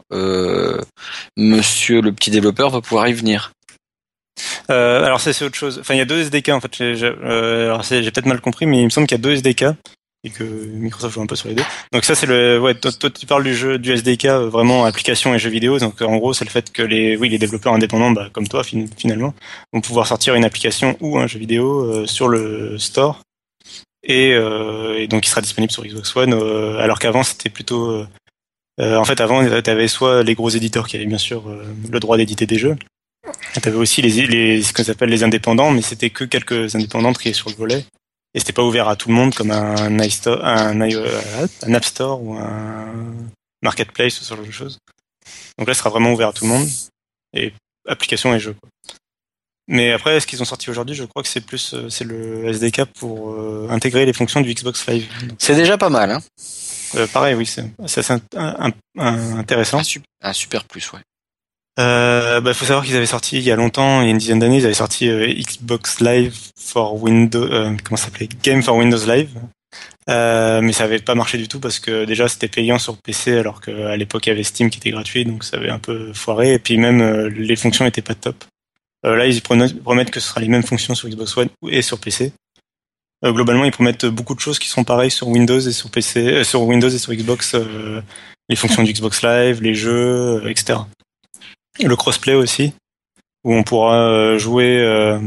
Monsieur 1.37 2.01
le 2.01 2.13
petit 2.13 2.31
développeur 2.31 2.71
va 2.71 2.81
pouvoir 2.81 3.09
y 3.09 3.13
venir. 3.13 3.51
Euh, 4.71 5.05
alors 5.05 5.21
c'est 5.21 5.45
autre 5.45 5.57
chose. 5.57 5.79
Enfin, 5.81 5.95
il 5.95 5.99
y 5.99 6.03
a 6.03 6.05
deux 6.05 6.21
SDK 6.21 6.51
en 6.51 6.61
fait. 6.61 6.75
J'ai 6.75 7.13
peut-être 7.13 8.27
mal 8.27 8.41
compris, 8.41 8.67
mais 8.67 8.81
il 8.81 8.85
me 8.85 8.91
semble 8.91 9.07
qu'il 9.07 9.17
y 9.17 9.21
a 9.21 9.23
deux 9.23 9.33
SDK 9.33 9.77
et 10.27 10.31
que 10.31 10.43
Microsoft 10.43 11.15
joue 11.15 11.23
un 11.23 11.27
peu 11.27 11.37
sur 11.37 11.49
les 11.49 11.55
deux. 11.55 11.63
Donc 11.93 12.05
ça 12.05 12.15
c'est 12.15 12.27
le 12.27 12.61
ouais 12.61 12.75
toi, 12.75 12.91
tu 13.11 13.27
parles 13.27 13.45
du 13.45 13.55
jeu 13.55 13.79
du 13.79 13.93
SDK 13.93 14.25
euh, 14.27 14.49
vraiment 14.49 14.85
application 14.85 15.35
et 15.35 15.39
jeux 15.39 15.51
vidéo. 15.51 15.79
Donc 15.79 16.03
en 16.03 16.17
gros 16.17 16.35
c'est 16.35 16.45
le 16.45 16.51
fait 16.51 16.73
que 16.73 16.83
les 16.83 17.17
oui 17.17 17.29
les 17.29 17.39
développeurs 17.39 17.73
indépendants 17.73 18.11
bah, 18.11 18.29
comme 18.33 18.49
toi 18.49 18.63
finalement 18.65 19.35
vont 19.73 19.81
pouvoir 19.81 20.07
sortir 20.07 20.35
une 20.35 20.45
application 20.45 20.97
ou 21.01 21.19
un 21.19 21.29
jeu 21.29 21.39
vidéo 21.39 21.85
euh, 21.85 22.07
sur 22.07 22.29
le 22.29 22.77
store. 22.79 23.21
Et, 24.03 24.35
euh, 24.35 25.07
donc 25.07 25.27
il 25.27 25.31
sera 25.31 25.41
disponible 25.41 25.73
sur 25.73 25.85
Xbox 25.85 26.15
One 26.17 26.33
alors 26.79 26.99
qu'avant 26.99 27.23
c'était 27.23 27.51
plutôt 27.51 28.05
en 28.81 29.05
fait 29.05 29.21
avant 29.21 29.45
tu 29.63 29.71
avais 29.71 29.89
soit 29.89 30.23
les 30.23 30.35
gros 30.35 30.51
éditeurs 30.51 30.87
qui 30.87 30.97
avaient 30.97 31.07
bien 31.07 31.19
sûr 31.19 31.45
le 31.91 32.01
droit 32.01 32.17
d'éditer 32.17 32.47
des 32.47 32.59
jeux. 32.59 32.77
Tu 33.61 33.69
avais 33.69 33.77
aussi 33.77 34.03
les, 34.03 34.27
les 34.27 34.63
ce 34.63 34.73
qu'on 34.73 34.89
appelle 34.91 35.09
les 35.09 35.25
indépendants 35.25 35.71
mais 35.71 35.83
c'était 35.83 36.11
que 36.11 36.25
quelques 36.25 36.75
indépendants 36.75 37.13
triés 37.13 37.35
sur 37.35 37.49
le 37.51 37.57
volet 37.57 37.85
et 38.37 38.39
c'était 38.39 38.53
pas 38.53 38.63
ouvert 38.63 38.87
à 38.87 38.97
tout 38.97 39.09
le 39.09 39.15
monde 39.15 39.35
comme 39.35 39.51
un, 39.51 39.99
iStore, 39.99 40.45
un, 40.45 40.79
un 40.79 41.75
App 41.75 41.85
Store 41.85 42.23
ou 42.23 42.35
un 42.35 42.93
Marketplace 43.63 44.21
ou 44.21 44.25
ce 44.25 44.35
genre 44.35 44.45
de 44.45 44.51
choses. 44.51 44.79
Donc 45.59 45.67
là, 45.67 45.73
ce 45.73 45.79
sera 45.81 45.89
vraiment 45.89 46.13
ouvert 46.13 46.29
à 46.29 46.33
tout 46.35 46.45
le 46.45 46.51
monde 46.51 46.69
et 47.33 47.55
applications 47.89 48.35
et 48.35 48.39
jeux. 48.39 48.55
Quoi. 48.61 48.69
Mais 49.69 49.91
après, 49.91 50.21
ce 50.21 50.27
qu'ils 50.27 50.43
ont 50.43 50.45
sorti 50.45 50.69
aujourd'hui, 50.69 50.95
je 50.95 51.05
crois 51.05 51.23
que 51.23 51.29
c'est 51.31 51.41
plus 51.41 51.73
euh, 51.73 51.89
c'est 51.89 52.05
le 52.05 52.47
SDK 52.47 52.85
pour 52.85 53.33
euh, 53.33 53.69
intégrer 53.71 54.05
les 54.05 54.13
fonctions 54.13 54.43
du 54.43 54.53
Xbox 54.53 54.87
Live. 54.87 55.09
C'est 55.39 55.57
déjà 55.57 55.79
pas 55.79 55.89
mal, 55.89 56.11
hein 56.11 56.21
euh, 56.95 57.07
Pareil, 57.07 57.35
oui, 57.35 57.47
c'est 57.47 57.65
assez 57.83 58.03
intéressant. 58.99 59.81
Un, 60.21 60.33
super 60.35 60.65
plus, 60.65 60.93
ouais. 60.93 61.01
Euh, 61.79 62.41
bah, 62.41 62.55
faut 62.55 62.65
savoir 62.65 62.85
qu'ils 62.85 62.97
avaient 62.97 63.07
sorti 63.07 63.37
il 63.37 63.43
y 63.43 63.51
a 63.51 63.57
longtemps, 63.57 64.01
il 64.01 64.07
y 64.07 64.09
a 64.09 64.11
une 64.11 64.19
dizaine 64.19 64.39
d'années, 64.39 64.59
ils 64.59 64.65
avaient 64.65 64.75
sorti 64.75 65.09
euh, 65.09 65.27
Xbox 65.27 66.01
Live 66.01 66.35
for 66.59 67.03
Windows, 67.03 67.43
euh, 67.43 67.77
comment 67.85 67.97
ça 67.97 68.07
s'appelait, 68.07 68.29
Game 68.43 68.63
for 68.63 68.77
Windows 68.77 69.05
Live. 69.07 69.31
Euh, 70.09 70.61
mais 70.63 70.73
ça 70.73 70.85
avait 70.85 71.01
pas 71.01 71.15
marché 71.15 71.37
du 71.37 71.49
tout 71.49 71.61
parce 71.61 71.81
que 71.81 72.05
déjà 72.05 72.29
c'était 72.29 72.49
payant 72.49 72.79
sur 72.79 72.97
PC 72.97 73.39
alors 73.39 73.61
qu'à 73.61 73.97
l'époque 73.97 74.27
il 74.27 74.31
y 74.31 74.33
avait 74.33 74.45
Steam 74.45 74.71
qui 74.71 74.79
était 74.79 74.93
gratuit 74.93 75.25
donc 75.25 75.43
ça 75.43 75.57
avait 75.57 75.69
un 75.69 75.81
peu 75.81 76.13
foiré 76.15 76.55
et 76.55 76.59
puis 76.61 76.79
même 76.79 77.01
euh, 77.01 77.29
les 77.29 77.57
fonctions 77.57 77.85
étaient 77.85 78.03
pas 78.03 78.15
top. 78.15 78.45
là 79.03 79.27
ils 79.27 79.43
promettent 79.43 80.11
que 80.13 80.21
ce 80.21 80.29
sera 80.29 80.41
les 80.41 80.49
mêmes 80.49 80.63
fonctions 80.63 80.95
sur 80.95 81.09
Xbox 81.09 81.37
One 81.37 81.49
et 81.69 81.83
sur 81.83 81.99
PC. 81.99 82.33
globalement 83.23 83.65
ils 83.65 83.73
promettent 83.73 84.07
beaucoup 84.07 84.37
de 84.37 84.41
choses 84.41 84.61
qui 84.61 84.69
sont 84.69 84.85
pareilles 84.85 85.11
sur 85.11 85.29
Windows 85.29 85.61
et 85.61 85.73
sur 85.73 85.91
PC, 85.91 86.45
sur 86.45 86.63
Windows 86.63 86.89
et 86.89 86.99
sur 86.99 87.13
Xbox, 87.13 87.57
les 88.49 88.57
fonctions 88.57 88.85
du 88.85 88.93
Xbox 88.93 89.23
Live, 89.23 89.61
les 89.61 89.75
jeux, 89.75 90.49
etc 90.49 90.79
le 91.85 91.97
crossplay 91.97 92.35
aussi 92.35 92.73
où 93.47 93.55
on 93.55 93.63
pourra 93.63 94.01
euh, 94.01 94.39
jouer 94.39 94.81
euh, 94.81 95.21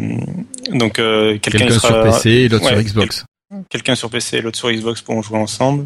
donc 0.74 1.00
euh, 1.00 1.39
quelqu'un 1.39 1.72
sur 1.72 2.04
PC 2.04 2.30
et 2.30 2.50
l'autre 2.50 2.68
sur 2.68 2.82
Xbox. 2.82 3.26
Quelqu'un 3.70 3.95
sur 3.95 4.10
PC 4.10 4.38
et 4.38 4.41
l'autre 4.41 4.58
sur 4.58 4.70
Xbox 4.70 5.02
pourront 5.02 5.22
jouer 5.22 5.39
ensemble. 5.39 5.86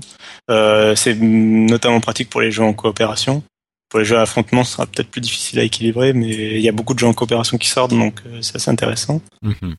c'est 0.50 1.16
notamment 1.16 2.02
pratique 2.02 2.30
pour 2.30 2.42
les 2.42 2.52
jeux 2.52 2.64
en 2.64 2.74
coopération. 2.74 3.44
Pour 3.88 4.00
les 4.00 4.06
jeux 4.06 4.18
à 4.18 4.22
affrontement, 4.22 4.64
ce 4.64 4.74
sera 4.74 4.88
peut-être 4.88 5.10
plus 5.10 5.22
difficile 5.22 5.60
à 5.60 5.64
équilibrer, 5.64 6.14
mais 6.14 6.28
il 6.28 6.62
y 6.62 6.68
a 6.68 6.72
beaucoup 6.72 6.96
de 6.96 7.00
jeux 7.00 7.08
en 7.08 7.14
coopération 7.14 7.60
qui 7.60 7.70
sortent, 7.70 7.92
donc 7.92 8.22
c'est 8.42 8.56
assez 8.56 8.72
intéressant. 8.72 9.22
Mhm. 9.44 9.76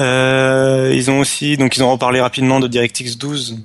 ils 0.00 1.10
ont 1.10 1.20
aussi, 1.20 1.56
donc 1.56 1.76
ils 1.76 1.84
ont 1.84 1.92
reparlé 1.92 2.20
rapidement 2.20 2.58
de 2.58 2.66
DirectX 2.66 3.16
12, 3.16 3.60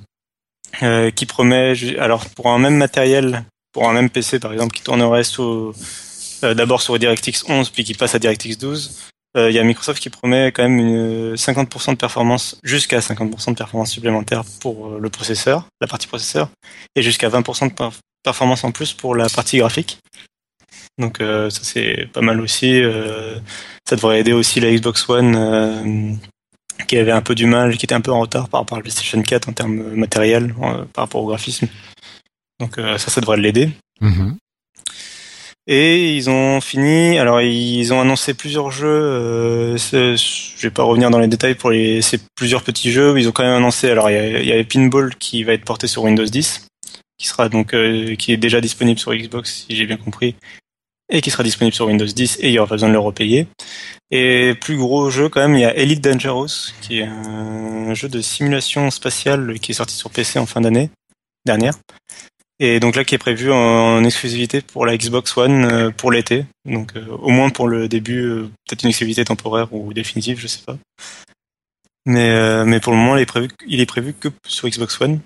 qui 1.16 1.26
promet, 1.26 1.74
alors 1.98 2.26
pour 2.26 2.48
un 2.48 2.60
même 2.60 2.76
matériel, 2.76 3.44
pour 3.72 3.88
un 3.88 3.92
même 3.92 4.08
PC 4.08 4.38
par 4.38 4.52
exemple, 4.52 4.72
qui 4.72 4.84
tournerait 4.84 5.24
sous 5.24 5.42
euh, 5.42 5.74
d'abord 6.42 6.82
sur 6.82 6.98
DirectX 6.98 7.44
11 7.48 7.70
puis 7.70 7.84
qui 7.84 7.94
passe 7.94 8.14
à 8.14 8.18
DirectX 8.18 8.58
12. 8.58 9.10
Euh, 9.36 9.50
il 9.50 9.54
y 9.54 9.58
a 9.58 9.64
Microsoft 9.64 10.02
qui 10.02 10.08
promet 10.08 10.52
quand 10.52 10.62
même 10.62 10.78
une 10.78 11.34
50% 11.34 11.90
de 11.90 11.96
performance, 11.96 12.58
jusqu'à 12.62 13.00
50% 13.00 13.50
de 13.50 13.56
performance 13.56 13.90
supplémentaire 13.90 14.42
pour 14.60 14.88
euh, 14.88 14.98
le 14.98 15.10
processeur, 15.10 15.66
la 15.80 15.86
partie 15.86 16.06
processeur, 16.06 16.48
et 16.96 17.02
jusqu'à 17.02 17.28
20% 17.28 17.68
de 17.68 17.90
performance 18.22 18.64
en 18.64 18.72
plus 18.72 18.94
pour 18.94 19.14
la 19.14 19.28
partie 19.28 19.58
graphique. 19.58 19.98
Donc 20.98 21.18
ça 21.18 21.48
c'est 21.50 22.08
pas 22.12 22.22
mal 22.22 22.40
aussi. 22.40 22.82
ça 23.88 23.94
devrait 23.94 24.18
aider 24.18 24.32
aussi 24.32 24.58
la 24.58 24.72
Xbox 24.72 25.08
One 25.08 26.18
qui 26.88 26.96
avait 26.96 27.12
un 27.12 27.22
peu 27.22 27.36
du 27.36 27.46
mal, 27.46 27.76
qui 27.76 27.86
était 27.86 27.94
un 27.94 28.00
peu 28.00 28.10
en 28.10 28.18
retard 28.18 28.48
par 28.48 28.62
rapport 28.62 28.76
à 28.76 28.80
la 28.80 28.82
PlayStation 28.82 29.22
4 29.22 29.48
en 29.48 29.52
termes 29.52 29.94
matériels, 29.94 30.52
par 30.92 31.04
rapport 31.04 31.22
au 31.22 31.28
graphisme. 31.28 31.68
Donc 32.58 32.74
ça, 32.74 32.98
ça 32.98 33.20
devrait 33.20 33.36
l'aider. 33.36 33.70
Mm-hmm. 34.02 34.34
Et 35.70 36.16
ils 36.16 36.30
ont 36.30 36.62
fini. 36.62 37.18
Alors 37.18 37.42
ils 37.42 37.92
ont 37.92 38.00
annoncé 38.00 38.32
plusieurs 38.32 38.70
jeux. 38.70 38.88
Euh, 38.88 39.76
je 39.76 40.62
vais 40.62 40.70
pas 40.70 40.82
revenir 40.82 41.10
dans 41.10 41.18
les 41.18 41.28
détails 41.28 41.54
pour 41.54 41.70
les 41.70 42.00
ces 42.00 42.18
plusieurs 42.34 42.62
petits 42.62 42.90
jeux. 42.90 43.14
Ils 43.18 43.28
ont 43.28 43.32
quand 43.32 43.44
même 43.44 43.52
annoncé. 43.52 43.90
Alors 43.90 44.10
il 44.10 44.46
y, 44.46 44.52
a, 44.52 44.64
Pinball 44.64 45.14
qui 45.16 45.44
va 45.44 45.52
être 45.52 45.66
porté 45.66 45.86
sur 45.86 46.04
Windows 46.04 46.24
10, 46.24 46.66
qui 47.18 47.26
sera 47.26 47.50
donc 47.50 47.74
euh, 47.74 48.16
qui 48.16 48.32
est 48.32 48.38
déjà 48.38 48.62
disponible 48.62 48.98
sur 48.98 49.14
Xbox 49.14 49.66
si 49.68 49.76
j'ai 49.76 49.84
bien 49.84 49.98
compris, 49.98 50.36
et 51.10 51.20
qui 51.20 51.30
sera 51.30 51.42
disponible 51.42 51.74
sur 51.74 51.86
Windows 51.86 52.06
10 52.06 52.38
et 52.40 52.48
il 52.48 52.52
y 52.52 52.58
aura 52.58 52.66
pas 52.66 52.76
besoin 52.76 52.88
de 52.88 52.94
le 52.94 52.98
repayer. 52.98 53.46
Et 54.10 54.54
plus 54.58 54.78
gros 54.78 55.10
jeu 55.10 55.28
quand 55.28 55.42
même, 55.42 55.54
il 55.54 55.60
y 55.60 55.66
a 55.66 55.76
Elite 55.76 56.02
Dangerous 56.02 56.72
qui 56.80 57.00
est 57.00 57.04
un 57.04 57.92
jeu 57.92 58.08
de 58.08 58.22
simulation 58.22 58.90
spatiale 58.90 59.58
qui 59.60 59.72
est 59.72 59.74
sorti 59.74 59.94
sur 59.94 60.08
PC 60.08 60.38
en 60.38 60.46
fin 60.46 60.62
d'année 60.62 60.88
dernière 61.44 61.74
et 62.60 62.80
donc 62.80 62.96
là 62.96 63.04
qui 63.04 63.14
est 63.14 63.18
prévu 63.18 63.52
en, 63.52 64.02
exclusivité 64.04 64.60
pour 64.60 64.84
la 64.84 64.96
Xbox 64.96 65.36
One 65.36 65.64
euh, 65.64 65.90
pour 65.90 66.10
l'été. 66.10 66.44
Donc 66.64 66.96
euh, 66.96 67.06
au 67.20 67.30
moins 67.30 67.50
pour 67.50 67.68
le 67.68 67.88
début, 67.88 68.24
euh, 68.24 68.50
peut-être 68.66 68.82
une 68.82 68.88
exclusivité 68.88 69.24
temporaire 69.24 69.72
ou 69.72 69.92
définitive, 69.92 70.40
je 70.40 70.46
sais 70.48 70.62
pas. 70.64 70.76
Mais 72.06 72.64
mais 72.64 72.80
pour 72.80 72.92
le 72.92 72.98
moment, 72.98 73.16
il 73.16 73.22
est 73.22 73.26
prévu 73.26 73.48
il 73.66 73.80
est 73.80 73.86
prévu 73.86 74.14
que 74.14 74.28
sur 74.46 74.68
Xbox 74.68 75.00
One. 75.00 75.20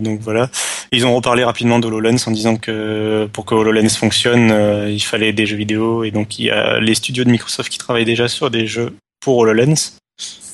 donc 0.00 0.20
voilà. 0.20 0.50
Ils 0.90 1.06
ont 1.06 1.14
reparlé 1.14 1.44
rapidement 1.44 1.78
d'HoloLens 1.78 2.26
en 2.26 2.32
disant 2.32 2.56
que 2.56 3.28
pour 3.32 3.44
que 3.44 3.54
HoloLens 3.54 3.90
fonctionne, 3.90 4.88
il 4.90 5.00
fallait 5.00 5.32
des 5.32 5.46
jeux 5.46 5.56
vidéo 5.56 6.02
et 6.02 6.10
donc 6.10 6.38
il 6.38 6.46
y 6.46 6.50
a 6.50 6.80
les 6.80 6.94
studios 6.96 7.24
de 7.24 7.30
Microsoft 7.30 7.70
qui 7.70 7.78
travaillent 7.78 8.04
déjà 8.04 8.26
sur 8.26 8.50
des 8.50 8.66
jeux 8.66 8.96
pour 9.20 9.38
HoloLens 9.38 9.98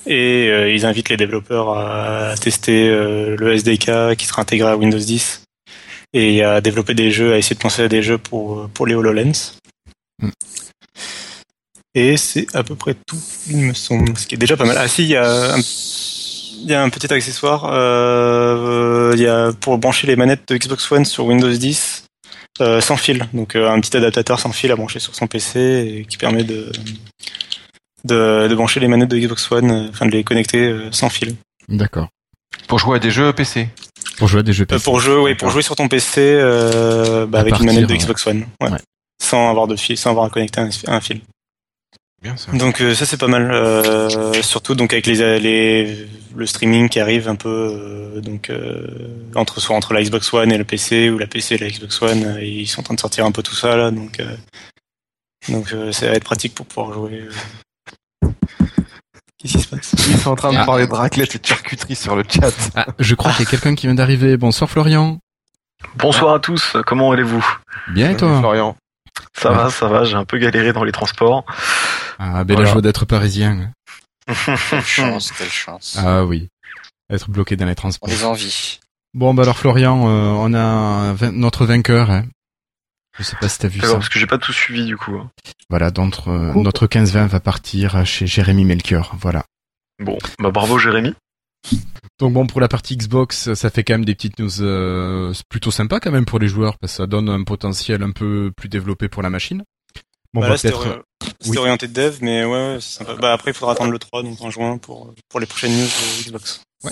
et 0.07 0.49
euh, 0.49 0.73
ils 0.73 0.85
invitent 0.87 1.09
les 1.09 1.17
développeurs 1.17 1.77
à 1.77 2.35
tester 2.37 2.89
euh, 2.89 3.37
le 3.39 3.55
SDK 3.55 4.17
qui 4.17 4.27
sera 4.27 4.43
intégré 4.43 4.71
à 4.71 4.77
Windows 4.77 4.99
10 4.99 5.43
et 6.13 6.43
à 6.45 6.61
développer 6.61 6.95
des 6.95 7.11
jeux, 7.11 7.33
à 7.33 7.39
essayer 7.39 7.57
de 7.57 7.61
penser 7.61 7.83
à 7.83 7.89
des 7.89 8.03
jeux 8.03 8.19
pour, 8.19 8.69
pour 8.71 8.87
les 8.87 8.95
HoloLens. 8.95 9.57
Mm. 10.23 10.31
Et 11.97 12.17
c'est 12.17 12.55
à 12.55 12.63
peu 12.65 12.75
près 12.75 12.95
tout, 13.07 13.21
il 13.49 13.57
me 13.59 13.75
semble, 13.75 14.17
ce 14.19 14.27
qui 14.27 14.35
est 14.35 14.39
déjà 14.39 14.57
pas 14.57 14.65
mal. 14.65 14.77
Ah 14.79 14.89
si, 14.89 15.05
il 15.05 15.11
y 15.11 15.17
a 15.17 15.55
un, 15.55 15.59
il 15.59 16.67
y 16.67 16.75
a 16.75 16.83
un 16.83 16.91
petit 16.91 17.13
accessoire, 17.13 17.71
euh, 17.73 19.13
il 19.15 19.23
y 19.23 19.27
a 19.27 19.53
pour 19.53 19.79
brancher 19.79 20.07
les 20.07 20.17
manettes 20.17 20.49
de 20.49 20.57
Xbox 20.57 20.91
One 20.91 21.05
sur 21.05 21.27
Windows 21.27 21.53
10 21.53 22.05
euh, 22.61 22.81
sans 22.81 22.97
fil, 22.97 23.29
donc 23.33 23.55
un 23.55 23.81
petit 23.81 23.97
adaptateur 23.97 24.41
sans 24.41 24.53
fil 24.53 24.73
à 24.73 24.77
brancher 24.77 24.99
sur 24.99 25.15
son 25.15 25.29
PC 25.29 25.61
et 25.61 26.05
qui 26.05 26.17
permet 26.17 26.43
de 26.43 26.73
de, 28.05 28.55
brancher 28.55 28.81
les 28.81 28.89
manettes 28.89 29.09
de 29.09 29.19
Xbox 29.19 29.51
One, 29.51 29.71
euh, 29.71 29.89
enfin 29.91 30.07
de 30.07 30.11
les 30.11 30.25
connecter 30.25 30.69
euh, 30.69 30.93
sans 30.93 31.09
fil. 31.09 31.35
D'accord. 31.69 32.09
Pour 32.69 32.79
jouer 32.79 32.97
à 32.97 32.99
des 32.99 33.11
jeux 33.11 33.33
PC. 33.33 33.69
Pour 34.19 34.29
jouer 34.29 34.41
à 34.41 34.43
des 34.43 34.53
jeux 34.53 34.67
PC. 34.67 34.81
Euh, 34.81 34.85
pour 34.85 35.01
jouer, 35.01 35.17
oui, 35.17 35.35
pour 35.35 35.51
jouer 35.51 35.63
sur 35.63 35.77
ton 35.77 35.89
PC 35.89 36.39
bah, 37.29 37.41
avec 37.41 37.59
une 37.59 37.67
manette 37.67 37.87
de 37.87 37.95
Xbox 37.95 38.27
One, 38.27 38.47
ouais. 38.61 38.71
sans 39.23 39.51
avoir 39.51 39.67
de 39.67 39.77
fil, 39.77 39.97
sans 39.97 40.11
avoir 40.11 40.27
à 40.27 40.31
connecter 40.31 40.61
un, 40.87 41.01
fil. 41.01 41.21
Bien, 42.23 42.37
ça. 42.37 42.53
Donc 42.53 42.79
ça 42.79 43.05
c'est 43.05 43.19
pas 43.19 43.27
mal, 43.27 43.53
surtout 44.43 44.75
donc 44.75 44.93
avec 44.93 45.07
les, 45.07 45.41
les, 45.41 46.07
le 46.35 46.47
streaming 46.47 46.89
qui 46.89 47.01
arrive 47.01 47.29
un 47.29 47.35
peu 47.35 48.21
donc 48.23 48.51
entre 49.35 49.61
soit 49.61 49.77
entre 49.77 49.93
la 49.93 50.03
Xbox 50.03 50.33
One 50.33 50.53
et 50.53 50.59
le 50.59 50.65
PC 50.65 51.11
ou 51.11 51.19
la 51.19 51.27
PC 51.27 51.57
et 51.57 51.59
la 51.59 51.69
Xbox 51.69 52.01
One, 52.01 52.39
ils 52.41 52.67
sont 52.67 52.81
en 52.81 52.85
train 52.85 52.95
de 52.95 53.01
sortir 53.01 53.27
un 53.27 53.33
peu 53.33 53.43
tout 53.43 53.55
ça 53.55 53.77
là, 53.77 53.91
donc 53.91 54.23
donc 55.49 55.75
ça 55.91 56.07
va 56.07 56.15
être 56.15 56.25
pratique 56.25 56.55
pour 56.55 56.67
pouvoir 56.67 56.95
jouer 56.95 57.25
Qu'est-ce 59.45 59.59
qui 59.59 59.63
se 59.63 59.69
passe? 59.69 59.95
Ils 60.09 60.17
sont 60.17 60.31
en 60.31 60.37
train 60.37 60.53
de 60.53 60.57
ah. 60.57 60.65
parler 60.65 60.87
de 60.87 60.95
raclette 60.95 61.35
et 61.35 61.39
de 61.39 61.45
charcuterie 61.45 61.95
sur 61.95 62.17
le 62.17 62.25
chat. 62.27 62.51
Ah, 62.75 62.87
je 62.99 63.15
crois 63.15 63.31
qu'il 63.33 63.45
y 63.45 63.49
a 63.49 63.51
quelqu'un 63.51 63.75
qui 63.75 63.87
vient 63.87 63.95
d'arriver. 63.95 64.39
Bonsoir 64.39 64.71
Florian. 64.71 65.19
Bonsoir 65.97 66.37
à 66.37 66.41
tous, 66.41 66.79
comment 66.87 67.13
allez-vous? 67.13 67.47
Bien 67.89 68.13
et 68.13 68.17
toi? 68.17 68.39
Florian 68.39 68.75
Ça 69.35 69.51
va, 69.51 69.69
ça 69.69 69.87
va, 69.89 70.05
j'ai 70.05 70.17
un 70.17 70.25
peu 70.25 70.39
galéré 70.39 70.73
dans 70.73 70.83
les 70.83 70.93
transports. 70.93 71.45
Ah, 72.19 72.43
belle 72.45 72.65
joie 72.65 72.81
d'être 72.81 73.05
parisien. 73.05 73.71
quelle 74.27 74.81
chance, 74.83 75.31
quelle 75.33 75.51
chance. 75.51 75.99
Ah 76.01 76.25
oui, 76.25 76.49
être 77.11 77.29
bloqué 77.29 77.57
dans 77.57 77.67
les 77.67 77.75
transports. 77.75 78.09
On 78.09 78.13
les 78.13 78.25
envie. 78.25 78.81
Bon, 79.13 79.35
bah 79.35 79.43
alors 79.43 79.59
Florian, 79.59 80.09
euh, 80.09 80.31
on 80.39 80.55
a 80.55 81.15
notre 81.33 81.67
vainqueur. 81.67 82.11
Hein. 82.11 82.25
Je 83.19 83.23
sais 83.23 83.37
pas 83.41 83.49
si 83.49 83.59
t'as 83.59 83.69
vu 83.69 83.81
ça. 83.81 83.93
parce 83.93 84.09
que 84.09 84.19
j'ai 84.19 84.27
pas 84.27 84.39
tout 84.39 84.53
suivi 84.53 84.85
du 84.87 84.97
coup. 84.97 85.15
Hein. 85.17 85.31
Voilà, 85.71 85.91
notre, 85.97 86.29
euh, 86.29 86.53
notre 86.55 86.87
15-20 86.87 87.27
va 87.29 87.41
partir 87.41 88.05
chez 88.05 88.27
Jérémy 88.27 88.65
Melchior, 88.65 89.15
voilà. 89.21 89.45
Bon, 90.01 90.19
bah 90.41 90.51
bravo 90.51 90.79
Jérémy. 90.79 91.15
Donc 92.19 92.33
bon, 92.33 92.47
pour 92.47 92.61
la 92.61 92.69
partie 92.69 92.97
Xbox, 92.97 93.55
ça 93.55 93.71
fait 93.71 93.85
quand 93.85 93.95
même 93.95 94.05
des 94.05 94.15
petites 94.15 94.39
news 94.39 94.61
euh, 94.61 95.33
plutôt 95.49 95.71
sympas 95.71 96.01
quand 96.01 96.11
même 96.11 96.25
pour 96.25 96.39
les 96.39 96.49
joueurs, 96.49 96.79
parce 96.79 96.93
que 96.93 96.97
ça 96.99 97.07
donne 97.07 97.29
un 97.29 97.43
potentiel 97.45 98.03
un 98.03 98.11
peu 98.11 98.53
plus 98.57 98.69
développé 98.69 99.09
pour 99.09 99.23
la 99.23 99.31
machine. 99.31 99.63
Bon, 100.33 100.41
bah 100.41 100.57
c'était 100.57 100.75
orienté 101.59 101.87
de 101.87 101.93
dev, 101.93 102.17
mais 102.21 102.45
ouais, 102.45 102.79
c'est 102.81 102.99
sympa. 102.99 103.15
Bah 103.15 103.33
après, 103.33 103.53
il 103.53 103.55
faudra 103.55 103.73
attendre 103.73 103.93
le 103.93 103.99
3, 104.01 104.25
donc 104.25 104.41
en 104.43 104.51
juin, 104.51 104.79
pour, 104.79 105.15
pour 105.29 105.39
les 105.39 105.47
prochaines 105.47 105.71
news 105.73 105.87
de 105.87 106.25
Xbox. 106.25 106.61
Ouais. 106.83 106.91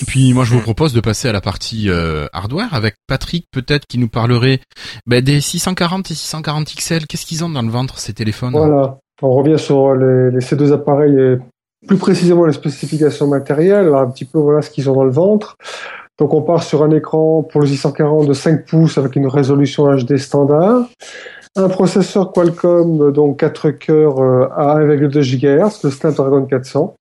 Et 0.00 0.04
puis 0.04 0.32
moi 0.32 0.44
je 0.44 0.52
vous 0.52 0.60
hmm. 0.60 0.62
propose 0.62 0.92
de 0.92 1.00
passer 1.00 1.28
à 1.28 1.32
la 1.32 1.40
partie 1.40 1.90
euh, 1.90 2.26
hardware 2.32 2.72
avec 2.72 2.94
Patrick 3.06 3.46
peut-être 3.50 3.86
qui 3.86 3.98
nous 3.98 4.08
parlerait 4.08 4.60
bah, 5.06 5.20
des 5.20 5.40
640 5.40 6.10
et 6.10 6.14
640 6.14 6.74
XL. 6.74 7.06
Qu'est-ce 7.06 7.26
qu'ils 7.26 7.44
ont 7.44 7.50
dans 7.50 7.62
le 7.62 7.70
ventre 7.70 7.98
ces 7.98 8.14
téléphones? 8.14 8.52
Voilà, 8.52 8.98
on 9.20 9.32
revient 9.32 9.58
sur 9.58 9.94
les, 9.94 10.40
ces 10.40 10.56
deux 10.56 10.72
appareils 10.72 11.18
et 11.18 11.36
plus 11.86 11.98
précisément 11.98 12.46
les 12.46 12.52
spécifications 12.52 13.26
matérielles, 13.26 13.92
un 13.94 14.08
petit 14.08 14.24
peu 14.24 14.38
voilà 14.38 14.62
ce 14.62 14.70
qu'ils 14.70 14.88
ont 14.88 14.94
dans 14.94 15.04
le 15.04 15.10
ventre. 15.10 15.56
Donc 16.18 16.34
on 16.34 16.42
part 16.42 16.62
sur 16.62 16.82
un 16.82 16.90
écran 16.90 17.42
pour 17.42 17.60
le 17.60 17.66
640 17.66 18.28
de 18.28 18.32
5 18.32 18.64
pouces 18.66 18.98
avec 18.98 19.16
une 19.16 19.26
résolution 19.26 19.92
HD 19.94 20.16
standard. 20.16 20.86
Un 21.56 21.68
processeur 21.68 22.32
Qualcomm, 22.32 23.12
donc 23.12 23.38
4 23.40 23.70
cœurs 23.72 24.18
euh, 24.20 24.48
à 24.56 24.78
1,2 24.78 25.20
GHz, 25.20 25.84
le 25.84 25.90
Snapdragon 25.90 26.46
400 26.46 26.94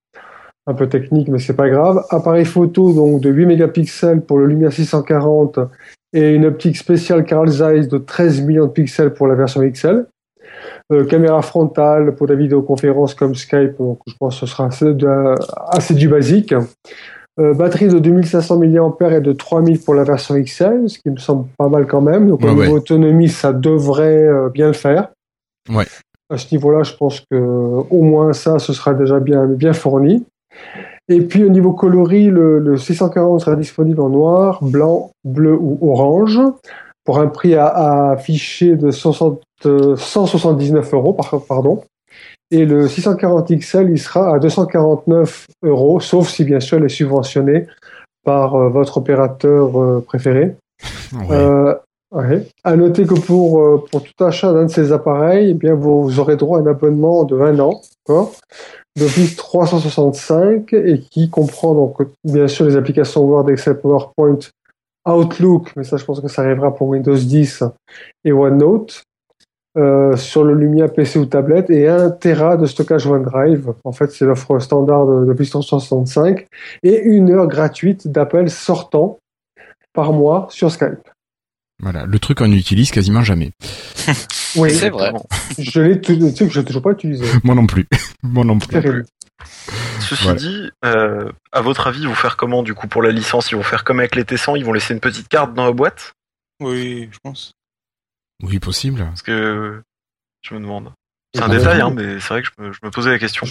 un 0.68 0.74
peu 0.74 0.88
technique, 0.88 1.28
mais 1.28 1.40
c'est 1.40 1.56
pas 1.56 1.70
grave. 1.70 2.04
Appareil 2.10 2.46
photo 2.46 2.94
donc 2.94 3.22
de 3.22 3.30
8 3.30 3.46
mégapixels 3.46 4.22
pour 4.22 4.38
le 4.38 4.46
Lumia 4.46 4.72
640 4.72 5.60
et 6.14 6.34
une 6.34 6.46
optique 6.46 6.78
spéciale 6.78 7.26
Carl 7.26 7.48
Zeiss 7.48 7.88
de 7.88 7.98
13 7.98 8.42
millions 8.42 8.66
de 8.66 8.72
pixels 8.72 9.14
pour 9.14 9.28
la 9.28 9.36
version 9.36 9.62
XL. 9.62 10.06
Euh, 10.92 11.06
caméra 11.06 11.42
frontale 11.42 12.16
pour 12.16 12.28
la 12.28 12.36
vidéoconférence 12.36 13.16
comme 13.16 13.34
Skype, 13.34 13.78
donc 13.80 14.00
je 14.06 14.14
pense 14.20 14.40
que 14.40 14.46
ce 14.46 14.52
sera 14.52 14.70
assez, 15.72 15.94
du 15.94 16.08
basique. 16.08 16.54
batterie 17.38 17.88
de 17.88 17.98
2500 17.98 18.58
mAh 18.60 19.18
et 19.18 19.22
de 19.22 19.32
3000 19.32 19.80
pour 19.80 19.96
la 19.96 20.04
version 20.04 20.36
XL, 20.36 20.90
ce 20.90 21.00
qui 21.00 21.10
me 21.10 21.18
semble 21.18 21.48
pas 21.58 21.70
mal 21.70 21.88
quand 21.88 22.02
même. 22.02 22.28
Donc 22.30 22.44
au 22.44 22.54
niveau 22.54 22.76
autonomie, 22.76 23.30
ça 23.30 23.54
devrait 23.54 24.28
bien 24.54 24.68
le 24.68 24.74
faire. 24.74 25.10
Ouais. 25.70 25.86
À 26.30 26.38
ce 26.38 26.54
niveau-là, 26.54 26.84
je 26.84 26.94
pense 26.94 27.22
que 27.22 27.36
au 27.38 28.02
moins 28.04 28.34
ça, 28.34 28.60
ce 28.60 28.74
sera 28.74 28.94
déjà 28.94 29.20
bien, 29.20 29.48
bien 29.48 29.74
fourni. 29.74 30.26
Et 31.08 31.22
puis 31.22 31.44
au 31.44 31.50
niveau 31.50 31.74
coloris, 31.74 32.28
le, 32.28 32.78
640 32.78 33.42
sera 33.42 33.56
disponible 33.56 34.02
en 34.02 34.10
noir, 34.10 34.64
blanc, 34.64 35.12
bleu 35.24 35.58
ou 35.60 35.80
orange 35.92 36.40
pour 37.04 37.20
un 37.20 37.28
prix 37.28 37.56
à, 37.56 38.12
afficher 38.12 38.76
de 38.76 38.92
179 38.92 40.94
euros, 40.94 41.18
pardon. 41.48 41.84
Et 42.52 42.66
le 42.66 42.88
640 42.88 43.58
XL, 43.60 43.90
il 43.90 44.00
sera 44.00 44.36
à 44.36 44.40
249 44.40 45.48
euros, 45.64 46.00
sauf 46.00 46.28
si 46.28 46.44
bien 46.44 46.60
sûr 46.60 46.80
il 46.80 46.86
est 46.86 46.90
subventionné 46.90 47.68
par 48.24 48.56
euh, 48.56 48.70
votre 48.70 48.98
opérateur 48.98 49.82
euh, 49.82 50.04
préféré. 50.06 50.56
Euh, 51.32 51.76
à 52.64 52.76
noter 52.76 53.06
que 53.06 53.14
pour, 53.14 53.88
pour 53.90 54.04
tout 54.04 54.24
achat 54.24 54.52
d'un 54.52 54.66
de 54.66 54.72
ces 54.72 54.92
appareils, 54.92 55.52
eh 55.52 55.54
bien, 55.54 55.76
vous, 55.76 56.20
aurez 56.20 56.36
droit 56.36 56.60
à 56.60 56.62
un 56.62 56.68
abonnement 56.68 57.24
de 57.24 57.40
un 57.40 57.58
an, 57.60 57.82
d'Office 58.98 59.36
365 59.36 60.74
et 60.74 61.00
qui 61.00 61.30
comprend 61.30 61.74
donc 61.74 61.98
bien 62.24 62.48
sûr 62.48 62.66
les 62.66 62.76
applications 62.76 63.24
Word, 63.24 63.50
Excel, 63.50 63.80
PowerPoint, 63.80 64.40
Outlook, 65.08 65.72
mais 65.76 65.84
ça 65.84 65.98
je 65.98 66.06
pense 66.06 66.20
que 66.20 66.28
ça 66.28 66.42
arrivera 66.44 66.76
pour 66.76 66.90
Windows 66.90 67.16
10 67.16 67.64
et 68.26 68.32
OneNote, 68.32 69.04
euh, 69.78 70.18
sur 70.18 70.44
le 70.44 70.54
Lumia 70.54 70.90
PC 70.90 71.18
ou 71.18 71.26
tablette 71.26 71.70
et 71.70 71.88
1 71.88 72.10
Tera 72.12 72.58
de 72.58 72.66
stockage 72.66 73.08
OneDrive. 73.08 73.74
En 73.86 73.94
fait, 73.94 74.12
c'est 74.12 74.26
l'offre 74.26 74.60
standard 74.60 75.08
de, 75.08 75.34
365 75.34 76.46
et 76.84 77.00
une 77.00 77.32
heure 77.32 77.48
gratuite 77.48 78.06
d'appel 78.10 78.50
sortant 78.50 79.20
par 79.94 80.12
mois 80.12 80.48
sur 80.50 80.70
Skype. 80.70 81.08
Voilà, 81.82 82.06
le 82.06 82.20
truc 82.20 82.38
qu'on 82.38 82.52
utilise 82.52 82.92
quasiment 82.92 83.24
jamais. 83.24 83.52
oui, 84.56 84.72
c'est 84.72 84.92
vrai. 84.92 85.12
Je 85.58 85.82
l'ai, 85.82 86.00
tu 86.00 86.16
sais 86.32 86.46
que 86.46 86.54
je 86.54 86.60
l'ai 86.60 86.66
toujours 86.66 86.84
pas 86.84 86.92
utilisé. 86.92 87.26
Moi 87.44 87.56
non 87.56 87.66
plus. 87.66 87.88
Moi 88.24 88.46
non 88.46 88.60
plus. 88.60 89.04
Ceci 90.00 90.34
dit, 90.36 90.70
euh, 90.86 91.32
à 91.52 91.62
votre 91.62 91.88
avis, 91.88 92.02
ils 92.02 92.08
vont 92.08 92.14
faire 92.14 92.38
comment 92.38 92.62
du 92.62 92.76
coup 92.76 92.88
pour 92.88 93.02
la 93.02 93.12
licence? 93.12 93.52
Ils 93.52 93.56
vont 93.56 93.64
faire 93.64 93.84
comme 93.84 94.00
avec 94.00 94.16
les 94.16 94.24
T100, 94.24 94.58
ils 94.58 94.66
vont 94.66 94.74
laisser 94.74 94.94
une 94.94 95.00
petite 95.00 95.28
carte 95.28 95.56
dans 95.56 95.66
la 95.66 95.72
boîte? 95.72 96.14
Oui, 96.60 97.10
je 97.12 97.18
pense. 97.24 97.54
Oui, 98.44 98.60
possible. 98.60 99.04
Parce 99.04 99.24
que 99.24 99.82
je 100.44 100.54
me 100.54 100.60
demande. 100.60 100.92
C'est 101.34 101.44
un 101.44 101.48
détail, 101.48 101.80
hein, 101.80 101.94
mais 101.96 102.20
c'est 102.20 102.28
vrai 102.28 102.42
que 102.42 102.50
je 102.58 102.80
me, 102.84 102.92
posais 102.92 103.10
la 103.10 103.18
question. 103.18 103.48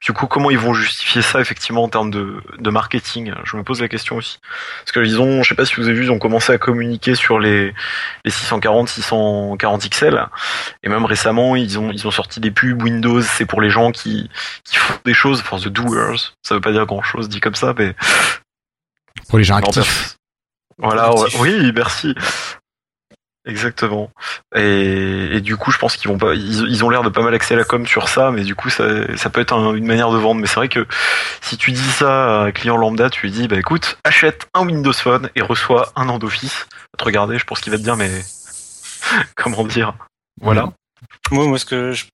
Du 0.00 0.12
coup, 0.12 0.26
comment 0.28 0.52
ils 0.52 0.58
vont 0.58 0.72
justifier 0.72 1.20
ça 1.20 1.40
effectivement 1.40 1.82
en 1.82 1.88
termes 1.88 2.12
de, 2.12 2.70
marketing? 2.70 3.34
Je 3.42 3.56
me 3.56 3.64
pose 3.64 3.80
la 3.80 3.88
question 3.88 4.16
aussi. 4.16 4.38
Parce 4.80 4.92
que 4.92 5.00
ils 5.00 5.20
ont, 5.20 5.42
je 5.42 5.48
sais 5.48 5.56
pas 5.56 5.64
si 5.64 5.74
vous 5.74 5.88
avez 5.88 5.94
vu, 5.94 6.04
ils 6.04 6.12
ont 6.12 6.20
commencé 6.20 6.52
à 6.52 6.58
communiquer 6.58 7.16
sur 7.16 7.40
les, 7.40 7.74
les 8.24 8.30
640, 8.30 8.88
640 8.88 9.90
XL, 9.90 10.26
et 10.84 10.88
même 10.88 11.04
récemment, 11.04 11.56
ils 11.56 11.76
ont 11.76 11.90
ils 11.90 12.06
ont 12.06 12.12
sorti 12.12 12.38
des 12.38 12.52
pubs 12.52 12.80
Windows. 12.80 13.20
C'est 13.22 13.46
pour 13.46 13.60
les 13.60 13.70
gens 13.70 13.90
qui 13.90 14.30
qui 14.62 14.76
font 14.76 14.94
des 15.04 15.14
choses, 15.14 15.42
for 15.42 15.60
the 15.60 15.68
doers. 15.68 16.34
Ça 16.42 16.54
veut 16.54 16.60
pas 16.60 16.72
dire 16.72 16.86
grand 16.86 17.02
chose 17.02 17.28
dit 17.28 17.40
comme 17.40 17.56
ça, 17.56 17.74
mais 17.76 17.96
pour 19.28 19.38
les 19.38 19.44
gens 19.44 19.56
actifs. 19.56 20.16
Voilà, 20.78 21.10
oui, 21.40 21.72
merci. 21.74 22.14
Exactement. 23.46 24.10
Et, 24.56 25.40
du 25.42 25.56
coup, 25.56 25.70
je 25.70 25.76
pense 25.76 25.96
qu'ils 25.96 26.10
vont 26.10 26.16
pas, 26.16 26.34
ils, 26.34 26.82
ont 26.82 26.88
l'air 26.88 27.02
de 27.02 27.10
pas 27.10 27.20
mal 27.20 27.34
axer 27.34 27.54
la 27.54 27.64
com 27.64 27.86
sur 27.86 28.08
ça, 28.08 28.30
mais 28.30 28.42
du 28.42 28.54
coup, 28.54 28.70
ça, 28.70 28.84
peut 29.32 29.40
être 29.40 29.54
une 29.74 29.86
manière 29.86 30.10
de 30.10 30.16
vendre. 30.16 30.40
Mais 30.40 30.46
c'est 30.46 30.56
vrai 30.56 30.68
que 30.68 30.86
si 31.42 31.58
tu 31.58 31.70
dis 31.72 31.90
ça 31.90 32.40
à 32.40 32.44
un 32.44 32.52
client 32.52 32.78
lambda, 32.78 33.10
tu 33.10 33.26
lui 33.26 33.30
dis, 33.30 33.46
bah 33.46 33.58
écoute, 33.58 33.98
achète 34.04 34.48
un 34.54 34.64
Windows 34.64 34.94
Phone 34.94 35.28
et 35.36 35.42
reçois 35.42 35.92
un 35.94 36.08
an 36.08 36.18
d'Office. 36.18 36.66
Te 36.96 37.04
regarder, 37.04 37.38
je 37.38 37.44
pense 37.44 37.60
qu'il 37.60 37.70
va 37.70 37.78
te 37.78 37.82
dire, 37.82 37.96
mais 37.96 38.10
comment 39.36 39.64
dire, 39.64 39.94
voilà. 40.40 40.72
Moi, 41.30 41.46
moi, 41.46 41.58
ce 41.58 41.66
que 41.66 41.92
je, 41.92 42.04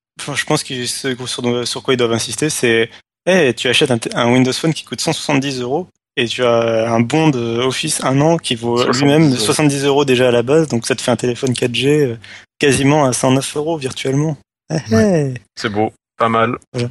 pense 0.44 0.64
que 0.64 0.86
sur, 0.86 1.68
sur 1.68 1.82
quoi 1.82 1.94
ils 1.94 1.96
doivent 1.96 2.12
insister, 2.12 2.50
c'est, 2.50 2.90
hey, 3.24 3.54
tu 3.54 3.68
achètes 3.68 3.92
un 4.14 4.32
Windows 4.32 4.52
Phone 4.52 4.74
qui 4.74 4.84
coûte 4.84 5.00
170 5.00 5.60
euros 5.60 5.88
et 6.20 6.28
tu 6.28 6.44
as 6.44 6.92
un 6.92 7.00
bon 7.00 7.30
de 7.30 7.58
Office 7.58 8.04
un 8.04 8.20
an 8.20 8.36
qui 8.36 8.54
vaut 8.54 8.84
lui-même 8.92 9.34
70 9.34 9.84
euros 9.84 10.04
déjà 10.04 10.28
à 10.28 10.30
la 10.30 10.42
base, 10.42 10.68
donc 10.68 10.86
ça 10.86 10.94
te 10.94 11.00
fait 11.00 11.10
un 11.10 11.16
téléphone 11.16 11.52
4G 11.52 11.86
euh, 11.88 12.18
quasiment 12.58 13.06
à 13.06 13.12
109 13.12 13.56
euros 13.56 13.78
virtuellement. 13.78 14.36
Eh, 14.70 14.76
eh. 14.92 15.34
C'est 15.56 15.70
beau, 15.70 15.92
pas 16.18 16.28
mal. 16.28 16.56
Je 16.74 16.84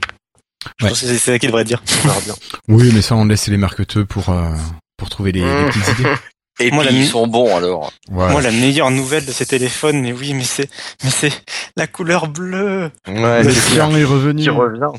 pense 0.80 1.01
que 1.01 1.07
c'est 1.07 1.17
ça 1.17 1.38
qu'il 1.38 1.49
devrait 1.49 1.63
dire. 1.63 1.84
oui, 2.67 2.91
mais 2.93 3.01
ça 3.01 3.15
on 3.15 3.25
laisse 3.25 3.47
les 3.47 3.57
marketeux 3.57 4.05
pour 4.05 4.30
euh, 4.30 4.51
pour 4.97 5.09
trouver 5.09 5.32
les, 5.32 5.41
les 5.41 5.65
petites 5.69 5.99
idées. 5.99 6.09
Et 6.60 6.72
moi, 6.72 6.86
ils 6.86 7.07
sont 7.07 7.28
bons 7.28 7.55
alors. 7.55 7.91
Moi, 8.10 8.41
la 8.41 8.51
meilleure 8.51 8.91
nouvelle 8.91 9.26
de 9.26 9.32
ces 9.32 9.45
téléphones, 9.45 10.01
mais 10.01 10.12
oui, 10.12 10.34
mais 10.34 10.43
c'est, 10.43 10.70
mais 11.03 11.10
c'est 11.10 11.32
la 11.76 11.88
couleur 11.88 12.28
bleue. 12.28 12.91
Ouais, 13.07 13.43
le 13.43 13.51
cyan 13.51 13.95
est 13.95 14.03
revenu. 14.03 14.43
Qui 14.43 14.49
revient. 14.49 14.91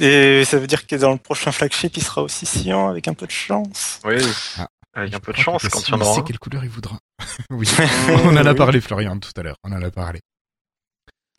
Et 0.00 0.44
ça 0.44 0.58
veut 0.58 0.66
dire 0.66 0.86
que 0.86 0.96
dans 0.96 1.12
le 1.12 1.18
prochain 1.18 1.52
flagship, 1.52 1.96
il 1.96 2.02
sera 2.02 2.22
aussi 2.22 2.46
cyan 2.46 2.88
avec 2.88 3.08
un 3.08 3.14
peu 3.14 3.26
de 3.26 3.32
chance. 3.32 4.00
Oui. 4.04 4.16
Ah. 4.58 4.68
Avec 4.94 5.14
un 5.14 5.20
peu 5.20 5.32
de 5.32 5.38
chance 5.38 5.66
quand 5.68 5.86
il 5.86 5.90
y 5.92 5.94
en 5.94 6.00
aura. 6.00 6.14
sait 6.14 6.22
quelle 6.22 6.38
couleur 6.38 6.64
il 6.64 6.70
voudra. 6.70 6.98
oui. 7.50 7.68
On 8.24 8.36
en 8.36 8.46
a 8.46 8.54
parlé, 8.54 8.80
Florian, 8.80 9.18
tout 9.18 9.32
à 9.36 9.42
l'heure. 9.42 9.56
On 9.64 9.72
en 9.72 9.82
a 9.82 9.90
parlé. 9.90 10.20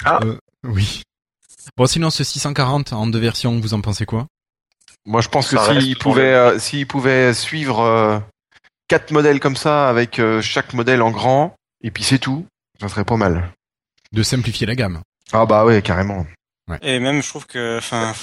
Ah. 0.05 0.19
Euh, 0.23 0.37
oui. 0.63 1.01
Bon, 1.77 1.85
sinon, 1.85 2.09
ce 2.09 2.23
640 2.23 2.93
en 2.93 3.07
deux 3.07 3.19
versions, 3.19 3.59
vous 3.59 3.73
en 3.73 3.81
pensez 3.81 4.05
quoi? 4.05 4.27
Moi, 5.05 5.21
je 5.21 5.29
pense 5.29 5.49
que 5.49 5.57
s'il 5.57 5.97
pouvait, 5.97 6.33
euh, 6.33 6.59
s'il 6.59 6.87
pouvait 6.87 7.33
suivre 7.33 7.79
euh, 7.79 8.19
quatre 8.89 9.11
modèles 9.11 9.39
comme 9.39 9.55
ça 9.55 9.87
avec 9.87 10.19
euh, 10.19 10.41
chaque 10.41 10.73
modèle 10.73 11.01
en 11.01 11.11
grand 11.11 11.55
et 11.81 11.91
puis 11.91 12.03
c'est 12.03 12.19
tout, 12.19 12.45
ça 12.81 12.89
serait 12.89 13.05
pas 13.05 13.15
mal. 13.15 13.51
De 14.11 14.23
simplifier 14.23 14.67
la 14.67 14.75
gamme. 14.75 14.99
Ah 15.31 15.45
bah 15.45 15.63
ouais, 15.63 15.81
carrément. 15.81 16.25
Et 16.83 16.99
même, 16.99 17.23
je 17.23 17.29
trouve 17.29 17.47
que, 17.47 17.77
enfin, 17.77 18.13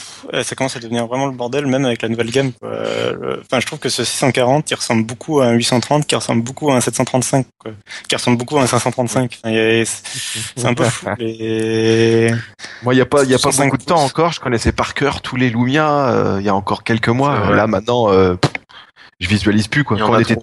ça 0.43 0.55
commence 0.55 0.77
à 0.77 0.81
devenir 0.81 1.07
vraiment 1.07 1.27
le 1.27 1.33
bordel, 1.33 1.67
même 1.67 1.85
avec 1.85 2.03
la 2.03 2.09
nouvelle 2.09 2.31
gamme. 2.31 2.53
Enfin, 2.63 3.61
je 3.61 3.67
trouve 3.67 3.81
que 3.81 3.89
ce 3.89 4.05
640, 4.05 4.71
il 4.71 4.75
ressemble 4.75 5.05
beaucoup 5.05 5.41
à 5.41 5.47
un 5.47 5.53
830, 5.53 6.07
qui 6.07 6.15
ressemble 6.15 6.43
beaucoup 6.43 6.71
à 6.71 6.77
un 6.77 6.81
735, 6.81 7.47
quoi. 7.59 7.73
qui 8.09 8.15
ressemble 8.15 8.37
beaucoup 8.37 8.59
à 8.59 8.63
un 8.63 8.67
535. 8.67 9.41
c'est 9.43 10.65
un 10.65 10.75
peu 10.75 10.85
fou. 10.89 11.07
Moi, 11.07 11.17
il 12.95 12.99
y 12.99 13.01
a 13.01 13.07
pas, 13.07 13.25
il 13.25 13.31
y 13.31 13.35
a 13.35 13.39
pas 13.39 13.51
beaucoup 13.51 13.79
de 13.79 13.85
temps 13.85 14.05
encore. 14.05 14.33
Je 14.33 14.41
connaissais 14.41 14.73
par 14.73 14.95
cœur 14.95 15.23
tous 15.23 15.37
les 15.37 15.51
Lumia. 15.51 16.09
Euh, 16.09 16.37
il 16.41 16.47
y 16.47 16.49
a 16.49 16.55
encore 16.55 16.85
quelques 16.85 17.09
mois. 17.09 17.51
Là, 17.51 17.67
maintenant, 17.67 18.13
euh, 18.13 18.37
je 19.19 19.29
visualise 19.29 19.67
plus 19.69 19.83
quoi. 19.83 19.99
Quand 19.99 20.11
on 20.11 20.19
était 20.19 20.37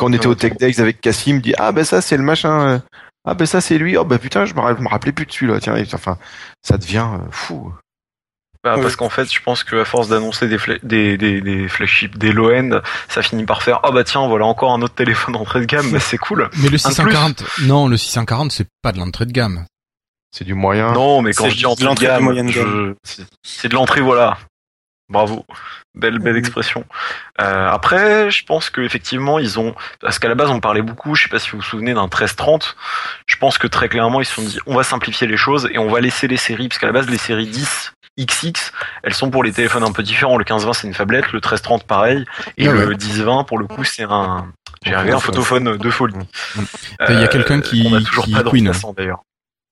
quand 0.00 0.08
on 0.08 0.12
était 0.14 0.26
au 0.26 0.34
Tech 0.34 0.56
Days 0.56 0.80
avec 0.80 1.02
Cassim, 1.02 1.40
dit 1.40 1.52
ah 1.58 1.72
ben 1.72 1.84
ça 1.84 2.00
c'est 2.00 2.16
le 2.16 2.22
machin, 2.22 2.68
euh, 2.68 2.78
ah 3.26 3.34
ben 3.34 3.46
ça 3.46 3.60
c'est 3.60 3.76
lui, 3.76 3.98
oh 3.98 4.04
ben 4.04 4.18
putain 4.18 4.46
je 4.46 4.54
me 4.54 4.88
rappelais 4.88 5.12
plus 5.12 5.26
de 5.26 5.32
celui-là. 5.32 5.60
Tiens, 5.60 5.74
enfin 5.92 6.16
ça 6.62 6.78
devient 6.78 7.06
euh, 7.12 7.30
fou. 7.30 7.70
Bah, 8.64 8.76
parce 8.80 8.96
qu'en 8.96 9.08
fait, 9.10 9.30
je 9.32 9.40
pense 9.40 9.64
qu'à 9.64 9.86
force 9.86 10.08
d'annoncer 10.08 10.46
des, 10.46 10.58
des, 10.82 11.16
des, 11.16 11.40
des 11.40 11.68
flagships, 11.68 12.18
des 12.18 12.32
low-end, 12.32 12.80
ça 13.08 13.22
finit 13.22 13.44
par 13.44 13.62
faire 13.62 13.80
ah 13.82 13.90
bah 13.90 14.04
tiens 14.04 14.26
voilà 14.26 14.46
encore 14.46 14.72
un 14.72 14.80
autre 14.80 14.94
téléphone 14.94 15.34
d'entrée 15.34 15.60
de 15.60 15.66
gamme, 15.66 15.90
mais 15.90 16.00
c'est 16.00 16.18
cool. 16.18 16.48
Mais 16.56 16.70
le 16.70 16.78
640, 16.78 17.44
non 17.62 17.86
le 17.86 17.98
640 17.98 18.52
c'est 18.52 18.68
pas 18.80 18.92
de 18.92 18.98
l'entrée 18.98 19.26
de 19.26 19.32
gamme. 19.32 19.66
C'est 20.32 20.44
du 20.44 20.54
moyen. 20.54 20.92
Non, 20.92 21.20
mais 21.20 21.32
quand 21.32 21.50
je 21.50 21.56
dis 21.56 21.66
entrée 21.66 21.94
de 21.94 22.00
gamme, 22.00 22.94
c'est 23.42 23.68
de 23.68 23.74
l'entrée 23.74 24.00
voilà. 24.00 24.38
Bravo, 25.10 25.44
belle 25.96 26.20
belle 26.20 26.36
expression. 26.36 26.84
Euh, 27.40 27.68
après, 27.68 28.30
je 28.30 28.44
pense 28.44 28.70
qu'effectivement 28.70 29.40
ils 29.40 29.58
ont, 29.58 29.74
parce 30.00 30.20
qu'à 30.20 30.28
la 30.28 30.36
base 30.36 30.50
on 30.50 30.60
parlait 30.60 30.82
beaucoup, 30.82 31.16
je 31.16 31.24
sais 31.24 31.28
pas 31.28 31.40
si 31.40 31.50
vous 31.50 31.58
vous 31.58 31.64
souvenez 31.64 31.94
d'un 31.94 32.02
1330. 32.02 32.76
Je 33.26 33.36
pense 33.36 33.58
que 33.58 33.66
très 33.66 33.88
clairement 33.88 34.20
ils 34.20 34.24
se 34.24 34.34
sont 34.34 34.42
dit 34.42 34.60
on 34.66 34.76
va 34.76 34.84
simplifier 34.84 35.26
les 35.26 35.36
choses 35.36 35.68
et 35.72 35.78
on 35.78 35.90
va 35.90 36.00
laisser 36.00 36.28
les 36.28 36.36
séries, 36.36 36.68
parce 36.68 36.78
qu'à 36.78 36.86
la 36.86 36.92
base 36.92 37.10
les 37.10 37.18
séries 37.18 37.48
10 37.48 37.92
XX, 38.20 38.72
elles 39.02 39.14
sont 39.14 39.30
pour 39.30 39.42
les 39.42 39.52
téléphones 39.52 39.82
un 39.82 39.92
peu 39.92 40.04
différents. 40.04 40.38
Le 40.38 40.44
1520 40.44 40.72
c'est 40.74 40.86
une 40.86 40.94
fablette, 40.94 41.26
le 41.32 41.38
1330 41.38 41.84
pareil, 41.84 42.24
et 42.56 42.68
ah 42.68 42.72
le 42.72 42.90
1020 42.90 43.44
pour 43.44 43.58
le 43.58 43.66
coup 43.66 43.82
c'est 43.82 44.04
un, 44.04 44.52
j'ai 44.84 44.94
un 44.94 45.18
photophone 45.18 45.76
de 45.76 45.90
folie. 45.90 46.14
Mm. 46.14 46.62
Il 47.08 47.20
y 47.20 47.24
a 47.24 47.28
quelqu'un 47.28 47.60
qui, 47.60 47.88
on 47.90 47.96
a 47.96 48.00
toujours 48.00 48.24
qui 48.24 48.32
pas 48.32 48.44
de 48.44 48.92
d'ailleurs. 48.94 49.24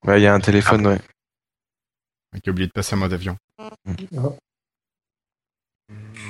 Ouais, 0.04 0.20
il 0.20 0.24
y 0.24 0.26
a 0.26 0.34
un 0.34 0.40
téléphone, 0.40 0.86
ouais. 0.86 0.98
Qui 2.42 2.50
a 2.50 2.52
oublié 2.52 2.66
de 2.66 2.72
passer 2.72 2.94
en 2.94 2.98
mode 2.98 3.12
avion. 3.12 3.36
Mm. 3.84 4.28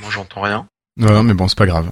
Moi, 0.09 0.15
j'entends 0.15 0.41
rien. 0.41 0.67
Non, 0.97 1.23
mais 1.23 1.35
bon, 1.35 1.49
c'est 1.49 1.59
pas 1.59 1.67
grave. 1.67 1.91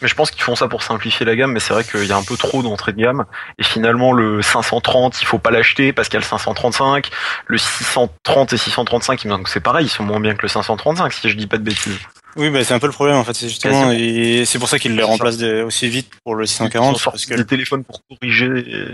Mais 0.00 0.08
je 0.08 0.14
pense 0.14 0.30
qu'ils 0.30 0.42
font 0.42 0.56
ça 0.56 0.66
pour 0.66 0.82
simplifier 0.82 1.26
la 1.26 1.36
gamme, 1.36 1.52
mais 1.52 1.60
c'est 1.60 1.74
vrai 1.74 1.84
qu'il 1.84 2.06
y 2.06 2.12
a 2.12 2.16
un 2.16 2.22
peu 2.22 2.38
trop 2.38 2.62
d'entrée 2.62 2.92
de 2.92 3.02
gamme. 3.02 3.26
Et 3.58 3.62
finalement, 3.62 4.12
le 4.12 4.40
530, 4.40 5.20
il 5.20 5.26
faut 5.26 5.38
pas 5.38 5.50
l'acheter 5.50 5.92
parce 5.92 6.08
qu'il 6.08 6.14
y 6.14 6.16
a 6.16 6.20
le 6.20 6.26
535. 6.26 7.10
Le 7.46 7.58
630 7.58 8.54
et 8.54 8.56
635, 8.56 9.22
il 9.22 9.28
me 9.28 9.32
semble 9.34 9.44
que 9.44 9.50
c'est 9.50 9.60
pareil, 9.60 9.84
ils 9.84 9.90
sont 9.90 10.02
moins 10.02 10.20
bien 10.20 10.34
que 10.34 10.40
le 10.40 10.48
535, 10.48 11.12
si 11.12 11.28
je 11.28 11.36
dis 11.36 11.46
pas 11.46 11.58
de 11.58 11.64
bêtises. 11.64 11.98
Oui, 12.36 12.48
bah, 12.48 12.64
c'est 12.64 12.72
un 12.72 12.78
peu 12.78 12.86
le 12.86 12.94
problème, 12.94 13.16
en 13.16 13.24
fait. 13.24 13.34
C'est 13.34 13.48
justement, 13.48 13.90
et 13.92 14.44
c'est 14.46 14.58
pour 14.58 14.70
ça 14.70 14.78
qu'ils 14.78 14.96
les 14.96 15.02
remplacent 15.02 15.42
aussi 15.42 15.86
vite 15.90 16.10
pour 16.24 16.34
le 16.34 16.46
640. 16.46 17.04
parce 17.04 17.26
que 17.26 17.34
des 17.34 17.44
téléphones 17.44 17.84
pour 17.84 18.00
corriger, 18.08 18.88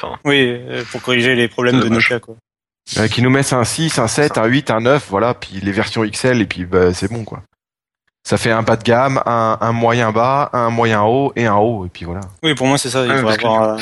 enfin. 0.00 0.16
Oui, 0.24 0.46
euh, 0.48 0.84
pour 0.92 1.02
corriger 1.02 1.34
les 1.34 1.48
problèmes 1.48 1.80
de 1.80 1.88
Nokia, 1.88 2.20
quoi. 2.20 2.36
qui 3.10 3.20
nous 3.20 3.30
mettent 3.30 3.52
un 3.52 3.64
6, 3.64 3.98
un 3.98 4.06
7, 4.06 4.38
un 4.38 4.46
8, 4.46 4.70
un 4.70 4.80
9, 4.80 5.06
voilà, 5.10 5.34
puis 5.34 5.60
les 5.60 5.72
versions 5.72 6.02
XL, 6.06 6.40
et 6.40 6.46
puis 6.46 6.64
bah, 6.64 6.94
c'est 6.94 7.10
bon, 7.12 7.24
quoi. 7.24 7.42
Ça 8.26 8.38
fait 8.38 8.50
un 8.50 8.62
bas 8.62 8.74
de 8.74 8.82
gamme, 8.82 9.22
un, 9.24 9.72
moyen 9.72 10.10
bas, 10.10 10.50
un 10.52 10.68
moyen 10.68 11.02
haut 11.02 11.32
et 11.36 11.46
un 11.46 11.54
haut, 11.54 11.86
et 11.86 11.88
puis 11.88 12.04
voilà. 12.04 12.22
Oui, 12.42 12.56
pour 12.56 12.66
moi 12.66 12.76
c'est 12.76 12.90
ça. 12.90 13.06
Il 13.06 13.12
faut 13.20 13.28
avoir. 13.28 13.78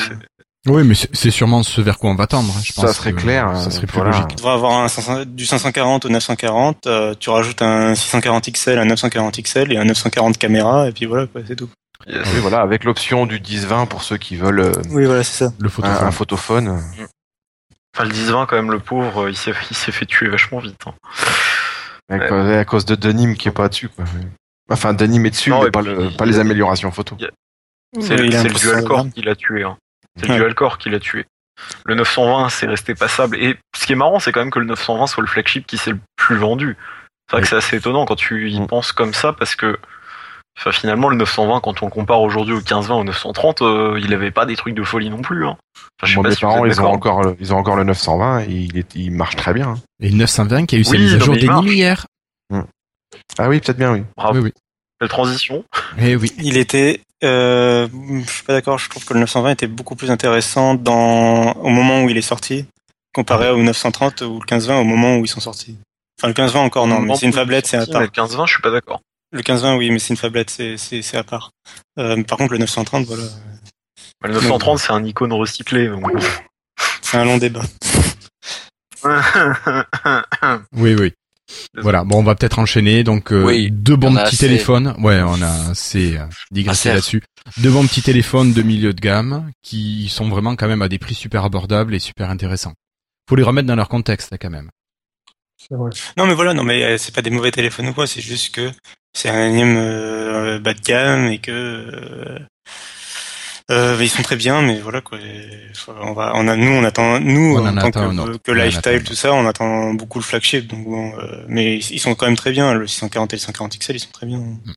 Oui, 0.67 0.83
mais 0.83 0.93
c'est 0.95 1.31
sûrement 1.31 1.63
ce 1.63 1.81
vers 1.81 1.97
quoi 1.97 2.11
on 2.11 2.15
va 2.15 2.27
tendre. 2.27 2.53
Hein, 2.55 2.61
je 2.63 2.71
pense 2.73 2.85
ça 2.85 2.93
serait 2.93 3.13
clair, 3.13 3.57
ça 3.57 3.71
serait 3.71 3.87
plus 3.87 4.03
logique. 4.03 4.27
Tu 4.29 4.35
devrais 4.35 4.53
avoir 4.53 4.73
un 4.73 5.25
du 5.25 5.47
540 5.47 6.05
au 6.05 6.09
940. 6.09 6.85
Euh, 6.85 7.15
tu 7.19 7.31
rajoutes 7.31 7.63
un 7.63 7.95
640 7.95 8.51
XL, 8.51 8.77
un 8.77 8.85
940 8.85 9.41
XL 9.41 9.73
et 9.73 9.77
un 9.77 9.85
940 9.85 10.37
caméra, 10.37 10.87
et 10.87 10.91
puis 10.91 11.07
voilà, 11.07 11.25
c'est 11.47 11.55
tout. 11.55 11.69
Oui, 12.07 12.13
voilà, 12.41 12.61
avec 12.61 12.83
l'option 12.83 13.25
du 13.25 13.39
10-20 13.39 13.87
pour 13.87 14.03
ceux 14.03 14.17
qui 14.17 14.35
veulent. 14.35 14.59
Euh, 14.59 14.73
oui, 14.91 15.05
voilà, 15.05 15.23
c'est 15.23 15.45
ça. 15.45 15.53
Le 15.57 15.69
photophone. 15.69 16.07
Un, 16.07 16.11
photophone. 16.11 16.83
Enfin, 17.95 18.05
le 18.05 18.11
10-20 18.11 18.45
quand 18.45 18.55
même, 18.57 18.71
le 18.71 18.79
pauvre, 18.79 19.27
il 19.27 19.35
s'est 19.35 19.53
fait 19.53 20.05
tuer 20.05 20.27
vachement 20.27 20.59
vite. 20.59 20.81
Hein. 20.85 20.93
À, 22.09 22.65
cause 22.65 22.85
de 22.85 22.95
Denim 22.95 23.33
qui 23.33 23.47
est 23.47 23.51
pas 23.51 23.67
dessus, 23.67 23.89
quoi. 23.89 24.05
Enfin, 24.69 24.93
Denim 24.93 25.25
est 25.25 25.31
dessus, 25.31 25.51
mais 25.51 25.71
pas, 25.71 25.81
pas 26.17 26.25
les 26.25 26.39
améliorations 26.39 26.91
photo. 26.91 27.17
C'est 27.99 28.17
le, 28.17 28.29
dual 28.53 28.83
core 28.83 29.07
qui 29.13 29.21
l'a 29.21 29.35
tué. 29.35 29.63
Hein. 29.63 29.77
C'est 30.19 30.27
le 30.27 30.35
dual 30.35 30.55
core 30.55 30.77
qui 30.77 30.89
l'a 30.89 30.99
tué. 30.99 31.25
Le 31.85 31.95
920, 31.95 32.49
c'est 32.49 32.67
resté 32.67 32.95
passable. 32.95 33.37
Et 33.37 33.55
ce 33.75 33.85
qui 33.85 33.93
est 33.93 33.95
marrant, 33.95 34.19
c'est 34.19 34.31
quand 34.31 34.41
même 34.41 34.51
que 34.51 34.59
le 34.59 34.65
920 34.65 35.07
soit 35.07 35.21
le 35.21 35.27
flagship 35.27 35.65
qui 35.65 35.77
s'est 35.77 35.91
le 35.91 35.99
plus 36.17 36.35
vendu. 36.35 36.75
C'est 37.29 37.37
vrai 37.37 37.41
que 37.41 37.47
c'est 37.47 37.55
assez 37.55 37.77
étonnant 37.77 38.05
quand 38.05 38.15
tu 38.15 38.51
y 38.51 38.59
mm. 38.59 38.67
penses 38.67 38.91
comme 38.91 39.13
ça, 39.13 39.33
parce 39.33 39.55
que 39.55 39.79
enfin, 40.57 40.71
finalement, 40.71 41.09
le 41.09 41.17
920, 41.17 41.59
quand 41.61 41.81
on 41.81 41.85
le 41.85 41.91
compare 41.91 42.21
aujourd'hui 42.21 42.53
au 42.53 42.57
1520, 42.57 42.95
au 42.95 43.03
930, 43.03 43.61
euh, 43.61 43.99
il 44.01 44.13
avait 44.13 44.31
pas 44.31 44.45
des 44.45 44.55
trucs 44.55 44.75
de 44.75 44.83
folie 44.83 45.09
non 45.09 45.21
plus. 45.21 45.45
Hein. 45.45 45.57
Enfin, 46.01 46.21
mes 46.21 46.35
parents, 46.35 46.65
ils 46.65 46.81
ont, 46.81 46.85
encore, 46.85 47.23
le, 47.23 47.35
ils 47.39 47.53
ont 47.53 47.57
encore 47.57 47.75
le 47.75 47.83
920 47.83 48.41
et 48.41 48.45
il, 48.49 48.77
est, 48.77 48.95
il 48.95 49.11
marche 49.11 49.35
très 49.35 49.53
bien. 49.53 49.69
Hein. 49.69 49.79
Et 50.01 50.09
le 50.09 50.17
920 50.17 50.65
qui 50.65 50.75
a 50.75 50.79
eu 50.79 50.83
sa 50.83 50.97
mise 50.97 51.13
à 51.13 51.19
jour 51.19 51.35
des 51.35 51.73
hier. 51.73 52.05
Mm. 52.49 52.61
Ah 53.37 53.49
oui, 53.49 53.59
peut-être 53.59 53.77
bien, 53.77 53.93
oui. 53.93 54.03
Bravo. 54.17 54.39
Oui, 54.39 54.45
oui. 54.45 54.51
La 55.01 55.07
transition. 55.07 55.63
Eh 55.97 56.15
oui. 56.15 56.31
Il 56.37 56.57
était 56.57 57.01
euh, 57.23 57.87
je 58.25 58.31
suis 58.31 58.43
pas 58.43 58.53
d'accord. 58.53 58.77
Je 58.77 58.89
trouve 58.89 59.05
que 59.05 59.13
le 59.13 59.19
920 59.21 59.51
était 59.51 59.67
beaucoup 59.67 59.95
plus 59.95 60.11
intéressant 60.11 60.75
dans 60.75 61.53
au 61.53 61.69
moment 61.69 62.03
où 62.03 62.09
il 62.09 62.17
est 62.17 62.21
sorti, 62.21 62.65
comparé 63.13 63.49
au 63.49 63.61
930 63.61 64.21
ou 64.21 64.25
le 64.25 64.33
1520 64.33 64.79
au 64.79 64.83
moment 64.83 65.17
où 65.17 65.25
ils 65.25 65.29
sont 65.29 65.39
sortis. 65.39 65.77
Enfin, 66.19 66.27
le 66.27 66.33
1520 66.33 66.61
encore 66.61 66.87
non, 66.87 67.01
mais 67.01 67.15
c'est 67.15 67.25
une 67.25 67.33
fablette, 67.33 67.67
c'est 67.67 67.77
part. 67.91 68.01
Le 68.01 68.07
1520, 68.07 68.45
je 68.45 68.53
suis 68.53 68.61
pas 68.61 68.71
d'accord. 68.71 69.01
Le 69.35 69.39
1520, 69.39 69.75
oui, 69.75 69.91
mais 69.91 69.99
c'est 69.99 70.13
une 70.13 70.17
fablette, 70.17 70.49
c'est 70.49 70.77
c'est 70.77 71.17
à 71.17 71.23
part. 71.25 71.51
Euh, 71.99 72.23
par 72.23 72.37
contre, 72.37 72.53
le 72.53 72.57
930, 72.57 73.05
voilà. 73.05 73.23
Le 74.23 74.31
930, 74.31 74.79
c'est 74.79 74.93
un 74.93 75.03
icône 75.03 75.33
recyclé. 75.33 75.91
C'est 77.01 77.17
un 77.17 77.25
long 77.25 77.37
débat. 77.37 77.63
oui, 80.71 80.95
oui. 80.97 81.11
Voilà, 81.75 82.05
bon, 82.05 82.19
on 82.19 82.23
va 82.23 82.35
peut-être 82.35 82.59
enchaîner. 82.59 83.03
Donc, 83.03 83.33
euh, 83.33 83.67
deux 83.71 83.97
bons 83.97 84.15
petits 84.15 84.37
téléphones. 84.37 84.95
Ouais, 84.99 85.21
on 85.21 85.41
a 85.41 85.71
assez 85.71 86.15
euh, 86.15 86.25
digressé 86.51 86.93
là-dessus. 86.93 87.21
Deux 87.57 87.71
bons 87.71 87.85
petits 87.85 88.03
téléphones 88.03 88.53
de 88.53 88.61
milieu 88.61 88.93
de 88.93 89.01
gamme 89.01 89.51
qui 89.61 90.07
sont 90.07 90.29
vraiment 90.29 90.55
quand 90.55 90.69
même 90.69 90.81
à 90.81 90.87
des 90.87 90.97
prix 90.97 91.13
super 91.13 91.43
abordables 91.43 91.93
et 91.93 91.99
super 91.99 92.29
intéressants. 92.29 92.73
Faut 93.27 93.35
les 93.35 93.43
remettre 93.43 93.67
dans 93.67 93.75
leur 93.75 93.89
contexte 93.89 94.33
quand 94.39 94.49
même. 94.49 94.69
Non, 95.71 96.25
mais 96.25 96.35
voilà, 96.35 96.53
non, 96.53 96.63
mais 96.63 96.83
euh, 96.85 96.97
c'est 96.97 97.13
pas 97.13 97.21
des 97.21 97.31
mauvais 97.31 97.51
téléphones 97.51 97.89
ou 97.89 97.93
quoi. 97.93 98.07
C'est 98.07 98.21
juste 98.21 98.55
que 98.55 98.71
c'est 99.15 99.29
un 99.29 99.47
énième 99.47 100.59
bas 100.59 100.73
de 100.73 100.81
gamme 100.81 101.27
et 101.27 101.39
que 101.39 102.45
euh, 103.71 103.97
ils 103.99 104.09
sont 104.09 104.21
très 104.21 104.35
bien, 104.35 104.61
mais 104.61 104.79
voilà 104.79 105.01
quoi. 105.01 105.17
On 106.01 106.13
va, 106.13 106.33
on 106.35 106.47
a, 106.47 106.55
nous, 106.55 106.71
on 106.71 106.83
attend, 106.83 107.19
nous, 107.19 107.57
en, 107.57 107.73
tant 107.73 107.89
que, 107.89 108.37
que 108.37 108.51
lifestyle, 108.51 109.03
tout 109.03 109.15
ça, 109.15 109.33
on 109.33 109.47
attend 109.47 109.93
beaucoup 109.95 110.19
le 110.19 110.23
flagship. 110.23 110.67
Donc 110.67 110.83
bon, 110.83 111.17
euh, 111.17 111.43
mais 111.47 111.77
ils 111.77 111.99
sont 111.99 112.13
quand 112.13 112.27
même 112.27 112.35
très 112.35 112.51
bien. 112.51 112.75
Le 112.75 112.85
640 112.85 113.33
et 113.33 113.37
le 113.37 113.41
140 113.41 113.79
XL, 113.79 113.95
ils 113.95 113.99
sont 113.99 114.11
très 114.11 114.27
bien. 114.27 114.37
Mm. 114.37 114.73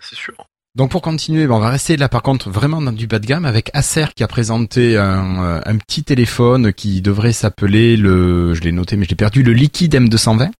C'est 0.00 0.16
sûr. 0.16 0.34
Donc 0.76 0.92
pour 0.92 1.02
continuer, 1.02 1.48
ben, 1.48 1.54
on 1.54 1.58
va 1.58 1.68
rester 1.68 1.96
là 1.96 2.08
par 2.08 2.22
contre 2.22 2.48
vraiment 2.48 2.80
dans 2.80 2.92
du 2.92 3.08
bas 3.08 3.18
de 3.18 3.26
gamme 3.26 3.44
avec 3.44 3.70
Acer 3.74 4.06
qui 4.14 4.22
a 4.22 4.28
présenté 4.28 4.96
un, 4.96 5.76
petit 5.78 6.04
téléphone 6.04 6.72
qui 6.72 7.00
devrait 7.02 7.32
s'appeler 7.32 7.96
le, 7.96 8.54
je 8.54 8.60
l'ai 8.60 8.70
noté 8.70 8.96
mais 8.96 9.04
je 9.04 9.10
l'ai 9.10 9.16
perdu, 9.16 9.42
le 9.42 9.52
Liquid 9.52 9.92
M220. 9.92 10.50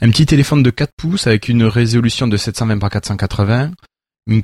Un 0.00 0.10
petit 0.10 0.24
téléphone 0.24 0.62
de 0.62 0.70
4 0.70 0.92
pouces 0.96 1.26
avec 1.26 1.48
une 1.48 1.64
résolution 1.64 2.26
de 2.26 2.38
720 2.38 2.78
par 2.78 2.88
480, 2.88 3.72
une, 4.26 4.42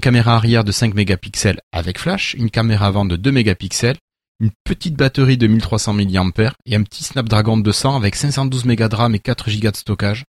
caméra, 0.00 0.34
arrière 0.34 0.64
de 0.64 0.72
5 0.72 0.94
mégapixels 0.94 1.60
avec 1.70 2.00
flash, 2.00 2.34
une 2.34 2.50
caméra 2.50 2.86
avant 2.86 3.04
de 3.04 3.14
2 3.14 3.30
mégapixels, 3.30 3.96
une 4.40 4.50
petite 4.64 4.96
batterie 4.96 5.36
de 5.36 5.46
1300 5.46 5.94
mAh 5.94 6.52
et 6.66 6.74
un 6.74 6.82
petit 6.82 7.04
Snapdragon 7.04 7.56
200 7.56 7.96
avec 7.96 8.16
512 8.16 8.64
mégas 8.64 8.88
de 8.88 8.96
RAM 8.96 9.14
et 9.14 9.20
4 9.20 9.48
Go 9.60 9.70
de 9.70 9.76
stockage. 9.76 10.24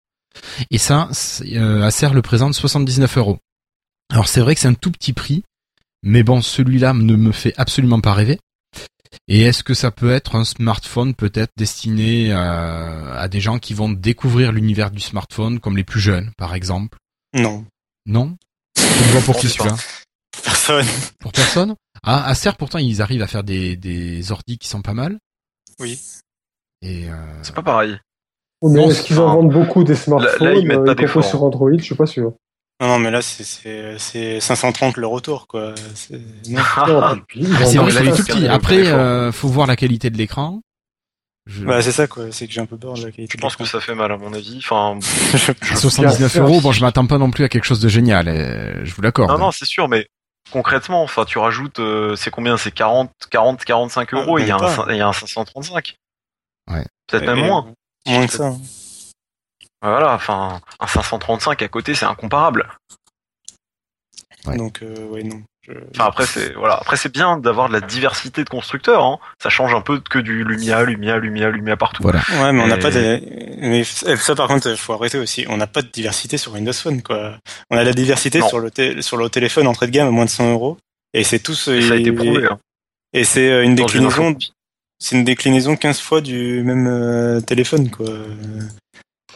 Et 0.72 0.78
ça, 0.78 1.10
euh, 1.54 1.84
Acer 1.84 2.10
le 2.14 2.22
présente 2.22 2.54
79 2.54 3.18
euros. 3.18 3.40
Alors 4.12 4.28
c'est 4.28 4.42
vrai 4.42 4.56
que 4.56 4.62
c'est 4.62 4.68
un 4.68 4.74
tout 4.74 4.92
petit 4.92 5.14
prix, 5.14 5.44
mais 6.04 6.24
bon, 6.24 6.42
celui-là 6.42 6.94
ne 6.94 7.16
me 7.16 7.32
fait 7.32 7.54
absolument 7.58 8.02
pas 8.02 8.14
rêver. 8.14 8.40
Et 9.28 9.42
est-ce 9.42 9.64
que 9.64 9.74
ça 9.74 9.92
peut 9.92 10.12
être 10.12 10.36
un 10.36 10.44
smartphone 10.44 11.16
peut-être 11.16 11.52
destiné 11.58 12.32
à, 12.32 13.16
à 13.16 13.28
des 13.28 13.40
gens 13.40 13.60
qui 13.60 13.74
vont 13.74 13.90
découvrir 13.90 14.52
l'univers 14.52 14.92
du 14.92 15.00
smartphone, 15.00 15.60
comme 15.60 15.78
les 15.78 15.84
plus 15.84 16.00
jeunes, 16.00 16.32
par 16.38 16.54
exemple? 16.54 16.98
Non. 17.34 17.66
Non? 18.06 18.38
Pour 19.26 19.38
qui 19.38 19.50
celui-là? 19.50 19.76
Personne. 20.44 20.86
Pour 21.20 21.32
personne? 21.32 21.76
Ah, 22.04 22.28
Acer, 22.28 22.52
pourtant, 22.58 22.78
ils 22.78 23.02
arrivent 23.02 23.24
à 23.24 23.28
faire 23.28 23.44
des, 23.44 23.76
des 23.76 24.32
ordis 24.32 24.58
qui 24.58 24.68
sont 24.68 24.82
pas 24.82 24.94
mal. 24.94 25.18
Oui. 25.80 26.00
Et 26.82 27.10
euh... 27.10 27.16
C'est 27.42 27.56
pas 27.56 27.64
pareil. 27.64 27.98
est-ce 28.62 29.04
qu'ils 29.04 29.20
en 29.20 29.34
vendent 29.34 29.54
beaucoup 29.54 29.84
des 29.84 29.96
smartphones 29.96 30.48
là, 30.48 30.54
ils 30.54 30.68
mettent 30.68 30.78
euh, 30.88 31.14
pas 31.14 31.22
sur 31.24 31.44
Android 31.44 31.72
Je 31.78 31.84
suis 31.84 31.96
pas 31.96 32.06
sûr. 32.06 32.34
Non, 32.82 32.88
non, 32.88 33.00
mais 33.00 33.12
là, 33.12 33.22
c'est 33.22 34.40
530 34.40 34.98
le 34.98 35.08
retour, 35.08 35.48
quoi. 35.48 35.74
C'est 35.94 36.18
vrai, 36.18 36.24
c'est 37.66 37.78
tout 37.78 38.24
petit. 38.24 38.48
Après, 38.48 38.88
euh, 38.88 39.32
faut 39.32 39.48
voir 39.48 39.66
la 39.66 39.76
qualité 39.76 40.10
de 40.10 40.18
l'écran. 40.18 40.62
Bah, 41.62 41.82
c'est 41.82 41.92
ça, 41.92 42.08
quoi. 42.08 42.32
C'est 42.32 42.48
que 42.48 42.54
j'ai 42.54 42.60
un 42.60 42.66
peu 42.66 42.78
peur 42.78 42.96
de 42.96 43.06
la 43.06 43.12
qualité. 43.12 43.38
Je 43.38 43.42
pense 43.42 43.56
que 43.56 43.66
ça 43.66 43.80
fait 43.80 43.96
mal, 43.96 44.12
à 44.12 44.18
mon 44.18 44.34
avis. 44.34 44.58
Enfin, 44.58 45.00
79 45.76 46.38
euros, 46.38 46.60
bon, 46.60 46.72
je 46.72 46.82
m'attends 46.82 47.06
pas 47.08 47.18
non 47.18 47.32
plus 47.32 47.44
à 47.46 47.50
quelque 47.50 47.66
chose 47.66 47.80
de 47.80 47.88
génial. 47.88 48.28
je 48.84 48.94
vous 48.94 49.02
l'accorde. 49.02 49.30
Non, 49.32 49.38
non, 49.38 49.52
c'est 49.52 49.66
sûr, 49.66 49.88
mais 49.88 50.08
concrètement, 50.52 51.04
enfin, 51.04 51.26
tu 51.26 51.38
rajoutes, 51.38 51.80
euh, 51.80 52.16
c'est 52.16 52.30
combien? 52.30 52.58
C'est 52.58 52.72
40, 52.72 53.12
40, 53.30 53.64
45 53.64 54.14
euros. 54.14 54.40
il 54.40 54.48
y 54.48 54.52
a 54.52 54.58
un, 54.58 54.92
il 54.92 54.98
y 54.98 55.02
a 55.02 55.08
un 55.08 55.14
535. 55.14 55.98
Ouais. 56.72 56.86
Peut-être 57.08 57.26
même 57.26 57.46
moins. 57.46 57.68
Moins 58.08 58.28
que 58.28 58.34
ça. 58.34 58.54
Voilà, 59.90 60.14
enfin, 60.14 60.62
un 60.80 60.88
535 60.88 61.62
à 61.62 61.68
côté, 61.68 61.96
c'est 61.96 62.06
incomparable. 62.06 62.68
Donc, 64.46 64.82
euh, 64.84 65.08
ouais, 65.08 65.24
non. 65.24 65.42
Enfin 65.92 66.06
après 66.06 66.26
c'est 66.28 66.54
voilà 66.54 66.76
après 66.76 66.96
c'est 66.96 67.12
bien 67.12 67.38
d'avoir 67.38 67.70
de 67.70 67.74
la 67.74 67.82
diversité 67.82 68.44
de 68.44 68.50
constructeurs. 68.50 69.04
Hein. 69.04 69.18
Ça 69.42 69.50
change 69.50 69.74
un 69.74 69.82
peu 69.82 70.00
que 70.00 70.20
du 70.20 70.44
Lumia, 70.44 70.84
Lumia, 70.84 71.18
Lumia, 71.18 71.50
Lumia 71.50 71.76
partout. 71.76 72.04
Voilà. 72.04 72.20
Ouais, 72.34 72.52
mais 72.54 72.62
on 72.62 72.68
n'a 72.68 72.78
pas 72.78 72.92
de. 72.92 73.20
Mais 73.58 73.84
ça 73.84 74.36
par 74.36 74.48
contre, 74.48 74.70
il 74.70 74.78
faut 74.78 74.94
arrêter 74.94 75.18
aussi. 75.18 75.46
On 75.50 75.58
n'a 75.58 75.68
pas 75.68 75.82
de 75.82 75.88
diversité 75.88 76.38
sur 76.38 76.54
Windows 76.54 76.74
Phone 76.74 77.02
quoi. 77.02 77.38
On 77.72 77.78
a 77.78 77.84
la 77.84 77.94
diversité 77.94 78.42
sur 78.42 78.60
le 78.60 78.70
sur 79.02 79.18
le 79.18 79.30
téléphone 79.30 79.68
entrée 79.68 79.88
de 79.88 79.92
gamme 79.92 80.08
à 80.08 80.12
moins 80.12 80.26
de 80.26 80.30
100 80.30 80.52
euros 80.52 80.78
et 81.14 81.24
c'est 81.24 81.40
tout. 81.40 81.56
ça 81.56 81.72
a 81.72 81.96
été 81.96 82.12
prouvé. 82.12 82.46
Hein. 82.46 82.60
Et 83.14 83.24
c'est 83.24 83.50
euh, 83.50 83.64
une 83.64 83.76
déclinaison. 83.76 84.38
C'est 85.00 85.16
une 85.16 85.24
déclinaison 85.24 85.76
15 85.76 86.00
fois 86.00 86.22
du 86.22 86.64
même 86.64 86.88
euh, 86.88 87.42
téléphone 87.42 87.90
quoi. 87.90 88.08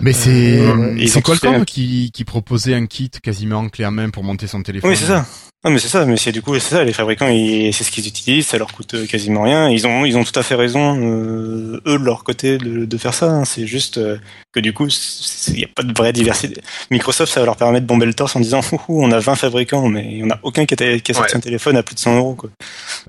Mais 0.02 0.14
c'est 0.14 0.60
euh, 0.60 1.08
c'est 1.08 1.22
Qualcomm 1.22 1.66
qui, 1.66 2.12
qui 2.12 2.24
proposait 2.24 2.74
un 2.74 2.86
kit 2.86 3.10
quasiment 3.10 3.68
clé 3.70 3.86
en 3.86 3.92
main 3.92 4.10
pour 4.10 4.24
monter 4.24 4.48
son 4.48 4.64
téléphone. 4.64 4.90
Oui, 4.90 4.96
c'est 4.98 5.08
ça. 5.08 5.26
Non, 5.66 5.72
mais 5.72 5.80
c'est 5.80 5.90
ça. 5.90 6.06
Mais 6.06 6.16
c'est 6.16 6.32
du 6.32 6.42
coup, 6.42 6.54
c'est 6.56 6.76
ça. 6.76 6.84
Les 6.86 6.94
fabricants, 6.94 7.28
c'est 7.28 7.84
ce 7.84 7.92
qu'ils 7.92 8.08
utilisent. 8.08 8.48
Ça 8.48 8.58
leur 8.58 8.72
coûte 8.72 8.94
euh, 8.94 9.06
quasiment 9.06 9.42
rien. 9.42 9.70
Ils 9.70 9.86
ont, 9.86 10.06
ils 10.06 10.18
ont 10.18 10.24
tout 10.24 10.38
à 10.40 10.44
fait 10.44 10.56
raison, 10.56 10.98
euh, 10.98 11.82
eux 11.86 12.00
de 12.00 12.04
leur 12.04 12.24
côté, 12.24 12.58
de, 12.58 12.86
de 12.86 12.98
faire 12.98 13.14
ça. 13.14 13.30
Hein. 13.30 13.46
C'est 13.46 13.68
juste 13.68 13.98
euh, 13.98 14.18
que 14.54 14.62
du 14.62 14.74
coup, 14.74 14.88
il 14.88 15.54
n'y 15.56 15.66
a 15.66 15.68
pas 15.68 15.84
de 15.84 15.94
vraie 15.94 16.14
diversité. 16.14 16.62
Microsoft, 16.92 17.34
ça 17.34 17.42
va 17.42 17.48
leur 17.48 17.58
permettre 17.58 17.84
de 17.84 17.88
bomber 17.88 18.06
le 18.06 18.14
torse 18.14 18.38
en 18.38 18.40
disant, 18.40 18.62
on 18.88 19.12
a 19.12 19.20
20 19.20 19.36
fabricants, 19.36 19.90
mais 19.90 20.06
il 20.10 20.18
n'y 20.18 20.24
en 20.24 20.30
a 20.30 20.40
aucun 20.44 20.66
qui 20.66 20.82
a, 20.82 21.00
qui 21.00 21.12
a 21.12 21.14
sorti 21.14 21.36
un 21.36 21.42
téléphone 21.42 21.76
à 21.76 21.84
plus 21.84 21.96
de 21.96 22.00
100 22.00 22.18
euros, 22.18 22.36
quoi. 22.36 22.50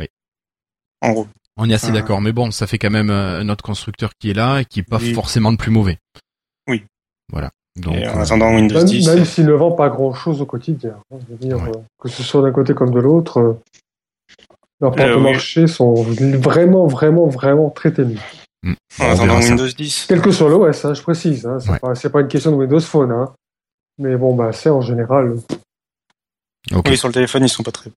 Oui. 0.01 0.07
En 1.03 1.13
gros. 1.13 1.29
On 1.57 1.71
est 1.71 1.75
assez 1.75 1.93
d'accord. 1.93 2.21
Mais 2.21 2.33
bon, 2.33 2.51
ça 2.51 2.67
fait 2.67 2.79
quand 2.79 2.91
même 2.91 3.11
un 3.11 3.49
autre 3.49 3.63
constructeur 3.63 4.11
qui 4.19 4.31
est 4.31 4.35
là 4.35 4.61
et 4.61 4.65
qui 4.65 4.81
est 4.81 4.89
pas 4.89 4.99
forcément 4.99 5.51
le 5.51 5.57
plus 5.57 5.71
mauvais. 5.71 5.99
Oui. 6.69 6.85
Voilà. 7.33 7.51
Donc, 7.77 7.95
en 7.95 8.19
euh, 8.19 8.23
attendant 8.23 8.55
Windows 8.55 8.79
même, 8.79 8.85
10. 8.85 9.09
Même 9.09 9.25
s'il 9.25 9.47
ne 9.47 9.53
vend 9.53 9.73
pas 9.73 9.89
grand 9.89 10.13
chose 10.13 10.41
au 10.41 10.47
quotidien. 10.47 10.97
Hein, 11.13 11.19
dire, 11.41 11.63
euh, 11.63 11.73
que 12.01 12.09
ce 12.09 12.23
soit 12.23 12.43
d'un 12.43 12.53
côté 12.53 12.75
comme 12.75 12.91
de 12.91 13.01
l'autre, 13.01 13.39
euh, 13.39 13.61
leurs 14.81 14.95
parts 14.95 15.09
de 15.09 15.23
marché 15.23 15.67
sont 15.67 15.95
vraiment, 15.95 16.87
vraiment, 16.87 17.27
vraiment 17.27 17.71
très 17.71 17.93
ténues. 17.93 18.19
Mm. 18.63 18.75
En 19.01 19.11
attendant 19.11 19.39
Windows 19.39 19.67
10. 19.67 20.07
Quel 20.09 20.21
que 20.21 20.33
soit 20.33 20.51
l'OS, 20.51 20.85
hein, 20.85 20.95
je 20.95 21.03
précise. 21.03 21.47
Hein, 21.47 21.59
c'est 21.61 21.79
pas, 21.81 22.11
pas, 22.11 22.21
une 22.21 22.29
question 22.29 22.51
de 22.51 22.57
Windows 22.57 22.81
Phone. 22.81 23.13
Hein. 23.13 23.33
Mais 23.99 24.17
bon, 24.17 24.35
bah, 24.35 24.53
c'est 24.53 24.71
en 24.71 24.81
général. 24.81 25.37
Oui, 26.73 26.97
sur 26.97 27.09
le 27.09 27.15
téléphone, 27.15 27.45
ils 27.45 27.49
sont 27.49 27.63
pas 27.63 27.73
très. 27.73 27.91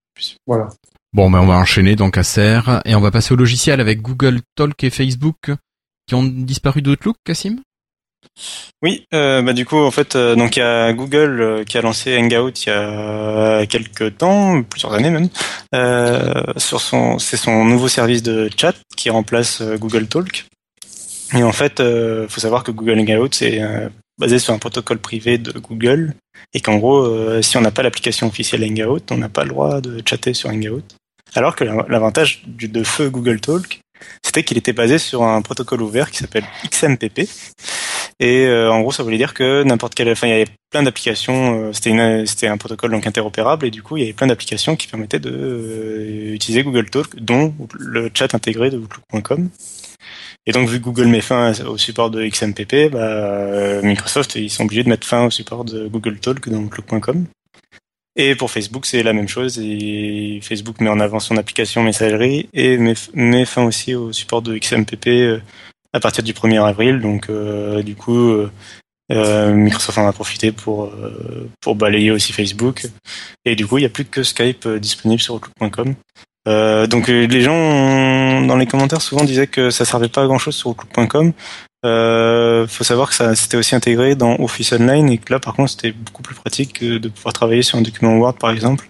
Voilà. 0.47 0.69
Bon, 1.13 1.29
ben 1.29 1.39
on 1.41 1.45
va 1.45 1.57
enchaîner 1.57 1.95
donc 1.95 2.17
à 2.17 2.23
Serre 2.23 2.81
et 2.85 2.95
on 2.95 3.01
va 3.01 3.11
passer 3.11 3.33
au 3.33 3.37
logiciel 3.37 3.79
avec 3.79 4.01
Google 4.01 4.39
Talk 4.55 4.83
et 4.83 4.89
Facebook 4.89 5.51
qui 6.07 6.15
ont 6.15 6.23
disparu 6.23 6.81
d'Outlook, 6.81 7.17
Cassim? 7.23 7.61
Oui, 8.81 9.07
euh, 9.13 9.41
bah 9.41 9.53
du 9.53 9.65
coup 9.65 9.77
en 9.77 9.91
fait 9.91 10.15
euh, 10.15 10.35
donc 10.35 10.57
il 10.57 10.59
y 10.59 10.63
a 10.63 10.91
Google 10.91 11.41
euh, 11.41 11.63
qui 11.63 11.77
a 11.77 11.81
lancé 11.81 12.17
Hangout 12.17 12.51
il 12.65 12.67
y 12.67 12.71
a 12.71 13.65
quelques 13.65 14.17
temps, 14.17 14.61
plusieurs 14.63 14.93
années 14.93 15.09
même, 15.09 15.29
sur 16.57 16.81
son 16.81 17.17
c'est 17.19 17.37
son 17.37 17.63
nouveau 17.63 17.87
service 17.87 18.23
de 18.23 18.49
chat 18.57 18.75
qui 18.97 19.09
remplace 19.09 19.61
Google 19.61 20.07
Talk. 20.07 20.45
Et 21.35 21.43
en 21.43 21.51
fait, 21.51 21.81
faut 22.27 22.41
savoir 22.41 22.63
que 22.63 22.71
Google 22.71 22.99
Hangout 22.99 23.33
c'est 23.33 23.61
basé 24.19 24.37
sur 24.37 24.53
un 24.53 24.59
protocole 24.59 24.99
privé 24.99 25.37
de 25.37 25.57
Google 25.57 26.13
et 26.53 26.59
qu'en 26.59 26.75
gros 26.75 27.41
si 27.41 27.57
on 27.57 27.61
n'a 27.61 27.71
pas 27.71 27.83
l'application 27.83 28.27
officielle 28.27 28.63
Hangout, 28.63 29.11
on 29.11 29.17
n'a 29.17 29.29
pas 29.29 29.43
le 29.43 29.49
droit 29.49 29.81
de 29.81 30.01
chatter 30.05 30.33
sur 30.33 30.49
Hangout. 30.49 30.83
Alors 31.35 31.55
que 31.55 31.63
l'avantage 31.63 32.43
de 32.45 32.83
feu 32.83 33.09
Google 33.09 33.39
Talk, 33.39 33.79
c'était 34.21 34.43
qu'il 34.43 34.57
était 34.57 34.73
basé 34.73 34.97
sur 34.97 35.23
un 35.23 35.41
protocole 35.41 35.81
ouvert 35.81 36.11
qui 36.11 36.17
s'appelle 36.17 36.45
XMPP. 36.69 37.27
Et 38.19 38.45
euh, 38.45 38.71
en 38.71 38.81
gros, 38.81 38.91
ça 38.91 39.03
voulait 39.03 39.17
dire 39.17 39.33
que 39.33 39.63
n'importe 39.63 39.95
quelle, 39.95 40.09
enfin, 40.09 40.27
il 40.27 40.31
y 40.31 40.33
avait 40.33 40.47
plein 40.69 40.83
d'applications. 40.83 41.67
Euh, 41.67 41.73
c'était 41.73 42.25
c'était 42.25 42.47
un 42.47 42.57
protocole 42.57 42.91
donc 42.91 43.07
interopérable 43.07 43.65
et 43.65 43.71
du 43.71 43.81
coup, 43.81 43.97
il 43.97 44.01
y 44.01 44.03
avait 44.03 44.13
plein 44.13 44.27
d'applications 44.27 44.75
qui 44.75 44.87
permettaient 44.87 45.19
de 45.19 45.31
euh, 45.31 46.33
utiliser 46.33 46.63
Google 46.63 46.89
Talk, 46.89 47.15
dont 47.17 47.53
le 47.73 48.09
chat 48.13 48.33
intégré 48.33 48.69
de 48.69 48.77
Outlook.com. 48.77 49.49
Et 50.45 50.51
donc, 50.51 50.67
vu 50.67 50.79
que 50.79 50.83
Google 50.83 51.07
met 51.07 51.21
fin 51.21 51.53
au 51.63 51.77
support 51.77 52.11
de 52.11 52.25
XMPP, 52.27 52.91
bah, 52.91 53.81
Microsoft 53.81 54.35
ils 54.35 54.49
sont 54.49 54.65
obligés 54.65 54.83
de 54.83 54.89
mettre 54.89 55.07
fin 55.07 55.25
au 55.25 55.29
support 55.29 55.63
de 55.63 55.87
Google 55.87 56.19
Talk 56.19 56.49
dans 56.49 56.59
Outlook.com. 56.59 57.25
Et 58.15 58.35
pour 58.35 58.51
Facebook, 58.51 58.85
c'est 58.85 59.03
la 59.03 59.13
même 59.13 59.27
chose. 59.27 59.57
Et 59.59 60.39
Facebook 60.43 60.81
met 60.81 60.89
en 60.89 60.99
avant 60.99 61.19
son 61.19 61.37
application 61.37 61.81
messagerie 61.81 62.49
et 62.53 62.77
met, 62.77 63.45
fin 63.45 63.63
aussi 63.63 63.95
au 63.95 64.11
support 64.11 64.41
de 64.41 64.57
XMPP 64.57 65.41
à 65.93 65.99
partir 65.99 66.23
du 66.23 66.33
1er 66.33 66.63
avril. 66.63 66.99
Donc, 66.99 67.29
euh, 67.29 67.81
du 67.83 67.95
coup, 67.95 68.31
euh, 69.11 69.53
Microsoft 69.53 69.97
en 69.97 70.07
a 70.07 70.13
profité 70.13 70.51
pour, 70.51 70.91
pour 71.61 71.75
balayer 71.75 72.11
aussi 72.11 72.33
Facebook. 72.33 72.87
Et 73.45 73.55
du 73.55 73.67
coup, 73.67 73.77
il 73.77 73.81
n'y 73.81 73.87
a 73.87 73.89
plus 73.89 74.05
que 74.05 74.23
Skype 74.23 74.67
disponible 74.67 75.21
sur 75.21 75.35
Outlook.com. 75.35 75.95
donc 76.87 77.07
les 77.07 77.41
gens 77.41 78.41
dans 78.41 78.57
les 78.57 78.65
commentaires 78.65 79.01
souvent 79.01 79.23
disaient 79.23 79.47
que 79.47 79.69
ça 79.69 79.85
servait 79.85 80.09
pas 80.09 80.23
à 80.23 80.25
grand 80.25 80.39
chose 80.39 80.55
sur 80.55 80.71
Outlook.com. 80.71 81.33
Euh, 81.85 82.65
faut 82.65 82.85
savoir 82.85 83.09
que 83.09 83.15
ça 83.15 83.35
c'était 83.35 83.57
aussi 83.57 83.75
intégré 83.75 84.15
dans 84.15 84.39
Office 84.39 84.71
Online 84.71 85.09
et 85.09 85.17
que 85.17 85.33
là 85.33 85.39
par 85.39 85.53
contre 85.53 85.71
c'était 85.71 85.91
beaucoup 85.91 86.21
plus 86.21 86.35
pratique 86.35 86.81
de 86.81 87.09
pouvoir 87.09 87.33
travailler 87.33 87.61
sur 87.61 87.77
un 87.77 87.81
document 87.81 88.15
Word 88.15 88.35
par 88.35 88.51
exemple, 88.51 88.87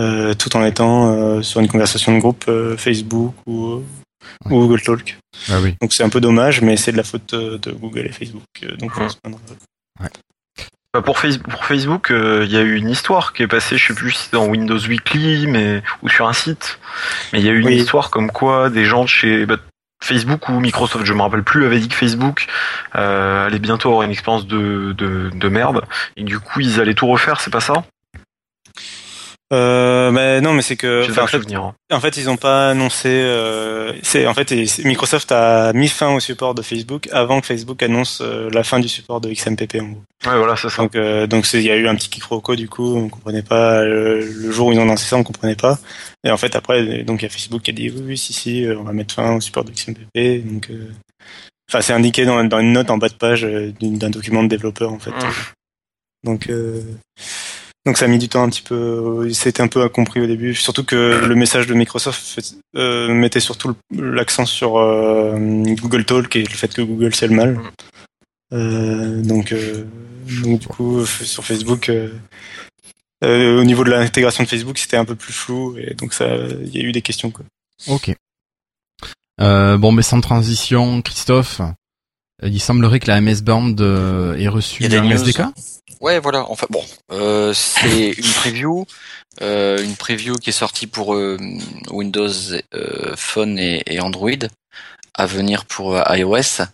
euh, 0.00 0.34
tout 0.34 0.56
en 0.56 0.64
étant 0.64 1.12
euh, 1.12 1.42
sur 1.42 1.60
une 1.60 1.68
conversation 1.68 2.14
de 2.14 2.18
groupe 2.18 2.46
euh, 2.48 2.76
Facebook 2.76 3.34
ou, 3.46 3.82
Google 4.46 4.80
Talk. 4.80 5.18
Ah 5.50 5.60
oui. 5.62 5.76
Donc 5.80 5.92
c'est 5.92 6.02
un 6.02 6.08
peu 6.08 6.20
dommage, 6.20 6.60
mais 6.60 6.76
c'est 6.76 6.92
de 6.92 6.96
la 6.96 7.04
faute 7.04 7.34
de 7.34 7.72
Google 7.72 8.06
et 8.06 8.12
Facebook. 8.12 8.44
donc 8.78 8.96
ouais. 8.96 10.08
Bah, 10.94 11.00
pour, 11.00 11.18
Facebook, 11.18 12.08
il 12.10 12.52
y 12.52 12.56
a 12.56 12.60
eu 12.60 12.76
une 12.76 12.90
histoire 12.90 13.32
qui 13.32 13.42
est 13.42 13.48
passée, 13.48 13.78
je 13.78 13.86
sais 13.88 13.94
plus 13.94 14.10
si 14.10 14.24
c'est 14.24 14.32
dans 14.32 14.46
Windows 14.46 14.78
Weekly, 14.78 15.46
mais 15.46 15.82
ou 16.02 16.10
sur 16.10 16.28
un 16.28 16.34
site, 16.34 16.78
mais 17.32 17.40
il 17.40 17.46
y 17.46 17.48
a 17.48 17.52
eu 17.52 17.60
une 17.60 17.70
histoire 17.70 18.10
comme 18.10 18.30
quoi 18.30 18.68
des 18.68 18.84
gens 18.84 19.04
de 19.04 19.08
chez 19.08 19.46
bah, 19.46 19.56
Facebook 20.02 20.48
ou 20.48 20.60
Microsoft, 20.60 21.06
je 21.06 21.14
me 21.14 21.22
rappelle 21.22 21.44
plus, 21.44 21.64
avait 21.64 21.78
dit 21.78 21.88
que 21.88 21.94
Facebook 21.94 22.46
euh, 22.96 23.46
allait 23.46 23.58
bientôt 23.58 23.88
avoir 23.88 24.02
une 24.02 24.10
expérience 24.10 24.46
de, 24.46 24.92
de, 24.92 25.30
de 25.32 25.48
merde 25.48 25.84
et 26.16 26.24
du 26.24 26.40
coup 26.40 26.60
ils 26.60 26.80
allaient 26.80 26.94
tout 26.94 27.06
refaire, 27.06 27.40
c'est 27.40 27.52
pas 27.52 27.60
ça? 27.60 27.84
Euh, 29.52 30.10
mais 30.10 30.40
non, 30.40 30.54
mais 30.54 30.62
c'est 30.62 30.76
que 30.76 31.02
en 31.20 31.26
fait, 31.26 31.54
hein. 31.54 31.74
en 31.90 32.00
fait, 32.00 32.16
ils 32.16 32.30
ont 32.30 32.38
pas 32.38 32.70
annoncé. 32.70 33.08
Euh, 33.10 33.92
c'est 34.02 34.26
en 34.26 34.32
fait, 34.32 34.50
Microsoft 34.84 35.30
a 35.30 35.74
mis 35.74 35.88
fin 35.88 36.14
au 36.14 36.20
support 36.20 36.54
de 36.54 36.62
Facebook 36.62 37.08
avant 37.12 37.40
que 37.40 37.46
Facebook 37.46 37.82
annonce 37.82 38.22
euh, 38.22 38.48
la 38.50 38.64
fin 38.64 38.80
du 38.80 38.88
support 38.88 39.20
de 39.20 39.30
XMPP 39.30 39.76
en 39.82 39.88
gros. 39.88 40.02
Ouais, 40.24 40.38
voilà, 40.38 40.56
c'est 40.56 40.70
ça. 40.70 40.82
Donc, 40.82 40.96
euh, 40.96 41.26
donc 41.26 41.46
il 41.52 41.60
y 41.60 41.70
a 41.70 41.76
eu 41.76 41.86
un 41.86 41.94
petit 41.94 42.08
quiproquo 42.08 42.56
du 42.56 42.68
coup, 42.68 42.96
on 42.96 43.10
comprenait 43.10 43.42
pas 43.42 43.84
le, 43.84 44.50
jour 44.50 44.68
où 44.68 44.72
ils 44.72 44.78
ont 44.78 44.82
annoncé 44.82 45.04
ça, 45.04 45.18
on 45.18 45.22
comprenait 45.22 45.56
pas. 45.56 45.78
Et 46.24 46.30
en 46.30 46.38
fait, 46.38 46.56
après, 46.56 47.02
donc 47.02 47.20
il 47.20 47.24
y 47.24 47.28
a 47.28 47.30
Facebook 47.30 47.60
qui 47.60 47.72
a 47.72 47.74
dit 47.74 47.90
oui, 47.90 48.02
oui, 48.06 48.18
si, 48.18 48.32
si, 48.32 48.66
on 48.78 48.84
va 48.84 48.94
mettre 48.94 49.14
fin 49.14 49.34
au 49.34 49.40
support 49.42 49.64
de 49.64 49.72
XMPP. 49.72 50.46
Donc, 50.46 50.70
enfin, 51.68 51.82
c'est 51.82 51.92
indiqué 51.92 52.24
dans, 52.24 52.42
dans 52.44 52.60
une 52.60 52.72
note 52.72 52.90
en 52.90 52.96
bas 52.96 53.10
de 53.10 53.14
page 53.14 53.42
d'un 53.42 54.10
document 54.10 54.42
de 54.42 54.48
développeur 54.48 54.92
en 54.92 54.98
fait. 54.98 55.10
Mmh. 55.10 55.32
Donc 56.24 56.48
donc 57.84 57.98
ça 57.98 58.04
a 58.04 58.08
mis 58.08 58.18
du 58.18 58.28
temps 58.28 58.44
un 58.44 58.48
petit 58.48 58.62
peu, 58.62 59.28
c'était 59.32 59.60
un 59.60 59.66
peu 59.66 59.82
incompris 59.82 60.20
au 60.20 60.26
début, 60.26 60.54
surtout 60.54 60.84
que 60.84 61.24
le 61.26 61.34
message 61.34 61.66
de 61.66 61.74
Microsoft 61.74 62.40
euh, 62.76 63.12
mettait 63.12 63.40
surtout 63.40 63.74
l'accent 63.90 64.46
sur 64.46 64.76
euh, 64.76 65.36
Google 65.80 66.04
Talk 66.04 66.36
et 66.36 66.44
le 66.44 66.50
fait 66.50 66.72
que 66.72 66.82
Google 66.82 67.12
c'est 67.12 67.26
le 67.26 67.34
mal. 67.34 67.60
Euh, 68.52 69.20
donc, 69.22 69.52
donc, 70.44 70.60
du 70.60 70.68
coup 70.68 71.04
sur 71.04 71.44
Facebook, 71.44 71.90
au 73.20 73.64
niveau 73.64 73.82
de 73.82 73.90
l'intégration 73.90 74.44
de 74.44 74.48
Facebook, 74.48 74.78
c'était 74.78 74.96
un 74.96 75.04
peu 75.04 75.16
plus 75.16 75.32
flou 75.32 75.76
et 75.76 75.94
donc 75.94 76.14
ça, 76.14 76.36
il 76.36 76.70
y 76.70 76.78
a 76.78 76.84
eu 76.84 76.92
des 76.92 77.02
questions 77.02 77.32
quoi. 77.32 77.44
Ok. 77.88 78.14
bon 79.38 79.90
mais 79.90 80.02
sans 80.02 80.20
transition, 80.20 81.02
Christophe, 81.02 81.60
il 82.42 82.60
semblerait 82.60 83.00
que 83.00 83.08
la 83.08 83.20
MS 83.20 83.42
Band 83.42 83.76
ait 84.36 84.48
reçu 84.48 84.84
un 84.84 85.10
SDK. 85.10 85.42
Ouais, 86.02 86.18
voilà. 86.18 86.44
Enfin 86.50 86.66
bon, 86.68 86.84
euh, 87.12 87.54
c'est 87.54 88.10
une 88.18 88.32
preview, 88.34 88.84
euh, 89.40 89.82
une 89.82 89.94
preview 89.94 90.34
qui 90.34 90.50
est 90.50 90.52
sortie 90.52 90.88
pour 90.88 91.14
euh, 91.14 91.38
Windows 91.90 92.28
Phone 93.16 93.58
et, 93.58 94.00
Android, 94.00 94.30
à 95.14 95.26
venir 95.26 95.64
pour 95.64 95.96
iOS. 96.10 96.64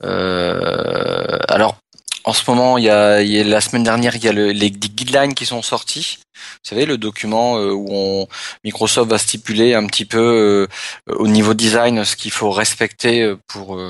alors, 0.00 1.76
en 2.24 2.32
ce 2.32 2.42
moment, 2.50 2.78
il 2.78 2.84
y 2.84 2.90
a, 2.90 3.22
la 3.22 3.60
semaine 3.60 3.84
dernière, 3.84 4.16
il 4.16 4.24
y 4.24 4.28
a 4.28 4.32
les 4.32 4.70
guidelines 4.72 5.34
qui 5.34 5.46
sont 5.46 5.62
sortis. 5.62 6.18
Vous 6.34 6.68
savez, 6.68 6.84
le 6.84 6.98
document 6.98 7.58
où 7.58 7.86
on, 7.90 8.28
Microsoft 8.64 9.08
va 9.08 9.18
stipuler 9.18 9.74
un 9.74 9.86
petit 9.86 10.04
peu 10.04 10.66
au 11.06 11.28
niveau 11.28 11.54
design 11.54 12.04
ce 12.04 12.16
qu'il 12.16 12.32
faut 12.32 12.50
respecter 12.50 13.34
pour 13.46 13.80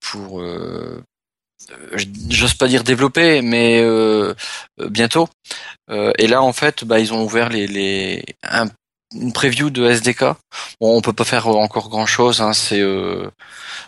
pour 0.00 0.40
euh, 1.70 1.98
j'ose 2.28 2.54
pas 2.54 2.68
dire 2.68 2.84
développer, 2.84 3.42
mais 3.42 3.80
euh, 3.80 4.34
euh, 4.80 4.88
bientôt. 4.88 5.28
et 5.90 6.26
là, 6.26 6.42
en 6.42 6.52
fait, 6.52 6.84
bah, 6.84 6.98
ils 7.00 7.12
ont 7.12 7.22
ouvert 7.24 7.48
les, 7.48 7.66
les 7.66 8.24
une 9.14 9.32
preview 9.32 9.70
de 9.70 9.88
SDK. 9.88 10.24
Bon, 10.80 10.96
on 10.96 11.00
peut 11.00 11.12
pas 11.12 11.24
faire 11.24 11.46
encore 11.46 11.88
grand 11.88 12.06
chose. 12.06 12.40
Hein, 12.40 12.52
c'est 12.52 12.82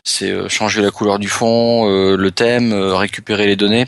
c'est 0.04 0.48
changer 0.48 0.80
la 0.80 0.90
couleur 0.90 1.18
du 1.18 1.28
fond, 1.28 1.86
le 1.88 2.30
thème, 2.30 2.72
récupérer 2.72 3.46
les 3.46 3.56
données, 3.56 3.86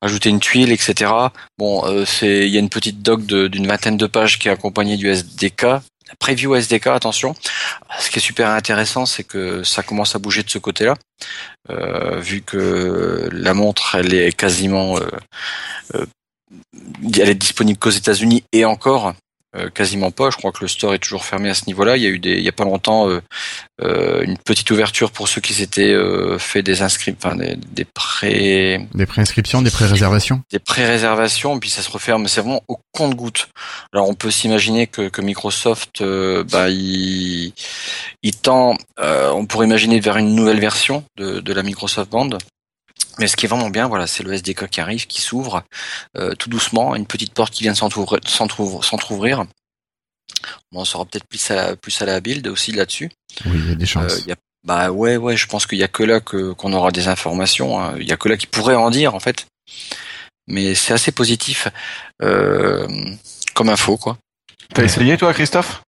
ajouter 0.00 0.30
une 0.30 0.40
tuile, 0.40 0.72
etc. 0.72 1.12
Bon, 1.58 1.82
c'est 2.06 2.46
il 2.46 2.48
y 2.48 2.56
a 2.56 2.60
une 2.60 2.70
petite 2.70 3.02
doc 3.02 3.22
d'une 3.26 3.66
vingtaine 3.66 3.96
de 3.96 4.06
pages 4.06 4.38
qui 4.38 4.48
est 4.48 4.52
accompagnée 4.52 4.96
du 4.96 5.08
SDK 5.08 5.66
preview 6.18 6.54
SDK, 6.54 6.88
attention. 6.88 7.34
Ce 7.98 8.10
qui 8.10 8.18
est 8.18 8.22
super 8.22 8.50
intéressant, 8.50 9.06
c'est 9.06 9.24
que 9.24 9.62
ça 9.62 9.82
commence 9.82 10.14
à 10.14 10.18
bouger 10.18 10.42
de 10.42 10.50
ce 10.50 10.58
côté-là, 10.58 10.94
euh, 11.70 12.18
vu 12.20 12.42
que 12.42 13.28
la 13.32 13.54
montre, 13.54 13.96
elle 13.96 14.14
est 14.14 14.32
quasiment, 14.32 14.98
euh, 14.98 15.08
euh, 15.94 16.06
elle 17.18 17.28
est 17.28 17.34
disponible 17.34 17.78
qu'aux 17.78 17.90
États-Unis 17.90 18.44
et 18.52 18.64
encore. 18.64 19.14
Euh, 19.56 19.70
quasiment 19.70 20.10
pas. 20.10 20.28
Je 20.28 20.36
crois 20.36 20.52
que 20.52 20.58
le 20.60 20.68
store 20.68 20.92
est 20.92 20.98
toujours 20.98 21.24
fermé 21.24 21.48
à 21.48 21.54
ce 21.54 21.64
niveau-là. 21.68 21.96
Il 21.96 22.02
y 22.02 22.06
a 22.06 22.10
eu 22.10 22.18
des, 22.18 22.32
il 22.32 22.42
y 22.42 22.48
a 22.48 22.52
pas 22.52 22.64
longtemps 22.64 23.08
euh, 23.08 23.22
euh, 23.82 24.22
une 24.22 24.36
petite 24.36 24.70
ouverture 24.70 25.10
pour 25.10 25.26
ceux 25.26 25.40
qui 25.40 25.54
s'étaient 25.54 25.96
fait 26.38 26.62
des 26.62 26.82
inscriptions, 26.82 27.30
enfin 27.30 27.34
des, 27.34 27.56
des 27.56 27.86
pré, 27.86 28.86
des 28.92 29.06
préinscriptions, 29.06 29.62
des 29.62 29.70
pré-réservations, 29.70 30.42
des 30.52 30.58
pré-réservations. 30.58 31.58
Puis 31.58 31.70
ça 31.70 31.80
se 31.80 31.90
referme. 31.90 32.28
C'est 32.28 32.42
vraiment 32.42 32.62
au 32.68 32.78
compte-goutte. 32.92 33.48
Alors 33.94 34.08
on 34.10 34.14
peut 34.14 34.30
s'imaginer 34.30 34.86
que, 34.86 35.08
que 35.08 35.22
Microsoft, 35.22 36.02
bah 36.52 36.68
il, 36.68 37.54
il 38.22 38.36
tend, 38.36 38.76
on 38.98 39.46
pourrait 39.46 39.66
imaginer 39.66 39.98
vers 39.98 40.18
une 40.18 40.34
nouvelle 40.34 40.60
version 40.60 41.04
de, 41.16 41.40
de 41.40 41.52
la 41.54 41.62
Microsoft 41.62 42.10
Band. 42.10 42.36
Mais 43.18 43.26
ce 43.26 43.36
qui 43.36 43.46
est 43.46 43.48
vraiment 43.48 43.70
bien, 43.70 43.88
voilà, 43.88 44.06
c'est 44.06 44.22
le 44.22 44.32
SDK 44.32 44.68
qui 44.68 44.80
arrive, 44.80 45.06
qui 45.06 45.20
s'ouvre 45.20 45.64
euh, 46.16 46.34
tout 46.34 46.48
doucement, 46.48 46.94
une 46.94 47.06
petite 47.06 47.34
porte 47.34 47.52
qui 47.52 47.64
vient 47.64 47.72
de 47.72 47.76
s'entrouvrir. 47.76 49.44
On 50.72 50.80
en 50.80 50.84
saura 50.84 51.04
peut-être 51.04 51.26
plus 51.26 51.50
à 51.50 51.56
la, 51.56 51.76
plus 51.76 52.00
à 52.00 52.06
la 52.06 52.20
build 52.20 52.46
aussi 52.46 52.72
là-dessus. 52.72 53.10
Oui, 53.46 53.52
il 53.54 53.68
y 53.68 53.72
a 53.72 53.74
des 53.74 53.86
chances. 53.86 54.22
Euh, 54.28 54.34
bah 54.64 54.90
ouais, 54.90 55.16
ouais, 55.16 55.36
je 55.36 55.46
pense 55.46 55.66
qu'il 55.66 55.78
y 55.78 55.82
a 55.82 55.88
que 55.88 56.02
là 56.02 56.20
que 56.20 56.52
qu'on 56.52 56.72
aura 56.72 56.90
des 56.90 57.08
informations. 57.08 57.80
Hein. 57.80 57.94
Il 57.98 58.08
y 58.08 58.12
a 58.12 58.16
que 58.16 58.28
là 58.28 58.36
qui 58.36 58.46
pourrait 58.46 58.74
en 58.74 58.90
dire 58.90 59.14
en 59.14 59.20
fait. 59.20 59.46
Mais 60.46 60.74
c'est 60.74 60.92
assez 60.92 61.12
positif 61.12 61.68
euh, 62.22 62.86
comme 63.54 63.68
info, 63.68 63.96
quoi. 63.96 64.18
T'as 64.74 64.84
essayé 64.84 65.16
toi, 65.16 65.32
Christophe? 65.34 65.82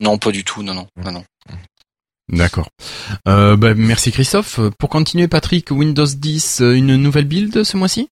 Non, 0.00 0.18
pas 0.18 0.30
du 0.30 0.44
tout. 0.44 0.62
Non, 0.62 0.74
non, 0.74 0.86
non, 0.96 1.12
non. 1.12 1.24
D'accord. 2.28 2.68
Euh, 3.28 3.56
bah, 3.56 3.74
merci 3.76 4.10
Christophe. 4.10 4.60
Pour 4.78 4.88
continuer, 4.88 5.28
Patrick, 5.28 5.70
Windows 5.70 6.06
10, 6.06 6.60
euh, 6.62 6.72
une 6.72 6.96
nouvelle 6.96 7.26
build 7.26 7.64
ce 7.64 7.76
mois-ci? 7.76 8.08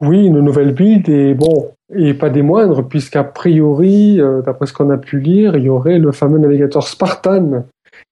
Oui, 0.00 0.24
une 0.24 0.40
nouvelle 0.40 0.72
build 0.72 1.08
et 1.08 1.34
bon, 1.34 1.72
et 1.94 2.14
pas 2.14 2.30
des 2.30 2.42
moindres, 2.42 2.86
puisqu'a 2.86 3.24
priori, 3.24 4.20
euh, 4.20 4.42
d'après 4.42 4.66
ce 4.66 4.72
qu'on 4.72 4.90
a 4.90 4.98
pu 4.98 5.20
lire, 5.20 5.56
il 5.56 5.64
y 5.64 5.68
aurait 5.68 5.98
le 5.98 6.12
fameux 6.12 6.38
navigateur 6.38 6.86
Spartan 6.86 7.64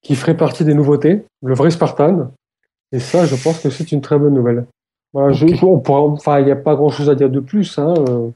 qui 0.03 0.15
ferait 0.15 0.37
partie 0.37 0.65
des 0.65 0.75
nouveautés, 0.75 1.25
le 1.43 1.55
vrai 1.55 1.71
Spartan. 1.71 2.31
Et 2.93 2.99
ça, 2.99 3.27
je 3.27 3.37
pense 3.37 3.61
que 3.61 3.71
c'est 3.71 3.93
une 3.93 4.01
très 4.01 4.19
bonne 4.19 4.35
nouvelle. 4.35 4.67
Voilà, 5.13 5.33
je, 5.33 5.47
enfin, 5.65 6.41
il 6.41 6.45
n'y 6.45 6.51
a 6.51 6.57
pas 6.57 6.75
grand 6.75 6.91
chose 6.91 7.09
à 7.09 7.15
dire 7.15 7.31
de 7.31 7.41
plus, 7.41 7.79
hein, 7.79 7.95
euh, 8.09 8.29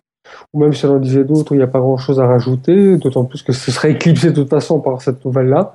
ou 0.53 0.61
même 0.61 0.73
si 0.73 0.87
on 0.87 0.97
en 0.97 0.99
disait 0.99 1.25
d'autres, 1.25 1.55
il 1.55 1.59
n'y 1.59 1.65
a 1.65 1.69
pas 1.69 1.81
grand 1.81 1.99
chose 1.99 2.21
à 2.21 2.27
rajouter, 2.27 2.97
d'autant 2.97 3.25
plus 3.25 3.43
que 3.43 3.53
ce 3.53 3.71
serait 3.71 3.93
éclipsé 3.93 4.31
de 4.31 4.35
toute 4.35 4.49
façon 4.49 4.81
par 4.81 5.03
cette 5.03 5.25
nouvelle-là. 5.25 5.75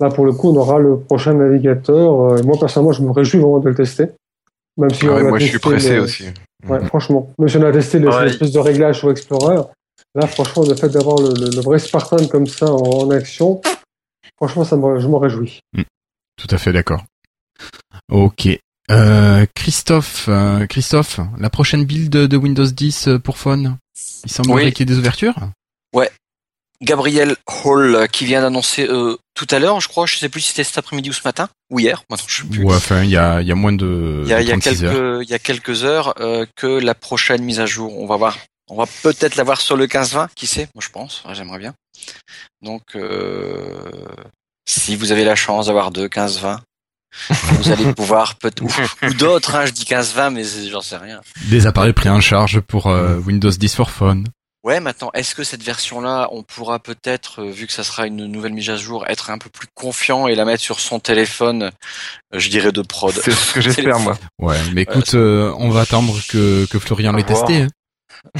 Là, 0.00 0.08
pour 0.08 0.24
le 0.24 0.32
coup, 0.32 0.50
on 0.50 0.56
aura 0.56 0.78
le 0.78 0.98
prochain 0.98 1.34
navigateur. 1.34 2.20
Euh, 2.20 2.42
moi, 2.42 2.56
personnellement, 2.58 2.92
je 2.92 3.02
me 3.02 3.10
réjouis 3.10 3.40
vraiment 3.40 3.60
de 3.60 3.68
le 3.68 3.74
tester. 3.74 4.06
Même 4.76 4.90
si 4.90 5.06
ah 5.06 5.22
moi, 5.22 5.38
je 5.38 5.46
suis 5.46 5.58
pressé 5.58 5.98
aussi. 5.98 6.24
Ouais, 6.68 6.84
franchement. 6.86 7.32
Même 7.38 7.48
si 7.48 7.56
on 7.58 7.62
a 7.62 7.72
testé 7.72 7.98
l'espèce 7.98 8.50
de 8.50 8.58
réglage 8.58 8.98
sur 8.98 9.10
Explorer, 9.10 9.62
là, 10.14 10.26
franchement, 10.26 10.64
le 10.68 10.74
fait 10.74 10.88
d'avoir 10.88 11.18
le, 11.18 11.60
vrai 11.60 11.78
Spartan 11.78 12.26
comme 12.26 12.46
ça 12.46 12.66
en, 12.66 13.10
action, 13.10 13.60
franchement, 14.36 14.64
ça 14.64 14.76
je 14.98 15.06
m'en 15.06 15.18
réjouis. 15.18 15.60
Hmm. 15.76 15.82
Tout 16.36 16.48
à 16.50 16.58
fait 16.58 16.72
d'accord. 16.72 17.04
Ok. 18.10 18.48
Euh, 18.90 19.46
Christophe, 19.54 20.26
euh, 20.28 20.66
Christophe, 20.66 21.20
la 21.38 21.48
prochaine 21.48 21.84
build 21.84 22.10
de 22.10 22.36
Windows 22.36 22.66
10 22.66 23.08
euh, 23.08 23.18
pour 23.18 23.38
Phone, 23.38 23.78
il 24.24 24.30
semblerait 24.30 24.72
qu'il 24.72 24.88
y 24.88 24.92
ait 24.92 24.94
des 24.94 24.98
ouvertures 24.98 25.36
Ouais. 25.94 26.10
Gabriel 26.82 27.36
Hall 27.46 28.08
qui 28.10 28.24
vient 28.24 28.42
d'annoncer 28.42 28.88
tout 29.34 29.46
à 29.50 29.58
l'heure, 29.58 29.80
je 29.80 29.88
crois, 29.88 30.06
je 30.06 30.16
sais 30.16 30.28
plus 30.28 30.40
si 30.40 30.48
c'était 30.48 30.64
cet 30.64 30.78
après-midi 30.78 31.10
ou 31.10 31.12
ce 31.12 31.22
matin 31.24 31.48
ou 31.70 31.80
hier. 31.80 32.02
Maintenant, 32.10 32.26
je 32.28 32.42
sais 32.42 32.48
plus. 32.48 32.64
Ouais, 32.64 32.74
enfin, 32.74 33.02
il 33.02 33.10
y 33.10 33.16
a, 33.16 33.40
y 33.42 33.52
a 33.52 33.54
moins 33.54 33.72
de. 33.72 34.22
Il 34.24 34.28
y 34.28 34.34
a, 34.34 34.42
y 34.42 34.52
a 34.52 34.58
quelques, 34.58 35.22
il 35.22 35.28
y 35.28 35.34
a 35.34 35.38
quelques 35.38 35.84
heures 35.84 36.14
que 36.56 36.66
la 36.66 36.94
prochaine 36.94 37.42
mise 37.42 37.60
à 37.60 37.66
jour. 37.66 37.98
On 37.98 38.06
va 38.06 38.16
voir. 38.16 38.38
On 38.70 38.76
va 38.76 38.86
peut-être 39.02 39.36
l'avoir 39.36 39.60
sur 39.60 39.76
le 39.76 39.86
15-20, 39.86 40.28
qui 40.34 40.46
sait 40.46 40.68
Moi, 40.74 40.82
je 40.82 40.88
pense. 40.88 41.22
J'aimerais 41.32 41.58
bien. 41.58 41.74
Donc, 42.62 42.96
si 44.66 44.96
vous 44.96 45.12
avez 45.12 45.24
la 45.24 45.36
chance 45.36 45.66
d'avoir 45.66 45.90
deux 45.90 46.08
15-20, 46.08 46.58
vous 47.30 47.70
allez 47.70 47.92
pouvoir 47.94 48.36
peut 48.36 48.52
ou, 48.60 49.14
d'autres, 49.14 49.54
hein, 49.54 49.66
je 49.66 49.72
dis 49.72 49.84
15-20, 49.84 50.30
mais 50.30 50.44
j'en 50.70 50.80
sais 50.80 50.96
rien. 50.96 51.20
Des 51.48 51.66
appareils 51.66 51.92
pris 51.92 52.08
en 52.08 52.20
charge 52.20 52.60
pour 52.60 52.88
euh, 52.88 53.18
Windows 53.18 53.50
10 53.50 53.74
for 53.74 53.90
Phone. 53.90 54.26
Ouais, 54.64 54.80
maintenant, 54.80 55.10
est-ce 55.12 55.34
que 55.34 55.44
cette 55.44 55.62
version-là, 55.62 56.28
on 56.32 56.42
pourra 56.42 56.78
peut-être, 56.78 57.42
euh, 57.42 57.50
vu 57.50 57.66
que 57.66 57.72
ça 57.74 57.84
sera 57.84 58.06
une 58.06 58.24
nouvelle 58.24 58.54
mise 58.54 58.70
à 58.70 58.76
jour, 58.76 59.04
être 59.08 59.28
un 59.28 59.36
peu 59.36 59.50
plus 59.50 59.66
confiant 59.74 60.26
et 60.26 60.34
la 60.34 60.46
mettre 60.46 60.62
sur 60.62 60.80
son 60.80 61.00
téléphone, 61.00 61.64
euh, 61.64 62.38
je 62.38 62.48
dirais 62.48 62.72
de 62.72 62.80
prod? 62.80 63.12
C'est 63.12 63.30
ce 63.30 63.52
que 63.52 63.60
j'espère, 63.60 64.00
moi. 64.00 64.18
Ouais, 64.38 64.56
mais 64.72 64.82
écoute, 64.82 65.12
on 65.14 65.68
va 65.68 65.82
attendre 65.82 66.18
que, 66.30 66.64
que 66.64 66.78
Florian 66.78 67.12
l'ait 67.12 67.24
testé. 67.24 67.62
Hein. 67.62 67.68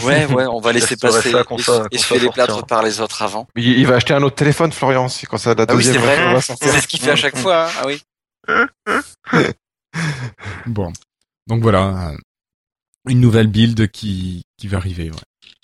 Ouais, 0.02 0.24
ouais, 0.24 0.46
on 0.46 0.60
va 0.60 0.72
laisser 0.72 0.96
passer 0.96 1.30
ça, 1.30 1.44
et, 1.90 1.98
se 1.98 2.06
fait 2.06 2.18
les 2.18 2.30
plâtres 2.30 2.64
par 2.64 2.82
les 2.82 3.02
autres 3.02 3.20
avant. 3.20 3.46
Il, 3.54 3.86
va 3.86 3.96
acheter 3.96 4.14
un 4.14 4.22
autre 4.22 4.36
téléphone, 4.36 4.72
Florian, 4.72 5.10
si 5.10 5.26
quand 5.26 5.36
ça 5.36 5.54
la 5.54 5.66
ah 5.68 5.74
oui, 5.74 5.84
c'est 5.84 5.98
vrai. 5.98 6.40
C'est 6.40 6.80
ce 6.80 6.88
qu'il 6.88 7.00
fait 7.00 7.10
à 7.10 7.16
chaque 7.16 7.36
fois. 7.36 7.66
Hein. 7.66 7.72
Ah 7.78 7.86
oui. 7.86 8.00
bon. 10.66 10.90
Donc 11.46 11.60
voilà, 11.60 12.12
une 13.06 13.20
nouvelle 13.20 13.48
build 13.48 13.90
qui, 13.90 14.44
qui 14.56 14.68
va 14.68 14.78
arriver. 14.78 15.10
Ouais. 15.10 15.18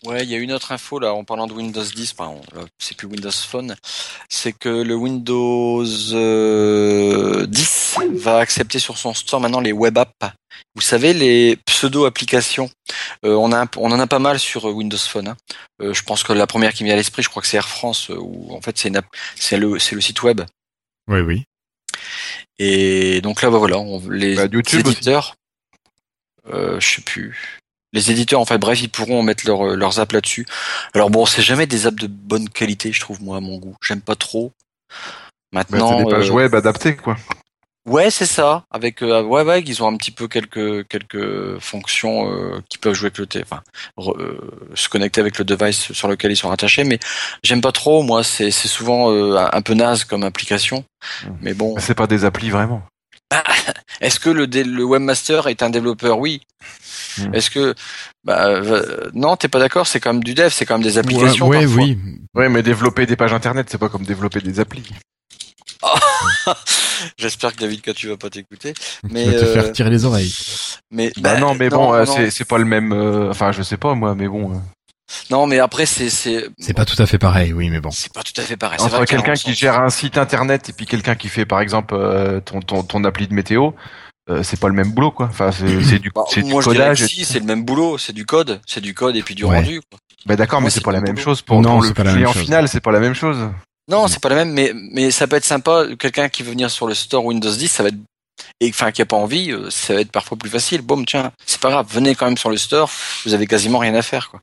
Ouais, 0.05 0.22
il 0.24 0.31
y 0.31 0.35
a 0.35 0.39
une 0.39 0.52
autre 0.52 0.72
info 0.72 0.98
là 0.98 1.12
en 1.12 1.24
parlant 1.24 1.47
de 1.47 1.52
Windows 1.52 1.85
10, 1.85 2.14
pardon, 2.14 2.40
c'est 2.78 2.97
plus 2.97 3.06
Windows 3.06 3.31
Phone, 3.31 3.77
c'est 4.31 4.52
que 4.52 4.68
le 4.68 4.94
Windows 4.94 5.85
10 5.85 6.14
euh, 6.14 7.47
va 8.14 8.39
accepter 8.39 8.78
sur 8.78 8.97
son 8.97 9.12
store 9.12 9.40
maintenant 9.40 9.60
les 9.60 9.72
web 9.72 9.98
apps. 9.98 10.35
Vous 10.74 10.81
savez 10.81 11.12
les 11.12 11.56
pseudo 11.66 12.06
applications. 12.06 12.70
Euh, 13.24 13.35
on 13.35 13.52
a 13.52 13.66
on 13.77 13.93
en 13.93 14.01
a 14.01 14.06
pas 14.06 14.18
mal 14.18 14.39
sur 14.39 14.64
Windows 14.64 14.97
Phone. 14.97 15.28
Hein. 15.28 15.36
Euh, 15.82 15.93
je 15.93 16.02
pense 16.02 16.22
que 16.22 16.32
la 16.32 16.47
première 16.47 16.72
qui 16.72 16.82
me 16.82 16.86
vient 16.86 16.94
à 16.94 16.98
l'esprit, 16.98 17.22
je 17.22 17.28
crois 17.28 17.43
que 17.43 17.48
c'est 17.48 17.59
Air 17.59 17.68
France 17.68 18.09
où 18.09 18.55
en 18.55 18.60
fait 18.60 18.78
c'est 18.78 18.90
c'est 19.36 19.59
le 19.59 19.78
c'est 19.78 19.94
le 19.94 20.01
site 20.01 20.22
web. 20.22 20.40
Oui 21.09 21.20
oui. 21.20 21.44
Et 22.59 23.20
donc 23.22 23.43
là, 23.43 23.51
bah 23.51 23.59
voilà, 23.59 23.78
on, 23.78 24.06
les, 24.10 24.36
bah, 24.36 24.44
éditeurs, 24.44 25.35
euh, 26.52 26.78
je 26.78 26.97
sais 26.97 27.02
plus. 27.02 27.60
Les 27.92 28.10
éditeurs, 28.10 28.40
en 28.40 28.44
fait, 28.44 28.58
bref, 28.58 28.80
ils 28.82 28.90
pourront 28.90 29.22
mettre 29.22 29.46
leur, 29.46 29.76
leurs 29.76 29.98
apps 29.98 30.12
là-dessus. 30.12 30.46
Alors 30.94 31.10
bon, 31.10 31.26
c'est 31.26 31.42
jamais 31.42 31.66
des 31.66 31.86
apps 31.86 32.00
de 32.00 32.06
bonne 32.06 32.48
qualité, 32.48 32.92
je 32.92 33.00
trouve 33.00 33.22
moi 33.22 33.38
à 33.38 33.40
mon 33.40 33.58
goût. 33.58 33.76
J'aime 33.82 34.00
pas 34.00 34.16
trop. 34.16 34.52
Maintenant, 35.52 35.90
bah, 35.90 35.96
c'est 35.98 36.04
des 36.04 36.10
pages 36.10 36.30
euh, 36.30 36.34
web 36.34 36.54
adaptées, 36.54 36.96
quoi. 36.96 37.16
Ouais, 37.86 38.10
c'est 38.10 38.26
ça. 38.26 38.64
Avec 38.70 39.02
euh, 39.02 39.22
ouais, 39.22 39.42
ouais, 39.42 39.62
ils 39.62 39.82
ont 39.82 39.88
un 39.88 39.96
petit 39.96 40.10
peu 40.10 40.28
quelques 40.28 40.86
quelques 40.86 41.58
fonctions 41.60 42.30
euh, 42.30 42.60
qui 42.68 42.76
peuvent 42.76 42.92
jouer 42.92 43.06
avec 43.06 43.18
le 43.18 43.26
t 43.26 43.42
enfin 43.42 43.62
euh, 43.98 44.38
se 44.74 44.90
connecter 44.90 45.20
avec 45.20 45.38
le 45.38 45.44
device 45.44 45.90
sur 45.92 46.06
lequel 46.06 46.30
ils 46.30 46.36
sont 46.36 46.50
rattachés. 46.50 46.84
Mais 46.84 47.00
j'aime 47.42 47.62
pas 47.62 47.72
trop. 47.72 48.02
Moi, 48.02 48.22
c'est 48.22 48.50
c'est 48.50 48.68
souvent 48.68 49.10
euh, 49.10 49.48
un 49.50 49.62
peu 49.62 49.72
naze 49.72 50.04
comme 50.04 50.24
application. 50.24 50.84
Mmh. 51.24 51.30
Mais 51.40 51.54
bon. 51.54 51.74
C'est 51.78 51.94
pas 51.94 52.06
des 52.06 52.26
applis 52.26 52.50
vraiment. 52.50 52.82
Bah, 53.31 53.44
est-ce 54.01 54.19
que 54.19 54.31
le 54.31 54.47
le 54.47 54.85
webmaster 54.85 55.47
est 55.47 55.62
un 55.62 55.70
développeur? 55.70 56.19
Oui. 56.19 56.43
Mmh. 57.19 57.35
Est-ce 57.35 57.51
que 57.51 57.74
bah 58.24 58.61
non, 59.15 59.36
t'es 59.36 59.48
pas 59.48 59.59
d'accord? 59.59 59.86
C'est 59.86 60.01
quand 60.01 60.12
même 60.12 60.24
du 60.24 60.35
dev, 60.35 60.51
c'est 60.51 60.66
quand 60.66 60.74
même 60.74 60.82
des 60.82 60.98
applications. 60.98 61.47
Ouais, 61.48 61.66
oui. 61.66 61.98
Ouais, 62.35 62.48
mais 62.48 62.62
développer 62.62 63.07
des 63.07 63.16
pages 63.16 63.32
internet, 63.32 63.69
c'est 63.70 63.78
pas 63.78 63.89
comme 63.89 64.05
développer 64.05 64.40
des 64.40 64.61
applis. 64.61 64.89
J'espère 67.16 67.55
que 67.55 67.61
David 67.61 67.94
tu 67.94 68.09
vas 68.09 68.16
pas 68.16 68.31
t'écouter. 68.31 68.74
Mais 69.11 69.24
tu 69.24 69.31
vas 69.31 69.39
te 69.40 69.47
faire 69.47 69.65
euh, 69.65 69.73
tirer 69.73 69.90
les 69.90 70.05
oreilles. 70.05 70.35
Mais 70.90 71.12
bah, 71.19 71.39
non, 71.39 71.55
mais 71.55 71.70
bon, 71.70 71.94
euh, 71.94 72.05
c'est 72.31 72.44
pas 72.44 72.59
le 72.59 72.65
même. 72.65 72.93
Euh, 72.93 73.31
enfin, 73.31 73.52
je 73.52 73.62
sais 73.62 73.77
pas 73.77 73.94
moi, 73.94 74.15
mais 74.15 74.28
bon. 74.28 74.61
Non, 75.31 75.47
mais 75.47 75.59
après 75.59 75.87
c'est 75.87 76.11
c'est. 76.11 76.49
C'est 76.59 76.74
pas 76.74 76.85
tout 76.85 77.01
à 77.03 77.07
fait 77.07 77.19
pareil, 77.19 77.53
oui, 77.53 77.70
mais 77.70 77.81
bon. 77.81 77.91
C'est 77.91 78.12
pas 78.12 78.23
tout 78.23 78.39
à 78.41 78.43
fait 78.43 78.57
pareil. 78.57 78.81
Entre 78.81 79.05
quelqu'un 79.05 79.35
qui 79.35 79.55
gère 79.55 79.81
un 79.81 79.91
site 79.91 80.19
internet 80.19 80.69
et 80.69 80.73
puis 80.73 80.87
quelqu'un 80.87 81.15
qui 81.15 81.28
fait 81.28 81.47
par 81.47 81.61
exemple 81.61 81.97
ton 82.45 82.61
ton 82.61 82.82
ton 82.82 83.05
appli 83.05 83.28
de 83.28 83.35
météo. 83.35 83.70
c'est 84.43 84.61
pas 84.61 84.69
le 84.69 84.74
même 84.74 84.93
boulot 84.93 85.11
quoi. 85.11 85.27
Enfin 85.27 85.51
c'est 85.53 85.99
du, 85.99 86.11
bah, 86.11 86.24
du 86.35 86.43
codage. 86.43 87.07
Si 87.07 87.24
c'est 87.24 87.41
le 87.41 87.47
même 87.47 87.65
boulot, 87.65 87.99
c'est 87.99 88.12
du 88.12 88.27
code, 88.27 88.61
c'est 88.66 88.81
du 88.81 88.95
code 88.95 89.16
et 89.16 89.23
puis 89.23 89.35
du 89.35 89.45
rendu. 89.45 89.81
Quoi. 89.91 89.99
Bah 90.27 90.37
d'accord, 90.37 90.61
mais 90.61 90.70
c'est 90.70 90.82
pas 90.82 90.93
la 90.93 91.01
même 91.01 91.19
chose 91.19 91.41
pour, 91.43 91.61
non, 91.62 91.81
le 91.81 91.93
client 91.93 92.32
final, 92.32 92.69
c'est 92.69 92.81
pas 92.81 92.93
la 92.93 93.01
même 93.01 93.15
chose. 93.15 93.49
Non, 93.89 94.07
c'est 94.07 94.20
pas 94.20 94.28
la 94.28 94.37
même, 94.37 94.53
mais 94.53 94.73
mais 94.93 95.11
ça 95.11 95.27
peut 95.27 95.37
être 95.37 95.45
sympa. 95.45 95.85
Quelqu'un 95.99 96.28
qui 96.28 96.43
veut 96.43 96.51
venir 96.51 96.70
sur 96.70 96.87
le 96.87 96.95
store 96.95 97.24
Windows 97.24 97.51
10, 97.51 97.69
ça 97.69 97.82
va 97.82 97.89
être 97.89 97.99
et 98.60 98.68
enfin 98.70 98.90
qui 98.93 99.02
a 99.02 99.06
pas 99.06 99.16
envie, 99.16 99.52
euh, 99.52 99.70
ça 99.70 99.94
va 99.94 100.01
être 100.01 100.10
parfois 100.10 100.36
plus 100.36 100.51
facile. 100.51 100.82
Bon, 100.82 101.05
tiens, 101.05 101.32
c'est 101.47 101.60
pas 101.60 101.70
grave, 101.70 101.86
venez 101.90 102.14
quand 102.14 102.27
même 102.27 102.39
sur 102.39 102.51
le 102.51 102.56
store. 102.56 102.90
Vous 103.24 103.35
avez 103.35 103.47
quasiment 103.47 103.78
rien 103.78 103.94
à 103.94 104.02
faire, 104.02 104.31
quoi. 104.31 104.40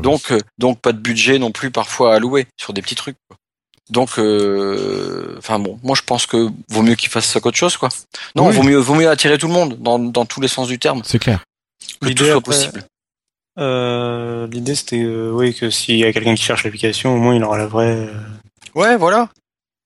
donc 0.00 0.32
euh, 0.32 0.38
donc 0.58 0.80
pas 0.80 0.92
de 0.92 0.98
budget 0.98 1.38
non 1.38 1.50
plus 1.50 1.70
parfois 1.70 2.14
à 2.14 2.18
louer 2.18 2.46
sur 2.58 2.72
des 2.72 2.82
petits 2.82 2.94
trucs. 2.94 3.16
Quoi. 3.28 3.36
Donc, 3.90 4.18
euh, 4.18 5.34
enfin 5.38 5.58
bon, 5.58 5.78
moi 5.82 5.96
je 5.96 6.02
pense 6.02 6.26
que 6.26 6.48
vaut 6.68 6.82
mieux 6.82 6.94
qu'il 6.94 7.10
fasse 7.10 7.26
ça 7.26 7.40
qu'autre 7.40 7.58
chose, 7.58 7.76
quoi. 7.76 7.88
Non, 8.36 8.50
vaut 8.50 8.62
mieux 8.62 8.78
vaut 8.78 8.94
mieux 8.94 9.08
attirer 9.08 9.38
tout 9.38 9.48
le 9.48 9.54
monde 9.54 9.76
dans 9.80 9.98
dans 9.98 10.24
tous 10.24 10.40
les 10.40 10.48
sens 10.48 10.68
du 10.68 10.78
terme. 10.78 11.02
C'est 11.04 11.18
clair. 11.18 11.44
Que 12.00 12.12
tout 12.12 12.24
soit 12.24 12.40
possible. 12.40 12.84
L'idée 13.56 14.74
c'était 14.74 15.04
oui 15.04 15.54
que 15.54 15.70
s'il 15.70 15.96
y 15.96 16.04
a 16.04 16.12
quelqu'un 16.12 16.34
qui 16.34 16.42
cherche 16.42 16.64
l'application, 16.64 17.14
au 17.14 17.18
moins 17.18 17.34
il 17.34 17.44
aura 17.44 17.58
la 17.58 17.66
vraie 17.66 18.08
Ouais, 18.74 18.96
voilà. 18.96 19.28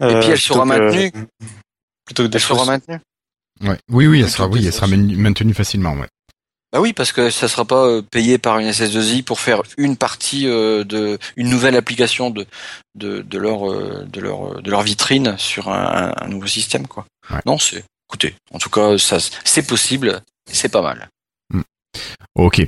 Et 0.03 0.21
puis 0.21 0.31
elle 0.31 0.39
sera 0.39 0.65
maintenue. 0.65 1.13
Plutôt 2.05 2.29
que 2.29 2.35
elle 2.35 2.41
sera 2.41 2.65
maintenue. 2.65 3.01
Ouais. 3.63 3.79
Oui, 3.91 4.07
oui, 4.07 4.21
elle 4.21 4.31
sera, 4.31 4.49
oui, 4.49 4.65
elle 4.65 4.73
sera 4.73 4.87
maintenue 4.87 5.55
facilement, 5.55 5.95
ouais. 5.95 6.09
Bah 6.73 6.81
oui, 6.81 6.93
parce 6.93 7.13
que 7.13 7.31
ça 7.31 7.49
sera 7.49 7.65
pas 7.65 7.87
euh, 7.87 8.03
payé 8.03 8.39
par 8.39 8.59
une 8.59 8.69
SS2I 8.69 9.23
pour 9.23 9.41
faire 9.41 9.63
une 9.79 9.97
partie 9.97 10.47
euh, 10.47 10.85
de 10.85 11.19
une 11.37 11.49
nouvelle 11.49 11.77
application 11.77 12.31
de 12.31 12.45
de, 12.97 13.23
de 13.23 13.39
leur 13.39 13.71
euh, 13.71 14.05
de 14.13 14.21
leur 14.21 14.61
de 14.61 14.71
leur 14.71 14.83
vitrine 14.83 15.37
sur 15.39 15.69
un, 15.69 16.13
un 16.17 16.29
nouveau 16.29 16.49
système 16.49 16.87
quoi. 16.87 17.07
Non, 17.47 17.59
c'est 17.59 17.85
écoutez, 18.09 18.35
en 18.53 18.59
tout 18.59 18.69
cas 18.69 18.99
ça 18.99 19.19
c'est 19.45 19.67
possible, 19.67 20.21
c'est 20.51 20.69
pas 20.69 20.83
mal. 20.83 21.09
Ok. 22.35 22.61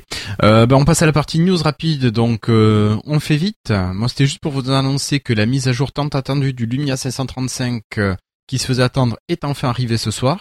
Euh, 0.43 0.67
ben 0.67 0.77
on 0.77 0.85
passe 0.85 1.03
à 1.03 1.07
la 1.07 1.13
partie 1.13 1.41
news 1.41 1.59
rapide, 1.63 2.07
donc 2.07 2.49
euh, 2.49 2.97
on 3.05 3.21
fait 3.21 3.37
vite. 3.37 3.71
Moi 3.71 4.09
c'était 4.09 4.27
juste 4.27 4.41
pour 4.41 4.53
vous 4.53 4.71
annoncer 4.71 5.21
que 5.21 5.33
la 5.33 5.45
mise 5.45 5.69
à 5.69 5.73
jour 5.73 5.93
tant 5.93 6.09
attendue 6.09 6.55
du 6.55 6.67
Lumia 6.67 6.97
535 6.97 7.83
euh, 7.99 8.17
qui 8.47 8.59
se 8.59 8.67
faisait 8.67 8.83
attendre 8.83 9.19
est 9.29 9.45
enfin 9.45 9.69
arrivée 9.69 9.99
ce 9.99 10.11
soir. 10.11 10.41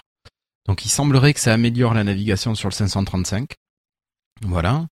Donc 0.67 0.85
il 0.85 0.89
semblerait 0.89 1.33
que 1.33 1.39
ça 1.39 1.53
améliore 1.53 1.93
la 1.93 2.03
navigation 2.03 2.55
sur 2.55 2.69
le 2.69 2.73
535. 2.73 3.51
Voilà. 4.41 4.85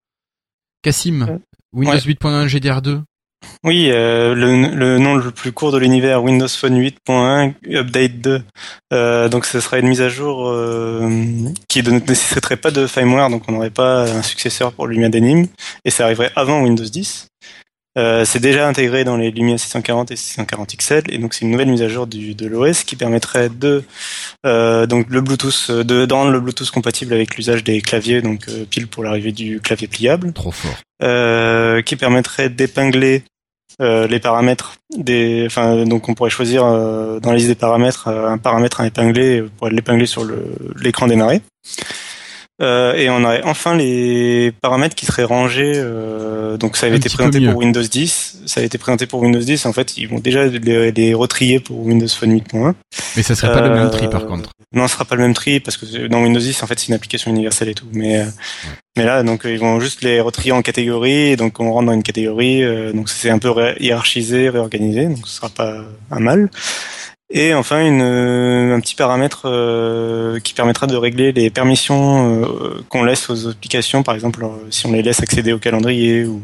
Cassim, 0.84 1.40
Windows 1.74 1.98
8.1 1.98 2.48
GDR2, 2.48 3.04
oui, 3.64 3.90
euh, 3.92 4.36
le, 4.36 4.98
nom 4.98 5.16
le 5.16 5.32
plus 5.32 5.52
court 5.52 5.72
de 5.72 5.78
l'univers, 5.78 6.24
Windows 6.24 6.48
Phone 6.48 6.80
8.1 6.80 7.54
Update 7.76 8.20
2. 8.20 8.44
Euh, 8.92 9.30
donc 9.30 9.46
ce 9.46 9.60
sera 9.60 9.80
une 9.80 9.88
mise 9.88 10.02
à 10.02 10.10
jour 10.10 10.50
euh, 10.50 11.10
qui 11.68 11.82
ne 11.82 11.92
nécessiterait 12.00 12.58
pas 12.58 12.72
de 12.72 12.88
firmware, 12.88 13.30
donc 13.30 13.44
on 13.48 13.54
n'aurait 13.54 13.70
pas 13.70 14.04
un 14.12 14.22
successeur 14.22 14.74
pour 14.74 14.88
Lumia 14.88 15.10
Denim, 15.10 15.46
et 15.86 15.92
ça 15.92 16.06
arriverait 16.06 16.32
avant 16.36 16.62
Windows 16.62 16.84
10. 16.84 17.28
C'est 17.96 18.40
déjà 18.40 18.68
intégré 18.68 19.04
dans 19.04 19.18
les 19.18 19.32
Lumia 19.32 19.58
640 19.58 20.12
et 20.12 20.16
640 20.16 20.76
XL, 20.78 21.04
et 21.10 21.18
donc 21.18 21.34
c'est 21.34 21.46
une 21.46 21.52
nouvelle 21.52 21.70
mise 21.70 21.82
à 21.82 21.88
jour 21.88 22.08
du, 22.08 22.36
de 22.36 22.48
l'OS 22.48 22.84
qui 22.84 22.96
permettrait 22.96 23.50
de 23.50 23.84
donc 24.44 25.08
le 25.10 25.22
Bluetooth, 25.22 25.72
de, 25.72 26.06
dans 26.06 26.26
le 26.30 26.40
Bluetooth 26.40 26.72
compatible 26.72 27.14
avec 27.14 27.36
l'usage 27.36 27.64
des 27.64 27.82
claviers, 27.82 28.22
donc 28.22 28.46
pile 28.70 28.88
pour 28.88 29.04
l'arrivée 29.04 29.32
du 29.32 29.60
clavier 29.60 29.88
pliable. 29.88 30.34
Trop 30.34 30.52
fort. 30.52 31.84
qui 31.84 31.96
permettrait 31.96 32.50
d'épingler 32.50 33.24
les 33.80 34.20
paramètres 34.20 34.76
des, 34.96 35.44
enfin 35.46 35.86
donc 35.86 36.10
on 36.10 36.14
pourrait 36.14 36.30
choisir 36.30 36.64
dans 36.64 37.32
la 37.32 37.36
liste 37.36 37.48
des 37.48 37.56
paramètres 37.56 38.08
un 38.08 38.38
paramètre 38.38 38.82
à 38.82 38.88
épingler 38.88 39.44
pour 39.58 39.68
l'épingler 39.70 40.06
sur 40.06 40.26
l'écran 40.82 41.08
démarré. 41.08 41.42
Euh, 42.62 42.94
et 42.94 43.10
on 43.10 43.24
aurait 43.24 43.42
enfin 43.44 43.76
les 43.76 44.54
paramètres 44.62 44.96
qui 44.96 45.06
seraient 45.06 45.24
rangés. 45.24 45.74
Euh, 45.76 46.56
donc 46.58 46.78
ça 46.78 46.86
avait 46.86 46.98
été 46.98 47.10
présenté 47.10 47.40
pour 47.44 47.58
Windows 47.58 47.82
10. 47.82 48.44
Ça 48.46 48.62
a 48.62 48.64
été 48.64 48.78
présenté 48.78 49.08
pour 49.08 49.22
Windows 49.22 49.40
10. 49.40 49.66
En 49.66 49.74
fait, 49.74 49.98
ils 49.98 50.08
vont 50.08 50.20
déjà 50.20 50.46
les, 50.46 50.92
les 50.92 51.14
retrier 51.14 51.60
pour 51.60 51.80
Windows 51.80 52.08
Phone 52.08 52.38
8.1. 52.38 52.74
Mais 53.16 53.24
ça 53.24 53.36
serait 53.36 53.52
pas 53.52 53.68
le 53.68 53.74
même 53.74 53.90
tri 53.90 54.08
par 54.08 54.24
euh, 54.24 54.28
contre. 54.28 54.52
Non, 54.72 54.88
ce 54.88 54.94
sera 54.94 55.06
pas 55.06 55.16
le 55.16 55.24
même 55.24 55.34
tri 55.34 55.60
parce 55.60 55.78
que 55.78 56.08
dans 56.08 56.22
Windows 56.22 56.40
10, 56.40 56.62
en 56.62 56.68
fait, 56.68 56.80
c'est 56.80 56.88
une 56.90 56.96
application 56.96 57.32
universelle 57.32 57.70
et 57.70 57.76
tout. 57.76 57.88
Mais 57.92 58.24
mais 58.96 59.04
là, 59.04 59.24
donc 59.24 59.42
ils 59.46 59.60
vont 59.60 59.80
juste 59.80 60.04
les 60.04 60.22
retrier 60.22 60.52
en 60.52 60.62
catégories. 60.62 61.32
Et 61.32 61.36
donc 61.36 61.60
on 61.60 61.74
rentre 61.74 61.88
dans 61.88 61.94
une 61.94 62.04
catégorie. 62.04 62.64
donc 62.94 63.10
c'est 63.10 63.32
un 63.32 63.40
peu 63.40 63.52
hiérarchisé, 63.80 64.50
réorganisé. 64.50 65.08
Donc 65.08 65.26
ce 65.28 65.38
sera 65.38 65.50
pas 65.50 65.78
un 66.12 66.20
mal. 66.20 66.52
Et 67.36 67.56
enfin, 67.56 67.84
une, 67.84 68.04
euh, 68.04 68.76
un 68.76 68.80
petit 68.80 68.94
paramètre 68.94 69.46
euh, 69.46 70.40
qui 70.40 70.54
permettra 70.54 70.86
de 70.86 70.96
régler 70.96 71.32
les 71.32 71.50
permissions 71.50 72.44
euh, 72.44 72.86
qu'on 72.90 73.04
laisse 73.04 73.28
aux 73.32 73.48
applications, 73.48 74.04
par 74.04 74.14
exemple 74.14 74.46
si 74.70 74.86
on 74.86 74.92
les 74.92 75.02
laisse 75.02 75.20
accéder 75.20 75.52
au 75.52 75.58
calendrier 75.58 76.26
ou, 76.26 76.44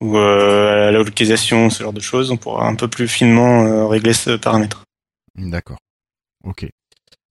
ou 0.00 0.16
à 0.16 0.92
la 0.92 0.92
localisation, 0.92 1.70
ce 1.70 1.82
genre 1.82 1.92
de 1.92 2.00
choses, 2.00 2.30
on 2.30 2.36
pourra 2.36 2.68
un 2.68 2.76
peu 2.76 2.86
plus 2.86 3.08
finement 3.08 3.88
régler 3.88 4.12
ce 4.12 4.36
paramètre. 4.36 4.84
D'accord. 5.34 5.78
Ok. 6.44 6.68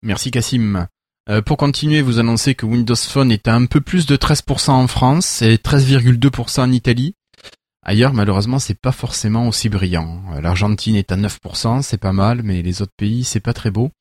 Merci 0.03 0.29
Cassim. 0.31 0.87
pour 1.45 1.55
continuer, 1.55 2.01
vous 2.01 2.19
annoncez 2.19 2.55
que 2.55 2.65
Windows 2.65 2.95
Phone 2.95 3.31
est 3.31 3.47
à 3.47 3.55
un 3.55 3.67
peu 3.67 3.79
plus 3.79 4.05
de 4.05 4.17
13% 4.17 4.71
en 4.71 4.87
France 4.87 5.41
et 5.41 5.55
13,2% 5.55 6.59
en 6.59 6.71
Italie. 6.73 7.15
Ailleurs, 7.87 8.13
malheureusement, 8.13 8.57
c'est 8.57 8.79
pas 8.79 8.91
forcément 8.91 9.47
aussi 9.47 9.69
brillant. 9.69 10.21
Euh, 10.33 10.41
L'Argentine 10.41 10.95
est 10.95 11.11
à 11.11 11.17
9%, 11.17 11.83
c'est 11.83 11.99
pas 11.99 12.13
mal, 12.13 12.41
mais 12.43 12.63
les 12.63 12.81
autres 12.81 12.93
pays, 12.97 13.23
c'est 13.23 13.39
pas 13.39 13.53
très 13.53 13.69
beau. 13.69 13.91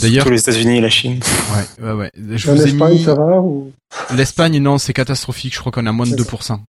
D'ailleurs, 0.00 0.28
les 0.28 0.40
États-Unis 0.40 0.78
et 0.78 0.80
la 0.80 0.90
Chine. 0.90 1.20
Ouais, 1.54 1.84
ouais, 1.84 1.92
ouais. 1.92 2.10
L'Espagne, 2.14 2.98
ça 2.98 3.14
va 3.14 3.40
ou... 3.40 3.72
L'Espagne, 4.14 4.58
non, 4.58 4.78
c'est 4.78 4.92
catastrophique. 4.92 5.54
Je 5.54 5.58
crois 5.58 5.72
qu'on 5.72 5.86
a 5.86 5.92
moins 5.92 6.06
de 6.06 6.14
2%. 6.14 6.60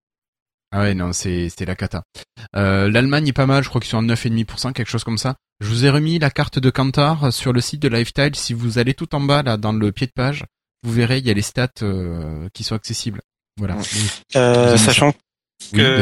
Ah 0.75 0.79
ouais, 0.79 0.95
non, 0.95 1.13
c'est 1.13 1.49
c'est 1.55 1.65
la 1.65 1.75
cata. 1.75 2.01
Euh, 2.55 2.89
L'Allemagne 2.89 3.27
est 3.27 3.33
pas 3.33 3.45
mal. 3.45 3.63
Je 3.63 3.69
crois 3.69 3.79
qu'ils 3.79 3.91
sont 3.91 3.99
à 3.99 4.01
9,5%, 4.01 4.73
quelque 4.73 4.89
chose 4.89 5.03
comme 5.03 5.19
ça. 5.19 5.35
Je 5.59 5.67
vous 5.67 5.85
ai 5.85 5.91
remis 5.91 6.17
la 6.17 6.31
carte 6.31 6.57
de 6.57 6.71
Kantar 6.71 7.31
sur 7.31 7.53
le 7.53 7.61
site 7.61 7.79
de 7.83 7.87
Lifestyle. 7.87 8.33
Si 8.33 8.55
vous 8.55 8.79
allez 8.79 8.95
tout 8.95 9.13
en 9.13 9.21
bas 9.21 9.43
là, 9.43 9.57
dans 9.57 9.71
le 9.71 9.91
pied 9.91 10.07
de 10.07 10.11
page, 10.11 10.45
vous 10.83 10.91
verrez, 10.91 11.19
il 11.19 11.27
y 11.27 11.29
a 11.29 11.33
les 11.35 11.43
stats 11.43 11.69
euh, 11.83 12.49
qui 12.55 12.63
sont 12.63 12.73
accessibles. 12.73 13.21
Voilà. 13.57 13.77
Euh, 14.35 14.75
sachant 14.77 15.13
que 15.71 16.01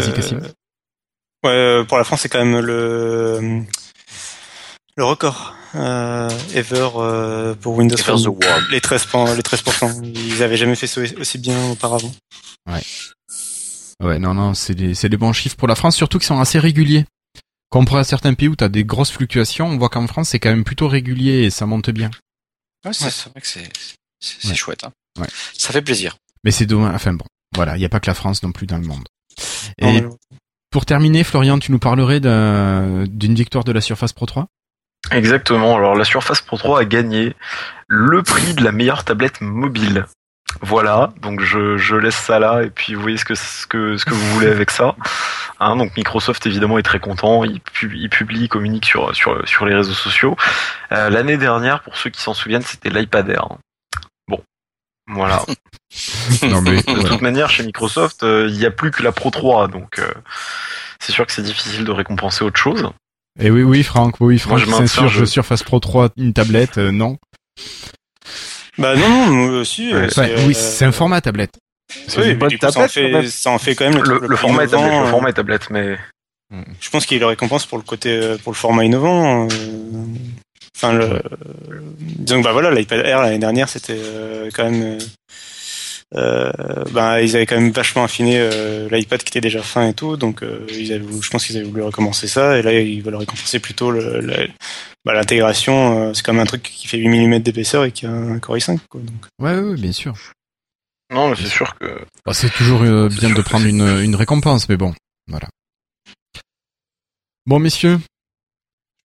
Ouais, 1.43 1.49
euh, 1.49 1.83
pour 1.83 1.97
la 1.97 2.03
France, 2.03 2.21
c'est 2.21 2.29
quand 2.29 2.43
même 2.43 2.59
le 2.59 3.63
le 4.97 5.05
record 5.05 5.55
euh, 5.75 6.29
ever 6.53 6.89
euh, 6.95 7.55
pour 7.55 7.75
Windows 7.77 7.97
Phone. 7.97 8.37
Les 8.71 8.81
13 8.81 9.07
les 9.35 9.41
13%. 9.41 10.03
Ils 10.03 10.43
avaient 10.43 10.57
jamais 10.57 10.75
fait 10.75 10.87
ça 10.87 11.01
aussi 11.17 11.37
bien 11.37 11.71
auparavant. 11.71 12.13
Ouais. 12.69 12.81
Ouais, 14.03 14.19
non, 14.19 14.33
non, 14.33 14.53
c'est 14.53 14.75
des, 14.75 14.95
c'est 14.95 15.09
des 15.09 15.17
bons 15.17 15.33
chiffres 15.33 15.55
pour 15.55 15.67
la 15.67 15.75
France, 15.75 15.95
surtout 15.95 16.17
qu'ils 16.17 16.27
sont 16.27 16.39
assez 16.39 16.59
réguliers. 16.59 17.05
Comparé 17.69 18.01
à 18.01 18.03
certains 18.03 18.33
pays 18.33 18.47
où 18.47 18.55
tu 18.55 18.63
as 18.63 18.69
des 18.69 18.83
grosses 18.83 19.11
fluctuations, 19.11 19.67
on 19.67 19.77
voit 19.77 19.89
qu'en 19.89 20.07
France, 20.07 20.29
c'est 20.29 20.39
quand 20.39 20.49
même 20.49 20.63
plutôt 20.63 20.87
régulier 20.87 21.43
et 21.43 21.49
ça 21.49 21.65
monte 21.65 21.89
bien. 21.91 22.11
Ouais, 22.83 22.93
c'est 22.93 23.29
vrai 23.29 23.39
que 23.39 23.47
c'est, 23.47 23.69
c'est, 24.19 24.55
chouette. 24.55 24.83
Hein. 24.83 24.91
Ouais. 25.19 25.27
Ça 25.57 25.71
fait 25.71 25.81
plaisir. 25.81 26.17
Mais 26.43 26.51
c'est 26.51 26.65
dommage. 26.65 26.95
Enfin 26.95 27.13
bon, 27.13 27.25
voilà, 27.55 27.77
il 27.77 27.79
n'y 27.79 27.85
a 27.85 27.89
pas 27.89 27.99
que 27.99 28.09
la 28.09 28.15
France 28.15 28.43
non 28.43 28.51
plus 28.51 28.65
dans 28.67 28.77
le 28.77 28.85
monde. 28.85 29.07
Et 29.77 30.03
pour 30.71 30.85
terminer, 30.85 31.23
Florian, 31.23 31.59
tu 31.59 31.71
nous 31.71 31.79
parlerais 31.79 32.19
d'une 32.19 33.35
victoire 33.35 33.63
de 33.63 33.71
la 33.71 33.81
Surface 33.81 34.13
Pro 34.13 34.25
3 34.25 34.47
Exactement. 35.09 35.75
Alors 35.75 35.95
la 35.95 36.05
Surface 36.05 36.41
Pro 36.41 36.57
3 36.57 36.81
a 36.81 36.85
gagné 36.85 37.35
le 37.87 38.23
prix 38.23 38.53
de 38.53 38.63
la 38.63 38.71
meilleure 38.71 39.03
tablette 39.03 39.41
mobile. 39.41 40.05
Voilà, 40.61 41.13
donc 41.21 41.41
je, 41.41 41.95
laisse 41.95 42.15
ça 42.15 42.37
là 42.37 42.63
et 42.63 42.69
puis 42.69 42.93
vous 42.93 43.01
voyez 43.01 43.17
ce 43.17 43.25
que 43.25 43.35
ce 43.35 43.65
que 43.65 43.97
ce 43.97 44.05
que 44.05 44.13
vous 44.13 44.33
voulez 44.33 44.47
avec 44.51 44.69
ça. 44.69 44.95
Hein, 45.59 45.75
donc 45.77 45.95
Microsoft 45.95 46.45
évidemment 46.45 46.77
est 46.77 46.83
très 46.83 46.99
content, 46.99 47.43
il, 47.43 47.61
il 47.93 48.09
publie, 48.09 48.41
il 48.41 48.49
communique 48.49 48.85
sur 48.85 49.15
sur 49.15 49.47
sur 49.47 49.65
les 49.65 49.75
réseaux 49.75 49.93
sociaux. 49.93 50.35
Euh, 50.91 51.09
l'année 51.09 51.37
dernière, 51.37 51.81
pour 51.81 51.95
ceux 51.95 52.09
qui 52.09 52.21
s'en 52.21 52.33
souviennent, 52.33 52.61
c'était 52.61 52.89
l'iPad 52.89 53.29
Air. 53.29 53.47
Voilà. 55.11 55.43
de 56.41 57.07
toute 57.07 57.21
manière, 57.21 57.49
chez 57.49 57.63
Microsoft, 57.63 58.23
euh, 58.23 58.47
il 58.49 58.57
n'y 58.57 58.65
a 58.65 58.71
plus 58.71 58.91
que 58.91 59.03
la 59.03 59.11
Pro 59.11 59.29
3, 59.29 59.67
donc 59.67 59.99
euh, 59.99 60.11
c'est 60.99 61.11
sûr 61.11 61.25
que 61.25 61.33
c'est 61.33 61.41
difficile 61.41 61.83
de 61.83 61.91
récompenser 61.91 62.43
autre 62.43 62.59
chose. 62.59 62.89
Et 63.39 63.47
eh 63.47 63.51
oui, 63.51 63.63
oui, 63.63 63.83
Franck, 63.83 64.15
oui, 64.19 64.39
Franck, 64.39 64.61
c'est 64.77 64.87
sûr, 64.87 65.07
je... 65.07 65.25
Surface 65.25 65.63
Pro 65.63 65.79
3, 65.79 66.09
une 66.17 66.33
tablette, 66.33 66.77
euh, 66.77 66.91
non. 66.91 67.17
Bah 68.77 68.95
non, 68.95 69.27
non, 69.27 69.59
aussi. 69.59 69.91
oui, 69.93 70.53
c'est 70.53 70.85
un 70.85 70.91
format 70.91 71.21
tablette. 71.21 71.57
C'est 72.07 72.31
une 72.31 72.37
bonne 72.37 72.57
tablette. 72.57 73.29
Ça 73.29 73.51
en, 73.51 73.57
fait, 73.57 73.75
quand 73.75 73.89
même 73.89 74.01
le, 74.01 74.25
le, 74.25 74.35
format 74.37 74.63
est 74.63 74.67
tablette, 74.67 75.01
le 75.03 75.09
format 75.09 75.33
tablette, 75.33 75.69
mais. 75.69 75.97
Je 76.79 76.89
pense 76.89 77.05
qu'il 77.05 77.19
le 77.19 77.25
récompense 77.25 77.65
pour 77.65 77.77
le 77.77 77.83
côté, 77.83 78.35
pour 78.43 78.51
le 78.51 78.57
format 78.57 78.85
innovant. 78.85 79.47
Enfin, 80.75 80.93
le, 80.93 81.21
donc 81.99 82.43
bah 82.43 82.53
voilà, 82.53 82.71
l'iPad 82.71 83.05
Air 83.05 83.21
l'année 83.21 83.39
dernière, 83.39 83.69
c'était 83.69 83.99
quand 84.53 84.69
même 84.69 84.97
euh, 86.15 86.51
ben 86.91 87.19
ils 87.19 87.37
avaient 87.37 87.45
quand 87.45 87.55
même 87.55 87.71
vachement 87.71 88.03
affiné 88.03 88.37
euh, 88.37 88.89
l'iPad 88.89 89.23
qui 89.23 89.29
était 89.29 89.39
déjà 89.39 89.61
fin 89.61 89.87
et 89.87 89.93
tout, 89.93 90.17
donc 90.17 90.43
euh, 90.43 90.65
ils 90.69 90.91
avaient, 90.91 91.05
je 91.21 91.29
pense 91.29 91.45
qu'ils 91.45 91.55
avaient 91.55 91.65
voulu 91.65 91.83
recommencer 91.83 92.27
ça, 92.27 92.57
et 92.57 92.61
là 92.61 92.73
ils 92.73 93.01
veulent 93.01 93.15
récompenser 93.15 93.59
plutôt 93.59 93.93
bah, 93.93 95.13
l'intégration. 95.13 96.13
c'est 96.13 96.25
comme 96.25 96.39
un 96.39 96.45
truc 96.45 96.63
qui 96.63 96.87
fait 96.87 96.97
8 96.97 97.07
mm 97.07 97.39
d'épaisseur 97.39 97.85
et 97.85 97.91
qui 97.93 98.05
a 98.05 98.11
un 98.11 98.39
Core 98.39 98.57
i5. 98.57 98.79
Quoi, 98.89 99.01
donc. 99.01 99.25
Ouais, 99.39 99.57
ouais, 99.57 99.75
bien 99.75 99.93
sûr. 99.93 100.15
Non, 101.13 101.29
mais 101.29 101.35
c'est 101.37 101.47
sûr 101.47 101.75
que. 101.79 101.99
Bah, 102.25 102.33
c'est 102.33 102.51
toujours 102.51 102.81
bien 102.81 103.29
de 103.29 103.41
prendre 103.41 103.65
une, 103.65 103.99
une 104.03 104.15
récompense, 104.15 104.67
mais 104.67 104.77
bon, 104.77 104.93
voilà. 105.27 105.47
Bon, 107.45 107.59
messieurs, 107.59 107.99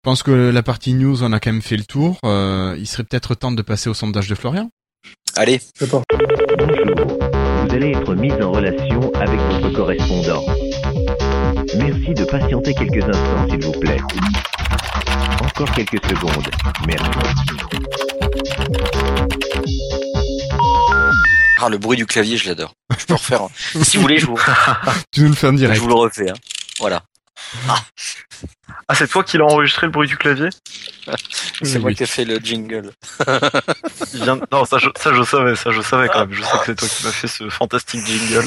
pense 0.06 0.22
que 0.22 0.30
la 0.30 0.62
partie 0.62 0.94
news, 0.94 1.24
on 1.24 1.32
a 1.32 1.40
quand 1.40 1.50
même 1.50 1.60
fait 1.60 1.76
le 1.76 1.82
tour. 1.82 2.20
il 2.22 2.86
serait 2.86 3.02
peut-être 3.02 3.34
temps 3.34 3.50
de 3.50 3.60
passer 3.60 3.90
au 3.90 3.94
sondage 3.94 4.28
de 4.28 4.36
Florian. 4.36 4.70
Allez. 5.34 5.60
Bonjour. 5.80 6.04
Vous 6.12 7.74
allez 7.74 7.90
être 7.90 8.14
mis 8.14 8.30
en 8.34 8.52
relation 8.52 9.12
avec 9.14 9.40
votre 9.40 9.70
correspondant. 9.70 10.44
Merci 11.76 12.14
de 12.14 12.24
patienter 12.24 12.72
quelques 12.74 13.04
instants, 13.04 13.48
s'il 13.50 13.64
vous 13.64 13.72
plaît. 13.72 13.98
Encore 15.42 15.72
quelques 15.72 16.08
secondes. 16.08 16.50
Merci. 16.86 17.10
Ah, 21.60 21.68
le 21.68 21.78
bruit 21.78 21.96
du 21.96 22.06
clavier, 22.06 22.36
je 22.36 22.48
l'adore. 22.48 22.74
Je 22.96 23.06
peux 23.06 23.14
refaire. 23.14 23.42
Hein. 23.42 23.50
si 23.82 23.96
vous 23.96 24.04
voulez, 24.04 24.18
je 24.18 24.26
vous. 24.26 24.38
tu 25.10 25.22
nous 25.22 25.30
le 25.30 25.34
fais 25.34 25.48
en 25.48 25.52
direct. 25.52 25.78
Je 25.78 25.82
vous 25.82 25.88
le 25.88 25.94
refais. 25.94 26.30
Hein. 26.30 26.34
Voilà. 26.78 27.02
Ah. 27.68 27.82
Ah, 28.88 28.94
c'est 28.94 29.08
toi 29.08 29.24
qui 29.24 29.38
l'as 29.38 29.44
enregistré 29.44 29.86
le 29.86 29.92
bruit 29.92 30.08
du 30.08 30.16
clavier 30.16 30.48
C'est 31.62 31.78
moi 31.78 31.92
qui 31.92 32.02
ai 32.02 32.06
fait 32.06 32.24
le 32.24 32.38
jingle. 32.38 32.92
Non, 34.52 34.64
ça 34.64 34.78
je, 34.78 34.88
ça 34.96 35.12
je 35.12 35.22
savais, 35.22 35.56
ça 35.56 35.70
je 35.70 35.80
savais 35.80 36.08
quand 36.08 36.20
même. 36.20 36.32
Je 36.32 36.42
sais 36.42 36.58
que 36.58 36.64
c'est 36.66 36.74
toi 36.74 36.88
qui 36.88 37.04
m'as 37.04 37.12
fait 37.12 37.28
ce 37.28 37.48
fantastique 37.48 38.04
jingle. 38.04 38.46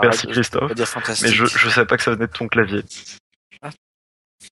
Merci 0.00 0.26
Christophe. 0.26 0.72
Mais 1.22 1.32
je, 1.32 1.44
je 1.44 1.68
savais 1.68 1.86
pas 1.86 1.96
que 1.96 2.02
ça 2.02 2.12
venait 2.12 2.26
de 2.26 2.32
ton 2.32 2.48
clavier. 2.48 2.82
Ah. 3.62 3.70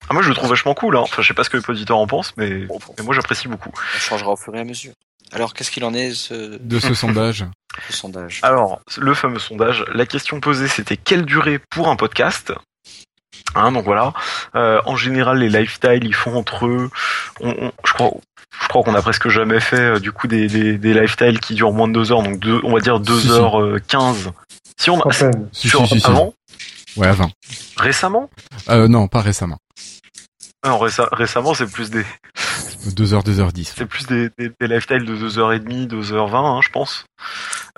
ah, 0.09 0.15
moi 0.15 0.23
je 0.23 0.29
le 0.29 0.35
trouve 0.35 0.51
vachement 0.51 0.75
cool. 0.75 0.97
Hein. 0.97 1.01
Enfin, 1.01 1.23
je 1.23 1.29
sais 1.29 1.35
pas 1.35 1.45
ce 1.45 1.51
que 1.51 1.57
les 1.57 1.65
auditeurs 1.69 1.99
en 1.99 2.07
pensent, 2.07 2.35
mais, 2.37 2.67
mais 2.99 3.05
moi 3.05 3.15
j'apprécie 3.15 3.49
beaucoup. 3.49 3.73
On 3.75 3.99
changera 3.99 4.33
au 4.33 4.37
fur 4.37 4.55
et 4.55 4.61
à 4.61 4.65
mesure. 4.65 4.93
Alors, 5.33 5.55
qu'est-ce 5.55 5.71
qu'il 5.71 5.85
en 5.85 5.95
est 5.95 6.13
ce... 6.13 6.59
de 6.59 6.79
ce 6.79 6.93
sondage 6.93 7.47
Le 7.89 7.95
sondage. 7.95 8.41
Alors, 8.43 8.83
le 8.99 9.15
fameux 9.15 9.39
sondage. 9.39 9.85
La 9.95 10.05
question 10.05 10.41
posée, 10.41 10.69
c'était 10.69 10.99
quelle 10.99 11.25
durée 11.25 11.59
pour 11.71 11.89
un 11.89 11.97
podcast? 11.97 12.53
Hein, 13.55 13.73
donc 13.73 13.85
voilà. 13.85 14.13
Euh, 14.55 14.81
en 14.87 14.97
général, 14.97 15.39
les 15.39 15.49
lifestyles, 15.49 16.05
ils 16.05 16.15
font 16.15 16.37
entre 16.37 16.67
eux. 16.67 16.91
je 17.41 17.93
crois, 17.93 18.11
je 18.61 18.69
crois 18.69 18.83
qu'on 18.83 18.95
a 18.95 19.03
presque 19.03 19.29
jamais 19.29 19.61
fait 19.61 19.77
euh, 19.77 19.99
du 19.99 20.13
coup 20.13 20.27
des, 20.27 20.47
des, 20.47 20.79
des 20.79 20.95
lifestyles 20.95 21.41
qui 21.41 21.55
durent 21.55 21.73
moins 21.73 21.89
de 21.89 21.93
deux 21.93 22.13
heures, 22.13 22.23
donc 22.23 22.39
deux, 22.39 22.61
on 22.65 22.75
va 22.75 22.81
dire 22.81 23.01
2 23.01 23.31
heures 23.33 23.61
15 23.89 24.31
Si 24.79 24.91
on 24.91 25.01
a 25.01 25.13
si, 25.53 25.69
si, 25.69 25.77
avant. 26.05 26.35
Ouais, 26.97 27.09
avant. 27.09 27.31
Récemment 27.77 28.29
euh, 28.69 28.89
Non, 28.89 29.09
pas 29.09 29.21
récemment. 29.21 29.59
Non, 30.65 30.79
récemment, 30.79 31.55
c'est 31.55 31.67
plus 31.67 31.91
des 31.91 32.05
2h, 32.87 33.25
2h10. 33.25 33.73
C'est 33.77 33.87
plus 33.87 34.07
des, 34.07 34.29
des, 34.39 34.51
des 34.61 34.69
lifestyles 34.69 35.05
de 35.05 35.17
2h30, 35.17 35.89
2h20, 35.89 36.35
hein, 36.35 36.61
je 36.63 36.69
pense. 36.71 37.05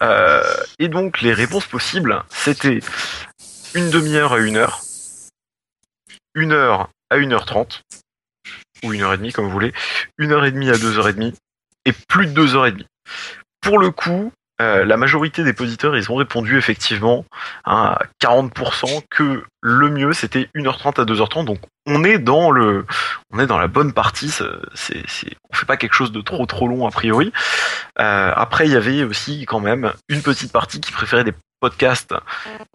Euh, 0.03 0.43
et 0.79 0.89
donc, 0.89 1.23
les 1.23 1.33
réponses 1.33 1.67
possibles, 1.67 2.23
c'était 2.29 2.81
une 3.75 3.91
demi-heure 3.91 4.35
à 4.35 4.39
une 4.39 4.57
heure, 4.57 4.81
une 6.35 6.53
heure 6.53 6.91
à 7.11 7.19
1h30, 7.19 7.83
ou 8.83 8.93
une 8.93 9.03
heure 9.03 9.15
et 9.15 9.19
demie 9.19 9.33
comme 9.33 9.47
vous 9.47 9.51
voulez, 9.51 9.73
une 10.19 10.33
heure 10.33 10.45
et 10.45 10.53
demie 10.53 10.71
à 10.71 10.79
deux 10.79 10.99
heures 10.99 11.09
et 11.09 11.13
demie, 11.13 11.35
et 11.85 11.93
plus 11.93 12.27
de 12.27 12.33
deux 12.33 12.57
heures 12.57 12.67
et 12.67 12.73
demie. 12.73 12.87
Pour 13.61 13.79
le 13.79 13.91
coup, 13.91 14.33
euh, 14.65 14.85
la 14.85 14.97
majorité 14.97 15.45
des 15.45 15.55
auditeurs, 15.61 15.97
ils 15.97 16.11
ont 16.11 16.15
répondu 16.15 16.57
effectivement 16.57 17.25
à 17.65 17.99
40% 18.23 19.03
que 19.11 19.45
le 19.61 19.91
mieux 19.91 20.13
c'était 20.13 20.49
1h30 20.55 21.01
à 21.01 21.05
2h30. 21.05 21.45
Donc 21.45 21.59
on 21.87 22.03
est 22.03 22.19
dans 22.19 22.51
le, 22.51 22.87
on 23.31 23.39
est 23.41 23.47
dans 23.47 23.59
la 23.59 23.67
bonne 23.67 23.93
partie. 23.93 24.31
C'est, 24.31 24.47
c'est, 24.75 25.31
on 25.51 25.55
fait 25.55 25.67
pas 25.67 25.77
quelque 25.77 25.95
chose 25.95 26.13
de 26.13 26.21
trop 26.23 26.47
trop 26.47 26.67
long 26.67 26.87
a 26.87 26.91
priori. 26.91 27.33
Euh, 28.01 28.33
après, 28.35 28.67
il 28.67 28.73
y 28.73 28.77
avait 28.77 29.05
aussi 29.05 29.45
quand 29.45 29.61
même 29.61 29.93
une 30.09 30.23
petite 30.23 30.53
partie 30.53 30.81
qui 30.81 30.93
préférait 30.93 31.25
des 31.25 31.35
podcasts 31.61 32.15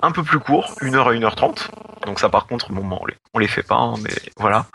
un 0.02 0.12
peu 0.12 0.24
plus 0.24 0.40
courts, 0.40 0.76
1h 0.82 0.98
à 0.98 1.14
1h30. 1.14 1.70
Donc 2.06 2.20
ça 2.20 2.30
par 2.30 2.46
contre, 2.46 2.72
bon, 2.72 2.88
on 3.02 3.06
les, 3.06 3.16
on 3.34 3.40
les 3.40 3.48
fait 3.48 3.64
pas, 3.64 3.76
hein, 3.76 3.96
mais 4.04 4.14
voilà. 4.38 4.68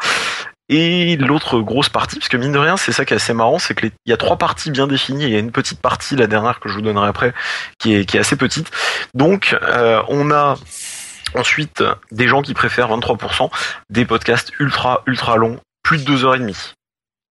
Et 0.70 1.16
l'autre 1.16 1.60
grosse 1.60 1.90
partie, 1.90 2.18
parce 2.18 2.28
que 2.28 2.38
mine 2.38 2.52
de 2.52 2.58
rien, 2.58 2.76
c'est 2.76 2.92
ça 2.92 3.04
qui 3.04 3.12
est 3.12 3.16
assez 3.16 3.34
marrant, 3.34 3.58
c'est 3.58 3.74
qu'il 3.74 3.92
y 4.06 4.12
a 4.12 4.16
trois 4.16 4.38
parties 4.38 4.70
bien 4.70 4.86
définies. 4.86 5.24
Il 5.24 5.30
y 5.30 5.36
a 5.36 5.38
une 5.38 5.52
petite 5.52 5.80
partie, 5.80 6.16
la 6.16 6.26
dernière 6.26 6.58
que 6.58 6.70
je 6.70 6.74
vous 6.74 6.80
donnerai 6.80 7.08
après, 7.08 7.34
qui 7.78 7.94
est, 7.94 8.14
assez 8.16 8.36
petite. 8.36 8.70
Donc, 9.12 9.56
euh, 9.62 10.02
on 10.08 10.30
a 10.30 10.56
ensuite 11.34 11.82
des 12.12 12.28
gens 12.28 12.40
qui 12.40 12.54
préfèrent 12.54 12.88
23% 12.88 13.50
des 13.90 14.06
podcasts 14.06 14.52
ultra 14.58 15.02
ultra 15.06 15.36
longs, 15.36 15.60
plus 15.82 15.98
de 15.98 16.04
deux 16.04 16.24
heures 16.24 16.36
et 16.36 16.38
demie. 16.38 16.72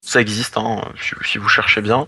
Ça 0.06 0.20
existe, 0.20 0.58
hein, 0.58 0.82
si 1.24 1.38
vous 1.38 1.48
cherchez 1.48 1.82
bien. 1.82 2.06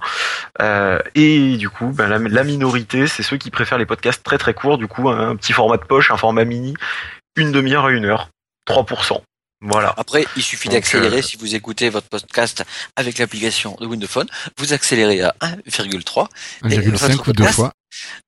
Euh, 0.62 1.00
et 1.16 1.56
du 1.56 1.70
coup, 1.70 1.88
ben, 1.88 2.08
la, 2.08 2.20
la, 2.20 2.44
minorité, 2.44 3.08
c'est 3.08 3.24
ceux 3.24 3.38
qui 3.38 3.50
préfèrent 3.50 3.78
les 3.78 3.86
podcasts 3.86 4.22
très 4.22 4.38
très 4.38 4.54
courts. 4.54 4.78
Du 4.78 4.88
coup, 4.88 5.10
un 5.10 5.36
petit 5.38 5.54
format 5.54 5.78
de 5.78 5.86
poche, 5.86 6.12
un 6.12 6.18
format 6.18 6.44
mini, 6.44 6.76
une 7.38 7.54
demi-heure 7.54 7.86
à 7.86 7.92
une 7.92 8.06
heure, 8.06 8.30
3%. 8.68 9.22
Voilà. 9.68 9.94
Après, 9.98 10.26
il 10.36 10.44
suffit 10.44 10.70
d'accélérer. 10.70 11.20
Euh, 11.20 11.22
si 11.24 11.38
vous 11.38 11.56
écoutez 11.56 11.90
votre 11.90 12.08
podcast 12.08 12.64
avec 12.96 13.18
l'application 13.18 13.76
de 13.80 13.88
Windows 13.88 14.08
Phone, 14.08 14.28
vous 14.58 14.74
accélérez 14.74 15.22
à 15.22 15.36
1,3. 15.42 16.28
1,5 16.64 17.30
ou 17.30 17.34
deux 17.34 17.48
fois. 17.48 17.74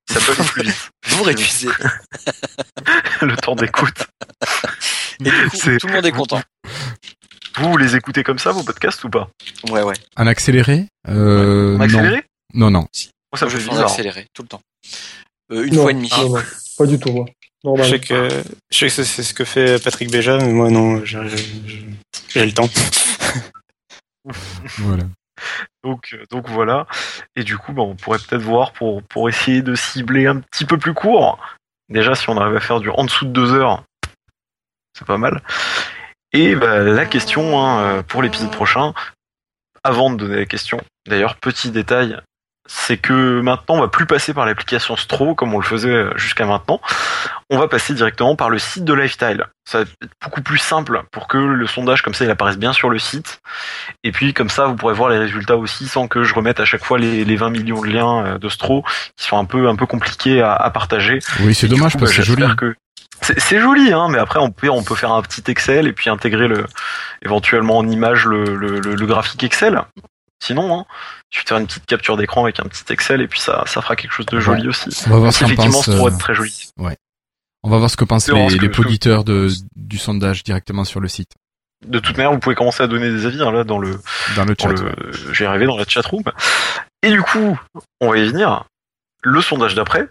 Ça 0.10 0.20
peut 0.20 0.34
plus 0.44 0.64
vite. 0.64 0.90
Vous 1.08 1.24
réduisez. 1.24 1.70
le 3.22 3.36
temps 3.38 3.56
d'écoute. 3.56 4.08
Et 5.20 5.30
du 5.30 5.50
coup, 5.50 5.58
tout 5.80 5.88
le 5.88 5.94
monde 5.94 6.06
est 6.06 6.12
content. 6.12 6.42
Vous, 7.60 7.78
les 7.78 7.96
écoutez 7.96 8.24
comme 8.24 8.40
ça, 8.40 8.52
vos 8.52 8.64
podcasts 8.64 9.04
ou 9.04 9.10
pas? 9.10 9.30
Ouais, 9.70 9.84
ouais. 9.84 9.96
En 10.16 10.26
accéléré? 10.28 10.88
Euh, 11.08 11.78
En 11.78 11.82
accéléré? 11.82 12.24
Non, 12.54 12.72
non. 12.72 12.82
Moi, 12.82 13.40
ça 13.40 13.46
me 13.46 13.52
fait 13.52 13.58
bizarre. 13.70 13.92
accéléré, 13.92 14.28
tout 14.34 14.42
le 14.42 14.48
temps. 14.48 14.62
Euh, 15.52 15.64
une 15.66 15.76
fois 15.76 15.92
et 15.92 15.94
demie. 15.94 16.10
pas 16.78 16.86
du 16.86 17.00
tout, 17.00 17.12
moi. 17.12 17.26
Je 17.76 17.84
sais 17.84 18.00
que, 18.00 18.30
je 18.72 18.78
sais 18.78 18.88
que 18.88 19.04
c'est 19.04 19.24
ce 19.24 19.34
que 19.34 19.44
fait 19.44 19.84
Patrick 19.84 20.12
Béja, 20.12 20.38
mais 20.38 20.52
moi 20.54 20.70
non, 20.70 21.04
j'ai 21.04 22.46
le 22.46 22.52
temps. 22.54 22.70
voilà. 24.78 25.04
Donc, 25.84 26.14
euh, 26.14 26.24
donc 26.32 26.50
voilà. 26.50 26.88
Et 27.36 27.44
du 27.44 27.58
coup, 27.58 27.74
bah, 27.74 27.84
on 27.84 27.96
pourrait 27.96 28.20
peut-être 28.20 28.42
voir 28.42 28.74
pour, 28.74 29.04
pour 29.04 29.30
essayer 29.30 29.62
de 29.62 29.76
cibler 29.76 30.28
un 30.28 30.40
petit 30.40 30.66
peu 30.66 30.78
plus 30.78 30.94
court. 30.94 31.40
Déjà, 31.90 32.16
si 32.16 32.30
on 32.30 32.38
arrive 32.38 32.56
à 32.56 32.60
faire 32.60 32.80
du 32.80 32.90
en 32.90 33.06
dessous 33.06 33.26
de 33.26 33.32
deux 33.32 33.54
heures, 33.54 33.84
c'est 34.98 35.08
pas 35.08 35.18
mal. 35.18 35.42
Et 36.34 36.56
bah, 36.56 36.80
la 36.80 37.06
question 37.06 37.62
hein, 37.62 37.80
euh, 37.82 38.04
pour 38.04 38.22
l'épisode 38.22 38.52
prochain, 38.52 38.94
avant 39.84 40.10
de 40.10 40.18
donner 40.18 40.38
la 40.38 40.46
question, 40.46 40.82
d'ailleurs, 41.08 41.38
petit 41.38 41.72
détail, 41.72 42.20
c'est 42.68 42.98
que 42.98 43.42
maintenant 43.42 43.76
on 43.76 43.82
va 43.82 43.88
plus 43.88 44.06
passer 44.06 44.34
par 44.34 44.46
l'application 44.46 44.96
Stro 44.96 45.36
comme 45.36 45.54
on 45.54 45.60
le 45.60 45.66
faisait 45.66 46.06
jusqu'à 46.16 46.46
maintenant. 46.46 46.82
On 47.50 47.58
va 47.58 47.68
passer 47.68 47.94
directement 47.94 48.36
par 48.36 48.50
le 48.50 48.60
site 48.60 48.84
de 48.84 48.94
Lifestyle. 48.94 49.46
Ça 49.66 49.80
va 49.80 49.84
être 49.84 50.12
beaucoup 50.22 50.42
plus 50.42 50.58
simple 50.58 51.04
pour 51.12 51.28
que 51.28 51.38
le 51.38 51.68
sondage 51.68 52.02
comme 52.02 52.14
ça 52.14 52.26
il 52.26 52.32
apparaisse 52.32 52.58
bien 52.58 52.74
sur 52.74 52.90
le 52.90 53.00
site. 53.00 53.42
Et 54.04 54.12
puis 54.12 54.34
comme 54.34 54.50
ça 54.50 54.66
vous 54.66 54.76
pourrez 54.76 54.94
voir 54.94 55.10
les 55.10 55.18
résultats 55.18 55.58
aussi 55.58 55.88
sans 55.88 56.08
que 56.08 56.24
je 56.24 56.34
remette 56.34 56.60
à 56.60 56.66
chaque 56.66 56.84
fois 56.84 56.98
les, 56.98 57.36
20 57.36 57.50
millions 57.50 57.82
de 57.82 57.88
liens 57.88 58.26
euh, 58.26 58.38
de 58.38 58.50
Stro 58.50 58.84
qui 59.16 59.26
sont 59.26 59.38
un 59.38 59.46
peu 59.46 59.68
un 59.70 59.76
peu 59.76 59.86
compliqués 59.86 60.42
à, 60.42 60.70
partager. 60.74 61.20
Oui 61.42 61.56
c'est 61.56 61.68
dommage 61.68 61.98
parce 61.98 62.12
que 62.12 62.24
c'est 62.24 62.24
joli. 62.24 62.44
Que... 62.56 62.76
C'est 63.22 63.60
joli, 63.60 63.94
hein, 63.94 64.08
mais 64.10 64.20
après 64.20 64.40
on 64.40 64.52
peut 64.52 64.70
on 64.70 64.84
peut 64.84 64.96
faire 64.96 65.12
un 65.12 65.22
petit 65.22 65.44
Excel 65.48 65.88
et 65.88 65.94
puis 65.94 66.10
intégrer 66.10 66.48
le 66.48 66.66
éventuellement 67.24 67.78
en 67.78 67.88
image 67.88 68.26
le, 68.26 68.56
le 68.56 69.06
graphique 69.06 69.44
Excel. 69.44 69.82
Sinon, 70.40 70.80
hein, 70.80 70.86
tu 71.30 71.42
faire 71.42 71.58
une 71.58 71.68
petite 71.68 71.86
capture 71.86 72.16
d'écran 72.16 72.44
avec 72.44 72.60
un 72.60 72.64
petit 72.64 72.84
Excel 72.94 73.22
et 73.22 73.28
puis 73.28 73.40
ça, 73.40 73.64
ça 73.66 73.82
fera 73.82 73.96
quelque 73.96 74.12
chose 74.12 74.28
de 74.28 74.40
joli 74.40 74.68
aussi. 74.68 74.90
On 75.08 75.12
va 75.12 75.18
voir 75.18 75.34
ce 75.34 75.44
effectivement, 75.44 75.82
être 76.08 76.18
très 76.20 76.36
joli. 76.36 76.70
Ouais. 76.78 76.98
On 77.64 77.70
va 77.70 77.78
voir 77.78 77.90
ce 77.90 77.98
que 77.98 78.06
pensent 78.06 78.30
les, 78.30 78.60
de, 78.60 79.50
du 79.76 79.98
sondage 79.98 80.44
directement 80.44 80.84
sur 80.84 81.00
le 81.00 81.08
site. 81.08 81.32
De 81.86 82.00
toute 82.00 82.18
manière, 82.18 82.32
vous 82.32 82.40
pouvez 82.40 82.56
commencer 82.56 82.84
à 82.84 82.88
donner 82.88 83.10
des 83.10 83.26
avis 83.26 83.42
hein, 83.42 83.52
là 83.52 83.64
dans 83.64 83.80
le 83.80 84.00
dans 84.36 84.46
le 84.46 84.56
chat. 84.60 84.74
J'ai 85.32 85.46
arrivé 85.46 85.66
dans 85.66 85.78
la 85.78 85.86
chatroom. 85.86 86.24
Et 87.04 87.12
du 87.12 87.22
coup, 87.22 87.60
on 88.00 88.12
va 88.12 88.18
y 88.18 88.28
venir. 88.28 88.66
Le 89.24 89.42
sondage 89.42 89.76
d'après. 89.76 90.08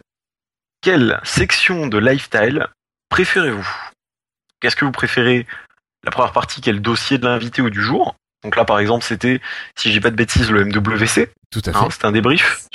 Quelle 0.83 1.21
section 1.25 1.87
de 1.87 1.99
lifestyle 1.99 2.67
préférez-vous? 3.09 3.69
Qu'est-ce 4.61 4.77
que 4.77 4.85
vous 4.85 4.93
préférez? 4.93 5.47
La 6.05 6.11
première 6.11 6.33
partie, 6.33 6.61
quel 6.61 6.81
dossier 6.81 7.19
de 7.19 7.27
l'invité 7.27 7.63
ou 7.63 7.71
du 7.71 7.83
jour? 7.83 8.15
Donc 8.47 8.55
là, 8.55 8.65
par 8.65 8.79
exemple, 8.79 9.05
c'était, 9.05 9.41
si 9.75 9.93
j'ai 9.93 10.01
pas 10.01 10.11
de 10.11 10.15
bêtises, 10.15 10.53
le 10.53 10.65
MWC. 10.65 11.29
Tout 11.51 11.63
à 11.67 11.71
hein, 11.71 11.83
fait. 11.83 11.91
c'était 11.91 12.05
un 12.05 12.13
débrief. 12.13 12.69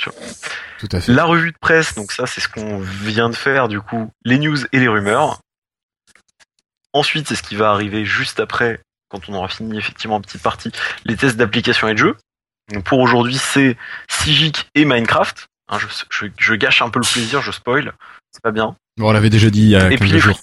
Tout 0.78 0.88
à 0.92 1.00
fait. 1.00 1.10
La 1.10 1.24
revue 1.24 1.50
de 1.50 1.56
presse, 1.58 1.94
donc 1.94 2.12
ça, 2.12 2.26
c'est 2.26 2.42
ce 2.42 2.48
qu'on 2.50 2.78
vient 2.78 3.30
de 3.30 3.34
faire, 3.34 3.68
du 3.68 3.80
coup, 3.80 4.10
les 4.26 4.38
news 4.38 4.58
et 4.72 4.78
les 4.78 4.88
rumeurs. 4.88 5.40
Ensuite, 6.92 7.26
c'est 7.26 7.36
ce 7.36 7.42
qui 7.42 7.56
va 7.56 7.70
arriver 7.70 8.04
juste 8.04 8.38
après, 8.38 8.80
quand 9.08 9.30
on 9.30 9.32
aura 9.32 9.48
fini 9.48 9.78
effectivement 9.78 10.18
une 10.18 10.22
petite 10.22 10.42
partie, 10.42 10.72
les 11.06 11.16
tests 11.16 11.38
d'application 11.38 11.88
et 11.88 11.94
de 11.94 11.98
jeu. 11.98 12.18
Donc 12.70 12.84
pour 12.84 12.98
aujourd'hui, 12.98 13.38
c'est 13.38 13.78
Sigic 14.10 14.68
et 14.74 14.84
Minecraft. 14.84 15.46
Hein, 15.68 15.78
je, 16.38 16.54
gâche 16.54 16.82
un 16.82 16.90
peu 16.90 16.98
le 16.98 17.10
plaisir, 17.10 17.40
je 17.40 17.50
spoil. 17.50 17.94
C'est 18.30 18.42
pas 18.42 18.50
bien. 18.50 18.76
Bon, 18.98 19.08
on 19.08 19.12
l'avait 19.12 19.30
déjà 19.30 19.48
dit 19.48 19.62
il 19.62 19.68
y 19.70 19.76
a 19.76 19.90
et 19.90 19.96
quelques 19.96 20.18
jours. 20.18 20.38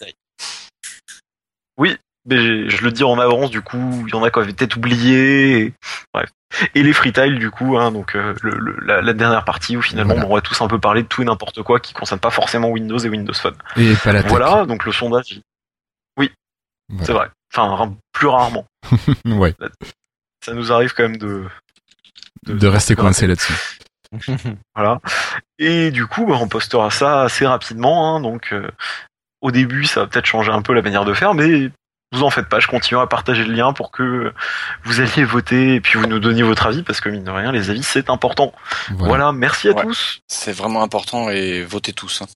Oui, 1.77 1.99
mais 2.29 2.69
je 2.69 2.83
le 2.83 2.91
dis 2.91 3.03
en 3.03 3.19
avance, 3.19 3.49
du 3.49 3.61
coup, 3.61 4.05
il 4.07 4.13
y 4.13 4.15
en 4.15 4.23
a 4.23 4.31
qui 4.31 4.39
avaient 4.39 4.53
peut-être 4.53 4.77
oublié. 4.77 5.59
Et... 5.59 5.73
Bref. 6.13 6.29
Et 6.73 6.81
les 6.81 6.93
freetiles, 6.93 7.37
du 7.37 7.51
coup, 7.51 7.77
hein, 7.77 7.91
donc 7.91 8.15
euh, 8.15 8.33
le, 8.41 8.75
la, 8.81 9.13
dernière 9.13 9.45
partie 9.45 9.77
où 9.77 9.83
finalement 9.83 10.15
on 10.15 10.33
va 10.33 10.41
tous 10.41 10.59
un 10.61 10.67
peu 10.67 10.79
parler 10.79 11.03
de 11.03 11.07
tout 11.07 11.21
et 11.21 11.25
n'importe 11.25 11.61
quoi 11.61 11.79
qui 11.79 11.93
concerne 11.93 12.19
pas 12.19 12.31
forcément 12.31 12.69
Windows 12.69 12.97
et 12.97 13.07
Windows 13.07 13.33
Phone. 13.33 13.55
Et 13.75 13.93
pas 13.95 14.13
la 14.13 14.23
tech. 14.23 14.31
Voilà, 14.31 14.65
donc 14.65 14.83
le 14.85 14.91
sondage. 14.91 15.41
Oui, 16.17 16.31
c'est 17.03 17.13
vrai. 17.13 17.29
Enfin, 17.53 17.93
plus 18.13 18.27
rarement. 18.27 18.65
ouais. 19.25 19.53
Ça 20.43 20.53
nous 20.53 20.71
arrive 20.71 20.93
quand 20.93 21.03
même 21.03 21.17
de 21.17 21.45
de, 22.45 22.67
rester 22.67 22.95
coincé 22.95 23.27
là-dessus. 23.27 23.53
voilà. 24.75 24.99
Et 25.57 25.91
du 25.91 26.07
coup, 26.07 26.25
bah, 26.25 26.37
on 26.39 26.47
postera 26.47 26.89
ça 26.89 27.21
assez 27.23 27.45
rapidement. 27.45 28.15
Hein, 28.15 28.21
donc, 28.21 28.53
euh, 28.53 28.69
au 29.41 29.51
début, 29.51 29.85
ça 29.85 30.01
va 30.01 30.07
peut-être 30.07 30.25
changer 30.25 30.51
un 30.51 30.61
peu 30.61 30.73
la 30.73 30.81
manière 30.81 31.05
de 31.05 31.13
faire, 31.13 31.33
mais 31.33 31.69
vous 32.11 32.23
en 32.23 32.29
faites 32.29 32.49
pas, 32.49 32.59
je 32.59 32.67
continue 32.67 32.99
à 32.99 33.07
partager 33.07 33.43
le 33.43 33.53
lien 33.53 33.71
pour 33.71 33.91
que 33.91 34.33
vous 34.83 34.99
alliez 34.99 35.23
voter 35.23 35.75
et 35.75 35.81
puis 35.81 35.99
vous 35.99 36.07
nous 36.07 36.19
donniez 36.19 36.41
votre 36.41 36.65
avis 36.65 36.81
parce 36.81 37.01
que 37.01 37.09
mine 37.09 37.23
de 37.23 37.29
rien, 37.29 37.51
les 37.51 37.69
avis 37.69 37.83
c'est 37.83 38.09
important. 38.09 38.53
Voilà, 38.91 39.31
merci 39.31 39.69
à 39.69 39.73
tous. 39.75 40.21
C'est 40.27 40.51
vraiment 40.51 40.81
important 40.81 41.29
et 41.29 41.63
votez 41.63 41.93
tous. 41.93 42.23
Hein. 42.23 42.27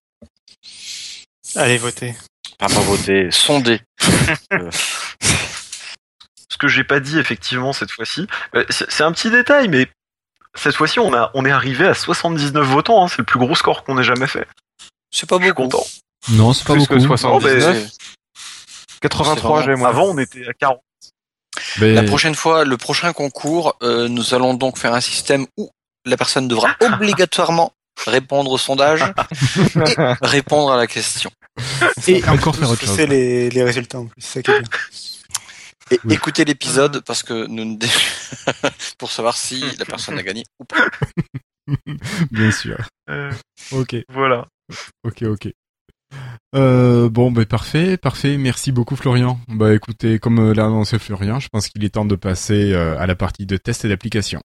Allez 1.55 1.77
voter. 1.77 2.15
Pas 2.59 2.67
pas 2.67 2.81
voter, 2.81 3.31
sonder. 3.31 3.81
Euh. 4.53 4.69
Ce 6.49 6.57
que 6.57 6.67
j'ai 6.67 6.83
pas 6.83 6.99
dit 6.99 7.17
effectivement 7.17 7.73
cette 7.73 7.91
fois-ci, 7.91 8.27
euh, 8.55 8.63
c'est 8.69 9.01
un 9.01 9.11
petit 9.11 9.31
détail, 9.31 9.67
mais 9.67 9.87
cette 10.53 10.75
fois-ci 10.75 10.99
on 10.99 11.13
a 11.13 11.31
on 11.33 11.45
est 11.45 11.51
arrivé 11.51 11.87
à 11.87 11.93
79 11.93 12.65
votants, 12.65 13.03
hein. 13.03 13.07
c'est 13.07 13.17
le 13.17 13.23
plus 13.23 13.39
gros 13.39 13.55
score 13.55 13.83
qu'on 13.83 13.97
ait 13.97 14.03
jamais 14.03 14.27
fait. 14.27 14.47
C'est 15.09 15.27
pas 15.27 15.39
beaucoup. 15.39 15.63
content. 15.63 15.83
Non, 16.29 16.53
c'est 16.53 16.65
pas 16.65 16.75
beaucoup. 16.75 16.93
Que 16.93 16.99
79. 16.99 17.89
83, 19.03 19.63
j'ai 19.63 19.75
moi. 19.75 19.89
Avant, 19.89 20.05
on 20.05 20.17
était 20.17 20.47
à 20.47 20.53
40. 20.53 20.79
La 21.79 22.03
prochaine 22.03 22.35
fois, 22.35 22.65
le 22.65 22.77
prochain 22.77 23.13
concours, 23.13 23.77
euh, 23.83 24.07
nous 24.07 24.33
allons 24.33 24.53
donc 24.53 24.77
faire 24.77 24.93
un 24.93 25.01
système 25.01 25.45
où 25.57 25.69
la 26.05 26.17
personne 26.17 26.47
devra 26.47 26.75
obligatoirement 26.81 27.73
répondre 28.07 28.51
au 28.51 28.57
sondage 28.57 29.03
et 29.75 29.95
répondre 30.21 30.71
à 30.71 30.77
la 30.77 30.87
question. 30.87 31.29
Et 32.07 32.27
encore 32.27 32.55
faire 32.55 32.69
autre 32.71 32.81
chose. 32.81 32.95
C'est 32.95 33.05
les, 33.05 33.49
les 33.49 33.63
résultats 33.63 33.99
en 33.99 34.07
plus. 34.07 34.21
Ça 34.21 34.41
qui 34.41 34.49
est 34.49 34.61
et 35.91 35.99
écoutez 36.09 36.45
l'épisode 36.45 37.01
parce 37.01 37.23
que 37.23 37.45
nous 37.47 37.77
pour 38.97 39.11
savoir 39.11 39.35
si 39.37 39.63
la 39.77 39.85
personne 39.85 40.17
a 40.17 40.23
gagné 40.23 40.43
ou 40.59 40.65
pas. 40.65 40.87
Bien 42.31 42.51
sûr. 42.51 42.77
Euh, 43.09 43.31
ok. 43.71 43.97
Voilà. 44.09 44.47
Ok, 45.03 45.23
ok. 45.23 45.49
Euh, 46.55 47.09
bon, 47.09 47.31
bah, 47.31 47.45
parfait, 47.45 47.97
parfait. 47.97 48.37
Merci 48.37 48.71
beaucoup, 48.71 48.95
Florian. 48.95 49.39
Bah, 49.47 49.73
écoutez, 49.73 50.19
comme 50.19 50.39
euh, 50.39 50.53
l'a 50.53 50.65
annoncé 50.65 50.99
Florian, 50.99 51.39
je 51.39 51.49
pense 51.49 51.67
qu'il 51.67 51.83
est 51.83 51.89
temps 51.89 52.05
de 52.05 52.15
passer 52.15 52.73
euh, 52.73 52.97
à 52.99 53.07
la 53.07 53.15
partie 53.15 53.45
de 53.45 53.57
test 53.57 53.85
et 53.85 53.89
d'application. 53.89 54.39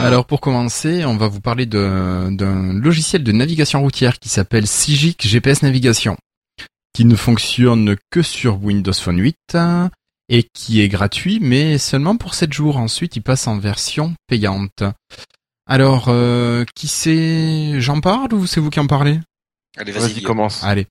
Alors 0.00 0.26
pour 0.26 0.40
commencer, 0.40 1.04
on 1.04 1.16
va 1.16 1.28
vous 1.28 1.40
parler 1.40 1.64
d'un 1.64 2.72
logiciel 2.72 3.22
de 3.22 3.30
navigation 3.30 3.80
routière 3.80 4.18
qui 4.18 4.28
s'appelle 4.28 4.66
Sigic 4.66 5.24
GPS 5.24 5.62
Navigation. 5.62 6.16
qui 6.92 7.04
ne 7.04 7.14
fonctionne 7.14 7.96
que 8.10 8.20
sur 8.20 8.62
Windows 8.62 8.92
Phone 8.92 9.18
8 9.18 9.56
et 10.32 10.44
qui 10.54 10.80
est 10.80 10.88
gratuit, 10.88 11.38
mais 11.42 11.76
seulement 11.76 12.16
pour 12.16 12.34
7 12.34 12.52
jours. 12.52 12.78
Ensuite, 12.78 13.16
il 13.16 13.20
passe 13.20 13.46
en 13.46 13.58
version 13.58 14.14
payante. 14.26 14.82
Alors, 15.66 16.06
euh, 16.08 16.64
qui 16.74 16.88
c'est? 16.88 17.78
J'en 17.80 18.00
parle 18.00 18.32
ou 18.32 18.46
c'est 18.46 18.58
vous 18.58 18.70
qui 18.70 18.80
en 18.80 18.86
parlez? 18.86 19.20
Allez, 19.76 19.92
vas-y, 19.92 20.22
commence. 20.22 20.64
Allez. 20.64 20.86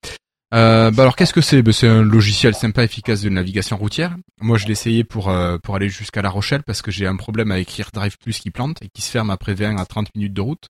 Euh, 0.54 0.92
bah 0.92 1.04
alors 1.04 1.16
qu'est-ce 1.16 1.34
que 1.34 1.42
c'est? 1.42 1.64
Bah, 1.64 1.74
C'est 1.74 1.88
un 1.88 2.04
logiciel 2.04 2.54
sympa, 2.54 2.84
efficace 2.84 3.22
de 3.22 3.30
navigation 3.30 3.78
routière. 3.78 4.16
Moi, 4.42 4.60
je 4.60 4.68
l'ai 4.68 4.74
essayé 4.74 5.04
pour 5.04 5.30
euh, 5.30 5.58
pour 5.58 5.76
aller 5.76 5.90
jusqu'à 5.90 6.22
La 6.22 6.30
Rochelle 6.30 6.62
parce 6.62 6.84
que 6.84 6.92
j'ai 6.92 7.08
un 7.08 7.16
problème 7.16 7.52
avec 7.52 7.82
Drive 7.94 8.18
Plus 8.20 8.38
qui 8.40 8.52
plante 8.52 8.78
et 8.84 8.90
qui 8.94 9.02
se 9.02 9.10
ferme 9.10 9.32
après 9.32 9.56
20 9.56 9.78
à 9.78 9.86
30 9.86 10.10
minutes 10.14 10.34
de 10.34 10.42
route. 10.42 10.68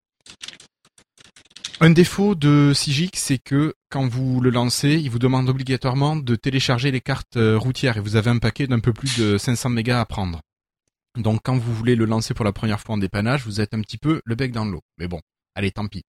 Un 1.84 1.90
défaut 1.90 2.36
de 2.36 2.74
Sigic, 2.76 3.16
c'est 3.16 3.40
que 3.40 3.74
quand 3.90 4.08
vous 4.08 4.40
le 4.40 4.52
lancez, 4.52 5.02
il 5.04 5.10
vous 5.10 5.18
demande 5.18 5.50
obligatoirement 5.50 6.16
de 6.16 6.36
télécharger 6.36 6.92
les 6.92 7.02
cartes 7.02 7.38
euh, 7.38 7.58
routières 7.58 7.98
et 7.98 8.00
vous 8.00 8.18
avez 8.18 8.30
un 8.30 8.38
paquet 8.38 8.68
d'un 8.68 8.80
peu 8.80 8.94
plus 8.94 9.18
de 9.18 9.40
500 9.40 9.70
mégas 9.70 10.00
à 10.00 10.06
prendre. 10.06 10.42
Donc 11.18 11.42
quand 11.44 11.58
vous 11.58 11.74
voulez 11.74 11.96
le 11.96 12.06
lancer 12.06 12.36
pour 12.36 12.46
la 12.46 12.54
première 12.54 12.80
fois 12.80 12.94
en 12.94 12.98
dépannage, 13.00 13.46
vous 13.46 13.62
êtes 13.62 13.74
un 13.74 13.82
petit 13.82 13.98
peu 13.98 14.22
le 14.26 14.36
bec 14.36 14.52
dans 14.52 14.64
l'eau. 14.64 14.82
Mais 15.00 15.08
bon, 15.08 15.22
allez, 15.56 15.72
tant 15.72 15.88
pis. 15.88 16.04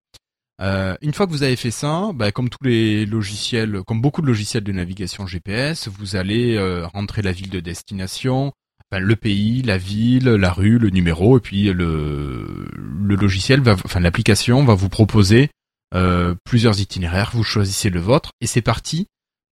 Euh, 0.61 0.95
une 1.01 1.15
fois 1.15 1.27
que 1.27 1.33
vous 1.33 1.43
avez 1.43 1.57
fait 1.57 1.71
ça, 1.71 2.11
bah, 2.15 2.33
comme 2.33 2.51
tous 2.51 2.65
les 2.65 3.07
logiciels, 3.07 3.81
comme 3.87 4.03
beaucoup 4.03 4.21
de 4.21 4.27
logiciels 4.27 4.65
de 4.65 4.73
navigation 4.73 5.27
GPS, 5.27 5.89
vous 5.89 6.17
allez 6.17 6.55
euh, 6.55 6.87
rentrer 6.87 7.23
la 7.23 7.33
ville 7.33 7.49
de 7.49 7.61
destination, 7.61 8.53
le 8.91 9.17
pays, 9.17 9.63
la 9.63 9.79
ville, 9.79 10.29
la 10.29 10.53
rue, 10.53 10.79
le 10.79 10.91
numéro, 10.91 11.39
et 11.39 11.41
puis 11.41 11.73
le, 11.73 12.69
le 12.77 13.15
logiciel 13.15 13.63
va, 13.63 13.73
enfin 13.73 14.01
l'application 14.01 14.63
va 14.67 14.75
vous 14.75 14.91
proposer 14.91 15.49
euh, 15.95 16.35
plusieurs 16.45 16.81
itinéraires, 16.81 17.31
vous 17.35 17.45
choisissez 17.45 17.91
le 17.91 18.01
vôtre 18.01 18.31
et 18.41 18.47
c'est 18.47 18.63
parti 18.63 19.07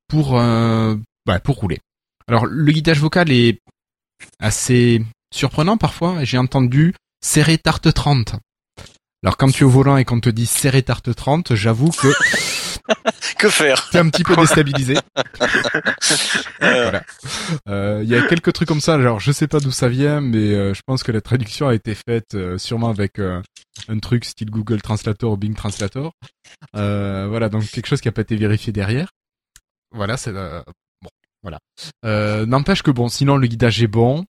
pour 0.08 0.38
euh, 0.38 0.96
bah, 1.26 1.40
pour 1.40 1.56
rouler. 1.56 1.78
Alors 2.26 2.46
le 2.46 2.72
guidage 2.72 3.00
vocal 3.00 3.30
est 3.30 3.58
assez 4.38 5.04
surprenant 5.34 5.76
parfois. 5.76 6.24
J'ai 6.24 6.38
entendu 6.38 6.94
serrer 7.22 7.58
tarte 7.58 7.92
30. 7.92 8.36
Alors 9.22 9.36
quand 9.36 9.52
tu 9.52 9.62
es 9.62 9.66
au 9.66 9.70
volant 9.70 9.96
et 9.98 10.04
qu'on 10.04 10.20
te 10.20 10.30
dit 10.30 10.46
serrer 10.46 10.82
tarte 10.82 11.14
30, 11.14 11.54
j'avoue 11.54 11.90
que 11.90 12.08
que 13.38 13.48
faire? 13.48 13.88
T'es 13.90 13.98
un 13.98 14.08
petit 14.08 14.24
peu 14.24 14.36
déstabilisé. 14.36 14.94
voilà. 16.60 17.02
Euh, 17.68 18.00
il 18.02 18.08
y 18.08 18.14
a 18.14 18.26
quelques 18.26 18.52
trucs 18.52 18.68
comme 18.68 18.80
ça. 18.80 18.94
Alors, 18.94 19.20
je 19.20 19.32
sais 19.32 19.46
pas 19.46 19.60
d'où 19.60 19.70
ça 19.70 19.88
vient, 19.88 20.20
mais 20.20 20.54
euh, 20.54 20.74
je 20.74 20.82
pense 20.84 21.02
que 21.02 21.12
la 21.12 21.20
traduction 21.20 21.68
a 21.68 21.74
été 21.74 21.94
faite 21.94 22.34
euh, 22.34 22.58
sûrement 22.58 22.88
avec 22.88 23.18
un 23.18 23.98
truc 24.00 24.24
style 24.24 24.50
Google 24.50 24.82
Translator 24.82 25.32
ou 25.32 25.36
Bing 25.36 25.54
Translator. 25.54 26.12
voilà, 26.72 27.48
donc 27.48 27.68
quelque 27.70 27.86
chose 27.86 28.00
qui 28.00 28.08
a 28.08 28.12
pas 28.12 28.22
été 28.22 28.36
vérifié 28.36 28.72
derrière. 28.72 29.10
Voilà, 29.92 30.16
c'est 30.16 30.32
bon. 30.32 31.10
Voilà. 31.42 31.58
N'empêche 32.46 32.82
que 32.82 32.90
bon, 32.90 33.08
sinon 33.08 33.36
le 33.36 33.46
guidage 33.46 33.82
est 33.82 33.88
bon. 33.88 34.24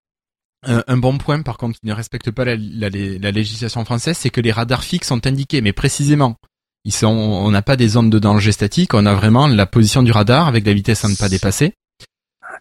Un, 0.64 0.98
bon 0.98 1.18
point, 1.18 1.42
par 1.42 1.58
contre, 1.58 1.80
qui 1.80 1.88
ne 1.88 1.94
respecte 1.94 2.30
pas 2.30 2.46
la, 2.46 2.56
la 2.56 3.32
législation 3.32 3.84
française, 3.84 4.16
c'est 4.16 4.30
que 4.30 4.42
les 4.42 4.52
radars 4.52 4.84
fixes 4.84 5.08
sont 5.08 5.26
indiqués, 5.26 5.62
mais 5.62 5.74
précisément 5.74 6.38
ils 6.84 6.94
sont, 6.94 7.08
on 7.08 7.52
n'a 7.52 7.62
pas 7.62 7.76
des 7.76 7.90
zones 7.90 8.10
de 8.10 8.20
danger 8.20 8.52
statiques, 8.52 8.94
on 8.94 9.06
a 9.06 9.14
vraiment 9.14 9.48
la 9.48 9.66
position 9.66 10.04
du 10.04 10.12
radar 10.12 10.48
avec 10.48 10.66
la 10.66 10.74
vitesse 10.74 11.06
à 11.06 11.10
ne 11.10 11.16
pas 11.16 11.30
dépasser. 11.30 11.74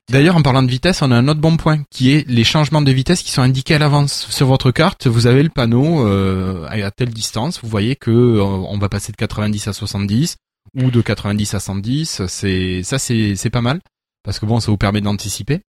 D'ailleurs, 0.08 0.36
en 0.36 0.42
parlant 0.42 0.62
de 0.62 0.70
vitesse, 0.70 1.02
on 1.02 1.10
a 1.10 1.16
un 1.16 1.28
autre 1.28 1.40
bon 1.40 1.56
point 1.56 1.82
qui 1.90 2.10
est 2.10 2.28
les 2.28 2.44
changements 2.44 2.82
de 2.82 2.90
vitesse 2.90 3.22
qui 3.22 3.30
sont 3.30 3.42
indiqués 3.42 3.74
à 3.74 3.78
l'avance 3.78 4.26
sur 4.28 4.46
votre 4.46 4.70
carte. 4.70 5.06
Vous 5.06 5.26
avez 5.26 5.42
le 5.42 5.50
panneau 5.50 6.06
euh, 6.06 6.66
à 6.68 6.90
telle 6.90 7.10
distance. 7.10 7.60
Vous 7.62 7.68
voyez 7.68 7.96
que 7.96 8.10
euh, 8.10 8.42
on 8.42 8.78
va 8.78 8.88
passer 8.88 9.12
de 9.12 9.16
90 9.16 9.68
à 9.68 9.72
70 9.72 10.36
ou 10.74 10.90
de 10.90 11.00
90 11.00 11.54
à 11.54 11.60
110. 11.60 12.26
C'est 12.26 12.82
ça, 12.82 12.98
c'est 12.98 13.36
c'est 13.36 13.50
pas 13.50 13.60
mal 13.60 13.80
parce 14.24 14.38
que 14.38 14.46
bon, 14.46 14.58
ça 14.58 14.70
vous 14.70 14.76
permet 14.76 15.00
d'anticiper. 15.00 15.60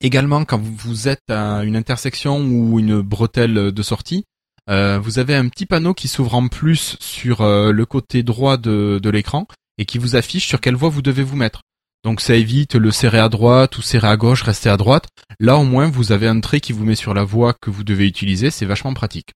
Également, 0.00 0.44
quand 0.44 0.60
vous 0.60 1.08
êtes 1.08 1.30
à 1.30 1.62
une 1.62 1.76
intersection 1.76 2.40
ou 2.40 2.78
une 2.80 3.02
bretelle 3.02 3.72
de 3.72 3.82
sortie, 3.82 4.24
euh, 4.70 4.98
vous 4.98 5.18
avez 5.18 5.34
un 5.34 5.48
petit 5.48 5.66
panneau 5.66 5.94
qui 5.94 6.08
s'ouvre 6.08 6.34
en 6.34 6.48
plus 6.48 6.96
sur 7.00 7.42
euh, 7.42 7.70
le 7.70 7.86
côté 7.86 8.22
droit 8.22 8.56
de, 8.56 9.00
l'écran 9.10 9.46
et 9.78 9.84
qui 9.84 9.98
vous 9.98 10.16
affiche 10.16 10.46
sur 10.46 10.60
quelle 10.60 10.76
voie 10.76 10.88
vous 10.88 11.02
devez 11.02 11.22
vous 11.22 11.36
mettre. 11.36 11.62
Donc 12.04 12.20
ça 12.20 12.34
évite 12.34 12.74
le 12.74 12.90
serrer 12.90 13.18
à 13.18 13.28
droite 13.28 13.78
ou 13.78 13.82
serrer 13.82 14.08
à 14.08 14.16
gauche, 14.16 14.42
rester 14.42 14.68
à 14.68 14.76
droite. 14.76 15.08
Là 15.40 15.56
au 15.56 15.64
moins 15.64 15.88
vous 15.88 16.12
avez 16.12 16.28
un 16.28 16.40
trait 16.40 16.60
qui 16.60 16.72
vous 16.72 16.84
met 16.84 16.94
sur 16.94 17.14
la 17.14 17.24
voie 17.24 17.54
que 17.54 17.70
vous 17.70 17.84
devez 17.84 18.06
utiliser, 18.06 18.50
c'est 18.50 18.66
vachement 18.66 18.94
pratique. 18.94 19.32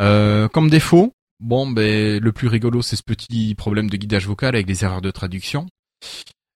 Euh, 0.00 0.48
comme 0.48 0.70
défaut, 0.70 1.12
bon 1.40 1.66
ben 1.66 2.22
le 2.22 2.32
plus 2.32 2.48
rigolo 2.48 2.82
c'est 2.82 2.96
ce 2.96 3.02
petit 3.02 3.54
problème 3.54 3.90
de 3.90 3.96
guidage 3.96 4.26
vocal 4.26 4.54
avec 4.54 4.68
les 4.68 4.84
erreurs 4.84 5.02
de 5.02 5.10
traduction. 5.10 5.66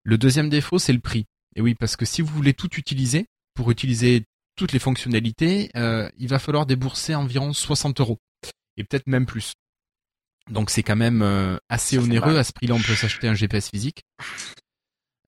Le 0.05 0.19
deuxième 0.19 0.49
défaut 0.49 0.79
c'est 0.79 0.93
le 0.93 1.01
prix. 1.01 1.25
Et 1.57 1.61
oui 1.61 1.75
parce 1.75 1.97
que 1.97 2.05
si 2.05 2.23
vous 2.23 2.35
voulez 2.35 2.55
tout 2.55 2.75
utiliser, 2.77 3.27
pour 3.55 3.71
utiliser 3.71 4.25
toutes 4.59 4.73
les 4.73 4.79
fonctionnalités, 4.79 5.71
euh, 5.77 6.11
il 6.19 6.29
va 6.29 6.39
falloir 6.39 6.67
débourser 6.67 7.15
environ 7.15 7.55
60 7.55 8.01
euros 8.01 8.19
et 8.77 8.85
peut-être 8.85 9.07
même 9.07 9.25
plus. 9.25 9.55
Donc 10.51 10.71
c'est 10.71 10.83
quand 10.83 10.97
même 10.97 11.23
euh, 11.23 11.57
assez 11.69 11.97
onéreux. 11.97 12.37
À 12.37 12.45
ce 12.45 12.53
prix-là, 12.53 12.75
on 12.75 12.83
peut 12.83 12.95
s'acheter 12.95 13.29
un 13.29 13.35
GPS 13.35 13.71
physique. 13.71 14.03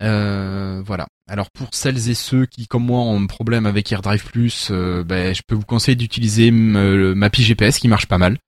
Euh, 0.02 0.82
voilà. 0.85 1.07
Alors 1.28 1.51
pour 1.51 1.69
celles 1.73 2.09
et 2.09 2.15
ceux 2.15 2.47
qui, 2.47 2.66
comme 2.66 2.85
moi, 2.86 3.01
ont 3.01 3.23
un 3.23 3.27
problème 3.27 3.66
avec 3.66 3.93
AirDrive 3.93 4.24
Plus, 4.24 4.73
ben, 4.73 5.35
je 5.35 5.43
peux 5.47 5.55
vous 5.55 5.65
conseiller 5.65 5.94
d'utiliser 5.94 6.51
Mapi 6.51 7.43
GPS 7.43 7.78
qui 7.78 7.86
marche 7.86 8.07
pas 8.07 8.19
mal, 8.19 8.39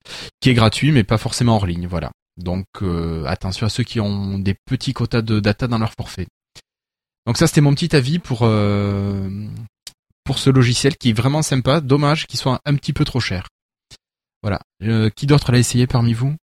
qui 0.41 0.51
est 0.51 0.55
gratuit 0.55 0.91
mais 0.91 1.05
pas 1.05 1.19
forcément 1.19 1.57
hors 1.57 1.67
ligne. 1.67 1.87
Voilà. 1.87 2.11
Donc 2.39 2.67
attention 3.27 3.67
à 3.67 3.71
ceux 3.71 3.85
qui 3.85 4.01
ont 4.01 4.39
des 4.39 4.57
petits 4.65 4.95
quotas 4.95 5.23
de 5.23 5.39
data 5.39 5.69
dans 5.69 5.79
leur 5.79 5.93
forfait. 5.93 6.27
Donc 7.27 7.37
ça 7.37 7.47
c'était 7.47 7.61
mon 7.61 7.75
petit 7.75 7.95
avis 7.95 8.19
pour 8.19 8.49
pour 10.25 10.39
ce 10.39 10.51
logiciel 10.51 10.97
qui 10.97 11.11
est 11.11 11.15
vraiment 11.15 11.43
sympa. 11.43 11.81
Dommage 11.81 12.27
qu'il 12.27 12.39
soit 12.39 12.61
un 12.65 12.75
petit 12.75 12.93
peu 12.93 13.05
trop 13.05 13.21
cher. 13.21 13.49
Voilà. 14.43 14.61
Euh, 14.83 15.11
qui 15.11 15.27
d'autre 15.27 15.53
l'a 15.53 15.59
essayé 15.59 15.87
parmi 15.87 16.13
vous? 16.13 16.35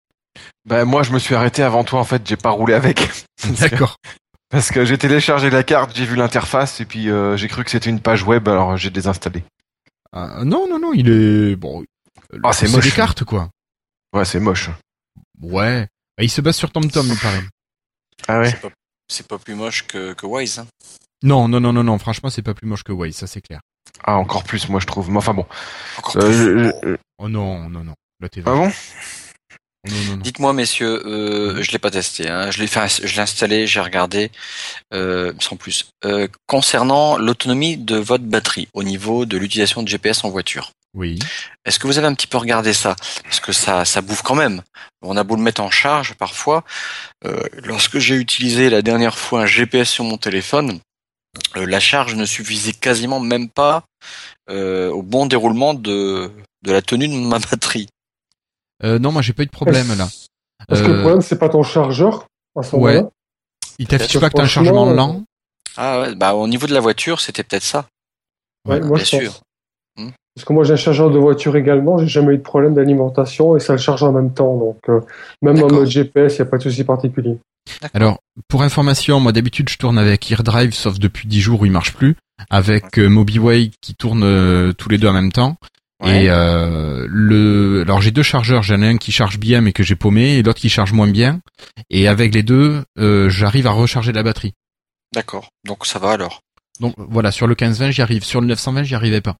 Ben 0.64 0.84
moi 0.84 1.02
je 1.02 1.12
me 1.12 1.18
suis 1.18 1.34
arrêté 1.34 1.62
avant 1.62 1.82
toi 1.82 1.98
en 1.98 2.04
fait, 2.04 2.22
j'ai 2.26 2.36
pas 2.36 2.50
roulé 2.50 2.74
avec. 2.74 3.08
D'accord. 3.60 3.96
Parce 4.50 4.70
que 4.70 4.84
j'ai 4.84 4.96
téléchargé 4.96 5.50
la 5.50 5.62
carte, 5.62 5.94
j'ai 5.94 6.04
vu 6.04 6.14
l'interface 6.14 6.80
et 6.80 6.84
puis 6.84 7.10
euh, 7.10 7.36
j'ai 7.36 7.48
cru 7.48 7.64
que 7.64 7.70
c'était 7.70 7.90
une 7.90 8.00
page 8.00 8.22
web 8.22 8.48
alors 8.48 8.76
j'ai 8.76 8.90
désinstallé. 8.90 9.42
Ah, 10.12 10.44
non 10.44 10.68
non 10.68 10.78
non, 10.78 10.92
il 10.94 11.08
est 11.08 11.56
bon. 11.56 11.84
Ah 12.44 12.52
c'est 12.52 12.68
moche. 12.68 12.84
des 12.84 12.90
cartes 12.92 13.24
quoi. 13.24 13.50
Ouais 14.12 14.24
c'est 14.24 14.40
moche. 14.40 14.70
Ouais. 15.40 15.88
Bah, 16.16 16.24
il 16.24 16.30
se 16.30 16.40
base 16.40 16.56
sur 16.56 16.70
TomTom 16.70 17.06
il 17.08 17.18
paraît. 17.18 17.42
Ah 18.26 18.40
ouais. 18.40 18.54
C'est 19.10 19.26
pas, 19.26 19.38
plus 19.38 19.54
moche 19.54 19.86
que, 19.86 20.12
que 20.12 20.26
Wise. 20.26 20.58
Hein. 20.58 20.66
Non, 21.22 21.48
non, 21.48 21.60
non, 21.60 21.72
non, 21.72 21.84
non. 21.84 21.98
Franchement, 21.98 22.30
c'est 22.30 22.42
pas 22.42 22.54
plus 22.54 22.66
moche 22.66 22.84
que 22.84 22.92
Waze, 22.92 23.14
ça 23.14 23.26
c'est 23.26 23.40
clair. 23.40 23.60
Ah, 24.04 24.16
encore 24.16 24.44
plus, 24.44 24.68
moi 24.68 24.80
je 24.80 24.86
trouve. 24.86 25.10
Mais 25.10 25.18
enfin 25.18 25.34
bon. 25.34 25.46
Euh, 26.16 26.96
oh 27.18 27.28
non, 27.28 27.68
non, 27.68 27.84
non. 27.84 27.94
Là, 28.20 28.28
t'es 28.28 28.42
ah 28.46 28.52
bon? 28.52 28.70
Dites-moi, 29.84 30.52
messieurs, 30.52 31.06
euh, 31.06 31.62
je 31.62 31.70
l'ai 31.70 31.78
pas 31.78 31.90
testé. 31.90 32.28
Hein. 32.28 32.50
Je 32.50 32.60
l'ai 32.60 32.66
fait, 32.66 33.00
je 33.04 33.14
l'ai 33.14 33.20
installé, 33.20 33.66
j'ai 33.66 33.80
regardé, 33.80 34.30
euh, 34.92 35.32
sans 35.38 35.56
plus. 35.56 35.90
Euh, 36.04 36.28
concernant 36.46 37.16
l'autonomie 37.16 37.76
de 37.76 37.96
votre 37.96 38.24
batterie 38.24 38.68
au 38.74 38.82
niveau 38.82 39.24
de 39.24 39.36
l'utilisation 39.36 39.82
de 39.82 39.88
GPS 39.88 40.24
en 40.24 40.30
voiture. 40.30 40.72
Oui. 40.94 41.18
Est-ce 41.64 41.78
que 41.78 41.86
vous 41.86 41.98
avez 41.98 42.06
un 42.06 42.14
petit 42.14 42.26
peu 42.26 42.38
regardé 42.38 42.72
ça? 42.72 42.96
Parce 43.22 43.40
que 43.40 43.52
ça, 43.52 43.84
ça 43.84 44.00
bouffe 44.00 44.22
quand 44.22 44.34
même. 44.34 44.62
On 45.02 45.16
a 45.16 45.24
beau 45.24 45.36
le 45.36 45.42
mettre 45.42 45.62
en 45.62 45.70
charge 45.70 46.14
parfois. 46.14 46.64
Euh, 47.24 47.42
lorsque 47.62 47.98
j'ai 47.98 48.16
utilisé 48.16 48.70
la 48.70 48.82
dernière 48.82 49.18
fois 49.18 49.42
un 49.42 49.46
GPS 49.46 49.88
sur 49.88 50.04
mon 50.04 50.16
téléphone, 50.16 50.70
euh, 50.72 50.78
la 51.54 51.80
charge 51.80 52.14
ne 52.14 52.24
suffisait 52.24 52.72
quasiment 52.72 53.20
même 53.20 53.48
pas 53.48 53.84
euh, 54.50 54.90
au 54.90 55.02
bon 55.02 55.26
déroulement 55.26 55.74
de, 55.74 56.30
de 56.62 56.72
la 56.72 56.82
tenue 56.82 57.08
de 57.08 57.14
ma 57.14 57.38
batterie. 57.38 57.88
Euh, 58.84 58.98
non, 58.98 59.12
moi 59.12 59.22
j'ai 59.22 59.32
pas 59.32 59.42
eu 59.42 59.46
de 59.46 59.50
problème 59.50 59.88
là. 59.96 60.08
Parce 60.66 60.82
que 60.82 60.88
le 60.88 61.00
problème 61.00 61.20
c'est 61.20 61.38
pas 61.38 61.48
ton 61.48 61.62
chargeur 61.62 62.26
à 62.56 62.62
ce 62.62 62.76
ouais. 62.76 63.02
Il 63.78 63.86
t'affiche 63.86 64.18
pas 64.18 64.28
que 64.28 64.36
t'as 64.36 64.42
un 64.42 64.46
chargement 64.46 64.86
lent. 64.90 65.22
Ah 65.76 66.00
ouais, 66.00 66.14
bah 66.14 66.34
au 66.34 66.48
niveau 66.48 66.66
de 66.66 66.74
la 66.74 66.80
voiture 66.80 67.20
c'était 67.20 67.44
peut-être 67.44 67.62
ça. 67.62 67.86
Ouais, 68.68 68.80
moi, 68.80 68.96
bien 68.96 69.04
sûr. 69.04 69.40
Hmm. 69.96 70.10
Parce 70.34 70.44
que 70.44 70.52
moi 70.52 70.64
j'ai 70.64 70.72
un 70.72 70.76
chargeur 70.76 71.10
de 71.10 71.18
voiture 71.18 71.56
également, 71.56 71.98
j'ai 71.98 72.08
jamais 72.08 72.34
eu 72.34 72.38
de 72.38 72.42
problème 72.42 72.74
d'alimentation 72.74 73.56
et 73.56 73.60
ça 73.60 73.72
le 73.72 73.78
charge 73.78 74.02
en 74.02 74.12
même 74.12 74.32
temps. 74.32 74.56
Donc 74.56 75.04
même 75.42 75.62
en 75.62 75.68
mode 75.68 75.86
GPS, 75.86 76.34
il 76.34 76.42
n'y 76.42 76.48
a 76.48 76.50
pas 76.50 76.58
de 76.58 76.62
souci 76.62 76.84
particulier. 76.84 77.38
Alors, 77.94 78.20
pour 78.48 78.62
information, 78.62 79.20
moi 79.20 79.32
d'habitude 79.32 79.68
je 79.68 79.76
tourne 79.76 79.98
avec 79.98 80.30
AirDrive, 80.30 80.72
sauf 80.72 80.98
depuis 80.98 81.28
10 81.28 81.40
jours 81.40 81.60
où 81.60 81.66
il 81.66 81.72
marche 81.72 81.92
plus, 81.92 82.16
avec 82.50 82.98
euh, 82.98 83.08
MobiWay 83.08 83.70
qui 83.80 83.94
tourne 83.94 84.22
euh, 84.24 84.72
tous 84.72 84.88
les 84.88 84.98
deux 84.98 85.08
en 85.08 85.12
même 85.12 85.32
temps. 85.32 85.56
Et 86.04 86.30
euh, 86.30 87.06
le, 87.10 87.82
alors 87.82 88.00
j'ai 88.00 88.12
deux 88.12 88.22
chargeurs, 88.22 88.62
j'en 88.62 88.80
ai 88.82 88.86
un 88.86 88.98
qui 88.98 89.10
charge 89.10 89.40
bien 89.40 89.60
mais 89.60 89.72
que 89.72 89.82
j'ai 89.82 89.96
paumé, 89.96 90.36
et 90.36 90.42
l'autre 90.44 90.60
qui 90.60 90.68
charge 90.68 90.92
moins 90.92 91.08
bien. 91.08 91.40
Et 91.90 92.06
avec 92.06 92.34
les 92.34 92.44
deux, 92.44 92.84
j'arrive 92.96 93.66
à 93.66 93.72
recharger 93.72 94.12
la 94.12 94.22
batterie. 94.22 94.54
D'accord. 95.12 95.50
Donc 95.66 95.86
ça 95.86 95.98
va 95.98 96.12
alors. 96.12 96.42
Donc 96.80 96.94
voilà, 96.96 97.32
sur 97.32 97.48
le 97.48 97.56
1520 97.58 97.90
j'y 97.90 98.02
arrive, 98.02 98.24
sur 98.24 98.40
le 98.40 98.46
920 98.46 98.84
j'y 98.84 98.94
arrivais 98.94 99.20
pas. 99.20 99.36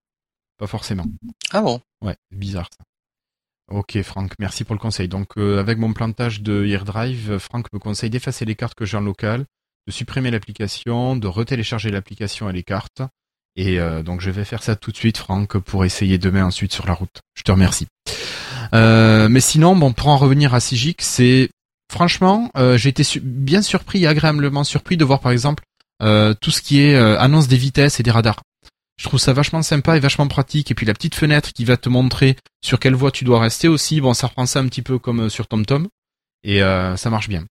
Pas 0.59 0.67
forcément. 0.67 1.07
Ah 1.53 1.61
bon? 1.61 1.81
Ouais, 2.03 2.17
bizarre 2.33 2.69
ça. 2.77 2.85
Ok 3.71 4.01
Franck, 4.03 4.33
merci 4.39 4.65
pour 4.65 4.75
le 4.75 4.81
conseil. 4.81 5.09
Donc 5.09 5.37
euh, 5.37 5.61
avec 5.61 5.79
mon 5.79 5.93
plantage 5.93 6.41
de 6.41 6.65
AirDrive, 6.67 7.39
Franck 7.39 7.73
me 7.73 7.79
conseille 7.79 8.11
d'effacer 8.11 8.45
les 8.45 8.55
cartes 8.55 8.75
que 8.75 8.87
j'ai 8.87 8.97
en 8.97 9.01
local, 9.01 9.45
de 9.87 9.93
supprimer 9.93 10.31
l'application, 10.31 11.17
de 11.17 11.27
retélécharger 11.27 11.91
l'application 11.91 12.49
à 12.49 12.53
les 12.53 12.63
cartes. 12.63 13.03
Et 13.57 13.81
euh, 13.81 14.03
donc 14.03 14.21
je 14.21 14.31
vais 14.31 14.45
faire 14.45 14.63
ça 14.63 14.77
tout 14.77 14.93
de 14.93 14.97
suite, 14.97 15.19
Franck, 15.19 15.59
pour 15.59 15.85
essayer 15.85 16.17
demain 16.17 16.45
ensuite 16.45 16.73
sur 16.73 16.87
la 16.87 16.95
route. 16.95 17.21
Je 17.35 17.43
te 17.43 17.51
remercie. 17.51 17.87
Euh, 18.73 19.29
mais 19.29 19.41
sinon, 19.41 19.75
bon, 19.75 19.93
pour 19.93 20.09
en 20.09 20.17
revenir 20.17 20.55
à 20.55 20.61
Sigic, 20.61 21.03
c'est 21.03 21.49
franchement, 21.91 22.51
euh, 22.57 22.79
j'ai 22.79 22.91
été 22.91 23.03
bien 23.21 23.61
surpris, 23.61 24.07
agréablement 24.07 24.63
surpris 24.63 24.97
de 24.97 25.05
voir 25.05 25.21
par 25.21 25.33
exemple 25.33 25.65
tout 26.41 26.53
ce 26.53 26.63
qui 26.63 26.81
est 26.81 26.95
annonce 26.95 27.49
des 27.49 27.57
vitesses 27.57 27.99
et 27.99 28.05
des 28.05 28.13
radars. 28.13 28.41
Je 28.99 29.05
trouve 29.07 29.21
ça 29.21 29.33
vachement 29.33 29.63
sympa 29.63 29.97
et 29.97 30.01
vachement 30.01 30.29
pratique. 30.29 30.71
Et 30.71 30.75
puis 30.75 30.85
la 30.85 30.93
petite 30.93 31.15
fenêtre 31.15 31.53
qui 31.53 31.65
va 31.65 31.77
te 31.77 31.89
montrer 31.89 32.37
sur 32.61 32.79
quelle 32.79 32.95
voie 32.95 33.11
tu 33.11 33.25
dois 33.25 33.41
rester 33.41 33.69
aussi. 33.69 34.01
Bon, 34.01 34.13
ça 34.13 34.27
reprend 34.27 34.47
ça 34.47 34.61
un 34.61 34.67
petit 34.67 34.83
peu 34.83 34.99
comme 34.99 35.31
sur 35.31 35.47
TomTom 35.47 35.89
et 36.45 36.61
ça 36.61 37.11
marche 37.11 37.29
bien. 37.29 37.45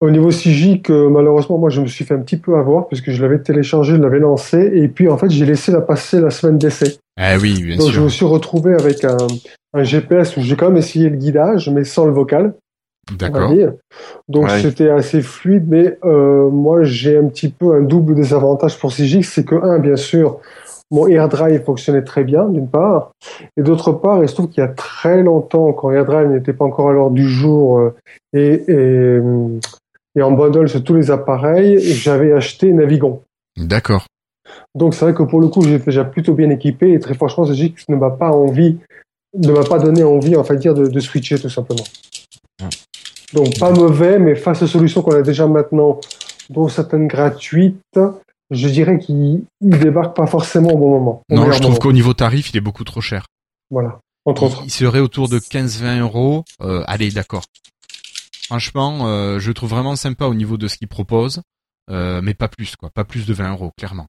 Au 0.00 0.10
niveau 0.10 0.30
Sigic, 0.30 0.90
malheureusement, 0.90 1.56
moi, 1.56 1.70
je 1.70 1.80
me 1.80 1.86
suis 1.86 2.04
fait 2.04 2.14
un 2.14 2.20
petit 2.20 2.36
peu 2.36 2.56
avoir 2.56 2.88
parce 2.88 3.00
que 3.00 3.10
je 3.10 3.22
l'avais 3.22 3.38
téléchargé, 3.38 3.94
je 3.94 4.00
l'avais 4.00 4.18
lancé, 4.18 4.70
et 4.74 4.88
puis 4.88 5.08
en 5.08 5.16
fait, 5.16 5.30
j'ai 5.30 5.46
laissé 5.46 5.72
la 5.72 5.80
passer 5.80 6.20
la 6.20 6.30
semaine 6.30 6.58
d'essai. 6.58 6.98
Ah 7.16 7.38
oui, 7.38 7.62
bien 7.62 7.76
Donc, 7.76 7.90
je 7.90 8.00
me 8.00 8.08
suis 8.08 8.26
retrouvé 8.26 8.74
avec 8.74 9.04
un, 9.04 9.16
GPS 9.82 10.36
où 10.36 10.42
j'ai 10.42 10.56
quand 10.56 10.68
même 10.68 10.76
essayé 10.76 11.08
le 11.08 11.16
guidage, 11.16 11.70
mais 11.70 11.84
sans 11.84 12.04
le 12.04 12.12
vocal. 12.12 12.54
D'accord. 13.12 13.52
Donc, 14.28 14.50
c'était 14.50 14.90
assez 14.90 15.22
fluide, 15.22 15.66
mais 15.68 15.98
euh, 16.04 16.48
moi, 16.50 16.84
j'ai 16.84 17.18
un 17.18 17.28
petit 17.28 17.48
peu 17.48 17.74
un 17.74 17.82
double 17.82 18.14
désavantage 18.14 18.78
pour 18.78 18.92
Sigic, 18.92 19.24
c'est 19.24 19.44
que, 19.44 19.54
un, 19.54 19.78
bien 19.78 19.96
sûr, 19.96 20.38
mon 20.90 21.06
AirDrive 21.06 21.62
fonctionnait 21.64 22.02
très 22.02 22.24
bien, 22.24 22.48
d'une 22.48 22.68
part, 22.68 23.12
et 23.56 23.62
d'autre 23.62 23.92
part, 23.92 24.22
il 24.22 24.28
se 24.28 24.34
trouve 24.34 24.48
qu'il 24.48 24.62
y 24.62 24.66
a 24.66 24.68
très 24.68 25.22
longtemps, 25.22 25.72
quand 25.72 25.90
AirDrive 25.90 26.28
n'était 26.28 26.52
pas 26.52 26.64
encore 26.64 26.88
à 26.88 26.92
l'ordre 26.92 27.14
du 27.14 27.28
jour, 27.28 27.78
euh, 27.78 27.94
et, 28.32 28.64
et 28.68 29.20
et 30.16 30.22
en 30.22 30.32
bundle 30.32 30.68
sur 30.68 30.82
tous 30.82 30.94
les 30.94 31.10
appareils, 31.10 31.80
j'avais 31.80 32.32
acheté 32.32 32.72
Navigon. 32.72 33.22
D'accord. 33.56 34.06
Donc 34.74 34.94
c'est 34.94 35.04
vrai 35.04 35.14
que 35.14 35.22
pour 35.22 35.40
le 35.40 35.48
coup, 35.48 35.62
j'étais 35.62 35.86
déjà 35.86 36.04
plutôt 36.04 36.34
bien 36.34 36.50
équipé 36.50 36.92
et 36.92 37.00
très 37.00 37.14
franchement, 37.14 37.44
que 37.44 37.92
ne 37.92 37.96
m'a 37.96 38.10
pas 38.10 38.30
envie, 38.30 38.78
ne 39.34 39.52
m'a 39.52 39.64
pas 39.64 39.78
donné 39.78 40.04
envie, 40.04 40.36
en 40.36 40.44
fait, 40.44 40.56
dire 40.56 40.74
de, 40.74 41.00
switcher 41.00 41.38
tout 41.38 41.48
simplement. 41.48 41.84
Donc 43.32 43.58
pas 43.58 43.72
mauvais, 43.72 44.18
mais 44.18 44.36
face 44.36 44.62
aux 44.62 44.66
solutions 44.66 45.02
qu'on 45.02 45.16
a 45.16 45.22
déjà 45.22 45.46
maintenant, 45.46 46.00
dont 46.50 46.68
certaines 46.68 47.08
gratuites, 47.08 47.98
je 48.50 48.68
dirais 48.68 48.98
qu'il 48.98 49.44
débarque 49.60 50.16
pas 50.16 50.26
forcément 50.26 50.70
au 50.70 50.78
bon 50.78 50.90
moment. 50.90 51.22
non, 51.30 51.50
je 51.50 51.60
trouve 51.60 51.78
qu'au 51.78 51.92
niveau 51.92 52.14
tarif, 52.14 52.50
il 52.50 52.56
est 52.56 52.60
beaucoup 52.60 52.84
trop 52.84 53.00
cher. 53.00 53.26
Voilà. 53.70 54.00
Entre 54.24 54.44
autres. 54.44 54.62
Il 54.64 54.70
serait 54.70 55.00
autour 55.00 55.28
de 55.28 55.38
15-20 55.38 56.00
euros. 56.00 56.44
Euh, 56.62 56.82
allez, 56.86 57.10
d'accord. 57.10 57.44
Franchement, 58.46 59.06
euh, 59.06 59.38
je 59.38 59.52
trouve 59.52 59.70
vraiment 59.70 59.96
sympa 59.96 60.26
au 60.26 60.34
niveau 60.34 60.56
de 60.56 60.68
ce 60.68 60.76
qu'il 60.76 60.88
propose, 60.88 61.42
euh, 61.90 62.20
mais 62.22 62.34
pas 62.34 62.48
plus, 62.48 62.76
quoi. 62.76 62.90
Pas 62.90 63.04
plus 63.04 63.26
de 63.26 63.34
20 63.34 63.52
euros, 63.52 63.70
clairement. 63.76 64.06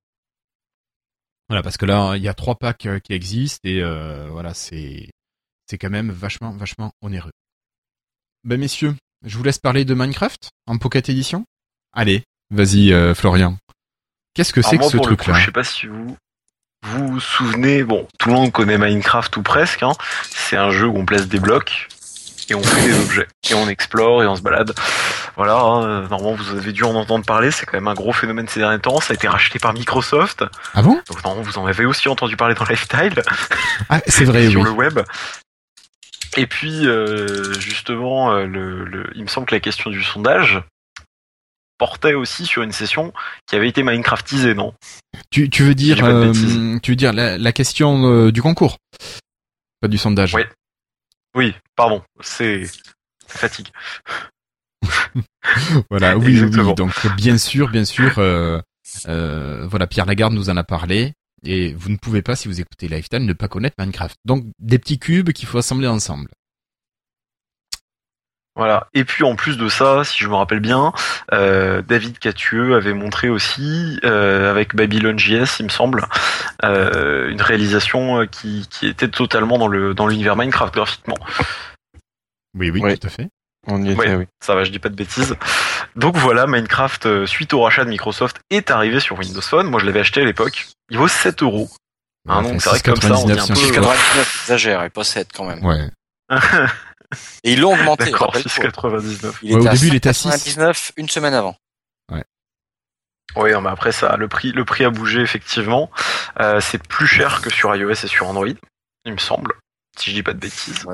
Voilà, 1.50 1.62
parce 1.64 1.78
que 1.78 1.86
là, 1.86 2.16
il 2.16 2.24
y 2.24 2.28
a 2.28 2.34
trois 2.34 2.56
packs 2.56 2.88
qui 3.04 3.14
existent 3.14 3.68
et 3.70 3.82
voilà, 4.32 4.54
c'est 4.56 5.10
c'est 5.68 5.78
quand 5.78 5.90
même 5.90 6.12
vachement, 6.12 6.52
vachement 6.52 6.92
onéreux. 7.02 7.32
Ben 8.46 8.60
messieurs, 8.60 8.94
je 9.26 9.38
vous 9.38 9.44
laisse 9.44 9.58
parler 9.58 9.86
de 9.86 9.96
Minecraft 9.96 10.50
en 10.68 10.78
Pocket 10.78 11.10
Edition. 11.10 11.46
Allez, 11.94 12.24
vas-y, 12.52 12.94
Florian. 13.16 13.58
Qu'est-ce 14.36 14.54
que 14.54 14.62
c'est 14.62 14.78
que 14.78 14.86
ce 14.86 14.98
truc-là 14.98 15.34
Je 15.34 15.46
sais 15.46 15.52
pas 15.52 15.64
si 15.64 15.88
vous 15.88 16.16
vous 16.84 17.08
vous 17.08 17.20
souvenez. 17.20 17.84
Bon, 17.84 18.08
tout 18.20 18.30
le 18.30 18.36
monde 18.36 18.52
connaît 18.52 18.78
Minecraft 18.78 19.36
ou 19.38 19.42
presque. 19.42 19.82
Hein. 19.82 19.94
C'est 20.30 20.58
un 20.58 20.70
jeu 20.70 20.86
où 20.86 20.96
on 20.96 21.06
place 21.06 21.28
des 21.28 21.40
blocs 21.40 21.88
et 22.50 22.54
on 22.54 22.62
fait 22.62 22.88
des 22.88 23.00
objets 23.00 23.28
et 23.50 23.56
on 23.56 23.68
explore 23.68 24.22
et 24.22 24.28
on 24.28 24.36
se 24.36 24.44
balade. 24.44 24.76
Voilà, 25.36 25.56
hein, 25.56 26.02
normalement 26.02 26.36
vous 26.36 26.52
avez 26.52 26.72
dû 26.72 26.84
en 26.84 26.94
entendre 26.94 27.26
parler, 27.26 27.50
c'est 27.50 27.66
quand 27.66 27.78
même 27.78 27.88
un 27.88 27.96
gros 27.96 28.14
phénomène 28.14 28.48
ces 28.48 28.60
derniers 28.60 28.80
temps, 28.80 29.02
ça 29.02 29.14
a 29.14 29.16
été 29.16 29.28
racheté 29.28 29.58
par 29.58 29.74
Microsoft. 29.74 30.46
Ah 30.76 30.84
bon? 30.84 31.02
Donc 31.08 31.24
normalement 31.24 31.44
vous 31.44 31.58
en 31.58 31.66
avez 31.66 31.86
aussi 31.86 32.08
entendu 32.08 32.38
parler 32.38 32.54
dans 32.54 32.66
Lifestyle. 32.66 33.24
Ah, 33.90 34.02
c'est 34.06 34.26
vrai, 34.26 34.48
sur 34.52 34.64
le 34.64 34.70
web. 34.70 35.00
Et 36.38 36.48
puis 36.48 36.88
euh, 36.88 37.54
justement, 37.60 38.32
euh, 38.34 38.46
le, 38.46 39.10
il 39.16 39.24
me 39.24 39.28
semble 39.28 39.48
que 39.48 39.56
la 39.56 39.62
question 39.62 39.90
du 39.90 40.04
sondage 40.04 40.62
portait 41.78 42.14
aussi 42.14 42.46
sur 42.46 42.62
une 42.62 42.72
session 42.72 43.14
qui 43.48 43.56
avait 43.56 43.68
été 43.68 43.84
Minecraftisée, 43.84 44.54
non? 44.54 44.74
Tu, 45.30 45.50
tu, 45.50 45.64
veux 45.64 45.76
dire, 45.76 46.04
euh, 46.04 46.32
tu 46.82 46.92
veux 46.92 46.96
dire 46.96 47.14
la, 47.14 47.38
la 47.38 47.52
question 47.52 48.30
du 48.30 48.42
concours, 48.42 48.78
pas 49.82 49.88
du 49.88 49.98
sondage. 49.98 50.34
Oui. 50.34 50.44
Oui, 51.36 51.54
pardon, 51.76 52.02
c'est 52.22 52.64
fatigue. 53.28 53.68
voilà, 55.90 56.18
oui, 56.18 56.42
oui, 56.42 56.74
donc 56.76 56.94
bien 57.18 57.38
sûr, 57.38 57.70
bien 57.70 57.86
sûr, 57.86 58.18
euh, 58.20 58.60
euh, 59.08 59.68
voilà, 59.68 59.86
Pierre 59.86 60.06
Lagarde 60.06 60.34
nous 60.34 60.50
en 60.50 60.58
a 60.58 60.64
parlé, 60.64 61.14
et 61.46 61.74
vous 61.74 61.90
ne 61.90 61.98
pouvez 61.98 62.22
pas, 62.22 62.36
si 62.36 62.48
vous 62.48 62.60
écoutez 62.60 62.88
Lifetime, 62.88 63.26
ne 63.26 63.34
pas 63.34 63.48
connaître 63.48 63.76
Minecraft. 63.80 64.16
Donc 64.26 64.46
des 64.60 64.80
petits 64.80 65.00
cubes 65.00 65.32
qu'il 65.32 65.48
faut 65.48 65.58
assembler 65.58 65.88
ensemble. 65.88 66.30
Voilà. 68.58 68.88
Et 68.94 69.04
puis 69.04 69.26
en 69.26 69.36
plus 69.36 69.58
de 69.58 69.68
ça, 69.68 70.06
si 70.06 70.20
je 70.20 70.30
me 70.30 70.36
rappelle 70.36 70.62
bien, 70.62 70.94
euh, 71.34 71.82
David 71.82 72.20
Catueux 72.20 72.76
avait 72.76 72.94
montré 72.94 73.28
aussi 73.28 74.00
euh, 74.06 74.50
avec 74.50 74.76
Babylon 74.76 75.18
JS, 75.18 75.60
il 75.60 75.66
me 75.66 75.70
semble, 75.70 76.08
euh, 76.64 77.30
une 77.30 77.42
réalisation 77.42 78.26
qui, 78.28 78.66
qui 78.70 78.88
était 78.88 79.10
totalement 79.10 79.58
dans 79.58 79.68
le 79.68 79.94
dans 79.94 80.08
l'univers 80.08 80.38
Minecraft 80.38 80.74
graphiquement. 80.74 81.18
Oui, 82.58 82.70
oui, 82.70 82.98
tout 82.98 83.08
à 83.08 83.10
fait. 83.10 83.28
On 83.68 83.84
y 83.84 83.92
était, 83.92 84.16
oui. 84.16 84.26
Ça 84.44 84.56
va, 84.56 84.64
je 84.64 84.72
dis 84.72 84.80
pas 84.80 84.90
de 84.90 84.96
bêtises. 84.96 85.36
Donc 85.96 86.18
voilà, 86.18 86.46
Minecraft, 86.48 87.26
suite 87.26 87.54
au 87.54 87.62
rachat 87.62 87.84
de 87.84 87.90
Microsoft, 87.90 88.40
est 88.50 88.70
arrivé 88.72 89.00
sur 89.00 89.18
Windows 89.18 89.42
Phone. 89.42 89.68
Moi, 89.68 89.80
je 89.80 89.86
l'avais 89.86 90.02
acheté 90.02 90.22
à 90.22 90.26
l'époque. 90.26 90.68
Il 90.90 90.98
vaut 90.98 91.08
7 91.08 91.42
euros. 91.42 91.70
Hein, 92.28 92.42
donc 92.42 92.62
c'est 92.62 92.70
vrai 92.70 92.80
que 92.80 92.92
comme 92.92 93.02
ça, 93.02 93.18
on 93.18 93.26
dit 93.26 93.32
un 93.34 93.48
peu... 93.48 93.54
99 93.54 94.42
exagère, 94.44 94.84
et 94.84 94.90
pas 94.90 95.04
7 95.04 95.30
quand 95.34 95.46
même. 95.46 95.64
Ouais. 95.64 95.90
Et 97.44 97.54
ils 97.54 97.62
l'ont 97.62 97.74
augmenté. 97.74 98.06
D'accord, 98.06 98.36
6,99. 98.36 99.36
Il 99.44 99.56
au 99.58 99.64
début, 99.64 99.88
il 99.88 99.96
était 99.96 100.10
à 100.10 100.14
6,99 100.14 100.92
une 100.98 101.10
semaine 101.10 101.34
avant. 101.34 101.56
Ouais. 102.12 102.24
Oui, 103.36 103.52
mais 103.62 103.70
après 103.70 103.92
ça, 103.92 104.16
le 104.18 104.28
prix, 104.28 104.52
le 104.52 104.66
prix 104.66 104.86
a 104.86 104.90
bougé 104.90 105.22
effectivement. 105.22 105.92
Euh, 106.40 106.60
c'est 106.60 106.82
plus 106.82 107.08
cher 107.08 107.42
que 107.42 107.50
sur 107.50 107.76
iOS 107.76 107.92
et 107.92 108.08
sur 108.08 108.28
Android, 108.28 108.48
il 109.06 109.14
me 109.14 109.18
semble, 109.18 109.54
si 109.98 110.10
je 110.10 110.16
dis 110.16 110.24
pas 110.24 110.34
de 110.34 110.40
bêtises. 110.40 110.86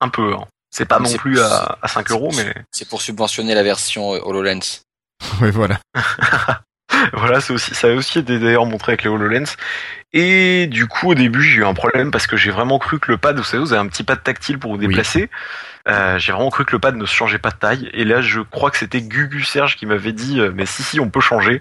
Un 0.00 0.08
peu. 0.08 0.34
Hein. 0.34 0.46
C'est 0.76 0.84
pas 0.84 0.98
non 0.98 1.10
plus 1.14 1.40
à, 1.40 1.78
à 1.80 1.88
5 1.88 2.10
euros, 2.10 2.30
mais. 2.36 2.54
C'est 2.70 2.86
pour 2.86 3.00
subventionner 3.00 3.54
la 3.54 3.62
version 3.62 4.14
euh, 4.14 4.20
HoloLens. 4.22 4.82
oui, 5.40 5.50
voilà. 5.50 5.78
voilà, 7.14 7.40
c'est 7.40 7.54
aussi, 7.54 7.74
ça 7.74 7.88
a 7.88 7.92
aussi 7.92 8.18
été 8.18 8.38
d'ailleurs 8.38 8.66
montré 8.66 8.92
avec 8.92 9.02
les 9.02 9.08
HoloLens. 9.08 9.56
Et 10.12 10.66
du 10.66 10.86
coup, 10.86 11.12
au 11.12 11.14
début, 11.14 11.42
j'ai 11.42 11.60
eu 11.60 11.64
un 11.64 11.72
problème 11.72 12.10
parce 12.10 12.26
que 12.26 12.36
j'ai 12.36 12.50
vraiment 12.50 12.78
cru 12.78 12.98
que 12.98 13.10
le 13.10 13.16
pad, 13.16 13.38
vous 13.38 13.42
savez, 13.42 13.62
vous 13.62 13.72
avez 13.72 13.80
un 13.80 13.88
petit 13.88 14.04
pad 14.04 14.22
tactile 14.22 14.58
pour 14.58 14.72
vous 14.72 14.76
déplacer. 14.76 15.30
Euh, 15.88 16.18
j'ai 16.18 16.32
vraiment 16.32 16.50
cru 16.50 16.64
que 16.64 16.72
le 16.72 16.78
pad 16.78 16.94
ne 16.96 17.06
se 17.06 17.14
changeait 17.14 17.38
pas 17.38 17.50
de 17.50 17.56
taille. 17.56 17.90
Et 17.94 18.04
là, 18.04 18.20
je 18.20 18.40
crois 18.40 18.70
que 18.70 18.76
c'était 18.76 19.00
Gugu 19.00 19.44
Serge 19.44 19.76
qui 19.76 19.86
m'avait 19.86 20.12
dit, 20.12 20.40
euh, 20.40 20.52
mais 20.54 20.66
si, 20.66 20.82
si, 20.82 21.00
on 21.00 21.08
peut 21.08 21.20
changer. 21.20 21.60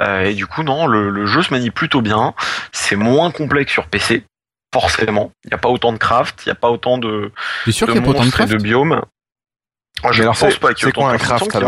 Euh, 0.00 0.22
et 0.24 0.34
du 0.34 0.46
coup, 0.46 0.62
non, 0.62 0.86
le, 0.86 1.26
jeu 1.26 1.42
se 1.42 1.52
manie 1.52 1.70
plutôt 1.70 2.00
bien. 2.00 2.34
C'est 2.70 2.96
moins 2.96 3.32
complexe 3.32 3.72
sur 3.72 3.86
PC, 3.86 4.24
forcément. 4.72 5.32
Il 5.44 5.48
n'y 5.48 5.54
a 5.54 5.58
pas 5.58 5.68
autant 5.68 5.92
de 5.92 5.98
craft, 5.98 6.42
il 6.44 6.48
n'y 6.48 6.52
a 6.52 6.56
pas 6.56 6.70
autant 6.70 6.98
de, 6.98 7.32
sûr 7.70 7.86
de, 7.86 7.94
y 7.94 7.98
a 7.98 8.00
pas 8.00 8.10
autant 8.10 8.24
de, 8.24 8.30
craft 8.30 8.52
de 8.52 8.58
biomes. 8.58 9.02
je 10.10 10.22
ne 10.22 10.28
pense 10.28 10.56
pas 10.58 10.74
qu'il 10.74 10.86
y 10.86 10.88
ait 10.88 10.98
autant 10.98 11.12
de 11.12 11.18
craft. 11.18 11.58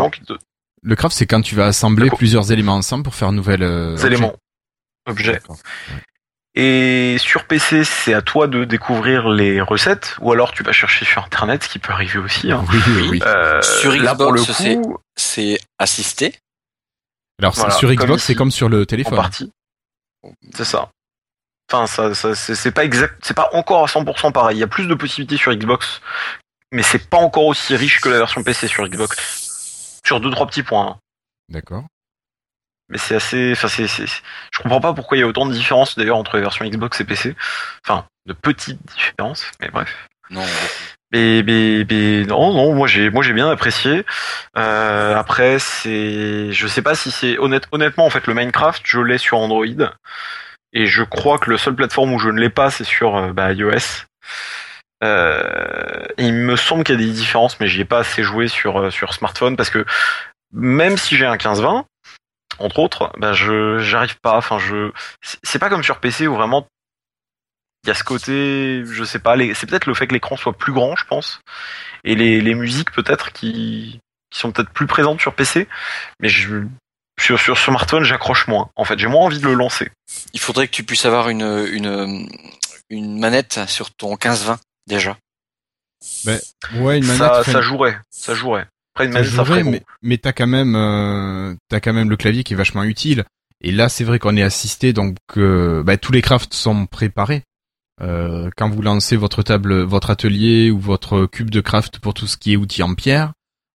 Le 0.81 0.95
craft, 0.95 1.15
c'est 1.15 1.25
quand 1.25 1.41
tu 1.41 1.55
vas 1.55 1.65
assembler 1.65 2.09
plusieurs 2.09 2.51
éléments 2.51 2.75
ensemble 2.75 3.03
pour 3.03 3.15
faire 3.15 3.29
un 3.29 3.33
nouvel 3.33 3.63
éléments. 4.03 4.35
Objets. 5.07 5.39
Et 6.57 7.17
sur 7.19 7.45
PC, 7.45 7.83
c'est 7.83 8.13
à 8.13 8.21
toi 8.21 8.47
de 8.47 8.63
découvrir 8.63 9.27
les 9.27 9.59
recettes, 9.59 10.15
ou 10.21 10.31
alors 10.31 10.53
tu 10.53 10.63
vas 10.63 10.71
chercher 10.71 11.03
sur 11.03 11.21
Internet, 11.21 11.63
ce 11.63 11.69
qui 11.69 11.79
peut 11.79 11.91
arriver 11.91 12.17
aussi. 12.17 12.49
Hein. 12.49 12.63
Oui, 12.71 12.79
oui, 12.87 13.07
oui. 13.11 13.21
Euh, 13.25 13.61
sur 13.61 13.93
Xbox, 13.93 14.49
c'est 15.17 15.59
assisté. 15.77 16.33
Alors 17.39 17.55
sur 17.73 17.91
Xbox, 17.91 18.23
c'est 18.23 18.35
comme 18.35 18.51
sur 18.51 18.69
le 18.69 18.85
téléphone. 18.85 19.15
En 19.15 19.17
partie. 19.17 19.51
C'est 20.53 20.63
ça. 20.63 20.89
Enfin, 21.71 21.87
ça, 21.87 22.13
ça 22.13 22.35
c'est 22.35 22.71
pas 22.71 22.85
exact, 22.85 23.15
c'est 23.23 23.33
pas 23.33 23.49
encore 23.53 23.83
à 23.83 23.87
100% 23.87 24.31
pareil. 24.31 24.57
Il 24.57 24.59
y 24.59 24.63
a 24.63 24.67
plus 24.67 24.87
de 24.87 24.93
possibilités 24.93 25.37
sur 25.37 25.53
Xbox, 25.53 26.01
mais 26.71 26.83
c'est 26.83 27.09
pas 27.09 27.17
encore 27.17 27.45
aussi 27.45 27.75
riche 27.75 28.01
que 28.01 28.09
la 28.09 28.17
version 28.17 28.43
PC 28.43 28.67
sur 28.67 28.87
Xbox. 28.87 30.01
Sur 30.05 30.19
deux 30.19 30.29
trois 30.29 30.45
petits 30.45 30.63
points. 30.63 30.87
Hein. 30.87 30.97
D'accord 31.49 31.85
mais 32.89 32.97
c'est 32.97 33.15
assez 33.15 33.51
enfin 33.53 33.67
c'est 33.67 33.87
je 33.87 34.59
comprends 34.61 34.81
pas 34.81 34.93
pourquoi 34.93 35.17
il 35.17 35.21
y 35.21 35.23
a 35.23 35.27
autant 35.27 35.45
de 35.45 35.53
différences 35.53 35.97
d'ailleurs 35.97 36.17
entre 36.17 36.35
les 36.35 36.41
versions 36.41 36.65
Xbox 36.65 37.01
et 37.01 37.05
PC 37.05 37.35
enfin 37.85 38.05
de 38.25 38.33
petites 38.33 38.79
différences 38.85 39.45
mais 39.59 39.69
bref 39.69 40.07
non 40.29 40.43
mais, 41.11 41.43
mais, 41.43 42.25
non 42.25 42.53
non 42.53 42.73
moi 42.75 42.87
j'ai 42.87 43.09
moi 43.09 43.23
j'ai 43.23 43.33
bien 43.33 43.49
apprécié 43.49 44.05
euh, 44.57 45.15
après 45.15 45.59
c'est 45.59 46.51
je 46.51 46.67
sais 46.67 46.81
pas 46.81 46.95
si 46.95 47.11
c'est 47.11 47.37
honnête 47.37 47.67
honnêtement 47.71 48.05
en 48.05 48.09
fait 48.09 48.27
le 48.27 48.33
Minecraft 48.33 48.81
je 48.85 48.99
l'ai 48.99 49.17
sur 49.17 49.37
Android 49.37 49.65
et 50.75 50.85
je 50.85 51.01
crois 51.01 51.39
que 51.39 51.49
le 51.49 51.57
seul 51.57 51.73
plateforme 51.73 52.13
où 52.13 52.19
je 52.19 52.29
ne 52.29 52.39
l'ai 52.39 52.51
pas 52.51 52.69
c'est 52.69 52.83
sur 52.83 53.15
euh, 53.15 53.33
bah, 53.33 53.51
iOS 53.51 54.05
euh, 55.03 56.05
il 56.17 56.33
me 56.33 56.55
semble 56.55 56.83
qu'il 56.83 56.99
y 56.99 57.03
a 57.03 57.05
des 57.05 57.11
différences, 57.11 57.59
mais 57.59 57.67
j'y 57.67 57.81
ai 57.81 57.85
pas 57.85 57.99
assez 57.99 58.23
joué 58.23 58.47
sur 58.47 58.91
sur 58.91 59.13
smartphone 59.13 59.57
parce 59.57 59.69
que 59.69 59.85
même 60.53 60.97
si 60.97 61.17
j'ai 61.17 61.25
un 61.25 61.35
15-20, 61.35 61.83
entre 62.59 62.79
autres, 62.79 63.11
bah 63.17 63.33
je 63.33 63.79
j'arrive 63.79 64.17
pas. 64.21 64.37
Enfin, 64.37 64.57
je 64.59 64.91
c'est 65.43 65.59
pas 65.59 65.69
comme 65.69 65.83
sur 65.83 65.99
PC 65.99 66.27
où 66.27 66.35
vraiment 66.35 66.67
il 67.83 67.89
y 67.89 67.91
a 67.91 67.93
ce 67.93 68.03
côté, 68.03 68.83
je 68.85 69.03
sais 69.03 69.19
pas, 69.19 69.35
c'est 69.53 69.67
peut-être 69.67 69.85
le 69.85 69.93
fait 69.93 70.07
que 70.07 70.13
l'écran 70.13 70.37
soit 70.37 70.57
plus 70.57 70.73
grand, 70.73 70.95
je 70.95 71.05
pense, 71.05 71.41
et 72.03 72.15
les, 72.15 72.41
les 72.41 72.55
musiques 72.55 72.91
peut-être 72.91 73.31
qui, 73.31 73.99
qui 74.31 74.39
sont 74.39 74.51
peut-être 74.51 74.71
plus 74.71 74.87
présentes 74.87 75.21
sur 75.21 75.35
PC, 75.35 75.67
mais 76.19 76.27
je, 76.27 76.63
sur, 77.19 77.39
sur 77.39 77.57
smartphone, 77.57 78.03
j'accroche 78.03 78.47
moins. 78.47 78.69
En 78.75 78.83
fait, 78.83 78.99
j'ai 78.99 79.07
moins 79.07 79.25
envie 79.25 79.39
de 79.39 79.45
le 79.45 79.53
lancer. 79.53 79.91
Il 80.33 80.39
faudrait 80.39 80.67
que 80.67 80.73
tu 80.73 80.83
puisses 80.83 81.05
avoir 81.05 81.29
une, 81.29 81.65
une, 81.71 82.27
une 82.89 83.19
manette 83.19 83.59
sur 83.67 83.91
ton 83.91 84.15
15-20 84.15 84.57
déjà. 84.87 85.17
Ben, 86.25 86.39
ouais, 86.75 86.97
une 86.97 87.05
manette. 87.05 87.17
Ça, 87.17 87.43
ça 87.43 87.61
jouerait, 87.61 87.97
ça 88.09 88.35
jouerait. 88.35 88.67
Après 88.93 89.05
une 89.05 89.13
manette, 89.13 89.29
ça, 89.29 89.43
jouerait, 89.43 89.63
mais, 89.63 89.81
mais 90.01 90.17
t'as 90.17 90.33
quand 90.33 90.47
même, 90.47 90.75
euh, 90.75 91.55
t'as 91.69 91.79
quand 91.79 91.93
même 91.93 92.09
le 92.09 92.17
clavier 92.17 92.43
qui 92.43 92.53
est 92.53 92.57
vachement 92.57 92.83
utile. 92.83 93.25
Et 93.61 93.71
là, 93.71 93.89
c'est 93.89 94.03
vrai 94.03 94.19
qu'on 94.19 94.35
est 94.37 94.43
assisté, 94.43 94.93
donc 94.93 95.17
euh, 95.37 95.83
bah, 95.83 95.97
tous 95.97 96.11
les 96.11 96.21
crafts 96.21 96.53
sont 96.53 96.85
préparés. 96.85 97.43
Euh, 98.01 98.49
quand 98.57 98.69
vous 98.69 98.81
lancez 98.81 99.15
votre 99.15 99.41
table, 99.41 99.81
votre 99.83 100.09
atelier 100.09 100.69
ou 100.69 100.79
votre 100.79 101.25
cube 101.25 101.49
de 101.49 101.61
craft 101.61 101.99
pour 101.99 102.13
tout 102.13 102.27
ce 102.27 102.37
qui 102.37 102.53
est 102.53 102.57
outils 102.57 102.83
en 102.83 102.93
pierre, 102.93 103.31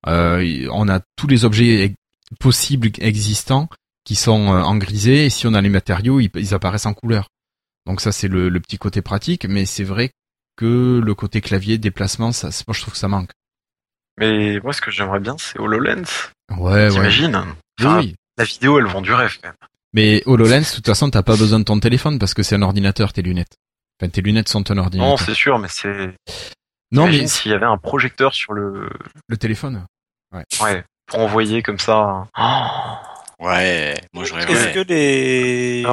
euh, 0.07 0.67
on 0.71 0.89
a 0.89 0.99
tous 1.15 1.27
les 1.27 1.45
objets 1.45 1.95
possibles 2.39 2.89
existants 2.99 3.69
qui 4.03 4.15
sont 4.15 4.53
euh, 4.53 4.61
en 4.61 4.77
grisé 4.77 5.25
et 5.25 5.29
si 5.29 5.47
on 5.47 5.53
a 5.53 5.61
les 5.61 5.69
matériaux, 5.69 6.19
ils, 6.19 6.53
apparaissent 6.53 6.85
en 6.85 6.93
couleur. 6.93 7.29
Donc 7.85 8.01
ça 8.01 8.11
c'est 8.11 8.27
le, 8.27 8.51
petit 8.59 8.77
côté 8.77 9.01
pratique, 9.01 9.45
mais 9.45 9.65
c'est 9.65 9.83
vrai 9.83 10.11
que 10.55 11.01
le 11.03 11.15
côté 11.15 11.41
clavier 11.41 11.77
déplacement, 11.77 12.31
ça, 12.31 12.49
moi 12.67 12.73
je 12.75 12.81
trouve 12.81 12.93
que 12.93 12.99
ça 12.99 13.07
manque. 13.07 13.31
Mais 14.17 14.59
moi 14.59 14.73
ce 14.73 14.81
que 14.81 14.91
j'aimerais 14.91 15.19
bien 15.19 15.35
c'est 15.37 15.59
HoloLens. 15.59 16.31
Ouais, 16.57 16.89
T'imagines? 16.89 17.45
Oui. 17.81 18.15
La 18.37 18.43
vidéo 18.43 18.79
elle 18.79 18.85
vend 18.85 19.01
du 19.01 19.13
rêve 19.13 19.37
quand 19.41 19.49
même. 19.49 19.69
Mais 19.93 20.21
HoloLens, 20.25 20.69
de 20.69 20.75
toute 20.75 20.85
façon, 20.85 21.09
t'as 21.09 21.23
pas 21.23 21.35
besoin 21.35 21.59
de 21.59 21.63
ton 21.63 21.79
téléphone 21.79 22.19
parce 22.19 22.33
que 22.33 22.43
c'est 22.43 22.55
un 22.55 22.61
ordinateur, 22.61 23.11
tes 23.11 23.21
lunettes. 23.21 23.57
Enfin, 23.99 24.09
tes 24.09 24.21
lunettes 24.21 24.49
sont 24.49 24.69
un 24.71 24.77
ordinateur. 24.77 25.09
Non, 25.09 25.17
c'est 25.17 25.33
sûr, 25.33 25.57
mais 25.59 25.67
c'est. 25.67 26.13
Non, 26.91 27.07
mais 27.07 27.27
s'il 27.27 27.51
y 27.51 27.53
avait 27.53 27.65
un 27.65 27.77
projecteur 27.77 28.33
sur 28.33 28.53
le. 28.53 28.89
Le 29.27 29.37
téléphone. 29.37 29.85
Ouais. 30.31 30.43
Ouais. 30.61 30.83
Pour 31.09 31.19
envoyer 31.19 31.61
comme 31.61 31.79
ça. 31.79 32.27
ouais. 33.39 33.95
Moi, 34.13 34.23
je 34.23 34.35
Est-ce 34.35 34.73
que 34.73 34.85
les 34.87 35.83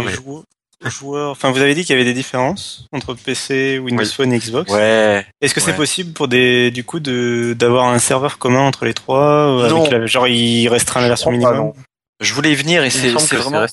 joueurs, 0.91 1.31
enfin, 1.31 1.51
vous 1.51 1.61
avez 1.61 1.75
dit 1.75 1.85
qu'il 1.85 1.95
y 1.95 1.99
avait 1.99 2.05
des 2.05 2.15
différences 2.15 2.87
entre 2.93 3.15
PC, 3.15 3.79
Windows 3.79 4.05
Phone 4.05 4.33
et 4.33 4.39
Xbox? 4.39 4.71
Ouais. 4.73 5.27
Est-ce 5.41 5.55
que 5.55 5.61
c'est 5.61 5.75
possible 5.75 6.13
pour 6.13 6.29
des, 6.29 6.71
du 6.71 6.85
coup, 6.85 7.01
de 7.01 7.55
d'avoir 7.59 7.87
un 7.87 7.99
serveur 7.99 8.39
commun 8.39 8.61
entre 8.61 8.85
les 8.85 8.95
trois, 8.95 9.69
non. 9.69 10.07
genre 10.07 10.29
il 10.29 10.69
restreint 10.69 11.01
la 11.01 11.09
version 11.09 11.31
minimum? 11.31 11.73
Je 12.21 12.33
voulais 12.33 12.53
y 12.53 12.55
venir 12.55 12.83
et 12.85 12.91
c'est 12.91 13.11
vraiment 13.11 13.67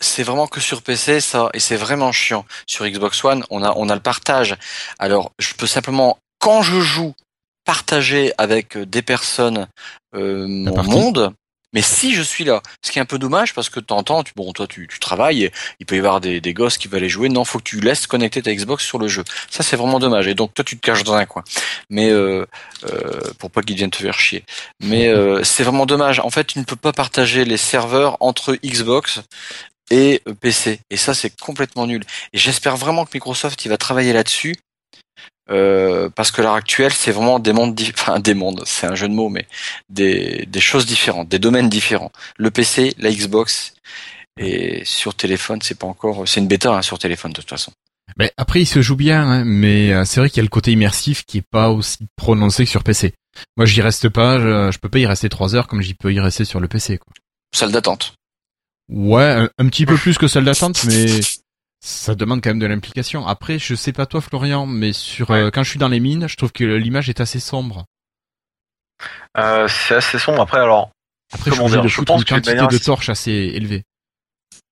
c'est 0.00 0.24
vraiment 0.24 0.48
que 0.48 0.60
sur 0.60 0.82
PC 0.82 1.20
ça 1.20 1.48
et 1.54 1.60
c'est 1.60 1.76
vraiment 1.76 2.12
chiant. 2.12 2.44
Sur 2.66 2.86
Xbox 2.86 3.22
One, 3.24 3.44
on 3.50 3.62
a 3.62 3.72
on 3.76 3.88
a 3.88 3.94
le 3.94 4.00
partage. 4.00 4.56
Alors, 4.98 5.30
je 5.38 5.54
peux 5.54 5.66
simplement 5.66 6.18
quand 6.38 6.62
je 6.62 6.80
joue 6.80 7.14
partager 7.64 8.32
avec 8.38 8.76
des 8.78 9.02
personnes 9.02 9.68
euh, 10.14 10.46
mon 10.46 10.82
monde. 10.82 11.34
Mais 11.74 11.80
si 11.80 12.14
je 12.14 12.20
suis 12.20 12.44
là, 12.44 12.60
ce 12.82 12.90
qui 12.90 12.98
est 12.98 13.02
un 13.02 13.06
peu 13.06 13.18
dommage 13.18 13.54
parce 13.54 13.70
que 13.70 13.80
t'entends, 13.80 14.22
tu, 14.22 14.32
bon 14.36 14.52
toi 14.52 14.66
tu, 14.66 14.86
tu 14.86 14.98
travailles, 14.98 15.50
il 15.80 15.86
peut 15.86 15.96
y 15.96 15.98
avoir 15.98 16.20
des, 16.20 16.38
des 16.40 16.52
gosses 16.52 16.76
qui 16.76 16.86
veulent 16.86 16.98
aller 16.98 17.08
jouer, 17.08 17.30
non 17.30 17.46
faut 17.46 17.58
que 17.58 17.64
tu 17.64 17.80
laisses 17.80 18.06
connecter 18.06 18.42
ta 18.42 18.54
Xbox 18.54 18.84
sur 18.84 18.98
le 18.98 19.08
jeu. 19.08 19.24
Ça 19.50 19.62
c'est 19.62 19.76
vraiment 19.76 19.98
dommage 19.98 20.28
et 20.28 20.34
donc 20.34 20.52
toi 20.52 20.64
tu 20.64 20.76
te 20.76 20.84
caches 20.84 21.02
dans 21.02 21.14
un 21.14 21.24
coin. 21.24 21.42
Mais 21.88 22.10
euh, 22.10 22.44
euh, 22.84 23.20
pour 23.38 23.50
pas 23.50 23.62
qu'ils 23.62 23.76
viennent 23.76 23.90
te 23.90 23.96
faire 23.96 24.18
chier. 24.18 24.44
Mais 24.80 25.08
euh, 25.08 25.42
c'est 25.44 25.62
vraiment 25.62 25.86
dommage. 25.86 26.20
En 26.20 26.30
fait 26.30 26.44
tu 26.44 26.58
ne 26.58 26.64
peux 26.64 26.76
pas 26.76 26.92
partager 26.92 27.46
les 27.46 27.56
serveurs 27.56 28.18
entre 28.20 28.54
Xbox 28.56 29.22
et 29.90 30.22
PC. 30.40 30.80
Et 30.90 30.96
ça, 30.96 31.12
c'est 31.12 31.38
complètement 31.38 31.86
nul. 31.86 32.02
Et 32.32 32.38
j'espère 32.38 32.76
vraiment 32.76 33.04
que 33.04 33.10
Microsoft 33.14 33.64
il 33.64 33.68
va 33.68 33.76
travailler 33.76 34.12
là-dessus. 34.12 34.56
Euh, 35.50 36.08
parce 36.08 36.30
que 36.30 36.40
l'heure 36.40 36.54
actuelle, 36.54 36.92
c'est 36.92 37.10
vraiment 37.10 37.38
des 37.38 37.52
mondes, 37.52 37.78
enfin 37.94 38.20
des 38.20 38.34
mondes, 38.34 38.62
c'est 38.64 38.86
un 38.86 38.94
jeu 38.94 39.08
de 39.08 39.12
mots, 39.12 39.28
mais 39.28 39.46
des, 39.90 40.46
des 40.46 40.60
choses 40.60 40.86
différentes, 40.86 41.28
des 41.28 41.38
domaines 41.38 41.68
différents. 41.68 42.12
Le 42.36 42.50
PC, 42.50 42.94
la 42.98 43.10
Xbox 43.10 43.74
et 44.38 44.82
sur 44.84 45.14
téléphone, 45.14 45.60
c'est 45.62 45.78
pas 45.78 45.86
encore, 45.86 46.26
c'est 46.26 46.40
une 46.40 46.46
bêta 46.46 46.72
hein, 46.72 46.82
sur 46.82 46.98
téléphone 46.98 47.32
de 47.32 47.40
toute 47.40 47.50
façon. 47.50 47.72
Mais 48.16 48.32
après, 48.36 48.60
il 48.62 48.66
se 48.66 48.82
joue 48.82 48.96
bien, 48.96 49.22
hein, 49.22 49.44
mais 49.44 49.92
euh, 49.92 50.04
c'est 50.04 50.20
vrai 50.20 50.28
qu'il 50.28 50.38
y 50.38 50.40
a 50.40 50.44
le 50.44 50.48
côté 50.48 50.72
immersif 50.72 51.24
qui 51.26 51.38
est 51.38 51.46
pas 51.48 51.70
aussi 51.70 51.98
prononcé 52.16 52.64
que 52.64 52.70
sur 52.70 52.84
PC. 52.84 53.14
Moi, 53.56 53.66
j'y 53.66 53.80
reste 53.82 54.08
pas, 54.08 54.38
je, 54.38 54.70
je, 54.70 54.78
peux 54.78 54.88
pas 54.88 54.98
y 54.98 55.06
rester 55.06 55.28
trois 55.28 55.54
heures 55.54 55.66
comme 55.66 55.82
j'y 55.82 55.94
peux 55.94 56.12
y 56.12 56.20
rester 56.20 56.44
sur 56.44 56.60
le 56.60 56.68
PC. 56.68 56.98
Quoi. 56.98 57.12
Salle 57.54 57.72
d'attente. 57.72 58.14
Ouais, 58.88 59.48
un, 59.58 59.68
petit 59.68 59.86
peu 59.86 59.96
plus 59.96 60.18
que 60.18 60.28
celle 60.28 60.44
d'attente, 60.44 60.84
mais 60.84 61.20
ça 61.84 62.14
demande 62.14 62.42
quand 62.42 62.50
même 62.50 62.60
de 62.60 62.66
l'implication. 62.66 63.26
Après, 63.26 63.58
je 63.58 63.74
sais 63.74 63.92
pas 63.92 64.06
toi, 64.06 64.20
Florian, 64.20 64.66
mais 64.66 64.92
sur 64.92 65.32
euh, 65.32 65.50
quand 65.50 65.64
je 65.64 65.70
suis 65.70 65.80
dans 65.80 65.88
les 65.88 65.98
mines, 65.98 66.28
je 66.28 66.36
trouve 66.36 66.52
que 66.52 66.62
l'image 66.64 67.08
est 67.08 67.20
assez 67.20 67.40
sombre. 67.40 67.86
Euh, 69.36 69.66
c'est 69.66 69.96
assez 69.96 70.20
sombre. 70.20 70.40
Après, 70.40 70.60
alors, 70.60 70.92
après, 71.32 71.50
comment 71.50 71.66
je, 71.66 71.80
dire, 71.80 71.88
je 71.88 72.00
pense 72.02 72.20
une 72.20 72.26
quantité 72.26 72.54
de, 72.54 72.78
torches 72.78 73.08
assez 73.08 73.32
élevée. 73.32 73.82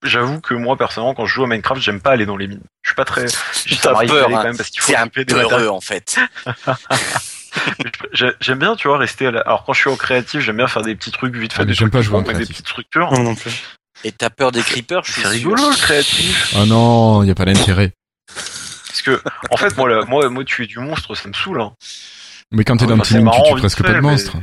J'avoue 0.04 0.40
que 0.40 0.54
moi 0.54 0.76
personnellement, 0.76 1.14
quand 1.14 1.26
je 1.26 1.34
joue 1.34 1.44
à 1.44 1.46
Minecraft, 1.48 1.82
j'aime 1.82 2.00
pas 2.00 2.12
aller 2.12 2.26
dans 2.26 2.36
les 2.36 2.46
mines. 2.46 2.62
Je 2.82 2.90
suis 2.90 2.94
pas 2.94 3.04
très. 3.04 3.26
T'as 3.82 4.06
peur, 4.06 4.28
hein. 4.28 4.32
quand 4.32 4.44
même 4.44 4.56
parce 4.56 4.70
qu'il 4.70 4.80
faut. 4.80 4.92
C'est 4.92 4.96
un 4.96 5.08
peu 5.08 5.24
heureux 5.28 5.68
en 5.68 5.80
fait. 5.80 6.18
j'aime 8.12 8.58
bien, 8.58 8.76
tu 8.76 8.86
vois, 8.86 8.98
rester. 8.98 9.26
À 9.26 9.30
la... 9.32 9.40
Alors 9.40 9.64
quand 9.64 9.72
je 9.72 9.80
suis 9.80 9.90
au 9.90 9.96
créatif, 9.96 10.40
j'aime 10.40 10.58
bien 10.58 10.68
faire 10.68 10.82
des 10.82 10.94
petits 10.94 11.10
trucs 11.10 11.34
vite 11.34 11.52
fait, 11.52 11.66
ah, 11.68 11.74
trucs 11.74 11.92
pas 11.92 12.02
jouer 12.02 12.22
des 12.22 12.46
petites 12.46 12.68
structures. 12.68 13.12
Non, 13.12 13.24
non 13.24 13.34
plus. 13.34 13.50
Et 14.05 14.12
t'as 14.12 14.31
peur 14.31 14.51
des 14.52 14.62
creepers, 14.62 15.05
je 15.05 15.12
suis 15.12 15.22
C'est 15.22 15.28
rigolo 15.28 15.70
le 15.70 15.77
créatif. 15.77 16.55
Oh 16.59 16.64
non, 16.64 17.22
y 17.22 17.31
a 17.31 17.35
pas 17.35 17.44
d'intérêt. 17.44 17.93
Parce 18.86 19.02
que, 19.02 19.22
en 19.51 19.56
fait, 19.56 19.77
moi, 19.77 20.05
moi, 20.06 20.28
moi, 20.31 20.44
tuer 20.44 20.66
du 20.66 20.78
monstre, 20.78 21.14
ça 21.14 21.28
me 21.28 21.35
saoule. 21.35 21.60
Hein. 21.60 21.72
Mais 22.51 22.64
quand 22.64 22.77
t'es 22.77 22.86
dans 22.86 22.97
le 22.97 23.02
petit 23.02 23.18
monde, 23.18 23.35
tu 23.35 23.52
tues 23.52 23.60
presque 23.60 23.82
pas 23.82 23.93
de 23.93 24.01
monstres. 24.01 24.36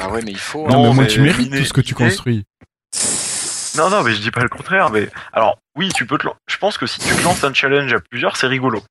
Ah 0.00 0.08
ouais, 0.10 0.22
mais 0.22 0.32
il 0.32 0.38
faut. 0.38 0.68
Non, 0.68 0.82
mais 0.82 0.88
au 0.88 0.92
moins 0.92 1.06
tu 1.06 1.20
mérites 1.20 1.50
tout 1.50 1.64
ce 1.64 1.72
que 1.72 1.80
tu 1.80 1.94
construis. 1.94 2.44
Non, 3.76 3.88
non, 3.88 4.02
mais 4.02 4.12
je 4.12 4.20
dis 4.20 4.30
pas 4.30 4.42
le 4.42 4.48
contraire. 4.48 4.90
Mais 4.90 5.08
alors, 5.32 5.58
oui, 5.76 5.90
tu 5.94 6.06
peux 6.06 6.18
te. 6.18 6.26
Je 6.46 6.56
pense 6.58 6.76
que 6.76 6.86
si 6.86 6.98
tu 7.00 7.14
te 7.14 7.22
lances 7.22 7.42
un 7.44 7.54
challenge 7.54 7.92
à 7.92 8.00
plusieurs, 8.00 8.36
c'est 8.36 8.46
rigolo. 8.46 8.82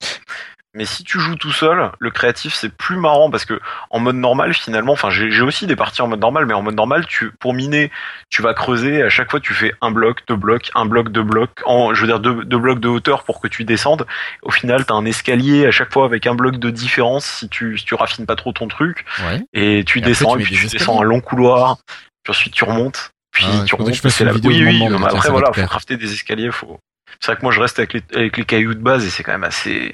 Mais 0.74 0.86
si 0.86 1.04
tu 1.04 1.20
joues 1.20 1.36
tout 1.36 1.52
seul, 1.52 1.92
le 2.00 2.12
créatif 2.12 2.54
c'est 2.54 2.74
plus 2.74 2.96
marrant 2.96 3.30
parce 3.30 3.44
que 3.44 3.60
en 3.90 4.00
mode 4.00 4.16
normal 4.16 4.54
finalement, 4.54 4.94
enfin 4.94 5.10
j'ai 5.10 5.42
aussi 5.42 5.68
des 5.68 5.76
parties 5.76 6.02
en 6.02 6.08
mode 6.08 6.22
normal, 6.22 6.46
mais 6.46 6.54
en 6.54 6.62
mode 6.62 6.76
normal, 6.76 7.06
tu 7.06 7.32
pour 7.40 7.54
miner, 7.54 7.92
tu 8.30 8.42
vas 8.42 8.54
creuser. 8.54 9.04
À 9.04 9.10
chaque 9.10 9.30
fois, 9.30 9.42
tu 9.42 9.54
fais 9.54 9.74
un 9.82 9.92
bloc, 9.92 10.22
deux 10.28 10.38
blocs, 10.38 10.72
un 10.74 10.86
bloc, 10.86 11.10
deux 11.10 11.24
blocs. 11.24 11.52
En, 11.66 11.94
je 11.94 12.02
veux 12.02 12.08
dire 12.08 12.22
deux, 12.22 12.46
deux 12.46 12.58
blocs 12.58 12.80
de 12.80 12.88
hauteur 12.88 13.26
pour 13.26 13.42
que 13.42 13.50
tu 13.50 13.66
descendes. 13.66 14.08
Au 14.44 14.52
final, 14.52 14.86
t'as 14.86 14.94
un 14.94 15.06
escalier 15.06 15.66
à 15.66 15.72
chaque 15.72 15.92
fois 15.92 16.06
avec 16.06 16.26
un 16.26 16.36
bloc 16.36 16.56
de 16.56 16.70
différence 16.70 17.26
si 17.26 17.50
tu 17.50 17.78
si 17.78 17.84
tu 17.84 17.96
raffines 17.96 18.26
pas 18.26 18.38
trop 18.38 18.54
ton 18.54 18.70
truc. 18.70 19.04
Ouais. 19.26 19.42
Et 19.54 19.84
tu 19.84 20.00
descends 20.00 20.38
et 20.38 20.44
puis 20.44 20.56
tu 20.56 20.68
descends 20.68 21.02
un 21.02 21.04
long 21.04 21.20
couloir. 21.20 21.80
Puis 22.24 22.32
ensuite 22.32 22.54
tu 22.54 22.64
remontes. 22.64 23.12
Puis 23.34 23.46
ah, 23.46 23.66
tu 23.66 23.76
remontes. 23.76 23.94
c'est 23.94 24.24
la... 24.24 24.32
Oui 24.34 24.64
oui. 24.64 24.88
Mais 24.90 25.06
après 25.06 25.30
voilà, 25.30 25.52
faut 25.52 25.66
crafter 25.66 25.98
des 25.98 26.14
escaliers. 26.14 26.52
Faut. 26.52 26.80
C'est 27.20 27.32
vrai 27.32 27.36
que 27.36 27.44
moi 27.44 27.52
je 27.52 27.60
reste 27.60 27.78
avec 27.78 27.92
les, 27.94 28.04
avec 28.16 28.38
les 28.38 28.46
cailloux 28.46 28.74
de 28.74 28.80
base 28.80 29.06
et 29.06 29.10
c'est 29.10 29.24
quand 29.24 29.34
même 29.34 29.44
assez 29.44 29.94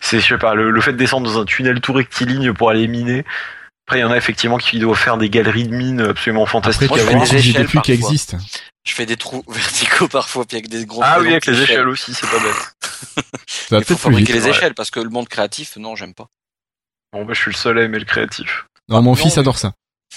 c'est 0.00 0.20
je 0.20 0.26
sais 0.26 0.38
pas 0.38 0.54
le, 0.54 0.80
fait 0.80 0.92
de 0.92 0.96
descendre 0.96 1.30
dans 1.30 1.40
un 1.40 1.44
tunnel 1.44 1.80
tout 1.80 1.92
rectiligne 1.92 2.52
pour 2.52 2.70
aller 2.70 2.86
miner. 2.86 3.24
Après, 3.86 3.98
il 3.98 4.02
y 4.02 4.04
en 4.04 4.10
a 4.10 4.16
effectivement 4.16 4.56
qui 4.56 4.78
doivent 4.78 4.98
faire 4.98 5.18
des 5.18 5.28
galeries 5.28 5.68
de 5.68 5.74
mines 5.74 6.00
absolument 6.00 6.46
fantastiques. 6.46 6.90
Après, 6.90 7.14
Moi, 7.14 7.26
je 7.26 7.30
fais 7.30 7.36
des 7.36 7.48
échelles 7.50 7.80
qui 7.82 7.92
existent. 7.92 8.38
Je 8.84 8.92
fais 8.94 9.04
des 9.06 9.16
trous 9.16 9.44
verticaux 9.48 10.08
parfois, 10.08 10.44
puis 10.44 10.56
avec 10.56 10.68
des 10.68 10.86
gros. 10.86 11.02
Ah 11.04 11.18
oui, 11.20 11.28
avec 11.28 11.46
les 11.46 11.60
échelles 11.60 11.88
aussi, 11.88 12.14
c'est 12.14 12.28
pas 12.28 12.38
bête. 12.38 13.24
Ça 13.46 13.78
il 13.78 13.84
faut 13.84 13.96
fabriquer 13.96 14.32
les 14.32 14.48
échelles 14.48 14.74
parce 14.74 14.90
que 14.90 15.00
le 15.00 15.10
monde 15.10 15.28
créatif, 15.28 15.76
non, 15.76 15.96
j'aime 15.96 16.14
pas. 16.14 16.28
Bon, 17.12 17.24
bah, 17.24 17.34
je 17.34 17.40
suis 17.40 17.50
le 17.50 17.56
seul 17.56 17.78
à 17.78 17.82
aimer 17.82 17.98
le 17.98 18.04
créatif. 18.04 18.66
Non, 18.88 19.02
mon 19.02 19.14
fils 19.14 19.38
adore 19.38 19.58
ça. 19.58 19.72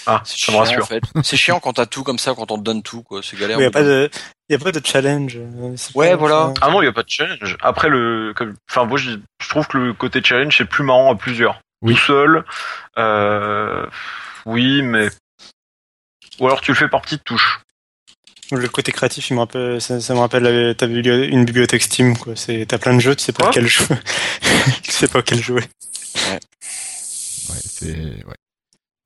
Ah, 0.06 0.22
ça 0.24 0.52
me 0.52 0.56
rassure. 0.56 0.84
En 0.84 0.86
fait. 0.86 1.02
C'est 1.22 1.36
chiant 1.36 1.60
quand 1.60 1.74
t'as 1.74 1.86
tout 1.86 2.04
comme 2.04 2.18
ça, 2.18 2.34
quand 2.34 2.50
on 2.50 2.58
te 2.58 2.62
donne 2.62 2.82
tout, 2.82 3.02
quoi. 3.02 3.20
C'est 3.22 3.38
galère. 3.38 3.58
Il 3.58 3.62
y 3.62 3.66
a 3.66 3.70
pas 3.70 3.82
de, 3.82 4.10
il 4.48 4.52
y 4.52 4.56
a 4.56 4.58
pas 4.58 4.72
de 4.72 4.84
challenge. 4.84 5.36
Euh, 5.36 5.76
ouais, 5.94 6.14
voilà. 6.14 6.52
Ah 6.60 6.70
non, 6.70 6.80
il 6.80 6.86
y 6.86 6.88
a 6.88 6.92
pas 6.92 7.02
de 7.02 7.08
challenge. 7.08 7.56
Après 7.60 7.88
le, 7.88 8.34
enfin 8.70 8.84
moi 8.84 8.98
je, 8.98 9.16
trouve 9.48 9.66
que 9.66 9.78
le 9.78 9.92
côté 9.92 10.22
challenge 10.22 10.56
c'est 10.56 10.64
plus 10.64 10.84
marrant 10.84 11.12
à 11.12 11.16
plusieurs. 11.16 11.60
Oui. 11.82 11.94
Tout 11.94 12.00
seul, 12.00 12.44
euh, 12.96 13.86
oui, 14.46 14.82
mais 14.82 15.08
ou 16.40 16.46
alors 16.46 16.60
tu 16.60 16.72
le 16.72 16.76
fais 16.76 16.88
par 16.88 17.02
petites 17.02 17.24
touches. 17.24 17.60
Le 18.50 18.66
côté 18.68 18.92
créatif, 18.92 19.28
il 19.28 19.34
me 19.34 19.40
rappelle, 19.40 19.78
ça, 19.80 20.14
me 20.14 20.18
rappelle 20.18 20.74
une 21.30 21.44
bibliothèque 21.44 21.82
Steam, 21.82 22.16
quoi. 22.16 22.34
C'est, 22.34 22.64
t'as 22.66 22.78
plein 22.78 22.94
de 22.94 23.00
jeux, 23.00 23.14
tu 23.14 23.22
sais 23.22 23.32
pas 23.32 23.50
quel 23.52 23.66
jeu, 23.66 23.84
tu 24.82 24.90
sais 24.90 25.06
pas 25.06 25.20
quel 25.20 25.42
jouer. 25.42 25.64
Ouais. 26.14 26.40
Ouais, 27.50 27.60
c'est, 27.62 28.24
ouais. 28.24 28.37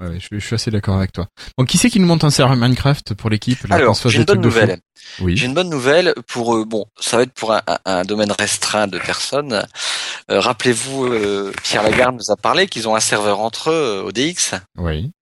Ouais, 0.02 0.18
je, 0.18 0.38
suis 0.38 0.54
assez 0.54 0.70
d'accord 0.70 0.96
avec 0.96 1.12
toi. 1.12 1.28
Bon, 1.56 1.64
qui 1.64 1.78
c'est 1.78 1.88
qui 1.88 2.00
nous 2.00 2.06
monte 2.06 2.24
un 2.24 2.30
serveur 2.30 2.56
Minecraft 2.56 3.14
pour 3.14 3.30
l'équipe 3.30 3.58
Alors, 3.70 3.96
j'ai 4.06 4.18
une 4.18 4.24
bonne 4.24 4.40
nouvelle. 4.40 4.78
Oui. 5.20 5.36
J'ai 5.36 5.46
une 5.46 5.54
bonne 5.54 5.68
nouvelle 5.68 6.12
pour 6.26 6.56
euh, 6.56 6.64
bon, 6.64 6.86
ça 6.98 7.16
va 7.16 7.22
être 7.22 7.32
pour 7.32 7.54
un, 7.84 8.04
domaine 8.04 8.32
restreint 8.32 8.88
de 8.88 8.98
personnes. 8.98 9.64
Euh, 10.30 10.40
rappelez-vous, 10.40 11.04
euh, 11.04 11.52
Pierre 11.62 11.84
Lagarde 11.84 12.16
nous 12.16 12.32
a 12.32 12.36
parlé 12.36 12.66
qu'ils 12.66 12.88
ont 12.88 12.96
un 12.96 13.00
serveur 13.00 13.40
entre 13.40 13.70
eux, 13.70 14.02
ODX. 14.04 14.54
Oui. 14.76 15.12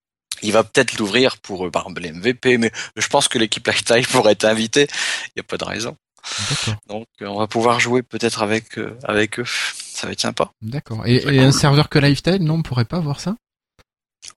Il 0.42 0.52
va 0.52 0.64
peut-être 0.64 0.96
l'ouvrir 0.96 1.36
pour 1.36 1.66
euh, 1.66 1.70
par 1.70 1.82
exemple 1.82 2.00
les 2.00 2.12
MVP, 2.12 2.56
mais 2.56 2.72
je 2.96 3.06
pense 3.08 3.28
que 3.28 3.38
l'équipe 3.38 3.66
Lifetime 3.66 4.06
pourrait 4.10 4.32
être 4.32 4.46
invitée. 4.46 4.86
Il 5.26 5.32
n'y 5.36 5.40
a 5.40 5.44
pas 5.44 5.58
de 5.58 5.64
raison. 5.64 5.96
Donc 6.88 7.06
on 7.20 7.38
va 7.38 7.46
pouvoir 7.46 7.80
jouer 7.80 8.02
peut-être 8.02 8.42
avec 8.42 8.78
avec 9.04 9.40
eux. 9.40 9.44
Ça 9.46 10.06
va 10.06 10.12
être 10.12 10.20
sympa. 10.20 10.50
D'accord. 10.62 11.06
Et, 11.06 11.16
et 11.16 11.40
un 11.40 11.52
serveur 11.52 11.90
que 11.90 11.98
Lifetime, 11.98 12.44
non, 12.44 12.54
on 12.54 12.62
pourrait 12.62 12.84
pas 12.86 13.00
voir 13.00 13.20
ça? 13.20 13.36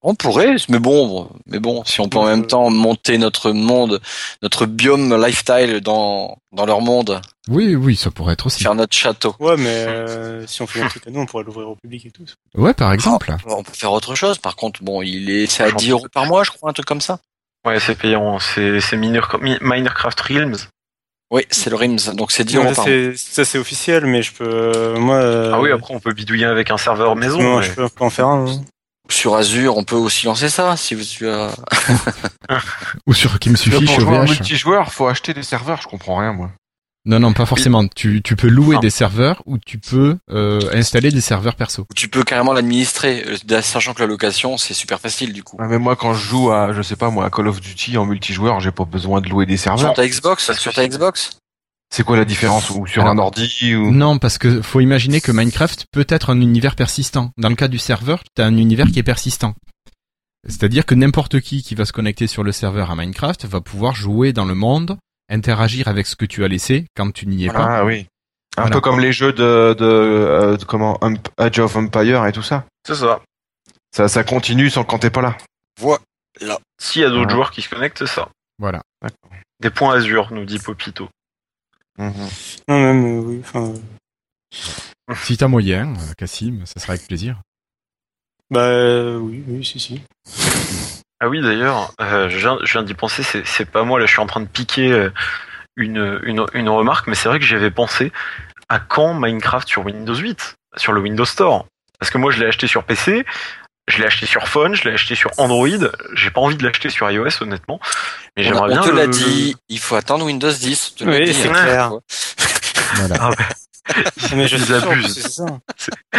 On 0.01 0.15
pourrait, 0.15 0.55
mais 0.69 0.79
bon, 0.79 1.29
mais 1.45 1.59
bon, 1.59 1.83
si 1.85 2.01
on 2.01 2.09
peut 2.09 2.17
en 2.17 2.25
même 2.25 2.45
temps 2.45 2.69
monter 2.69 3.17
notre 3.17 3.51
monde, 3.51 4.01
notre 4.41 4.65
biome 4.65 5.15
lifestyle 5.21 5.81
dans 5.81 6.37
dans 6.51 6.65
leur 6.65 6.81
monde. 6.81 7.21
Oui, 7.47 7.75
oui, 7.75 7.95
ça 7.95 8.11
pourrait 8.11 8.33
être 8.33 8.45
aussi. 8.45 8.63
Faire 8.63 8.75
notre 8.75 8.95
château. 8.95 9.35
Ouais, 9.39 9.57
mais 9.57 9.85
euh, 9.87 10.47
si 10.47 10.61
on 10.61 10.67
fait 10.67 10.81
un 10.81 10.87
truc 10.87 11.07
à 11.07 11.09
nous, 11.09 11.21
on 11.21 11.25
pourrait 11.25 11.43
l'ouvrir 11.43 11.69
au 11.69 11.75
public 11.75 12.05
et 12.05 12.11
tout. 12.11 12.25
Ouais, 12.55 12.73
par 12.73 12.93
exemple. 12.93 13.33
on 13.45 13.63
peut 13.63 13.73
faire 13.73 13.91
autre 13.91 14.15
chose. 14.15 14.37
Par 14.37 14.55
contre, 14.55 14.83
bon, 14.83 15.01
il 15.01 15.29
est, 15.29 15.47
c'est 15.47 15.63
à 15.63 15.71
10 15.71 15.91
euros 15.91 16.07
par 16.13 16.25
mois, 16.25 16.43
je 16.43 16.51
crois, 16.51 16.69
un 16.69 16.73
truc 16.73 16.85
comme 16.85 17.01
ça. 17.01 17.19
Ouais, 17.65 17.79
c'est 17.79 17.95
payant. 17.95 18.39
C'est 18.39 18.79
c'est 18.81 18.97
Minecraft 18.97 20.19
Realms. 20.19 20.57
Oui, 21.31 21.45
c'est 21.49 21.69
le 21.71 21.75
Realms, 21.75 22.13
donc 22.13 22.31
c'est 22.31 22.43
10 22.43 22.57
euros 22.57 22.73
par 22.73 22.87
mois. 22.87 23.15
Ça 23.15 23.43
c'est 23.43 23.57
officiel, 23.57 24.05
mais 24.05 24.21
je 24.21 24.33
peux, 24.33 24.93
moi. 24.97 25.51
Ah 25.53 25.61
oui, 25.61 25.71
après 25.71 25.93
on 25.93 25.99
peut 25.99 26.13
bidouiller 26.13 26.45
avec 26.45 26.71
un 26.71 26.77
serveur 26.77 27.15
maison. 27.15 27.61
je 27.61 27.71
peux 27.71 27.89
en 27.99 28.09
faire 28.09 28.27
un. 28.27 28.47
Hein. 28.47 28.63
Sur 29.13 29.35
Azure, 29.35 29.77
on 29.77 29.83
peut 29.83 29.95
aussi 29.95 30.25
lancer 30.25 30.49
ça, 30.49 30.75
si 30.75 30.95
vous 30.95 31.03
Ou 33.07 33.13
sur 33.13 33.37
qui 33.37 33.51
me 33.51 33.55
suffit 33.55 33.85
chez 33.85 34.01
OVH. 34.01 34.27
multijoueur, 34.27 34.91
faut 34.91 35.07
acheter 35.07 35.35
des 35.35 35.43
serveurs, 35.43 35.79
je 35.81 35.87
comprends 35.87 36.17
rien, 36.17 36.33
moi. 36.33 36.49
Non, 37.05 37.19
non, 37.19 37.31
pas 37.33 37.45
forcément. 37.45 37.85
Tu, 37.87 38.23
tu 38.23 38.35
peux 38.35 38.47
louer 38.47 38.79
des 38.79 38.89
serveurs 38.89 39.43
ou 39.45 39.59
tu 39.59 39.77
peux 39.77 40.17
euh, 40.31 40.61
installer 40.73 41.11
des 41.11 41.21
serveurs 41.21 41.55
perso. 41.55 41.85
Tu 41.95 42.07
peux 42.07 42.23
carrément 42.23 42.53
l'administrer, 42.53 43.23
euh, 43.27 43.61
sachant 43.61 43.93
que 43.93 43.99
la 43.99 44.07
location 44.07 44.57
c'est 44.57 44.73
super 44.73 44.99
facile 44.99 45.31
du 45.31 45.43
coup. 45.43 45.57
Ah, 45.59 45.67
mais 45.67 45.79
moi, 45.79 45.95
quand 45.95 46.13
je 46.13 46.25
joue 46.25 46.51
à, 46.51 46.73
je 46.73 46.81
sais 46.81 46.95
pas 46.95 47.09
moi, 47.09 47.25
à 47.25 47.29
Call 47.29 47.49
of 47.49 47.61
Duty 47.61 47.97
en 47.97 48.05
multijoueur, 48.05 48.61
j'ai 48.61 48.71
pas 48.71 48.85
besoin 48.85 49.21
de 49.21 49.29
louer 49.29 49.45
des 49.45 49.57
serveurs. 49.57 49.79
Sur 49.79 49.93
ta 49.93 50.07
Xbox, 50.07 50.53
sur 50.53 50.73
ta 50.73 50.87
Xbox? 50.87 51.37
C'est 51.95 52.03
quoi 52.03 52.17
la 52.17 52.25
différence 52.25 52.71
ou 52.71 52.87
sur 52.87 53.05
un 53.05 53.19
ordi 53.19 53.75
ou... 53.75 53.91
Non, 53.91 54.17
parce 54.17 54.39
que 54.39 54.63
faut 54.63 54.79
imaginer 54.79 55.21
que 55.21 55.31
Minecraft 55.31 55.85
peut 55.91 56.07
être 56.09 56.31
un 56.31 56.41
univers 56.41 56.75
persistant. 56.75 57.29
Dans 57.37 57.49
le 57.49 57.55
cas 57.55 57.67
du 57.67 57.77
serveur, 57.77 58.23
tu 58.35 58.41
as 58.41 58.47
un 58.47 58.57
univers 58.57 58.87
qui 58.87 58.97
est 58.97 59.03
persistant. 59.03 59.53
C'est-à-dire 60.49 60.87
que 60.87 60.95
n'importe 60.95 61.39
qui 61.39 61.61
qui 61.61 61.75
va 61.75 61.85
se 61.85 61.93
connecter 61.93 62.25
sur 62.25 62.43
le 62.43 62.51
serveur 62.51 62.89
à 62.89 62.95
Minecraft 62.95 63.45
va 63.45 63.61
pouvoir 63.61 63.93
jouer 63.93 64.33
dans 64.33 64.45
le 64.45 64.55
monde, 64.55 64.97
interagir 65.29 65.87
avec 65.87 66.07
ce 66.07 66.15
que 66.15 66.25
tu 66.25 66.43
as 66.43 66.47
laissé 66.47 66.87
quand 66.97 67.11
tu 67.11 67.27
n'y 67.27 67.45
es 67.45 67.49
pas. 67.49 67.81
Ah 67.81 67.85
oui. 67.85 68.07
Un 68.57 68.71
peu 68.71 68.81
comme 68.81 68.99
les 68.99 69.13
jeux 69.13 69.31
de, 69.31 69.75
de, 69.77 69.85
euh, 69.85 70.57
comment 70.67 70.99
Age 71.37 71.59
of 71.59 71.75
Empire 71.75 72.25
et 72.25 72.31
tout 72.31 72.41
ça. 72.41 72.65
C'est 72.87 72.95
ça. 72.95 73.21
Ça 73.95 74.07
ça 74.07 74.23
continue 74.23 74.71
sans 74.71 74.83
quand 74.83 74.97
t'es 74.97 75.11
pas 75.11 75.21
là. 75.21 75.37
Voilà. 75.79 76.57
S'il 76.81 77.03
y 77.03 77.05
a 77.05 77.11
d'autres 77.11 77.29
joueurs 77.29 77.51
qui 77.51 77.61
se 77.61 77.69
connectent, 77.69 77.99
c'est 77.99 78.07
ça. 78.07 78.29
Voilà. 78.57 78.81
Des 79.59 79.69
points 79.69 79.93
Azure, 79.93 80.29
nous 80.31 80.45
dit 80.45 80.57
Popito. 80.57 81.07
Mhm. 81.97 82.29
Non, 82.67 82.79
même, 82.79 83.05
euh, 83.05 83.21
oui, 83.21 83.41
enfin. 83.41 83.73
Euh. 85.09 85.15
Si 85.15 85.37
t'as 85.37 85.47
moyen, 85.47 85.93
euh, 85.93 86.13
Cassim, 86.17 86.65
ça 86.65 86.79
sera 86.79 86.93
avec 86.93 87.07
plaisir. 87.07 87.41
Bah 88.49 89.17
oui, 89.17 89.43
oui, 89.47 89.65
si, 89.65 89.79
si. 89.79 90.01
Ah 91.19 91.29
oui, 91.29 91.41
d'ailleurs, 91.41 91.93
je 91.99 92.71
viens, 92.71 92.83
d'y 92.83 92.93
penser, 92.93 93.23
c'est 93.45 93.65
pas 93.65 93.83
moi, 93.83 93.99
là 93.99 94.05
je 94.05 94.11
suis 94.11 94.19
en 94.19 94.25
train 94.25 94.41
de 94.41 94.47
piquer 94.47 95.09
une, 95.77 96.19
une, 96.23 96.45
une 96.53 96.69
remarque, 96.69 97.07
mais 97.07 97.15
c'est 97.15 97.29
vrai 97.29 97.39
que 97.39 97.45
j'avais 97.45 97.71
pensé 97.71 98.11
à 98.69 98.79
quand 98.79 99.13
Minecraft 99.13 99.67
sur 99.67 99.85
Windows 99.85 100.15
8, 100.15 100.55
sur 100.75 100.93
le 100.93 101.01
Windows 101.01 101.25
Store? 101.25 101.65
Parce 101.99 102.11
que 102.11 102.17
moi 102.17 102.31
je 102.31 102.39
l'ai 102.39 102.45
acheté 102.45 102.67
sur 102.67 102.83
PC, 102.83 103.25
je 103.87 103.99
l'ai 103.99 104.05
acheté 104.05 104.25
sur 104.25 104.47
phone, 104.47 104.75
je 104.75 104.87
l'ai 104.87 104.93
acheté 104.93 105.15
sur 105.15 105.31
Android. 105.37 105.67
J'ai 106.13 106.31
pas 106.31 106.41
envie 106.41 106.55
de 106.55 106.63
l'acheter 106.63 106.89
sur 106.89 107.09
iOS, 107.09 107.41
honnêtement. 107.41 107.79
Mais 108.37 108.43
j'aimerais 108.43 108.69
bien. 108.69 108.81
On 108.81 108.85
te 108.85 108.91
l'a 108.91 109.07
dit. 109.07 109.55
Il 109.69 109.79
faut 109.79 109.95
attendre 109.95 110.25
Windows 110.25 110.51
10. 110.51 110.95
oui, 111.01 111.33
c'est 111.33 111.49
hein. 111.49 111.51
clair. 111.51 111.93
voilà. 112.95 113.15
Ah 113.19 113.31
mais 114.35 114.47
je 114.47 114.73
abuse. 114.73 115.43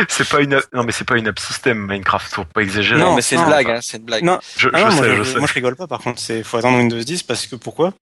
C'est 0.09 0.29
pas 0.29 0.41
une 0.41 0.61
non 0.75 0.85
mais 0.85 0.93
c'est 0.93 1.07
pas 1.07 1.17
une 1.17 1.29
app 1.29 1.39
système 1.39 1.79
Minecraft, 1.79 2.35
faut 2.35 2.45
pas 2.45 2.61
exagérer. 2.61 3.01
Non 3.01 3.15
mais 3.15 3.23
c'est 3.23 3.37
une 3.37 3.47
blague, 3.47 3.71
hein, 3.71 3.79
c'est 3.81 3.97
une 3.97 4.05
blague. 4.05 4.23
Non, 4.23 4.39
je, 4.59 4.69
ah 4.73 4.91
sais, 4.91 4.97
moi, 4.97 5.15
je, 5.17 5.23
sais. 5.23 5.39
moi 5.39 5.49
je 5.49 5.55
rigole 5.55 5.77
pas. 5.77 5.87
Par 5.87 6.01
contre, 6.01 6.21
c'est 6.21 6.43
faut 6.43 6.59
attendre 6.59 6.77
Windows 6.77 6.99
10 6.99 7.23
parce 7.23 7.47
que 7.47 7.57
pourquoi? 7.57 7.95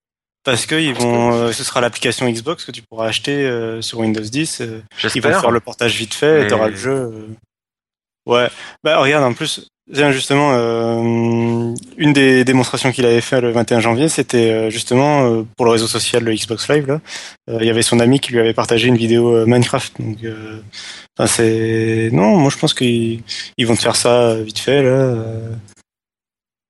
Parce 0.43 0.65
que 0.65 0.75
ils 0.75 0.93
vont, 0.93 1.33
euh, 1.33 1.51
ce 1.53 1.63
sera 1.63 1.79
l'application 1.79 2.29
Xbox 2.29 2.65
que 2.65 2.71
tu 2.71 2.81
pourras 2.81 3.07
acheter 3.07 3.45
euh, 3.45 3.81
sur 3.81 3.99
Windows 3.99 4.21
10. 4.21 4.61
Euh, 4.61 4.83
ils 5.15 5.21
vont 5.21 5.29
faire 5.29 5.51
le 5.51 5.61
portage 5.61 5.95
vite 5.95 6.13
fait 6.13 6.43
et 6.43 6.47
t'auras 6.47 6.67
le 6.67 6.75
jeu. 6.75 7.27
Ouais, 8.25 8.49
bah 8.83 8.99
regarde 8.99 9.23
en 9.23 9.33
plus, 9.33 9.67
justement, 9.91 10.51
euh, 10.53 11.73
une 11.97 12.13
des 12.13 12.45
démonstrations 12.45 12.91
qu'il 12.91 13.05
avait 13.05 13.21
fait 13.21 13.41
le 13.41 13.51
21 13.51 13.81
janvier, 13.81 14.09
c'était 14.09 14.51
euh, 14.51 14.69
justement 14.69 15.25
euh, 15.25 15.43
pour 15.57 15.65
le 15.65 15.71
réseau 15.71 15.87
social 15.87 16.23
le 16.23 16.33
Xbox 16.33 16.69
Live. 16.69 16.87
Là, 16.87 17.01
il 17.59 17.65
y 17.65 17.69
avait 17.69 17.81
son 17.81 17.99
ami 17.99 18.19
qui 18.19 18.31
lui 18.31 18.39
avait 18.39 18.53
partagé 18.53 18.87
une 18.87 18.97
vidéo 18.97 19.45
Minecraft. 19.45 19.99
Donc, 19.99 20.17
enfin, 21.17 21.27
c'est 21.27 22.09
non, 22.11 22.37
moi 22.37 22.49
je 22.49 22.57
pense 22.57 22.73
qu'ils 22.73 23.21
ils 23.57 23.67
vont 23.67 23.75
te 23.75 23.81
faire 23.81 23.95
ça 23.95 24.35
vite 24.35 24.59
fait 24.59 24.83
là. 24.83 25.15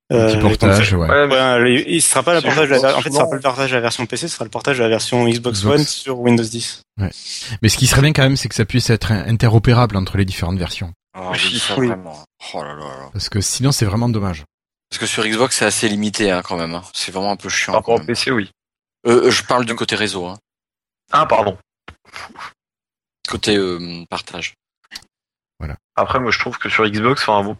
Un 0.10 0.28
petit 0.28 0.38
portage, 0.38 0.94
ouais. 0.94 1.08
ouais 1.08 1.84
il 1.88 2.02
sera 2.02 2.22
pas 2.22 2.36
le 2.36 2.42
portage. 2.42 2.70
De 2.70 2.76
la, 2.76 2.98
en 2.98 3.02
fait, 3.02 3.10
ce 3.10 3.16
sera 3.16 3.28
pas 3.28 3.36
le 3.36 3.42
portage 3.42 3.72
de 3.72 3.76
la 3.76 3.82
version 3.82 4.06
PC, 4.06 4.28
ce 4.28 4.36
sera 4.36 4.46
le 4.46 4.52
portage 4.52 4.78
de 4.78 4.84
la 4.84 4.90
version 4.90 5.28
Xbox, 5.28 5.66
One 5.66 5.84
sur 5.84 6.20
Windows 6.20 6.44
10. 6.44 6.82
Ouais. 7.00 7.10
Mais 7.62 7.70
ce 7.70 7.78
qui 7.78 7.88
serait 7.88 8.02
bien 8.02 8.14
quand 8.14 8.22
même, 8.22 8.38
c'est 8.38 8.48
que 8.48 8.54
ça 8.54 8.66
puisse 8.66 8.90
être 8.92 9.12
interopérable 9.12 9.96
entre 9.98 10.18
les 10.18 10.26
différentes 10.26 10.60
versions. 10.60 10.94
Ah, 11.14 11.32
vraiment. 11.76 12.24
Oh 12.54 12.64
là 12.64 12.76
là 12.76 13.10
Parce 13.12 13.30
que 13.30 13.40
sinon, 13.42 13.72
c'est 13.72 13.86
vraiment 13.86 14.10
dommage. 14.10 14.44
Parce 14.90 15.00
que 15.00 15.06
sur 15.06 15.26
Xbox, 15.26 15.58
c'est 15.58 15.66
assez 15.66 15.88
limité 15.88 16.32
hein, 16.32 16.42
quand 16.44 16.58
même. 16.58 16.76
Hein. 16.76 16.84
C'est 16.94 17.12
vraiment 17.12 17.32
un 17.32 17.36
peu 17.36 17.50
chiant. 17.50 17.74
Par 17.74 17.82
rapport 17.82 18.06
PC, 18.06 18.32
oui. 18.32 18.52
Euh, 19.06 19.30
je 19.30 19.44
parle 19.44 19.66
du 19.66 19.76
côté 19.76 19.96
réseau. 19.96 20.26
Hein. 20.26 20.38
Ah, 21.12 21.26
pardon. 21.26 21.58
Côté 23.28 23.58
euh, 23.58 24.04
partage. 24.10 24.54
Voilà. 25.60 25.76
Après, 25.96 26.20
moi, 26.20 26.32
je 26.32 26.40
trouve 26.40 26.58
que 26.58 26.70
sur 26.70 26.88
Xbox, 26.88 27.28
enfin, 27.28 27.56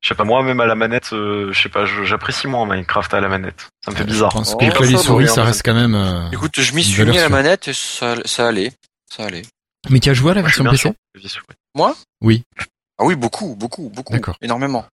je 0.00 0.08
sais 0.08 0.14
pas, 0.14 0.24
moi, 0.24 0.42
même 0.42 0.60
à 0.60 0.66
la 0.66 0.76
manette, 0.76 1.12
euh, 1.12 1.52
je 1.52 1.60
sais 1.60 1.68
pas, 1.68 1.84
j'apprécie 1.84 2.46
moins 2.46 2.66
Minecraft 2.66 3.12
à 3.14 3.20
la 3.20 3.28
manette. 3.28 3.68
Ça 3.84 3.90
me 3.90 3.96
fait 3.96 4.04
bizarre. 4.04 4.30
Je 4.30 4.36
pense 4.36 4.54
que 4.54 4.64
le 4.64 4.70
clavier 4.70 4.96
souris, 4.96 5.28
ça 5.28 5.42
reste 5.42 5.62
quand 5.64 5.74
même. 5.74 5.94
Euh, 5.94 6.30
Écoute, 6.30 6.60
je 6.60 6.72
m'y 6.72 6.84
suis 6.84 7.04
mis 7.04 7.18
à 7.18 7.22
la 7.22 7.28
manette 7.28 7.68
et 7.68 7.72
ça, 7.72 8.14
ça 8.24 8.48
allait. 8.48 8.72
Ça 9.12 9.24
allait. 9.24 9.42
Mais 9.90 10.00
tu 10.00 10.10
as 10.10 10.14
joué 10.14 10.32
à 10.32 10.34
la 10.34 10.42
version 10.42 10.64
PC 10.64 10.92
Moi? 11.78 11.96
Oui. 12.22 12.42
Ah 12.98 13.04
oui, 13.04 13.14
beaucoup, 13.14 13.54
beaucoup, 13.54 13.88
beaucoup. 13.88 14.12
D'accord. 14.12 14.36
Énormément. 14.42 14.84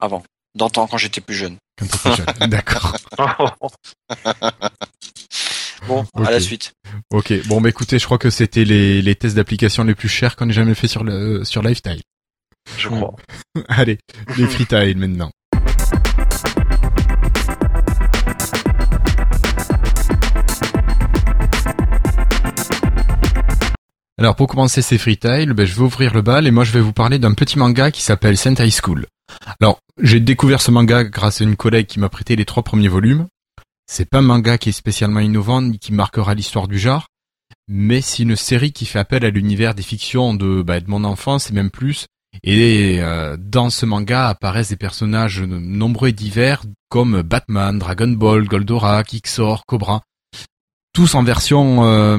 Avant. 0.00 0.22
D'antan, 0.54 0.86
quand 0.86 0.98
j'étais 0.98 1.22
plus 1.22 1.34
jeune. 1.34 1.56
Quand 1.78 1.86
t'étais 1.86 2.14
jeune. 2.14 2.26
D'accord. 2.50 2.94
bon, 5.88 6.04
à 6.14 6.30
la 6.30 6.38
suite. 6.38 6.74
Ok. 7.10 7.32
Bon, 7.46 7.62
bah 7.62 7.70
écoutez, 7.70 7.98
je 7.98 8.04
crois 8.04 8.18
que 8.18 8.28
c'était 8.28 8.66
les, 8.66 9.00
les 9.00 9.14
tests 9.14 9.34
d'application 9.34 9.82
les 9.82 9.94
plus 9.94 10.10
chers 10.10 10.36
qu'on 10.36 10.50
ait 10.50 10.52
jamais 10.52 10.74
fait 10.74 10.88
sur 10.88 11.04
le 11.04 11.42
sur 11.46 11.62
Lifetime. 11.62 12.02
Je 12.76 12.90
crois. 12.90 13.14
Allez, 13.68 13.98
les 14.36 14.46
freetiles 14.46 14.98
maintenant. 14.98 15.30
Alors 24.18 24.34
pour 24.34 24.48
commencer 24.48 24.80
ces 24.80 24.96
freetiles, 24.96 25.52
ben, 25.52 25.66
je 25.66 25.74
vais 25.74 25.82
ouvrir 25.82 26.14
le 26.14 26.22
bal 26.22 26.46
et 26.46 26.50
moi 26.50 26.64
je 26.64 26.72
vais 26.72 26.80
vous 26.80 26.94
parler 26.94 27.18
d'un 27.18 27.34
petit 27.34 27.58
manga 27.58 27.90
qui 27.90 28.00
s'appelle 28.00 28.38
Sentai 28.38 28.70
School. 28.70 29.06
Alors 29.60 29.78
j'ai 30.00 30.20
découvert 30.20 30.62
ce 30.62 30.70
manga 30.70 31.04
grâce 31.04 31.42
à 31.42 31.44
une 31.44 31.56
collègue 31.56 31.86
qui 31.86 32.00
m'a 32.00 32.08
prêté 32.08 32.34
les 32.34 32.46
trois 32.46 32.62
premiers 32.62 32.88
volumes. 32.88 33.26
C'est 33.86 34.08
pas 34.08 34.18
un 34.18 34.22
manga 34.22 34.56
qui 34.56 34.70
est 34.70 34.72
spécialement 34.72 35.20
innovant 35.20 35.60
ni 35.60 35.78
qui 35.78 35.92
marquera 35.92 36.34
l'histoire 36.34 36.66
du 36.66 36.78
genre, 36.78 37.08
mais 37.68 38.00
c'est 38.00 38.22
une 38.22 38.36
série 38.36 38.72
qui 38.72 38.86
fait 38.86 38.98
appel 38.98 39.22
à 39.22 39.30
l'univers 39.30 39.74
des 39.74 39.82
fictions 39.82 40.32
de, 40.32 40.62
bah, 40.62 40.80
de 40.80 40.88
mon 40.88 41.04
enfance 41.04 41.50
et 41.50 41.54
même 41.54 41.70
plus. 41.70 42.06
Et 42.42 42.98
euh, 43.00 43.36
dans 43.38 43.68
ce 43.68 43.84
manga 43.84 44.28
apparaissent 44.28 44.70
des 44.70 44.76
personnages 44.76 45.42
nombreux 45.42 46.08
et 46.08 46.12
divers 46.12 46.62
comme 46.88 47.20
Batman, 47.20 47.78
Dragon 47.78 48.08
Ball, 48.08 48.46
Goldorak, 48.46 49.14
Xor, 49.22 49.66
Cobra, 49.66 50.02
tous 50.92 51.14
en 51.14 51.22
version 51.22 51.84
euh, 51.84 52.18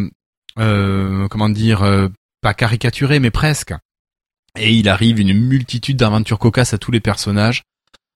comment 0.58 1.50
dire, 1.50 1.84
euh, 1.84 2.10
pas 2.42 2.54
caricaturé, 2.54 3.20
mais 3.20 3.32
presque. 3.32 3.74
Et 4.58 4.74
il 4.74 4.90
arrive 4.90 5.20
une 5.20 5.34
multitude 5.34 5.98
d'aventures 5.98 6.40
cocasses 6.40 6.74
à 6.74 6.78
tous 6.78 6.92
les 6.92 7.00
personnages. 7.00 7.64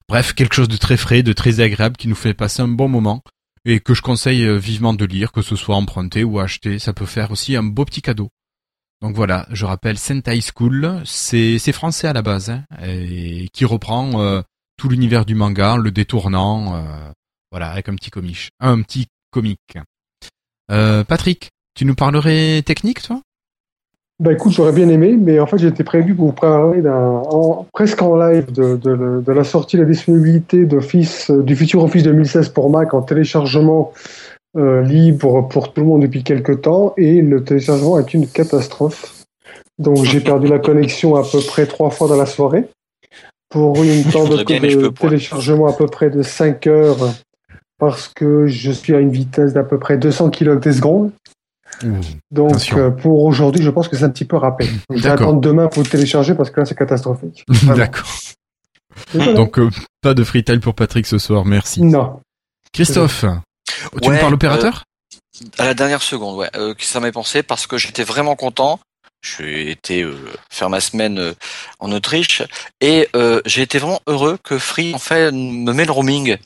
Bref, 0.08 0.34
quelque 0.34 0.54
chose 0.54 0.68
de 0.68 0.76
très 0.76 0.96
frais, 0.96 1.22
de 1.22 1.32
très 1.32 1.60
agréable 1.60 1.96
qui 1.96 2.08
nous 2.08 2.14
fait 2.14 2.34
passer 2.34 2.62
un 2.62 2.68
bon 2.68 2.88
moment 2.88 3.22
et 3.64 3.78
que 3.78 3.94
je 3.94 4.02
conseille 4.02 4.44
euh, 4.44 4.56
vivement 4.56 4.92
de 4.92 5.04
lire, 5.04 5.30
que 5.30 5.42
ce 5.42 5.54
soit 5.54 5.76
emprunté 5.76 6.24
ou 6.24 6.40
acheté. 6.40 6.78
Ça 6.78 6.92
peut 6.92 7.06
faire 7.06 7.30
aussi 7.30 7.54
un 7.54 7.62
beau 7.62 7.84
petit 7.84 8.02
cadeau. 8.02 8.28
Donc 9.00 9.14
voilà, 9.16 9.46
je 9.50 9.64
rappelle 9.64 9.98
Sentai 9.98 10.40
School, 10.40 11.02
c'est 11.04 11.72
français 11.72 12.06
à 12.06 12.12
la 12.12 12.22
base, 12.22 12.50
hein, 12.50 12.64
et 12.84 13.48
qui 13.52 13.64
reprend 13.64 14.44
tout 14.76 14.88
l'univers 14.88 15.24
du 15.24 15.34
manga, 15.34 15.76
le 15.76 15.90
détournant, 15.90 16.80
voilà, 17.50 17.72
avec 17.72 17.88
un 17.88 17.96
petit 17.96 18.10
comique. 18.10 18.50
Un 18.60 18.80
petit 18.82 19.08
comique. 19.32 19.76
Patrick, 20.68 21.50
tu 21.74 21.84
nous 21.84 21.94
parlerais 21.94 22.62
technique, 22.62 23.02
toi? 23.02 23.20
Bah 24.20 24.32
écoute, 24.32 24.52
j'aurais 24.52 24.72
bien 24.72 24.88
aimé, 24.88 25.16
mais 25.18 25.40
en 25.40 25.46
fait 25.46 25.58
j'étais 25.58 25.82
prévu 25.82 26.14
pour 26.14 26.26
vous 26.26 26.32
parler 26.32 26.80
d'un, 26.80 27.22
presque 27.72 28.00
en 28.02 28.16
live 28.16 28.52
de, 28.52 28.76
de, 28.76 29.20
de, 29.20 29.32
la 29.32 29.42
sortie, 29.42 29.76
la 29.76 29.84
disponibilité 29.84 30.64
d'Office, 30.64 31.30
euh, 31.30 31.42
du 31.42 31.56
futur 31.56 31.82
Office 31.82 32.04
2016 32.04 32.50
pour 32.50 32.70
Mac 32.70 32.94
en 32.94 33.02
téléchargement 33.02 33.92
euh, 34.56 34.82
libre 34.82 35.48
pour 35.48 35.72
tout 35.72 35.80
le 35.80 35.86
monde 35.88 36.02
depuis 36.02 36.22
quelques 36.22 36.60
temps, 36.60 36.94
et 36.96 37.20
le 37.20 37.42
téléchargement 37.42 37.98
est 37.98 38.14
une 38.14 38.28
catastrophe. 38.28 39.24
Donc 39.78 40.04
j'ai 40.04 40.20
perdu 40.20 40.46
la 40.46 40.60
connexion 40.60 41.16
à 41.16 41.24
peu 41.24 41.40
près 41.40 41.66
trois 41.66 41.90
fois 41.90 42.06
dans 42.06 42.16
la 42.16 42.26
soirée 42.26 42.68
pour 43.48 43.82
une 43.82 44.04
temps 44.12 44.28
de, 44.28 44.36
de 44.36 44.88
téléchargement 44.88 45.66
à 45.66 45.72
peu 45.72 45.86
près 45.86 46.10
de 46.10 46.22
5 46.22 46.66
heures 46.68 47.12
parce 47.78 48.06
que 48.06 48.46
je 48.46 48.70
suis 48.70 48.94
à 48.94 49.00
une 49.00 49.10
vitesse 49.10 49.52
d'à 49.52 49.64
peu 49.64 49.80
près 49.80 49.98
200 49.98 50.30
km 50.30 50.70
secondes. 50.70 51.10
Donc 52.30 52.72
euh, 52.72 52.90
pour 52.90 53.24
aujourd'hui, 53.24 53.62
je 53.62 53.70
pense 53.70 53.88
que 53.88 53.96
c'est 53.96 54.04
un 54.04 54.10
petit 54.10 54.24
peu 54.24 54.36
rappel. 54.36 54.68
Je 54.90 55.02
vais 55.02 55.08
attendre 55.10 55.40
demain 55.40 55.68
pour 55.68 55.82
le 55.82 55.88
télécharger 55.88 56.34
parce 56.34 56.50
que 56.50 56.60
là 56.60 56.66
c'est 56.66 56.74
catastrophique. 56.76 57.44
D'accord. 57.64 58.08
Donc 59.14 59.58
euh, 59.58 59.70
pas 60.00 60.14
de 60.14 60.24
freetail 60.24 60.58
pour 60.58 60.74
Patrick 60.74 61.06
ce 61.06 61.18
soir, 61.18 61.44
merci. 61.44 61.82
Non. 61.82 62.20
Christophe, 62.72 63.24
tu 64.02 64.10
me 64.10 64.20
parles 64.20 64.34
opérateur? 64.34 64.84
euh, 65.42 65.46
À 65.58 65.64
la 65.66 65.74
dernière 65.74 66.02
seconde, 66.02 66.36
ouais. 66.36 66.50
ça 66.78 67.00
m'est 67.00 67.12
pensé 67.12 67.42
parce 67.42 67.66
que 67.66 67.78
j'étais 67.78 68.04
vraiment 68.04 68.36
content. 68.36 68.80
J'ai 69.24 69.70
été 69.70 70.04
faire 70.50 70.68
ma 70.68 70.80
semaine 70.80 71.32
en 71.78 71.92
Autriche 71.92 72.42
et 72.80 73.08
j'ai 73.46 73.62
été 73.62 73.78
vraiment 73.78 74.00
heureux 74.08 74.36
que 74.42 74.58
Free 74.58 74.94
en 74.94 74.98
fait 74.98 75.30
me 75.30 75.72
met 75.72 75.84
le 75.84 75.92
roaming. 75.92 76.36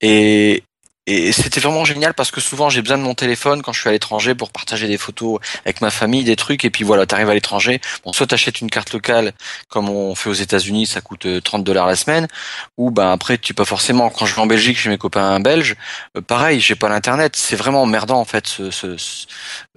Et, 0.00 0.62
et 1.10 1.32
c'était 1.32 1.60
vraiment 1.60 1.86
génial 1.86 2.12
parce 2.12 2.30
que 2.30 2.42
souvent 2.42 2.68
j'ai 2.68 2.82
besoin 2.82 2.98
de 2.98 3.02
mon 3.02 3.14
téléphone 3.14 3.62
quand 3.62 3.72
je 3.72 3.80
suis 3.80 3.88
à 3.88 3.92
l'étranger 3.92 4.34
pour 4.34 4.50
partager 4.50 4.86
des 4.88 4.98
photos 4.98 5.40
avec 5.64 5.80
ma 5.80 5.90
famille, 5.90 6.22
des 6.22 6.36
trucs. 6.36 6.66
Et 6.66 6.70
puis 6.70 6.84
voilà, 6.84 7.06
t'arrives 7.06 7.30
à 7.30 7.34
l'étranger. 7.34 7.80
Bon, 8.04 8.12
soit 8.12 8.26
t'achètes 8.26 8.60
une 8.60 8.68
carte 8.68 8.92
locale 8.92 9.32
comme 9.68 9.88
on 9.88 10.14
fait 10.14 10.28
aux 10.28 10.34
États-Unis, 10.34 10.84
ça 10.84 11.00
coûte 11.00 11.26
30 11.42 11.60
euh, 11.60 11.64
dollars 11.64 11.86
la 11.86 11.96
semaine. 11.96 12.28
Ou 12.76 12.90
ben 12.90 13.10
après, 13.10 13.38
tu 13.38 13.54
pas 13.54 13.64
forcément. 13.64 14.10
Quand 14.10 14.26
je 14.26 14.34
vais 14.34 14.42
en 14.42 14.46
Belgique 14.46 14.76
chez 14.76 14.90
mes 14.90 14.98
copains 14.98 15.40
belges, 15.40 15.76
euh, 16.14 16.20
pareil, 16.20 16.60
j'ai 16.60 16.74
pas 16.74 16.90
l'internet. 16.90 17.36
C'est 17.36 17.56
vraiment 17.56 17.82
emmerdant 17.84 18.20
en 18.20 18.26
fait 18.26 18.46
ce 18.46 18.70
ce 18.70 18.86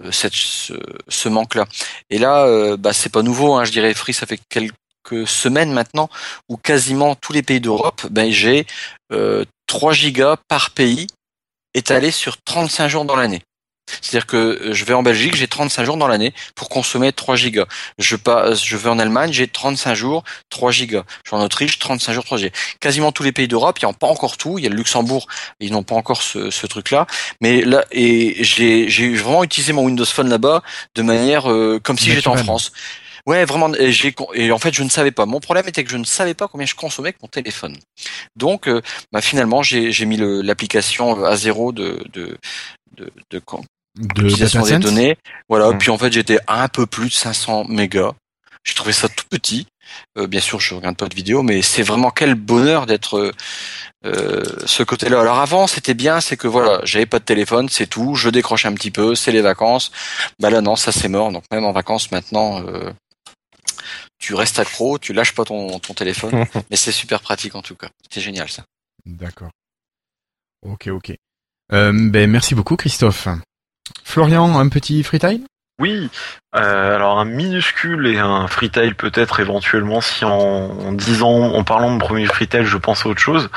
euh, 0.02 0.12
cette, 0.12 0.34
ce, 0.34 1.28
manque-là. 1.30 1.64
Et 2.10 2.18
là, 2.18 2.76
bah 2.76 2.92
c'est 2.92 3.10
pas 3.10 3.22
nouveau. 3.22 3.54
Hein, 3.54 3.64
je 3.64 3.72
dirais 3.72 3.94
Free, 3.94 4.12
ça 4.12 4.26
fait 4.26 4.40
quelques 4.50 4.76
semaines 5.26 5.72
maintenant 5.72 6.10
où 6.48 6.56
quasiment 6.56 7.14
tous 7.14 7.32
les 7.32 7.42
pays 7.42 7.60
d'Europe, 7.60 8.06
ben 8.10 8.30
j'ai 8.30 8.66
euh, 9.12 9.44
3 9.66 9.92
gigas 9.92 10.36
par 10.48 10.70
pays 10.70 11.06
étalé 11.74 12.10
sur 12.10 12.42
35 12.42 12.88
jours 12.88 13.04
dans 13.04 13.16
l'année. 13.16 13.42
C'est-à-dire 14.00 14.26
que 14.26 14.36
euh, 14.36 14.72
je 14.72 14.84
vais 14.84 14.94
en 14.94 15.02
Belgique, 15.02 15.34
j'ai 15.34 15.48
35 15.48 15.84
jours 15.84 15.96
dans 15.96 16.08
l'année 16.08 16.32
pour 16.54 16.68
consommer 16.68 17.12
3 17.12 17.36
gigas. 17.36 17.66
Je 17.98 18.16
passe, 18.16 18.64
je 18.64 18.76
vais 18.76 18.88
en 18.88 18.98
Allemagne, 18.98 19.32
j'ai 19.32 19.48
35 19.48 19.94
jours, 19.94 20.24
3 20.50 20.70
gigas. 20.70 21.04
Je 21.24 21.30
vais 21.30 21.36
en 21.36 21.44
Autriche, 21.44 21.78
35 21.78 22.12
jours, 22.12 22.24
3 22.24 22.38
gigas. 22.38 22.52
Quasiment 22.80 23.12
tous 23.12 23.22
les 23.22 23.32
pays 23.32 23.48
d'Europe, 23.48 23.78
ils 23.80 23.84
n'ont 23.84 23.92
pas 23.92 24.06
encore 24.06 24.36
tout. 24.36 24.58
Il 24.58 24.64
y 24.64 24.66
a 24.66 24.70
le 24.70 24.76
Luxembourg, 24.76 25.26
ils 25.60 25.72
n'ont 25.72 25.82
pas 25.82 25.94
encore 25.94 26.22
ce, 26.22 26.50
ce 26.50 26.66
truc-là. 26.66 27.06
Mais 27.40 27.62
là, 27.62 27.84
et 27.90 28.42
j'ai, 28.44 28.88
j'ai 28.88 29.14
vraiment 29.14 29.44
utilisé 29.44 29.72
mon 29.72 29.84
Windows 29.84 30.04
Phone 30.04 30.28
là-bas 30.28 30.62
de 30.94 31.02
manière 31.02 31.50
euh, 31.50 31.80
comme 31.82 31.98
si 31.98 32.12
j'étais 32.12 32.28
en 32.28 32.36
France. 32.36 32.72
Ouais, 33.26 33.44
vraiment. 33.44 33.72
Et, 33.74 33.92
j'ai, 33.92 34.14
et 34.34 34.50
en 34.50 34.58
fait, 34.58 34.74
je 34.74 34.82
ne 34.82 34.88
savais 34.88 35.12
pas. 35.12 35.26
Mon 35.26 35.40
problème 35.40 35.68
était 35.68 35.84
que 35.84 35.90
je 35.90 35.96
ne 35.96 36.04
savais 36.04 36.34
pas 36.34 36.48
combien 36.48 36.66
je 36.66 36.74
consommais 36.74 37.08
avec 37.08 37.22
mon 37.22 37.28
téléphone. 37.28 37.76
Donc, 38.36 38.68
euh, 38.68 38.82
bah, 39.12 39.20
finalement, 39.20 39.62
j'ai, 39.62 39.92
j'ai 39.92 40.06
mis 40.06 40.16
l'application 40.16 41.24
à 41.24 41.36
zéro 41.36 41.72
de 41.72 42.04
de 42.12 42.36
de, 42.96 43.10
de, 43.30 43.40
de 43.96 44.64
des 44.64 44.78
données. 44.78 45.16
Voilà. 45.48 45.70
Mmh. 45.70 45.78
Puis 45.78 45.90
en 45.90 45.98
fait, 45.98 46.12
j'étais 46.12 46.38
à 46.46 46.64
un 46.64 46.68
peu 46.68 46.86
plus 46.86 47.08
de 47.08 47.14
500 47.14 47.64
mégas. 47.68 48.12
J'ai 48.64 48.74
trouvé 48.74 48.92
ça 48.92 49.08
tout 49.08 49.24
petit. 49.28 49.66
Euh, 50.16 50.26
bien 50.26 50.40
sûr, 50.40 50.60
je 50.60 50.74
regarde 50.74 50.96
pas 50.96 51.08
de 51.08 51.14
vidéo, 51.14 51.42
mais 51.42 51.62
c'est 51.62 51.82
vraiment 51.82 52.10
quel 52.10 52.34
bonheur 52.34 52.86
d'être 52.86 53.32
euh, 54.04 54.42
ce 54.66 54.82
côté-là. 54.82 55.20
Alors 55.20 55.38
avant, 55.38 55.66
c'était 55.66 55.94
bien, 55.94 56.20
c'est 56.20 56.36
que 56.36 56.48
voilà, 56.48 56.80
j'avais 56.84 57.06
pas 57.06 57.18
de 57.18 57.24
téléphone, 57.24 57.68
c'est 57.68 57.86
tout. 57.86 58.14
Je 58.14 58.30
décroche 58.30 58.66
un 58.66 58.74
petit 58.74 58.90
peu, 58.90 59.14
c'est 59.14 59.32
les 59.32 59.42
vacances. 59.42 59.90
Bah 60.40 60.50
là, 60.50 60.60
non, 60.60 60.76
ça 60.76 60.92
c'est 60.92 61.08
mort. 61.08 61.32
Donc 61.32 61.44
même 61.52 61.64
en 61.64 61.72
vacances 61.72 62.10
maintenant, 62.10 62.62
euh, 62.66 62.92
tu 64.22 64.34
restes 64.34 64.60
accro, 64.60 64.98
tu 64.98 65.12
lâches 65.12 65.34
pas 65.34 65.44
ton, 65.44 65.80
ton 65.80 65.94
téléphone, 65.94 66.46
mais 66.70 66.76
c'est 66.76 66.92
super 66.92 67.20
pratique 67.20 67.56
en 67.56 67.60
tout 67.60 67.74
cas. 67.74 67.90
C'est 68.08 68.20
génial 68.20 68.48
ça. 68.48 68.64
D'accord. 69.04 69.50
Ok, 70.64 70.86
ok. 70.86 71.12
Euh, 71.72 71.92
ben 71.92 72.30
merci 72.30 72.54
beaucoup 72.54 72.76
Christophe. 72.76 73.26
Florian, 74.04 74.58
un 74.58 74.68
petit 74.68 75.02
freetile 75.02 75.44
oui, 75.82 76.10
euh, 76.54 76.94
alors 76.94 77.18
un 77.18 77.24
minuscule 77.24 78.06
et 78.06 78.16
un 78.16 78.46
freetail 78.46 78.94
peut-être 78.94 79.40
éventuellement 79.40 80.00
si 80.00 80.24
en, 80.24 80.92
disant, 80.92 81.28
en 81.28 81.64
parlant 81.64 81.92
de 81.92 81.98
premier 81.98 82.26
freetail 82.26 82.64
je 82.64 82.76
pense 82.76 83.04
à 83.04 83.08
autre 83.08 83.20
chose. 83.20 83.50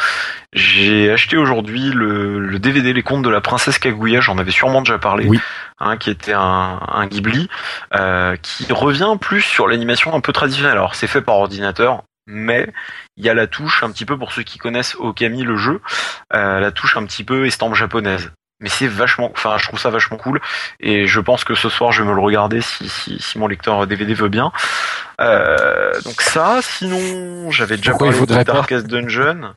J'ai 0.51 1.11
acheté 1.11 1.37
aujourd'hui 1.37 1.91
le, 1.91 2.57
DVD 2.57 2.93
Les 2.93 3.03
Contes 3.03 3.21
de 3.21 3.29
la 3.29 3.41
Princesse 3.41 3.77
Kaguya, 3.77 4.21
j'en 4.21 4.39
avais 4.39 4.49
sûrement 4.49 4.81
déjà 4.81 4.97
parlé, 4.97 5.29
hein, 5.79 5.97
qui 5.97 6.09
était 6.09 6.33
un, 6.33 6.79
un 6.87 7.05
Ghibli, 7.05 7.47
euh, 7.93 8.35
qui 8.41 8.73
revient 8.73 9.13
plus 9.21 9.41
sur 9.41 9.67
l'animation 9.67 10.15
un 10.15 10.19
peu 10.19 10.33
traditionnelle. 10.33 10.71
Alors 10.71 10.95
c'est 10.95 11.05
fait 11.05 11.21
par 11.21 11.35
ordinateur, 11.35 12.01
mais 12.25 12.73
il 13.17 13.25
y 13.25 13.29
a 13.29 13.35
la 13.35 13.45
touche 13.45 13.83
un 13.83 13.91
petit 13.91 14.05
peu 14.05 14.17
pour 14.17 14.31
ceux 14.31 14.41
qui 14.41 14.57
connaissent 14.57 14.95
Okami 14.95 15.43
le 15.43 15.57
jeu, 15.57 15.79
euh, 16.33 16.59
la 16.59 16.71
touche 16.71 16.97
un 16.97 17.05
petit 17.05 17.23
peu 17.23 17.45
estampe 17.45 17.75
japonaise 17.75 18.31
mais 18.65 18.71
c'est 18.71 18.87
vachement, 18.87 19.29
enfin, 19.31 19.59
je 19.59 19.67
trouve 19.67 19.79
ça 19.79 19.91
vachement 19.91 20.17
cool, 20.17 20.41
et 20.79 21.05
je 21.05 21.19
pense 21.19 21.43
que 21.43 21.53
ce 21.53 21.69
soir 21.69 21.91
je 21.91 22.01
vais 22.01 22.09
me 22.09 22.15
le 22.15 22.19
regarder 22.21 22.61
si, 22.61 22.89
si, 22.89 23.21
si 23.21 23.37
mon 23.37 23.45
lecteur 23.45 23.85
DVD 23.85 24.15
veut 24.15 24.27
bien. 24.27 24.51
Euh, 25.21 25.93
donc 26.01 26.19
ça, 26.19 26.61
sinon, 26.63 27.51
j'avais 27.51 27.77
déjà 27.77 27.91
Pourquoi 27.91 28.09
parlé 28.09 28.25
de 28.25 28.43
Darkest 28.43 28.87
Dungeon. 28.87 29.53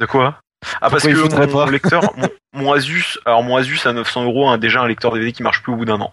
De 0.00 0.06
quoi? 0.06 0.40
Ah 0.80 0.88
parce 0.88 1.02
que 1.02 1.10
mon, 1.10 1.66
lecteur, 1.66 2.14
mon, 2.54 2.72
Asus, 2.72 3.18
alors 3.26 3.42
mon 3.42 3.58
Asus 3.58 3.80
à 3.84 3.92
900 3.92 4.24
euros 4.24 4.48
a 4.48 4.56
déjà 4.56 4.80
un 4.80 4.88
lecteur 4.88 5.12
DVD 5.12 5.30
qui 5.30 5.42
marche 5.42 5.62
plus 5.62 5.74
au 5.74 5.76
bout 5.76 5.84
d'un 5.84 6.00
an. 6.00 6.10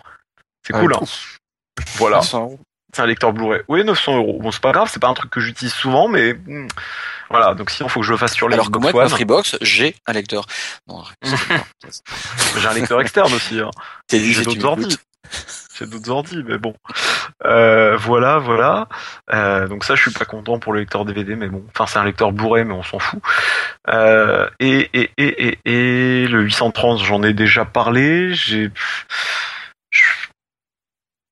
C'est 0.68 0.74
cool, 0.74 0.94
hein. 0.94 1.00
Voilà. 1.96 2.20
C'est 2.22 3.02
un 3.02 3.06
lecteur 3.06 3.32
Blu-ray. 3.32 3.62
Oui, 3.70 3.86
900 3.86 4.18
euros. 4.18 4.40
Bon, 4.42 4.52
c'est 4.52 4.62
pas 4.62 4.74
grave, 4.74 4.90
c'est 4.92 5.00
pas 5.00 5.08
un 5.08 5.14
truc 5.14 5.32
que 5.32 5.40
j'utilise 5.40 5.74
souvent, 5.74 6.10
mais 6.10 6.34
hmm, 6.34 6.68
voilà. 7.32 7.54
Donc 7.56 7.72
sinon, 7.72 7.90
faut 7.90 8.02
que 8.02 8.06
je 8.06 8.12
le 8.12 8.18
fasse 8.18 8.34
sur 8.34 8.48
les 8.48 8.54
Alors 8.54 8.72
que 8.72 8.78
moi, 8.78 8.90
avec 8.90 9.02
ma 9.02 9.10
Freebox, 9.10 9.58
j'ai 9.62 9.96
un 10.06 10.14
lecteur. 10.14 10.46
j'ai 11.24 12.68
un 12.68 12.74
lecteur 12.74 13.02
externe 13.02 13.34
aussi. 13.34 13.60
Hein. 13.60 13.72
J'ai 14.10 14.44
d'autres 14.44 14.66
ordi. 14.66 14.98
J'ai 15.78 15.88
d'autres 15.88 16.12
ordi, 16.12 16.44
mais 16.46 16.58
bon. 16.58 16.76
Euh, 17.46 17.98
voilà, 17.98 18.38
voilà. 18.38 18.88
Euh, 19.34 19.68
donc 19.68 19.84
ça, 19.84 19.96
je 19.96 20.02
suis 20.02 20.12
pas 20.12 20.26
content 20.26 20.60
pour 20.60 20.74
le 20.74 20.82
lecteur 20.82 21.06
DVD, 21.06 21.36
mais 21.36 21.48
bon. 21.48 21.64
Enfin, 21.70 21.88
c'est 21.88 21.98
un 21.98 22.04
lecteur 22.04 22.32
bourré, 22.32 22.64
mais 22.66 22.74
on 22.74 22.84
s'en 22.84 23.00
fout. 23.00 23.22
Euh, 23.88 24.48
et, 24.60 24.90
et, 24.94 25.12
et, 25.18 25.60
et, 25.66 26.24
et 26.24 26.28
le 26.28 26.42
830, 26.42 27.04
j'en 27.04 27.24
ai 27.24 27.34
déjà 27.34 27.66
parlé. 27.66 28.34
J'ai 28.34 28.70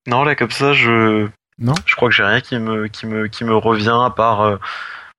non, 0.10 0.24
là, 0.24 0.36
comme 0.36 0.52
ça, 0.52 0.74
je. 0.74 1.28
Non. 1.60 1.76
Je 1.86 1.96
crois 1.96 2.10
que 2.10 2.16
j'ai 2.16 2.24
rien 2.24 2.42
qui 2.42 2.58
me, 2.58 2.88
qui 2.88 3.06
me, 3.06 3.28
qui 3.28 3.44
me 3.44 3.56
revient 3.56 3.98
à 4.04 4.10
part 4.10 4.42
euh, 4.42 4.58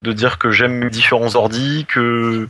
de 0.02 0.12
dire 0.12 0.38
que 0.38 0.50
j'aime 0.50 0.78
mes 0.78 0.90
différents 0.90 1.34
ordi, 1.34 1.86
que 1.86 2.48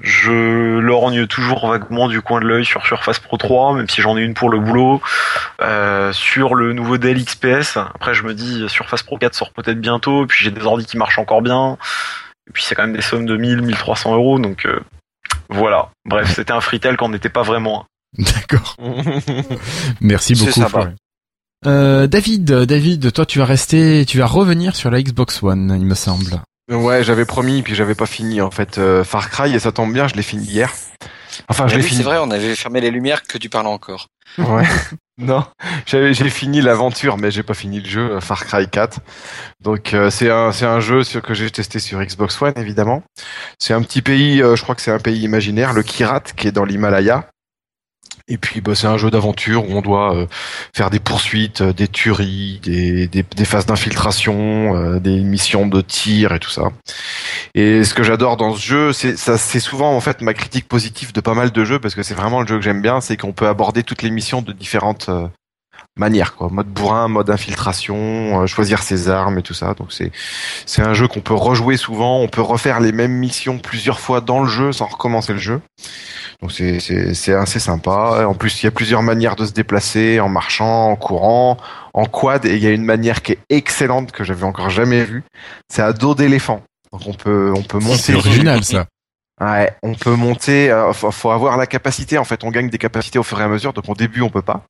je 0.00 0.78
lorgne 0.78 1.26
toujours 1.26 1.68
vaguement 1.68 2.08
du 2.08 2.20
coin 2.20 2.40
de 2.40 2.46
l'œil 2.46 2.64
sur 2.64 2.84
Surface 2.86 3.18
Pro 3.18 3.36
3, 3.36 3.74
même 3.74 3.88
si 3.88 4.02
j'en 4.02 4.16
ai 4.16 4.22
une 4.22 4.34
pour 4.34 4.50
le 4.50 4.58
boulot. 4.58 5.00
Euh, 5.60 6.12
sur 6.12 6.54
le 6.54 6.72
nouveau 6.72 6.98
Dell 6.98 7.22
XPS, 7.22 7.78
après 7.78 8.14
je 8.14 8.24
me 8.24 8.34
dis 8.34 8.68
Surface 8.68 9.02
Pro 9.02 9.16
4 9.16 9.34
sort 9.34 9.52
peut-être 9.52 9.80
bientôt, 9.80 10.24
et 10.24 10.26
puis 10.26 10.44
j'ai 10.44 10.50
des 10.50 10.62
ordi 10.62 10.84
qui 10.84 10.98
marchent 10.98 11.18
encore 11.18 11.42
bien. 11.42 11.78
Et 12.48 12.52
puis 12.52 12.62
c'est 12.62 12.74
quand 12.74 12.82
même 12.82 12.96
des 12.96 13.02
sommes 13.02 13.26
de 13.26 13.36
1000, 13.36 13.62
1300 13.62 14.14
euros, 14.14 14.38
donc 14.38 14.66
euh, 14.66 14.80
voilà. 15.48 15.90
Bref, 16.04 16.34
c'était 16.34 16.52
un 16.52 16.60
freetel 16.60 16.96
qu'on 16.96 17.08
n'était 17.08 17.28
pas 17.30 17.42
vraiment. 17.42 17.86
D'accord. 18.18 18.76
Merci 20.00 20.34
beaucoup. 20.34 20.60
Euh, 21.64 22.06
David, 22.06 22.44
David, 22.44 23.12
toi 23.12 23.24
tu 23.24 23.38
vas 23.38 23.46
rester, 23.46 24.04
tu 24.06 24.18
vas 24.18 24.26
revenir 24.26 24.76
sur 24.76 24.90
la 24.90 25.02
Xbox 25.02 25.42
One, 25.42 25.74
il 25.78 25.86
me 25.86 25.94
semble. 25.94 26.42
Ouais, 26.70 27.04
j'avais 27.04 27.24
promis, 27.24 27.62
puis 27.62 27.74
j'avais 27.74 27.94
pas 27.94 28.06
fini 28.06 28.40
en 28.40 28.50
fait 28.50 28.78
euh, 28.78 29.04
Far 29.04 29.30
Cry 29.30 29.54
et 29.54 29.58
ça 29.60 29.70
tombe 29.70 29.92
bien, 29.92 30.08
je 30.08 30.14
l'ai 30.14 30.22
fini 30.22 30.44
hier. 30.44 30.72
Enfin, 31.48 31.68
je 31.68 31.76
l'ai 31.76 31.82
fini. 31.82 31.98
C'est 31.98 32.02
vrai, 32.02 32.18
on 32.18 32.30
avait 32.30 32.56
fermé 32.56 32.80
les 32.80 32.90
lumières 32.90 33.22
que 33.22 33.38
tu 33.38 33.48
parles 33.48 33.68
encore. 33.68 34.08
Ouais. 34.38 34.64
non, 35.18 35.44
j'ai 35.86 36.12
fini 36.28 36.60
l'aventure, 36.60 37.18
mais 37.18 37.30
j'ai 37.30 37.44
pas 37.44 37.54
fini 37.54 37.80
le 37.80 37.88
jeu 37.88 38.20
Far 38.20 38.44
Cry 38.44 38.68
4. 38.68 38.98
Donc 39.60 39.94
euh, 39.94 40.10
c'est 40.10 40.28
un 40.28 40.50
c'est 40.50 40.66
un 40.66 40.80
jeu 40.80 41.04
sur, 41.04 41.22
que 41.22 41.34
j'ai 41.34 41.48
testé 41.50 41.78
sur 41.78 42.02
Xbox 42.02 42.42
One 42.42 42.54
évidemment. 42.56 43.04
C'est 43.60 43.72
un 43.74 43.82
petit 43.82 44.02
pays, 44.02 44.38
je 44.38 44.60
crois 44.62 44.74
que 44.74 44.82
c'est 44.82 44.92
un 44.92 44.98
pays 44.98 45.22
imaginaire, 45.22 45.72
le 45.72 45.84
Kirat, 45.84 46.22
qui 46.36 46.48
est 46.48 46.52
dans 46.52 46.64
l'Himalaya. 46.64 47.28
Et 48.28 48.38
puis 48.38 48.60
bah, 48.60 48.74
c'est 48.74 48.86
un 48.86 48.96
jeu 48.96 49.10
d'aventure 49.10 49.68
où 49.68 49.72
on 49.72 49.82
doit 49.82 50.16
euh, 50.16 50.26
faire 50.74 50.90
des 50.90 50.98
poursuites, 50.98 51.60
euh, 51.60 51.72
des 51.72 51.88
tueries, 51.88 52.60
des, 52.62 53.44
phases 53.44 53.66
d'infiltration, 53.66 54.74
euh, 54.76 54.98
des 54.98 55.20
missions 55.20 55.66
de 55.66 55.80
tir 55.80 56.32
et 56.32 56.40
tout 56.40 56.50
ça. 56.50 56.70
Et 57.54 57.84
ce 57.84 57.94
que 57.94 58.02
j'adore 58.02 58.36
dans 58.36 58.54
ce 58.54 58.60
jeu, 58.60 58.92
c'est 58.92 59.16
ça 59.16 59.38
c'est 59.38 59.60
souvent 59.60 59.96
en 59.96 60.00
fait 60.00 60.22
ma 60.22 60.34
critique 60.34 60.68
positive 60.68 61.12
de 61.12 61.20
pas 61.20 61.34
mal 61.34 61.52
de 61.52 61.64
jeux 61.64 61.78
parce 61.78 61.94
que 61.94 62.02
c'est 62.02 62.14
vraiment 62.14 62.40
le 62.40 62.46
jeu 62.46 62.56
que 62.56 62.62
j'aime 62.62 62.82
bien, 62.82 63.00
c'est 63.00 63.16
qu'on 63.16 63.32
peut 63.32 63.46
aborder 63.46 63.82
toutes 63.82 64.02
les 64.02 64.10
missions 64.10 64.42
de 64.42 64.52
différentes 64.52 65.08
manière 65.96 66.34
quoi. 66.34 66.48
Mode 66.50 66.68
bourrin 66.68 67.08
mode 67.08 67.30
infiltration 67.30 68.42
euh, 68.42 68.46
choisir 68.46 68.82
ses 68.82 69.08
armes 69.08 69.38
et 69.38 69.42
tout 69.42 69.54
ça. 69.54 69.74
Donc 69.74 69.92
c'est 69.92 70.12
c'est 70.66 70.82
un 70.82 70.94
jeu 70.94 71.08
qu'on 71.08 71.20
peut 71.20 71.34
rejouer 71.34 71.76
souvent. 71.76 72.20
On 72.20 72.28
peut 72.28 72.42
refaire 72.42 72.80
les 72.80 72.92
mêmes 72.92 73.12
missions 73.12 73.58
plusieurs 73.58 74.00
fois 74.00 74.20
dans 74.20 74.40
le 74.40 74.48
jeu 74.48 74.72
sans 74.72 74.86
recommencer 74.86 75.32
le 75.32 75.38
jeu. 75.38 75.60
Donc 76.42 76.52
c'est 76.52 76.80
c'est 76.80 77.14
c'est 77.14 77.34
assez 77.34 77.58
sympa. 77.58 78.26
En 78.26 78.34
plus 78.34 78.62
il 78.62 78.66
y 78.66 78.68
a 78.68 78.72
plusieurs 78.72 79.02
manières 79.02 79.36
de 79.36 79.46
se 79.46 79.52
déplacer 79.52 80.20
en 80.20 80.28
marchant 80.28 80.90
en 80.90 80.96
courant 80.96 81.56
en 81.94 82.04
quad. 82.04 82.44
Et 82.44 82.56
il 82.56 82.62
y 82.62 82.66
a 82.66 82.70
une 82.70 82.84
manière 82.84 83.22
qui 83.22 83.32
est 83.32 83.38
excellente 83.48 84.12
que 84.12 84.24
j'avais 84.24 84.44
encore 84.44 84.70
jamais 84.70 85.04
vue. 85.04 85.24
C'est 85.68 85.82
à 85.82 85.92
dos 85.92 86.14
d'éléphant. 86.14 86.62
Donc 86.92 87.02
on 87.06 87.14
peut 87.14 87.52
on 87.56 87.62
peut 87.62 87.78
monter 87.78 87.98
c'est 87.98 88.14
original 88.14 88.62
ça. 88.64 88.86
Ouais, 89.38 89.70
on 89.82 89.94
peut 89.94 90.14
monter. 90.14 90.70
Euh, 90.70 90.94
faut, 90.94 91.10
faut, 91.10 91.30
avoir 91.30 91.58
la 91.58 91.66
capacité. 91.66 92.16
En 92.16 92.24
fait, 92.24 92.42
on 92.42 92.50
gagne 92.50 92.70
des 92.70 92.78
capacités 92.78 93.18
au 93.18 93.22
fur 93.22 93.38
et 93.38 93.44
à 93.44 93.48
mesure. 93.48 93.74
Donc 93.74 93.86
au 93.86 93.94
début, 93.94 94.22
on 94.22 94.30
peut 94.30 94.40
pas. 94.40 94.64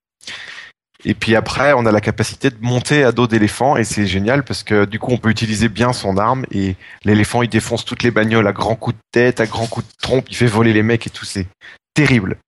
Et 1.08 1.14
puis 1.14 1.36
après, 1.36 1.72
on 1.72 1.86
a 1.86 1.92
la 1.92 2.00
capacité 2.00 2.50
de 2.50 2.56
monter 2.60 3.04
à 3.04 3.12
dos 3.12 3.28
d'éléphant 3.28 3.76
et 3.76 3.84
c'est 3.84 4.08
génial 4.08 4.42
parce 4.42 4.64
que 4.64 4.84
du 4.84 4.98
coup, 4.98 5.12
on 5.12 5.18
peut 5.18 5.30
utiliser 5.30 5.68
bien 5.68 5.92
son 5.92 6.18
arme 6.18 6.44
et 6.50 6.74
l'éléphant, 7.04 7.42
il 7.42 7.48
défonce 7.48 7.84
toutes 7.84 8.02
les 8.02 8.10
bagnoles 8.10 8.48
à 8.48 8.52
grands 8.52 8.74
coups 8.74 8.96
de 8.96 9.02
tête, 9.12 9.38
à 9.38 9.46
grands 9.46 9.68
coups 9.68 9.86
de 9.86 9.92
trompe, 10.02 10.26
il 10.28 10.34
fait 10.34 10.46
voler 10.46 10.72
les 10.72 10.82
mecs 10.82 11.06
et 11.06 11.10
tout. 11.10 11.24
C'est 11.24 11.46
terrible, 11.94 12.38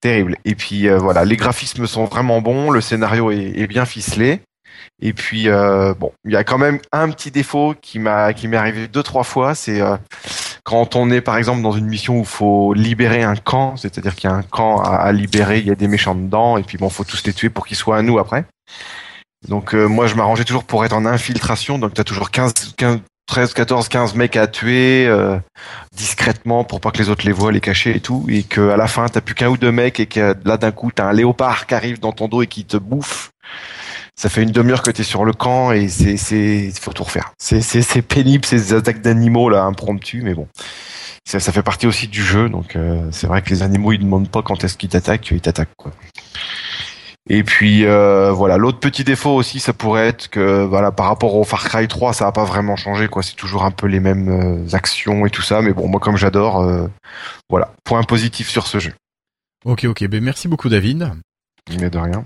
terrible. 0.00 0.36
Et 0.44 0.56
puis 0.56 0.88
euh, 0.88 0.98
voilà, 0.98 1.24
les 1.24 1.36
graphismes 1.36 1.86
sont 1.86 2.06
vraiment 2.06 2.40
bons, 2.40 2.70
le 2.70 2.80
scénario 2.80 3.30
est, 3.30 3.52
est 3.56 3.68
bien 3.68 3.84
ficelé. 3.84 4.40
Et 5.00 5.12
puis 5.12 5.48
euh, 5.48 5.94
bon, 5.94 6.12
il 6.24 6.32
y 6.32 6.36
a 6.36 6.44
quand 6.44 6.58
même 6.58 6.78
un 6.92 7.10
petit 7.10 7.30
défaut 7.30 7.74
qui 7.80 7.98
m'a 7.98 8.32
qui 8.32 8.48
m'est 8.48 8.56
arrivé 8.56 8.88
deux 8.88 9.02
trois 9.02 9.24
fois, 9.24 9.54
c'est 9.54 9.80
euh, 9.80 9.96
quand 10.64 10.94
on 10.94 11.10
est 11.10 11.20
par 11.20 11.36
exemple 11.36 11.62
dans 11.62 11.72
une 11.72 11.86
mission 11.86 12.20
où 12.20 12.24
faut 12.24 12.72
libérer 12.72 13.22
un 13.22 13.34
camp, 13.34 13.76
c'est-à-dire 13.76 14.14
qu'il 14.14 14.30
y 14.30 14.32
a 14.32 14.36
un 14.36 14.42
camp 14.42 14.80
à, 14.80 15.10
libérer, 15.12 15.58
il 15.58 15.66
y 15.66 15.70
a 15.70 15.74
des 15.74 15.88
méchants 15.88 16.14
dedans, 16.14 16.56
et 16.56 16.62
puis 16.62 16.78
bon, 16.78 16.88
faut 16.88 17.04
tous 17.04 17.24
les 17.24 17.32
tuer 17.32 17.50
pour 17.50 17.66
qu'ils 17.66 17.76
soient 17.76 17.96
à 17.96 18.02
nous 18.02 18.18
après. 18.18 18.44
Donc 19.48 19.74
euh, 19.74 19.86
moi 19.86 20.06
je 20.06 20.14
m'arrangeais 20.14 20.44
toujours 20.44 20.64
pour 20.64 20.84
être 20.84 20.92
en 20.92 21.04
infiltration, 21.04 21.78
donc 21.78 21.94
tu 21.94 22.00
as 22.00 22.04
toujours 22.04 22.30
15, 22.30 22.74
15, 22.76 23.00
13, 23.26 23.54
14, 23.54 23.88
15 23.88 24.14
mecs 24.14 24.36
à 24.36 24.46
tuer 24.46 25.06
euh, 25.08 25.36
discrètement 25.96 26.62
pour 26.62 26.80
pas 26.80 26.92
que 26.92 26.98
les 26.98 27.08
autres 27.08 27.26
les 27.26 27.32
voient, 27.32 27.50
les 27.50 27.60
cacher 27.60 27.96
et 27.96 28.00
tout, 28.00 28.24
et 28.28 28.44
que 28.44 28.70
à 28.70 28.76
la 28.76 28.86
fin 28.86 29.08
t'as 29.08 29.20
plus 29.20 29.34
qu'un 29.34 29.48
ou 29.48 29.56
deux 29.56 29.72
mecs 29.72 29.98
et 29.98 30.06
que 30.06 30.36
là 30.44 30.56
d'un 30.58 30.70
coup 30.70 30.92
t'as 30.94 31.06
un 31.06 31.12
léopard 31.12 31.66
qui 31.66 31.74
arrive 31.74 31.98
dans 31.98 32.12
ton 32.12 32.28
dos 32.28 32.42
et 32.42 32.46
qui 32.46 32.64
te 32.64 32.76
bouffe 32.76 33.30
ça 34.14 34.28
fait 34.28 34.42
une 34.42 34.50
demi-heure 34.50 34.82
que 34.82 34.90
t'es 34.90 35.02
sur 35.02 35.24
le 35.24 35.32
camp 35.32 35.72
et 35.72 35.88
c'est 35.88 36.16
c'est 36.16 36.70
faut 36.80 36.92
tout 36.92 37.04
refaire. 37.04 37.32
C'est 37.38 37.60
c'est 37.60 37.82
c'est 37.82 38.02
pénible 38.02 38.44
ces 38.44 38.74
attaques 38.74 39.00
d'animaux 39.00 39.48
là 39.48 39.64
impromptues, 39.64 40.22
mais 40.22 40.34
bon. 40.34 40.46
Ça, 41.24 41.38
ça 41.38 41.52
fait 41.52 41.62
partie 41.62 41.86
aussi 41.86 42.08
du 42.08 42.22
jeu, 42.22 42.48
donc 42.48 42.74
euh, 42.74 43.08
c'est 43.12 43.28
vrai 43.28 43.42
que 43.42 43.50
les 43.50 43.62
animaux 43.62 43.92
ils 43.92 44.00
demandent 44.00 44.28
pas 44.28 44.42
quand 44.42 44.64
est-ce 44.64 44.76
qu'ils 44.76 44.88
t'attaquent, 44.88 45.30
ils 45.30 45.40
t'attaquent 45.40 45.76
quoi. 45.76 45.92
Et 47.30 47.44
puis 47.44 47.86
euh, 47.86 48.32
voilà, 48.32 48.56
l'autre 48.58 48.80
petit 48.80 49.04
défaut 49.04 49.30
aussi, 49.30 49.60
ça 49.60 49.72
pourrait 49.72 50.08
être 50.08 50.28
que 50.28 50.64
voilà 50.64 50.90
par 50.90 51.06
rapport 51.06 51.36
au 51.36 51.44
Far 51.44 51.62
Cry 51.62 51.86
3, 51.86 52.12
ça 52.12 52.26
a 52.26 52.32
pas 52.32 52.44
vraiment 52.44 52.74
changé 52.74 53.06
quoi. 53.06 53.22
C'est 53.22 53.36
toujours 53.36 53.64
un 53.64 53.70
peu 53.70 53.86
les 53.86 54.00
mêmes 54.00 54.28
euh, 54.28 54.74
actions 54.74 55.24
et 55.26 55.30
tout 55.30 55.42
ça, 55.42 55.62
mais 55.62 55.72
bon 55.72 55.88
moi 55.88 56.00
comme 56.00 56.16
j'adore, 56.16 56.66
voilà 57.48 57.72
point 57.84 58.02
positif 58.02 58.48
sur 58.48 58.66
ce 58.66 58.80
jeu. 58.80 58.92
Ok 59.64 59.84
ok, 59.84 60.04
ben 60.08 60.22
merci 60.22 60.48
beaucoup 60.48 60.68
David. 60.68 61.12
Mais 61.80 61.88
de 61.88 61.98
rien. 61.98 62.24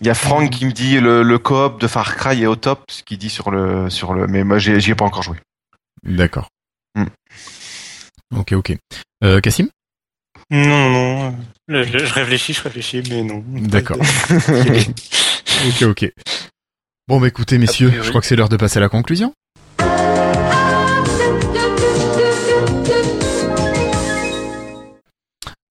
Il 0.00 0.06
y 0.06 0.10
a 0.10 0.14
Franck 0.14 0.50
qui 0.50 0.66
me 0.66 0.72
dit 0.72 0.98
le, 0.98 1.22
le 1.22 1.38
coop 1.38 1.80
de 1.80 1.86
Far 1.86 2.16
Cry 2.16 2.42
est 2.42 2.46
au 2.46 2.56
top, 2.56 2.82
ce 2.90 3.02
qu'il 3.02 3.18
dit 3.18 3.30
sur 3.30 3.50
le 3.50 3.88
sur 3.90 4.12
le, 4.12 4.26
mais 4.26 4.42
moi 4.42 4.58
j'y 4.58 4.90
ai 4.90 4.94
pas 4.94 5.04
encore 5.04 5.22
joué. 5.22 5.36
D'accord. 6.02 6.48
Hmm. 6.96 7.06
Ok 8.36 8.52
ok. 8.52 8.76
Euh, 9.22 9.40
Cassim? 9.40 9.68
Non 10.50 10.90
non, 10.90 11.36
je, 11.68 11.82
je, 11.84 12.12
réfléchis, 12.12 12.52
je 12.52 12.62
réfléchis, 12.62 13.02
mais 13.08 13.22
non. 13.22 13.44
D'accord. 13.46 13.98
ok 15.68 15.82
ok. 15.82 16.12
Bon 17.06 17.20
bah 17.20 17.28
écoutez 17.28 17.58
messieurs, 17.58 17.92
je 18.02 18.08
crois 18.08 18.20
que 18.20 18.26
c'est 18.26 18.36
l'heure 18.36 18.48
de 18.48 18.56
passer 18.56 18.78
à 18.78 18.80
la 18.80 18.88
conclusion. 18.88 19.32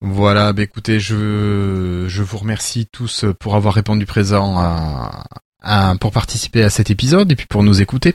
Voilà, 0.06 0.52
bah 0.52 0.62
écoutez, 0.62 1.00
je, 1.00 2.04
je 2.06 2.22
vous 2.22 2.36
remercie 2.36 2.86
tous 2.86 3.24
pour 3.40 3.56
avoir 3.56 3.72
répondu 3.72 4.04
présent 4.04 4.58
à, 5.62 5.94
pour 5.98 6.12
participer 6.12 6.62
à 6.62 6.68
cet 6.68 6.90
épisode 6.90 7.32
et 7.32 7.36
puis 7.36 7.46
pour 7.46 7.62
nous 7.62 7.80
écouter. 7.80 8.14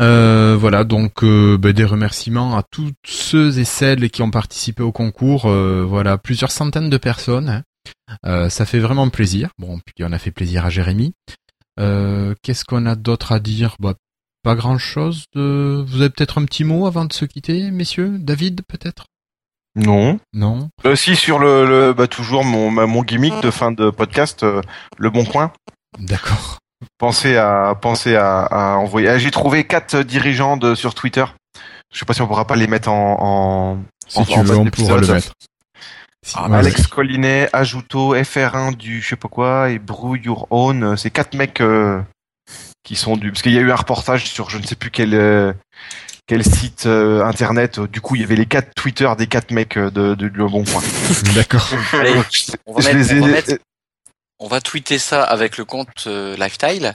Euh, 0.00 0.56
voilà, 0.56 0.84
donc 0.84 1.24
euh, 1.24 1.58
bah, 1.58 1.72
des 1.72 1.84
remerciements 1.84 2.56
à 2.56 2.62
tous 2.62 2.92
ceux 3.04 3.58
et 3.58 3.64
celles 3.64 4.10
qui 4.10 4.22
ont 4.22 4.30
participé 4.30 4.84
au 4.84 4.92
concours. 4.92 5.46
Euh, 5.46 5.84
voilà, 5.84 6.18
plusieurs 6.18 6.52
centaines 6.52 6.88
de 6.88 6.96
personnes. 6.98 7.64
Hein. 8.22 8.48
ça 8.48 8.64
fait 8.64 8.78
vraiment 8.78 9.08
plaisir. 9.08 9.50
Bon, 9.58 9.80
puis 9.84 10.04
on 10.04 10.12
a 10.12 10.18
fait 10.18 10.30
plaisir 10.30 10.66
à 10.66 10.70
Jérémy. 10.70 11.14
Qu'est-ce 11.76 12.64
qu'on 12.64 12.86
a 12.86 12.94
d'autre 12.94 13.32
à 13.32 13.40
dire? 13.40 13.74
Bah, 13.80 13.94
Pas 14.44 14.54
grand-chose. 14.54 15.24
Vous 15.34 16.00
avez 16.00 16.10
peut-être 16.10 16.38
un 16.38 16.44
petit 16.44 16.62
mot 16.62 16.86
avant 16.86 17.06
de 17.06 17.12
se 17.12 17.24
quitter, 17.24 17.72
messieurs? 17.72 18.18
David, 18.20 18.62
peut-être? 18.68 19.06
Non. 19.76 20.18
Non. 20.32 20.68
Euh, 20.84 20.96
si 20.96 21.16
sur 21.16 21.38
le, 21.38 21.66
le 21.66 21.92
bah, 21.92 22.06
toujours 22.06 22.44
mon 22.44 22.70
mon 22.70 23.02
gimmick 23.02 23.40
de 23.40 23.50
fin 23.50 23.70
de 23.72 23.90
podcast, 23.90 24.42
euh, 24.42 24.60
le 24.96 25.10
bon 25.10 25.24
coin. 25.24 25.52
D'accord. 25.98 26.58
Pensez 26.98 27.36
à 27.36 27.74
penser 27.80 28.16
à, 28.16 28.40
à 28.42 28.76
envoyer. 28.76 29.08
Ah, 29.08 29.18
j'ai 29.18 29.30
trouvé 29.30 29.64
quatre 29.64 29.98
dirigeants 30.02 30.56
de, 30.56 30.74
sur 30.74 30.94
Twitter. 30.94 31.24
Je 31.92 31.98
sais 31.98 32.04
pas 32.04 32.14
si 32.14 32.22
on 32.22 32.26
pourra 32.26 32.46
pas 32.46 32.56
les 32.56 32.66
mettre 32.66 32.88
en. 32.88 33.16
en 33.20 33.78
si 34.06 34.24
tu 34.26 34.40
veux, 34.40 34.56
on 34.56 34.66
pourra 34.66 34.98
le 34.98 35.06
mettre. 35.06 35.32
Ah, 36.34 36.48
Alex 36.52 36.86
Collinet, 36.88 37.48
Ajuto, 37.52 38.14
FR1 38.14 38.74
du 38.76 39.00
je 39.00 39.08
sais 39.08 39.16
pas 39.16 39.28
quoi 39.28 39.70
et 39.70 39.78
Brew 39.78 40.16
Your 40.16 40.46
Own. 40.50 40.96
C'est 40.96 41.10
quatre 41.10 41.34
mecs 41.34 41.60
euh, 41.60 42.02
qui 42.82 42.96
sont 42.96 43.16
du 43.16 43.30
parce 43.30 43.42
qu'il 43.42 43.52
y 43.52 43.58
a 43.58 43.60
eu 43.60 43.70
un 43.70 43.76
reportage 43.76 44.26
sur 44.26 44.50
je 44.50 44.58
ne 44.58 44.64
sais 44.64 44.74
plus 44.74 44.90
quel 44.90 45.14
euh, 45.14 45.52
quel 46.28 46.44
site 46.44 46.86
euh, 46.86 47.24
internet. 47.24 47.80
Du 47.80 48.00
coup, 48.00 48.14
il 48.14 48.20
y 48.20 48.24
avait 48.24 48.36
les 48.36 48.46
quatre 48.46 48.72
Twitter 48.74 49.10
des 49.16 49.26
quatre 49.26 49.50
mecs 49.50 49.76
euh, 49.76 49.90
de, 49.90 50.14
de, 50.14 50.26
Le 50.26 50.46
Bon 50.46 50.62
Coin. 50.62 50.82
D'accord. 51.34 51.68
on, 54.38 54.46
va 54.46 54.60
tweeter 54.60 54.98
ça 54.98 55.24
avec 55.24 55.56
le 55.56 55.64
compte 55.64 56.04
euh, 56.06 56.36
Lifestyle. 56.36 56.94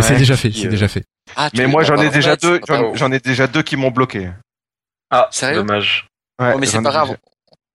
c'est 0.00 0.16
déjà 0.16 0.36
fait, 0.36 0.52
c'est 0.52 0.68
déjà 0.68 0.88
fait. 0.88 1.04
Ah, 1.34 1.48
mais 1.54 1.66
moi, 1.66 1.82
j'en 1.82 2.00
ai 2.00 2.10
déjà 2.10 2.36
deux. 2.36 2.60
J'en 2.94 3.10
ai 3.10 3.18
déjà 3.18 3.48
deux 3.48 3.62
qui 3.62 3.76
m'ont 3.76 3.90
bloqué. 3.90 4.30
Ah, 5.10 5.28
sérieux 5.32 5.56
Dommage. 5.56 6.06
Ouais, 6.40 6.56
mais 6.58 6.66
c'est 6.66 6.82
pas 6.82 6.90
grave. 6.90 7.16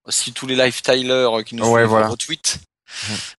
Si 0.07 0.33
tous 0.33 0.47
les 0.47 0.55
lifestylers 0.55 1.43
qui 1.45 1.55
nous 1.55 1.67
ouais, 1.67 1.85
voilà. 1.85 2.07
retweet. 2.07 2.59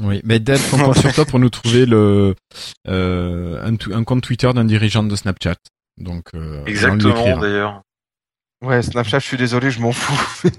Oui, 0.00 0.20
mais 0.24 0.40
Dave, 0.40 0.60
on 0.72 0.78
compte 0.78 0.98
sur 0.98 1.12
toi 1.12 1.26
pour 1.26 1.38
nous 1.38 1.50
trouver 1.50 1.86
le 1.86 2.34
un, 2.88 3.74
un 3.92 4.04
compte 4.04 4.22
Twitter 4.22 4.50
d'un 4.52 4.64
dirigeant 4.64 5.04
de 5.04 5.14
Snapchat. 5.14 5.54
Donc, 6.02 6.24
euh, 6.34 6.64
Exactement, 6.66 7.38
d'ailleurs. 7.38 7.82
Ouais, 8.62 8.82
Snapchat, 8.82 9.20
je 9.20 9.26
suis 9.26 9.36
désolé, 9.36 9.70
je 9.70 9.80
m'en 9.80 9.92
fous. 9.92 10.48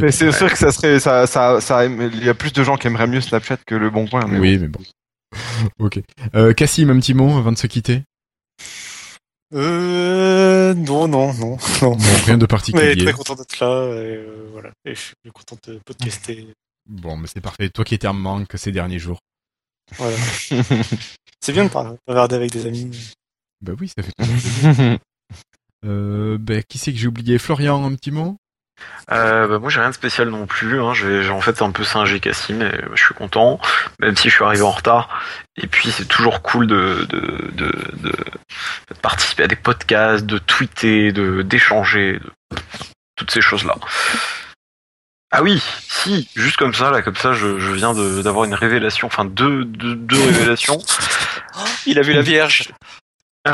Mais 0.00 0.12
c'est 0.12 0.32
sûr 0.32 0.50
que 0.50 0.58
ça 0.58 0.72
serait, 0.72 1.00
ça, 1.00 1.26
ça, 1.26 1.60
ça, 1.60 1.84
il 1.84 2.24
y 2.24 2.28
a 2.28 2.34
plus 2.34 2.52
de 2.52 2.62
gens 2.62 2.76
qui 2.76 2.86
aimeraient 2.86 3.06
mieux 3.08 3.20
Snapchat 3.20 3.58
que 3.66 3.74
le 3.74 3.90
Bon 3.90 4.06
Coin. 4.06 4.26
Mais 4.26 4.38
oui, 4.38 4.58
mais 4.58 4.68
bon. 4.68 4.80
ok. 5.78 6.00
Euh, 6.34 6.52
Cassim, 6.52 6.90
un 6.90 6.98
petit 7.00 7.14
mot 7.14 7.36
avant 7.36 7.52
de 7.52 7.58
se 7.58 7.66
quitter? 7.66 8.02
Euh, 9.54 10.74
non, 10.74 11.08
non, 11.08 11.34
non, 11.34 11.58
non. 11.82 11.96
rien 12.24 12.38
de 12.38 12.46
particulier. 12.46 12.94
Mais 12.96 13.02
très 13.02 13.12
content 13.12 13.34
d'être 13.34 13.58
là, 13.60 13.86
et 13.94 14.16
euh, 14.16 14.48
voilà. 14.52 14.70
Et 14.84 14.94
je 14.94 15.00
suis 15.00 15.14
content 15.32 15.56
de 15.66 15.80
podcaster. 15.84 16.48
Bon, 16.88 17.16
mais 17.16 17.26
c'est 17.26 17.40
parfait. 17.40 17.68
Toi 17.68 17.84
qui 17.84 17.94
étais 17.94 18.06
en 18.06 18.14
manque 18.14 18.52
ces 18.54 18.72
derniers 18.72 18.98
jours. 18.98 19.18
Voilà. 19.96 20.16
C'est 21.40 21.52
bien 21.52 21.64
de 21.64 21.70
regarder 22.06 22.36
avec 22.36 22.50
des 22.52 22.66
amis. 22.66 23.14
Bah 23.60 23.72
oui, 23.80 23.88
ça 23.88 24.02
fait 24.02 24.12
plaisir. 24.16 24.98
euh, 25.84 26.38
bah, 26.38 26.62
qui 26.62 26.78
c'est 26.78 26.92
que 26.92 26.98
j'ai 26.98 27.08
oublié? 27.08 27.38
Florian, 27.38 27.84
un 27.84 27.94
petit 27.94 28.10
mot? 28.10 28.36
Euh, 29.10 29.46
bah 29.46 29.58
moi 29.58 29.68
j'ai 29.68 29.80
rien 29.80 29.90
de 29.90 29.94
spécial 29.94 30.28
non 30.28 30.46
plus, 30.46 30.80
hein. 30.80 30.94
j'ai 30.94 31.28
en 31.28 31.40
fait 31.40 31.60
un 31.62 31.70
peu 31.70 31.84
singé 31.84 32.20
Cassim 32.20 32.62
et 32.62 32.72
je 32.94 33.04
suis 33.04 33.14
content, 33.14 33.60
même 34.00 34.16
si 34.16 34.28
je 34.28 34.34
suis 34.34 34.44
arrivé 34.44 34.62
en 34.62 34.70
retard. 34.70 35.22
Et 35.56 35.66
puis 35.66 35.90
c'est 35.90 36.06
toujours 36.06 36.42
cool 36.42 36.66
de, 36.66 37.06
de, 37.08 37.50
de, 37.52 37.72
de, 37.98 38.14
participer 39.02 39.44
à 39.44 39.48
des 39.48 39.56
podcasts, 39.56 40.24
de 40.24 40.38
tweeter, 40.38 41.12
de 41.12 41.42
d'échanger, 41.42 42.14
de, 42.14 42.56
toutes 43.16 43.30
ces 43.30 43.40
choses-là. 43.40 43.76
Ah 45.34 45.42
oui, 45.42 45.62
si, 45.88 46.28
juste 46.36 46.58
comme 46.58 46.74
ça, 46.74 46.90
là, 46.90 47.00
comme 47.00 47.16
ça, 47.16 47.32
je, 47.32 47.58
je 47.58 47.72
viens 47.72 47.94
d'avoir 47.94 48.44
une 48.44 48.52
révélation, 48.52 49.06
enfin 49.06 49.24
deux, 49.24 49.64
deux, 49.64 49.94
deux 49.94 50.20
révélations. 50.20 50.76
Il 51.86 51.98
a 51.98 52.02
vu 52.02 52.12
la 52.12 52.20
Vierge. 52.20 52.70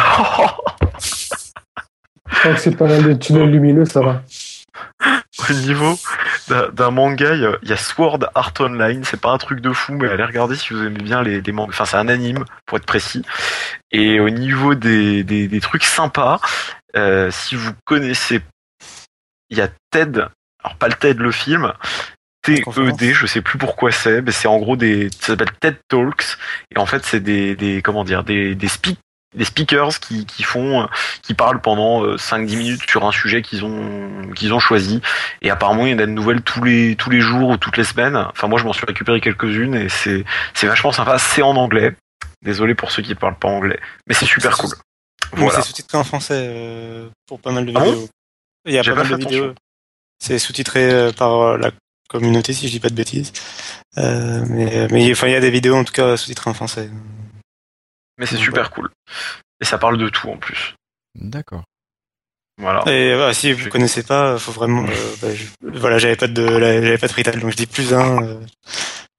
Tant 2.42 2.54
que 2.54 2.56
c'est 2.58 2.76
pas 2.76 2.88
l'un 2.88 3.00
des 3.00 3.16
tunnels 3.16 3.50
lumineux, 3.50 3.84
ça 3.84 4.00
va. 4.00 4.22
Au 5.48 5.52
niveau 5.52 5.96
d'un 6.48 6.90
manga, 6.90 7.34
il 7.34 7.68
y, 7.68 7.72
a 7.72 7.76
Sword 7.76 8.26
Art 8.34 8.54
Online. 8.58 9.04
C'est 9.04 9.20
pas 9.20 9.30
un 9.30 9.38
truc 9.38 9.60
de 9.60 9.72
fou, 9.72 9.94
mais 9.94 10.08
allez 10.08 10.24
regarder 10.24 10.56
si 10.56 10.74
vous 10.74 10.82
aimez 10.84 11.02
bien 11.02 11.22
les, 11.22 11.40
les 11.40 11.52
mangas. 11.52 11.70
Enfin, 11.70 11.84
c'est 11.84 11.96
un 11.96 12.08
anime, 12.08 12.44
pour 12.66 12.78
être 12.78 12.86
précis. 12.86 13.24
Et 13.92 14.18
au 14.18 14.30
niveau 14.30 14.74
des, 14.74 15.22
des, 15.22 15.46
des 15.46 15.60
trucs 15.60 15.84
sympas, 15.84 16.40
euh, 16.96 17.30
si 17.30 17.54
vous 17.54 17.70
connaissez, 17.84 18.40
il 19.50 19.58
y 19.58 19.60
a 19.60 19.68
Ted 19.90 20.26
alors 20.62 20.76
pas 20.76 20.88
le 20.88 20.94
TED 20.94 21.18
le 21.18 21.32
film, 21.32 21.72
TED, 22.42 23.14
je 23.14 23.26
sais 23.26 23.42
plus 23.42 23.58
pourquoi 23.58 23.92
c'est, 23.92 24.22
mais 24.22 24.32
c'est 24.32 24.48
en 24.48 24.58
gros 24.58 24.76
des, 24.76 25.10
ça 25.20 25.28
s'appelle 25.28 25.52
TED 25.60 25.76
Talks, 25.88 26.38
et 26.74 26.78
en 26.78 26.86
fait 26.86 27.04
c'est 27.04 27.20
des, 27.20 27.56
des, 27.56 27.82
comment 27.82 28.04
dire, 28.04 28.24
des, 28.24 28.54
des 28.54 28.68
speak, 28.68 28.98
des 29.36 29.44
speakers 29.44 30.00
qui, 30.00 30.24
qui 30.24 30.42
font, 30.42 30.88
qui 31.22 31.34
parlent 31.34 31.60
pendant 31.60 32.16
5-10 32.16 32.56
minutes 32.56 32.90
sur 32.90 33.04
un 33.06 33.12
sujet 33.12 33.42
qu'ils 33.42 33.64
ont, 33.64 34.32
qu'ils 34.34 34.54
ont 34.54 34.58
choisi, 34.58 35.02
et 35.42 35.50
apparemment 35.50 35.86
il 35.86 35.92
y 35.92 35.94
en 35.94 35.98
a 35.98 36.06
de 36.06 36.12
nouvelles 36.12 36.42
tous 36.42 36.62
les, 36.64 36.96
tous 36.96 37.10
les 37.10 37.20
jours 37.20 37.50
ou 37.50 37.56
toutes 37.56 37.76
les 37.76 37.84
semaines. 37.84 38.16
Enfin 38.16 38.48
moi 38.48 38.58
je 38.58 38.64
m'en 38.64 38.72
suis 38.72 38.86
récupéré 38.86 39.20
quelques-unes 39.20 39.74
et 39.74 39.88
c'est, 39.88 40.24
c'est 40.54 40.66
vachement 40.66 40.92
sympa. 40.92 41.18
C'est 41.18 41.42
en 41.42 41.56
anglais. 41.56 41.94
Désolé 42.42 42.74
pour 42.74 42.92
ceux 42.92 43.02
qui 43.02 43.14
parlent 43.14 43.38
pas 43.38 43.48
anglais, 43.48 43.80
mais 44.06 44.14
c'est 44.14 44.26
super 44.26 44.56
cool. 44.56 44.70
Voilà. 45.32 45.60
C'est 45.60 45.68
sous-titré 45.68 45.98
en 45.98 46.04
français 46.04 46.46
euh, 46.48 47.08
pour 47.26 47.40
pas 47.40 47.50
mal 47.50 47.66
de 47.66 47.72
ah 47.74 47.84
vidéos. 47.84 48.08
il 48.64 48.72
y 48.72 48.78
a 48.78 48.84
pas 48.84 48.94
mal 48.94 49.08
de 49.08 49.16
vidéos. 49.16 49.54
C'est 50.18 50.38
sous-titré 50.38 50.90
euh, 50.90 51.12
par 51.12 51.40
euh, 51.40 51.56
la 51.58 51.70
communauté, 52.08 52.52
si 52.52 52.66
je 52.66 52.72
dis 52.72 52.80
pas 52.80 52.88
de 52.88 52.94
bêtises. 52.94 53.32
mais 53.96 54.88
mais 54.90 55.10
enfin, 55.12 55.28
il 55.28 55.32
y 55.32 55.36
a 55.36 55.40
des 55.40 55.50
vidéos 55.50 55.76
en 55.76 55.84
tout 55.84 55.92
cas 55.92 56.16
sous-titrées 56.16 56.50
en 56.50 56.54
français. 56.54 56.90
Mais 58.18 58.26
c'est 58.26 58.36
super 58.36 58.70
cool. 58.70 58.90
Et 59.60 59.64
ça 59.64 59.78
parle 59.78 59.98
de 59.98 60.08
tout 60.08 60.28
en 60.28 60.36
plus. 60.36 60.74
D'accord. 61.14 61.64
Voilà. 62.60 62.82
Et 62.90 63.14
voilà, 63.14 63.34
si 63.34 63.52
vous 63.52 63.68
connaissez 63.70 64.02
pas, 64.02 64.36
faut 64.38 64.50
vraiment. 64.50 64.82
Bah, 65.22 65.28
voilà, 65.62 65.98
j'avais 65.98 66.16
pas 66.16 66.26
de, 66.26 66.44
j'avais 66.44 66.98
pas 66.98 67.06
de 67.06 67.12
frital, 67.12 67.38
donc 67.38 67.52
je 67.52 67.56
dis 67.56 67.66
plus 67.66 67.94
un. 67.94 68.40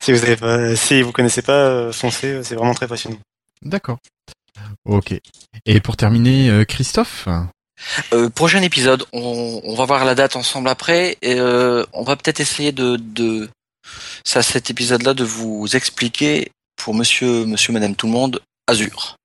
si 0.04 0.12
vous 0.12 0.22
avez 0.24 0.36
pas, 0.36 0.76
si 0.76 1.02
vous 1.02 1.14
connaissez 1.14 1.42
pas, 1.42 1.94
foncez, 1.94 2.44
c'est 2.44 2.56
vraiment 2.56 2.74
très 2.74 2.88
passionnant. 2.88 3.20
D'accord. 3.62 4.00
Ok. 4.86 5.14
Et 5.66 5.80
pour 5.80 5.98
terminer, 5.98 6.50
euh, 6.50 6.66
Christophe? 6.66 7.28
Euh, 8.14 8.30
prochain 8.30 8.62
épisode, 8.62 9.06
on, 9.14 9.76
va 9.76 9.86
voir 9.86 10.06
la 10.06 10.16
date 10.16 10.36
ensemble 10.36 10.70
après. 10.70 11.18
Et, 11.22 11.36
euh, 11.36 11.86
on 11.94 12.04
va 12.04 12.16
peut-être 12.16 12.40
essayer 12.40 12.72
de, 12.72 12.98
de 12.98 13.50
ça, 14.24 14.42
cet 14.42 14.70
épisode-là, 14.70 15.14
de 15.14 15.24
vous 15.24 15.68
expliquer 15.76 16.52
pour 16.76 16.94
Monsieur, 16.94 17.46
Monsieur, 17.46 17.74
Madame, 17.74 17.96
tout 17.96 18.08
le 18.08 18.14
monde, 18.14 18.42
Azure. 18.68 19.16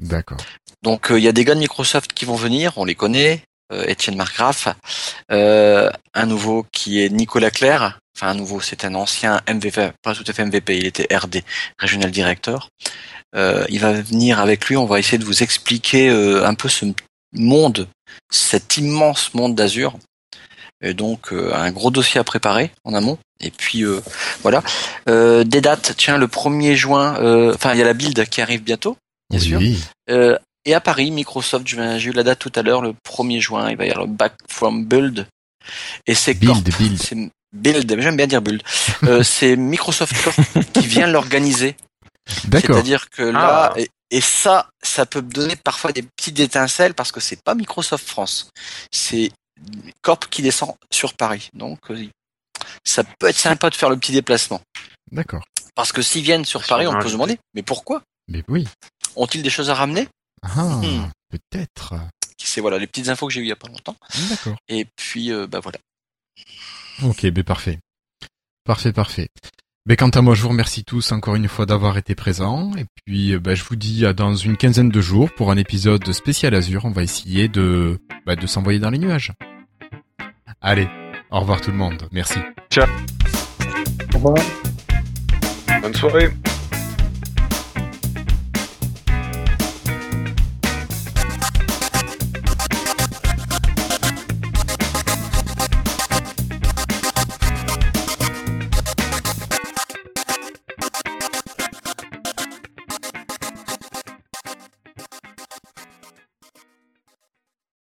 D'accord. 0.00 0.38
Donc 0.82 1.08
il 1.10 1.18
y 1.18 1.28
a 1.28 1.32
des 1.32 1.44
gars 1.44 1.54
de 1.54 1.60
Microsoft 1.60 2.12
qui 2.12 2.24
vont 2.24 2.36
venir, 2.36 2.72
on 2.76 2.84
les 2.84 2.94
connaît. 2.94 3.42
Étienne 3.88 4.14
Margraff, 4.14 4.68
un 5.28 6.26
nouveau 6.26 6.64
qui 6.70 7.02
est 7.02 7.08
Nicolas 7.08 7.50
Claire, 7.50 7.98
enfin 8.16 8.28
un 8.28 8.34
nouveau, 8.34 8.60
c'est 8.60 8.84
un 8.84 8.94
ancien 8.94 9.40
MVP, 9.48 9.90
pas 10.02 10.14
tout 10.14 10.22
à 10.26 10.32
fait 10.32 10.44
MVP, 10.44 10.78
il 10.78 10.86
était 10.86 11.14
RD, 11.14 11.42
Regional 11.80 12.12
Director. 12.12 12.68
Euh, 13.34 13.64
il 13.68 13.80
va 13.80 13.92
venir 13.92 14.40
avec 14.40 14.66
lui, 14.66 14.76
on 14.76 14.86
va 14.86 14.98
essayer 14.98 15.18
de 15.18 15.24
vous 15.24 15.42
expliquer 15.42 16.08
euh, 16.08 16.46
un 16.46 16.54
peu 16.54 16.68
ce 16.68 16.86
monde, 17.32 17.88
cet 18.30 18.76
immense 18.76 19.34
monde 19.34 19.54
d'Azure. 19.54 19.96
Et 20.82 20.94
donc 20.94 21.32
euh, 21.32 21.54
un 21.54 21.70
gros 21.70 21.90
dossier 21.90 22.20
à 22.20 22.24
préparer 22.24 22.70
en 22.84 22.94
amont. 22.94 23.18
Et 23.40 23.50
puis 23.50 23.84
voilà. 24.42 24.62
des 25.06 25.60
dates, 25.60 25.94
tiens, 25.96 26.16
le 26.16 26.26
1er 26.26 26.74
juin, 26.74 27.12
enfin 27.54 27.74
il 27.74 27.78
y 27.78 27.82
a 27.82 27.84
la 27.84 27.92
build 27.92 28.26
qui 28.28 28.40
arrive 28.40 28.62
bientôt, 28.62 28.96
bien 29.28 29.38
sûr. 29.38 29.60
et 30.08 30.74
à 30.74 30.80
Paris, 30.80 31.10
Microsoft, 31.10 31.66
j'ai 31.66 32.08
eu 32.08 32.12
la 32.12 32.22
date 32.22 32.38
tout 32.38 32.52
à 32.54 32.62
l'heure, 32.62 32.80
le 32.80 32.94
1er 33.06 33.40
juin, 33.40 33.70
il 33.70 33.76
va 33.76 33.84
y 33.84 33.90
avoir 33.90 34.06
le 34.06 34.12
Back 34.12 34.36
from 34.48 34.86
Build. 34.86 35.26
Et 36.06 36.14
c'est 36.14 36.32
Build, 36.32 36.66
Build. 36.78 37.30
Build, 37.52 38.00
j'aime 38.00 38.16
bien 38.16 38.26
dire 38.26 38.40
Build. 38.40 38.62
c'est 39.22 39.54
Microsoft 39.54 40.14
qui 40.72 40.86
vient 40.86 41.06
l'organiser 41.06 41.76
c'est-à-dire 42.26 43.10
que 43.10 43.22
là, 43.22 43.72
ah. 43.76 43.80
Et, 44.10 44.20
ça, 44.20 44.68
ça 44.82 45.06
peut 45.06 45.22
donner 45.22 45.56
parfois 45.56 45.92
des 45.92 46.02
petites 46.02 46.38
étincelles 46.40 46.94
parce 46.94 47.12
que 47.12 47.20
c'est 47.20 47.42
pas 47.42 47.54
Microsoft 47.54 48.06
France, 48.06 48.50
c'est 48.92 49.30
Corp 50.02 50.28
qui 50.28 50.42
descend 50.42 50.74
sur 50.90 51.14
Paris. 51.14 51.48
Donc, 51.54 51.90
euh, 51.90 52.08
ça 52.84 53.04
peut 53.04 53.28
être 53.28 53.38
sympa 53.38 53.70
de 53.70 53.74
faire 53.74 53.90
le 53.90 53.96
petit 53.96 54.12
déplacement. 54.12 54.60
D'accord. 55.10 55.44
Parce 55.74 55.92
que 55.92 56.02
s'ils 56.02 56.22
viennent 56.22 56.44
sur 56.44 56.64
Paris, 56.66 56.86
on 56.86 56.98
peut 56.98 57.08
se 57.08 57.12
demander, 57.12 57.38
mais 57.54 57.62
pourquoi? 57.62 58.02
Mais 58.28 58.42
oui. 58.48 58.66
Ont-ils 59.14 59.42
des 59.42 59.50
choses 59.50 59.70
à 59.70 59.74
ramener? 59.74 60.08
Ah, 60.42 60.62
hmm. 60.62 61.10
peut-être. 61.30 61.94
C'est 62.42 62.60
voilà 62.60 62.78
les 62.78 62.86
petites 62.86 63.08
infos 63.08 63.26
que 63.26 63.32
j'ai 63.32 63.40
eues 63.40 63.44
il 63.44 63.48
y 63.48 63.52
a 63.52 63.56
pas 63.56 63.68
longtemps. 63.68 63.96
D'accord. 64.30 64.56
Et 64.68 64.86
puis, 64.96 65.32
euh, 65.32 65.46
bah 65.46 65.60
voilà. 65.60 65.78
Ok, 67.02 67.24
mais 67.24 67.42
parfait. 67.42 67.78
Parfait, 68.64 68.92
parfait. 68.92 69.28
Mais 69.88 69.94
quant 69.94 70.08
à 70.08 70.20
moi, 70.20 70.34
je 70.34 70.42
vous 70.42 70.48
remercie 70.48 70.84
tous 70.84 71.12
encore 71.12 71.36
une 71.36 71.46
fois 71.46 71.64
d'avoir 71.64 71.96
été 71.96 72.16
présents. 72.16 72.72
Et 72.76 72.86
puis, 73.04 73.32
euh, 73.32 73.38
bah, 73.38 73.54
je 73.54 73.62
vous 73.62 73.76
dis 73.76 74.04
à 74.04 74.12
dans 74.12 74.34
une 74.34 74.56
quinzaine 74.56 74.88
de 74.88 75.00
jours 75.00 75.30
pour 75.36 75.52
un 75.52 75.56
épisode 75.56 76.12
spécial 76.12 76.54
Azure. 76.54 76.84
On 76.84 76.90
va 76.90 77.04
essayer 77.04 77.46
de, 77.46 78.00
bah, 78.26 78.34
de 78.34 78.46
s'envoyer 78.48 78.80
dans 78.80 78.90
les 78.90 78.98
nuages. 78.98 79.32
Allez, 80.60 80.88
au 81.30 81.38
revoir 81.38 81.60
tout 81.60 81.70
le 81.70 81.76
monde. 81.76 82.08
Merci. 82.10 82.40
Ciao. 82.68 82.88
Au 84.12 84.16
revoir. 84.16 84.36
Bonne 85.80 85.94
soirée. 85.94 86.30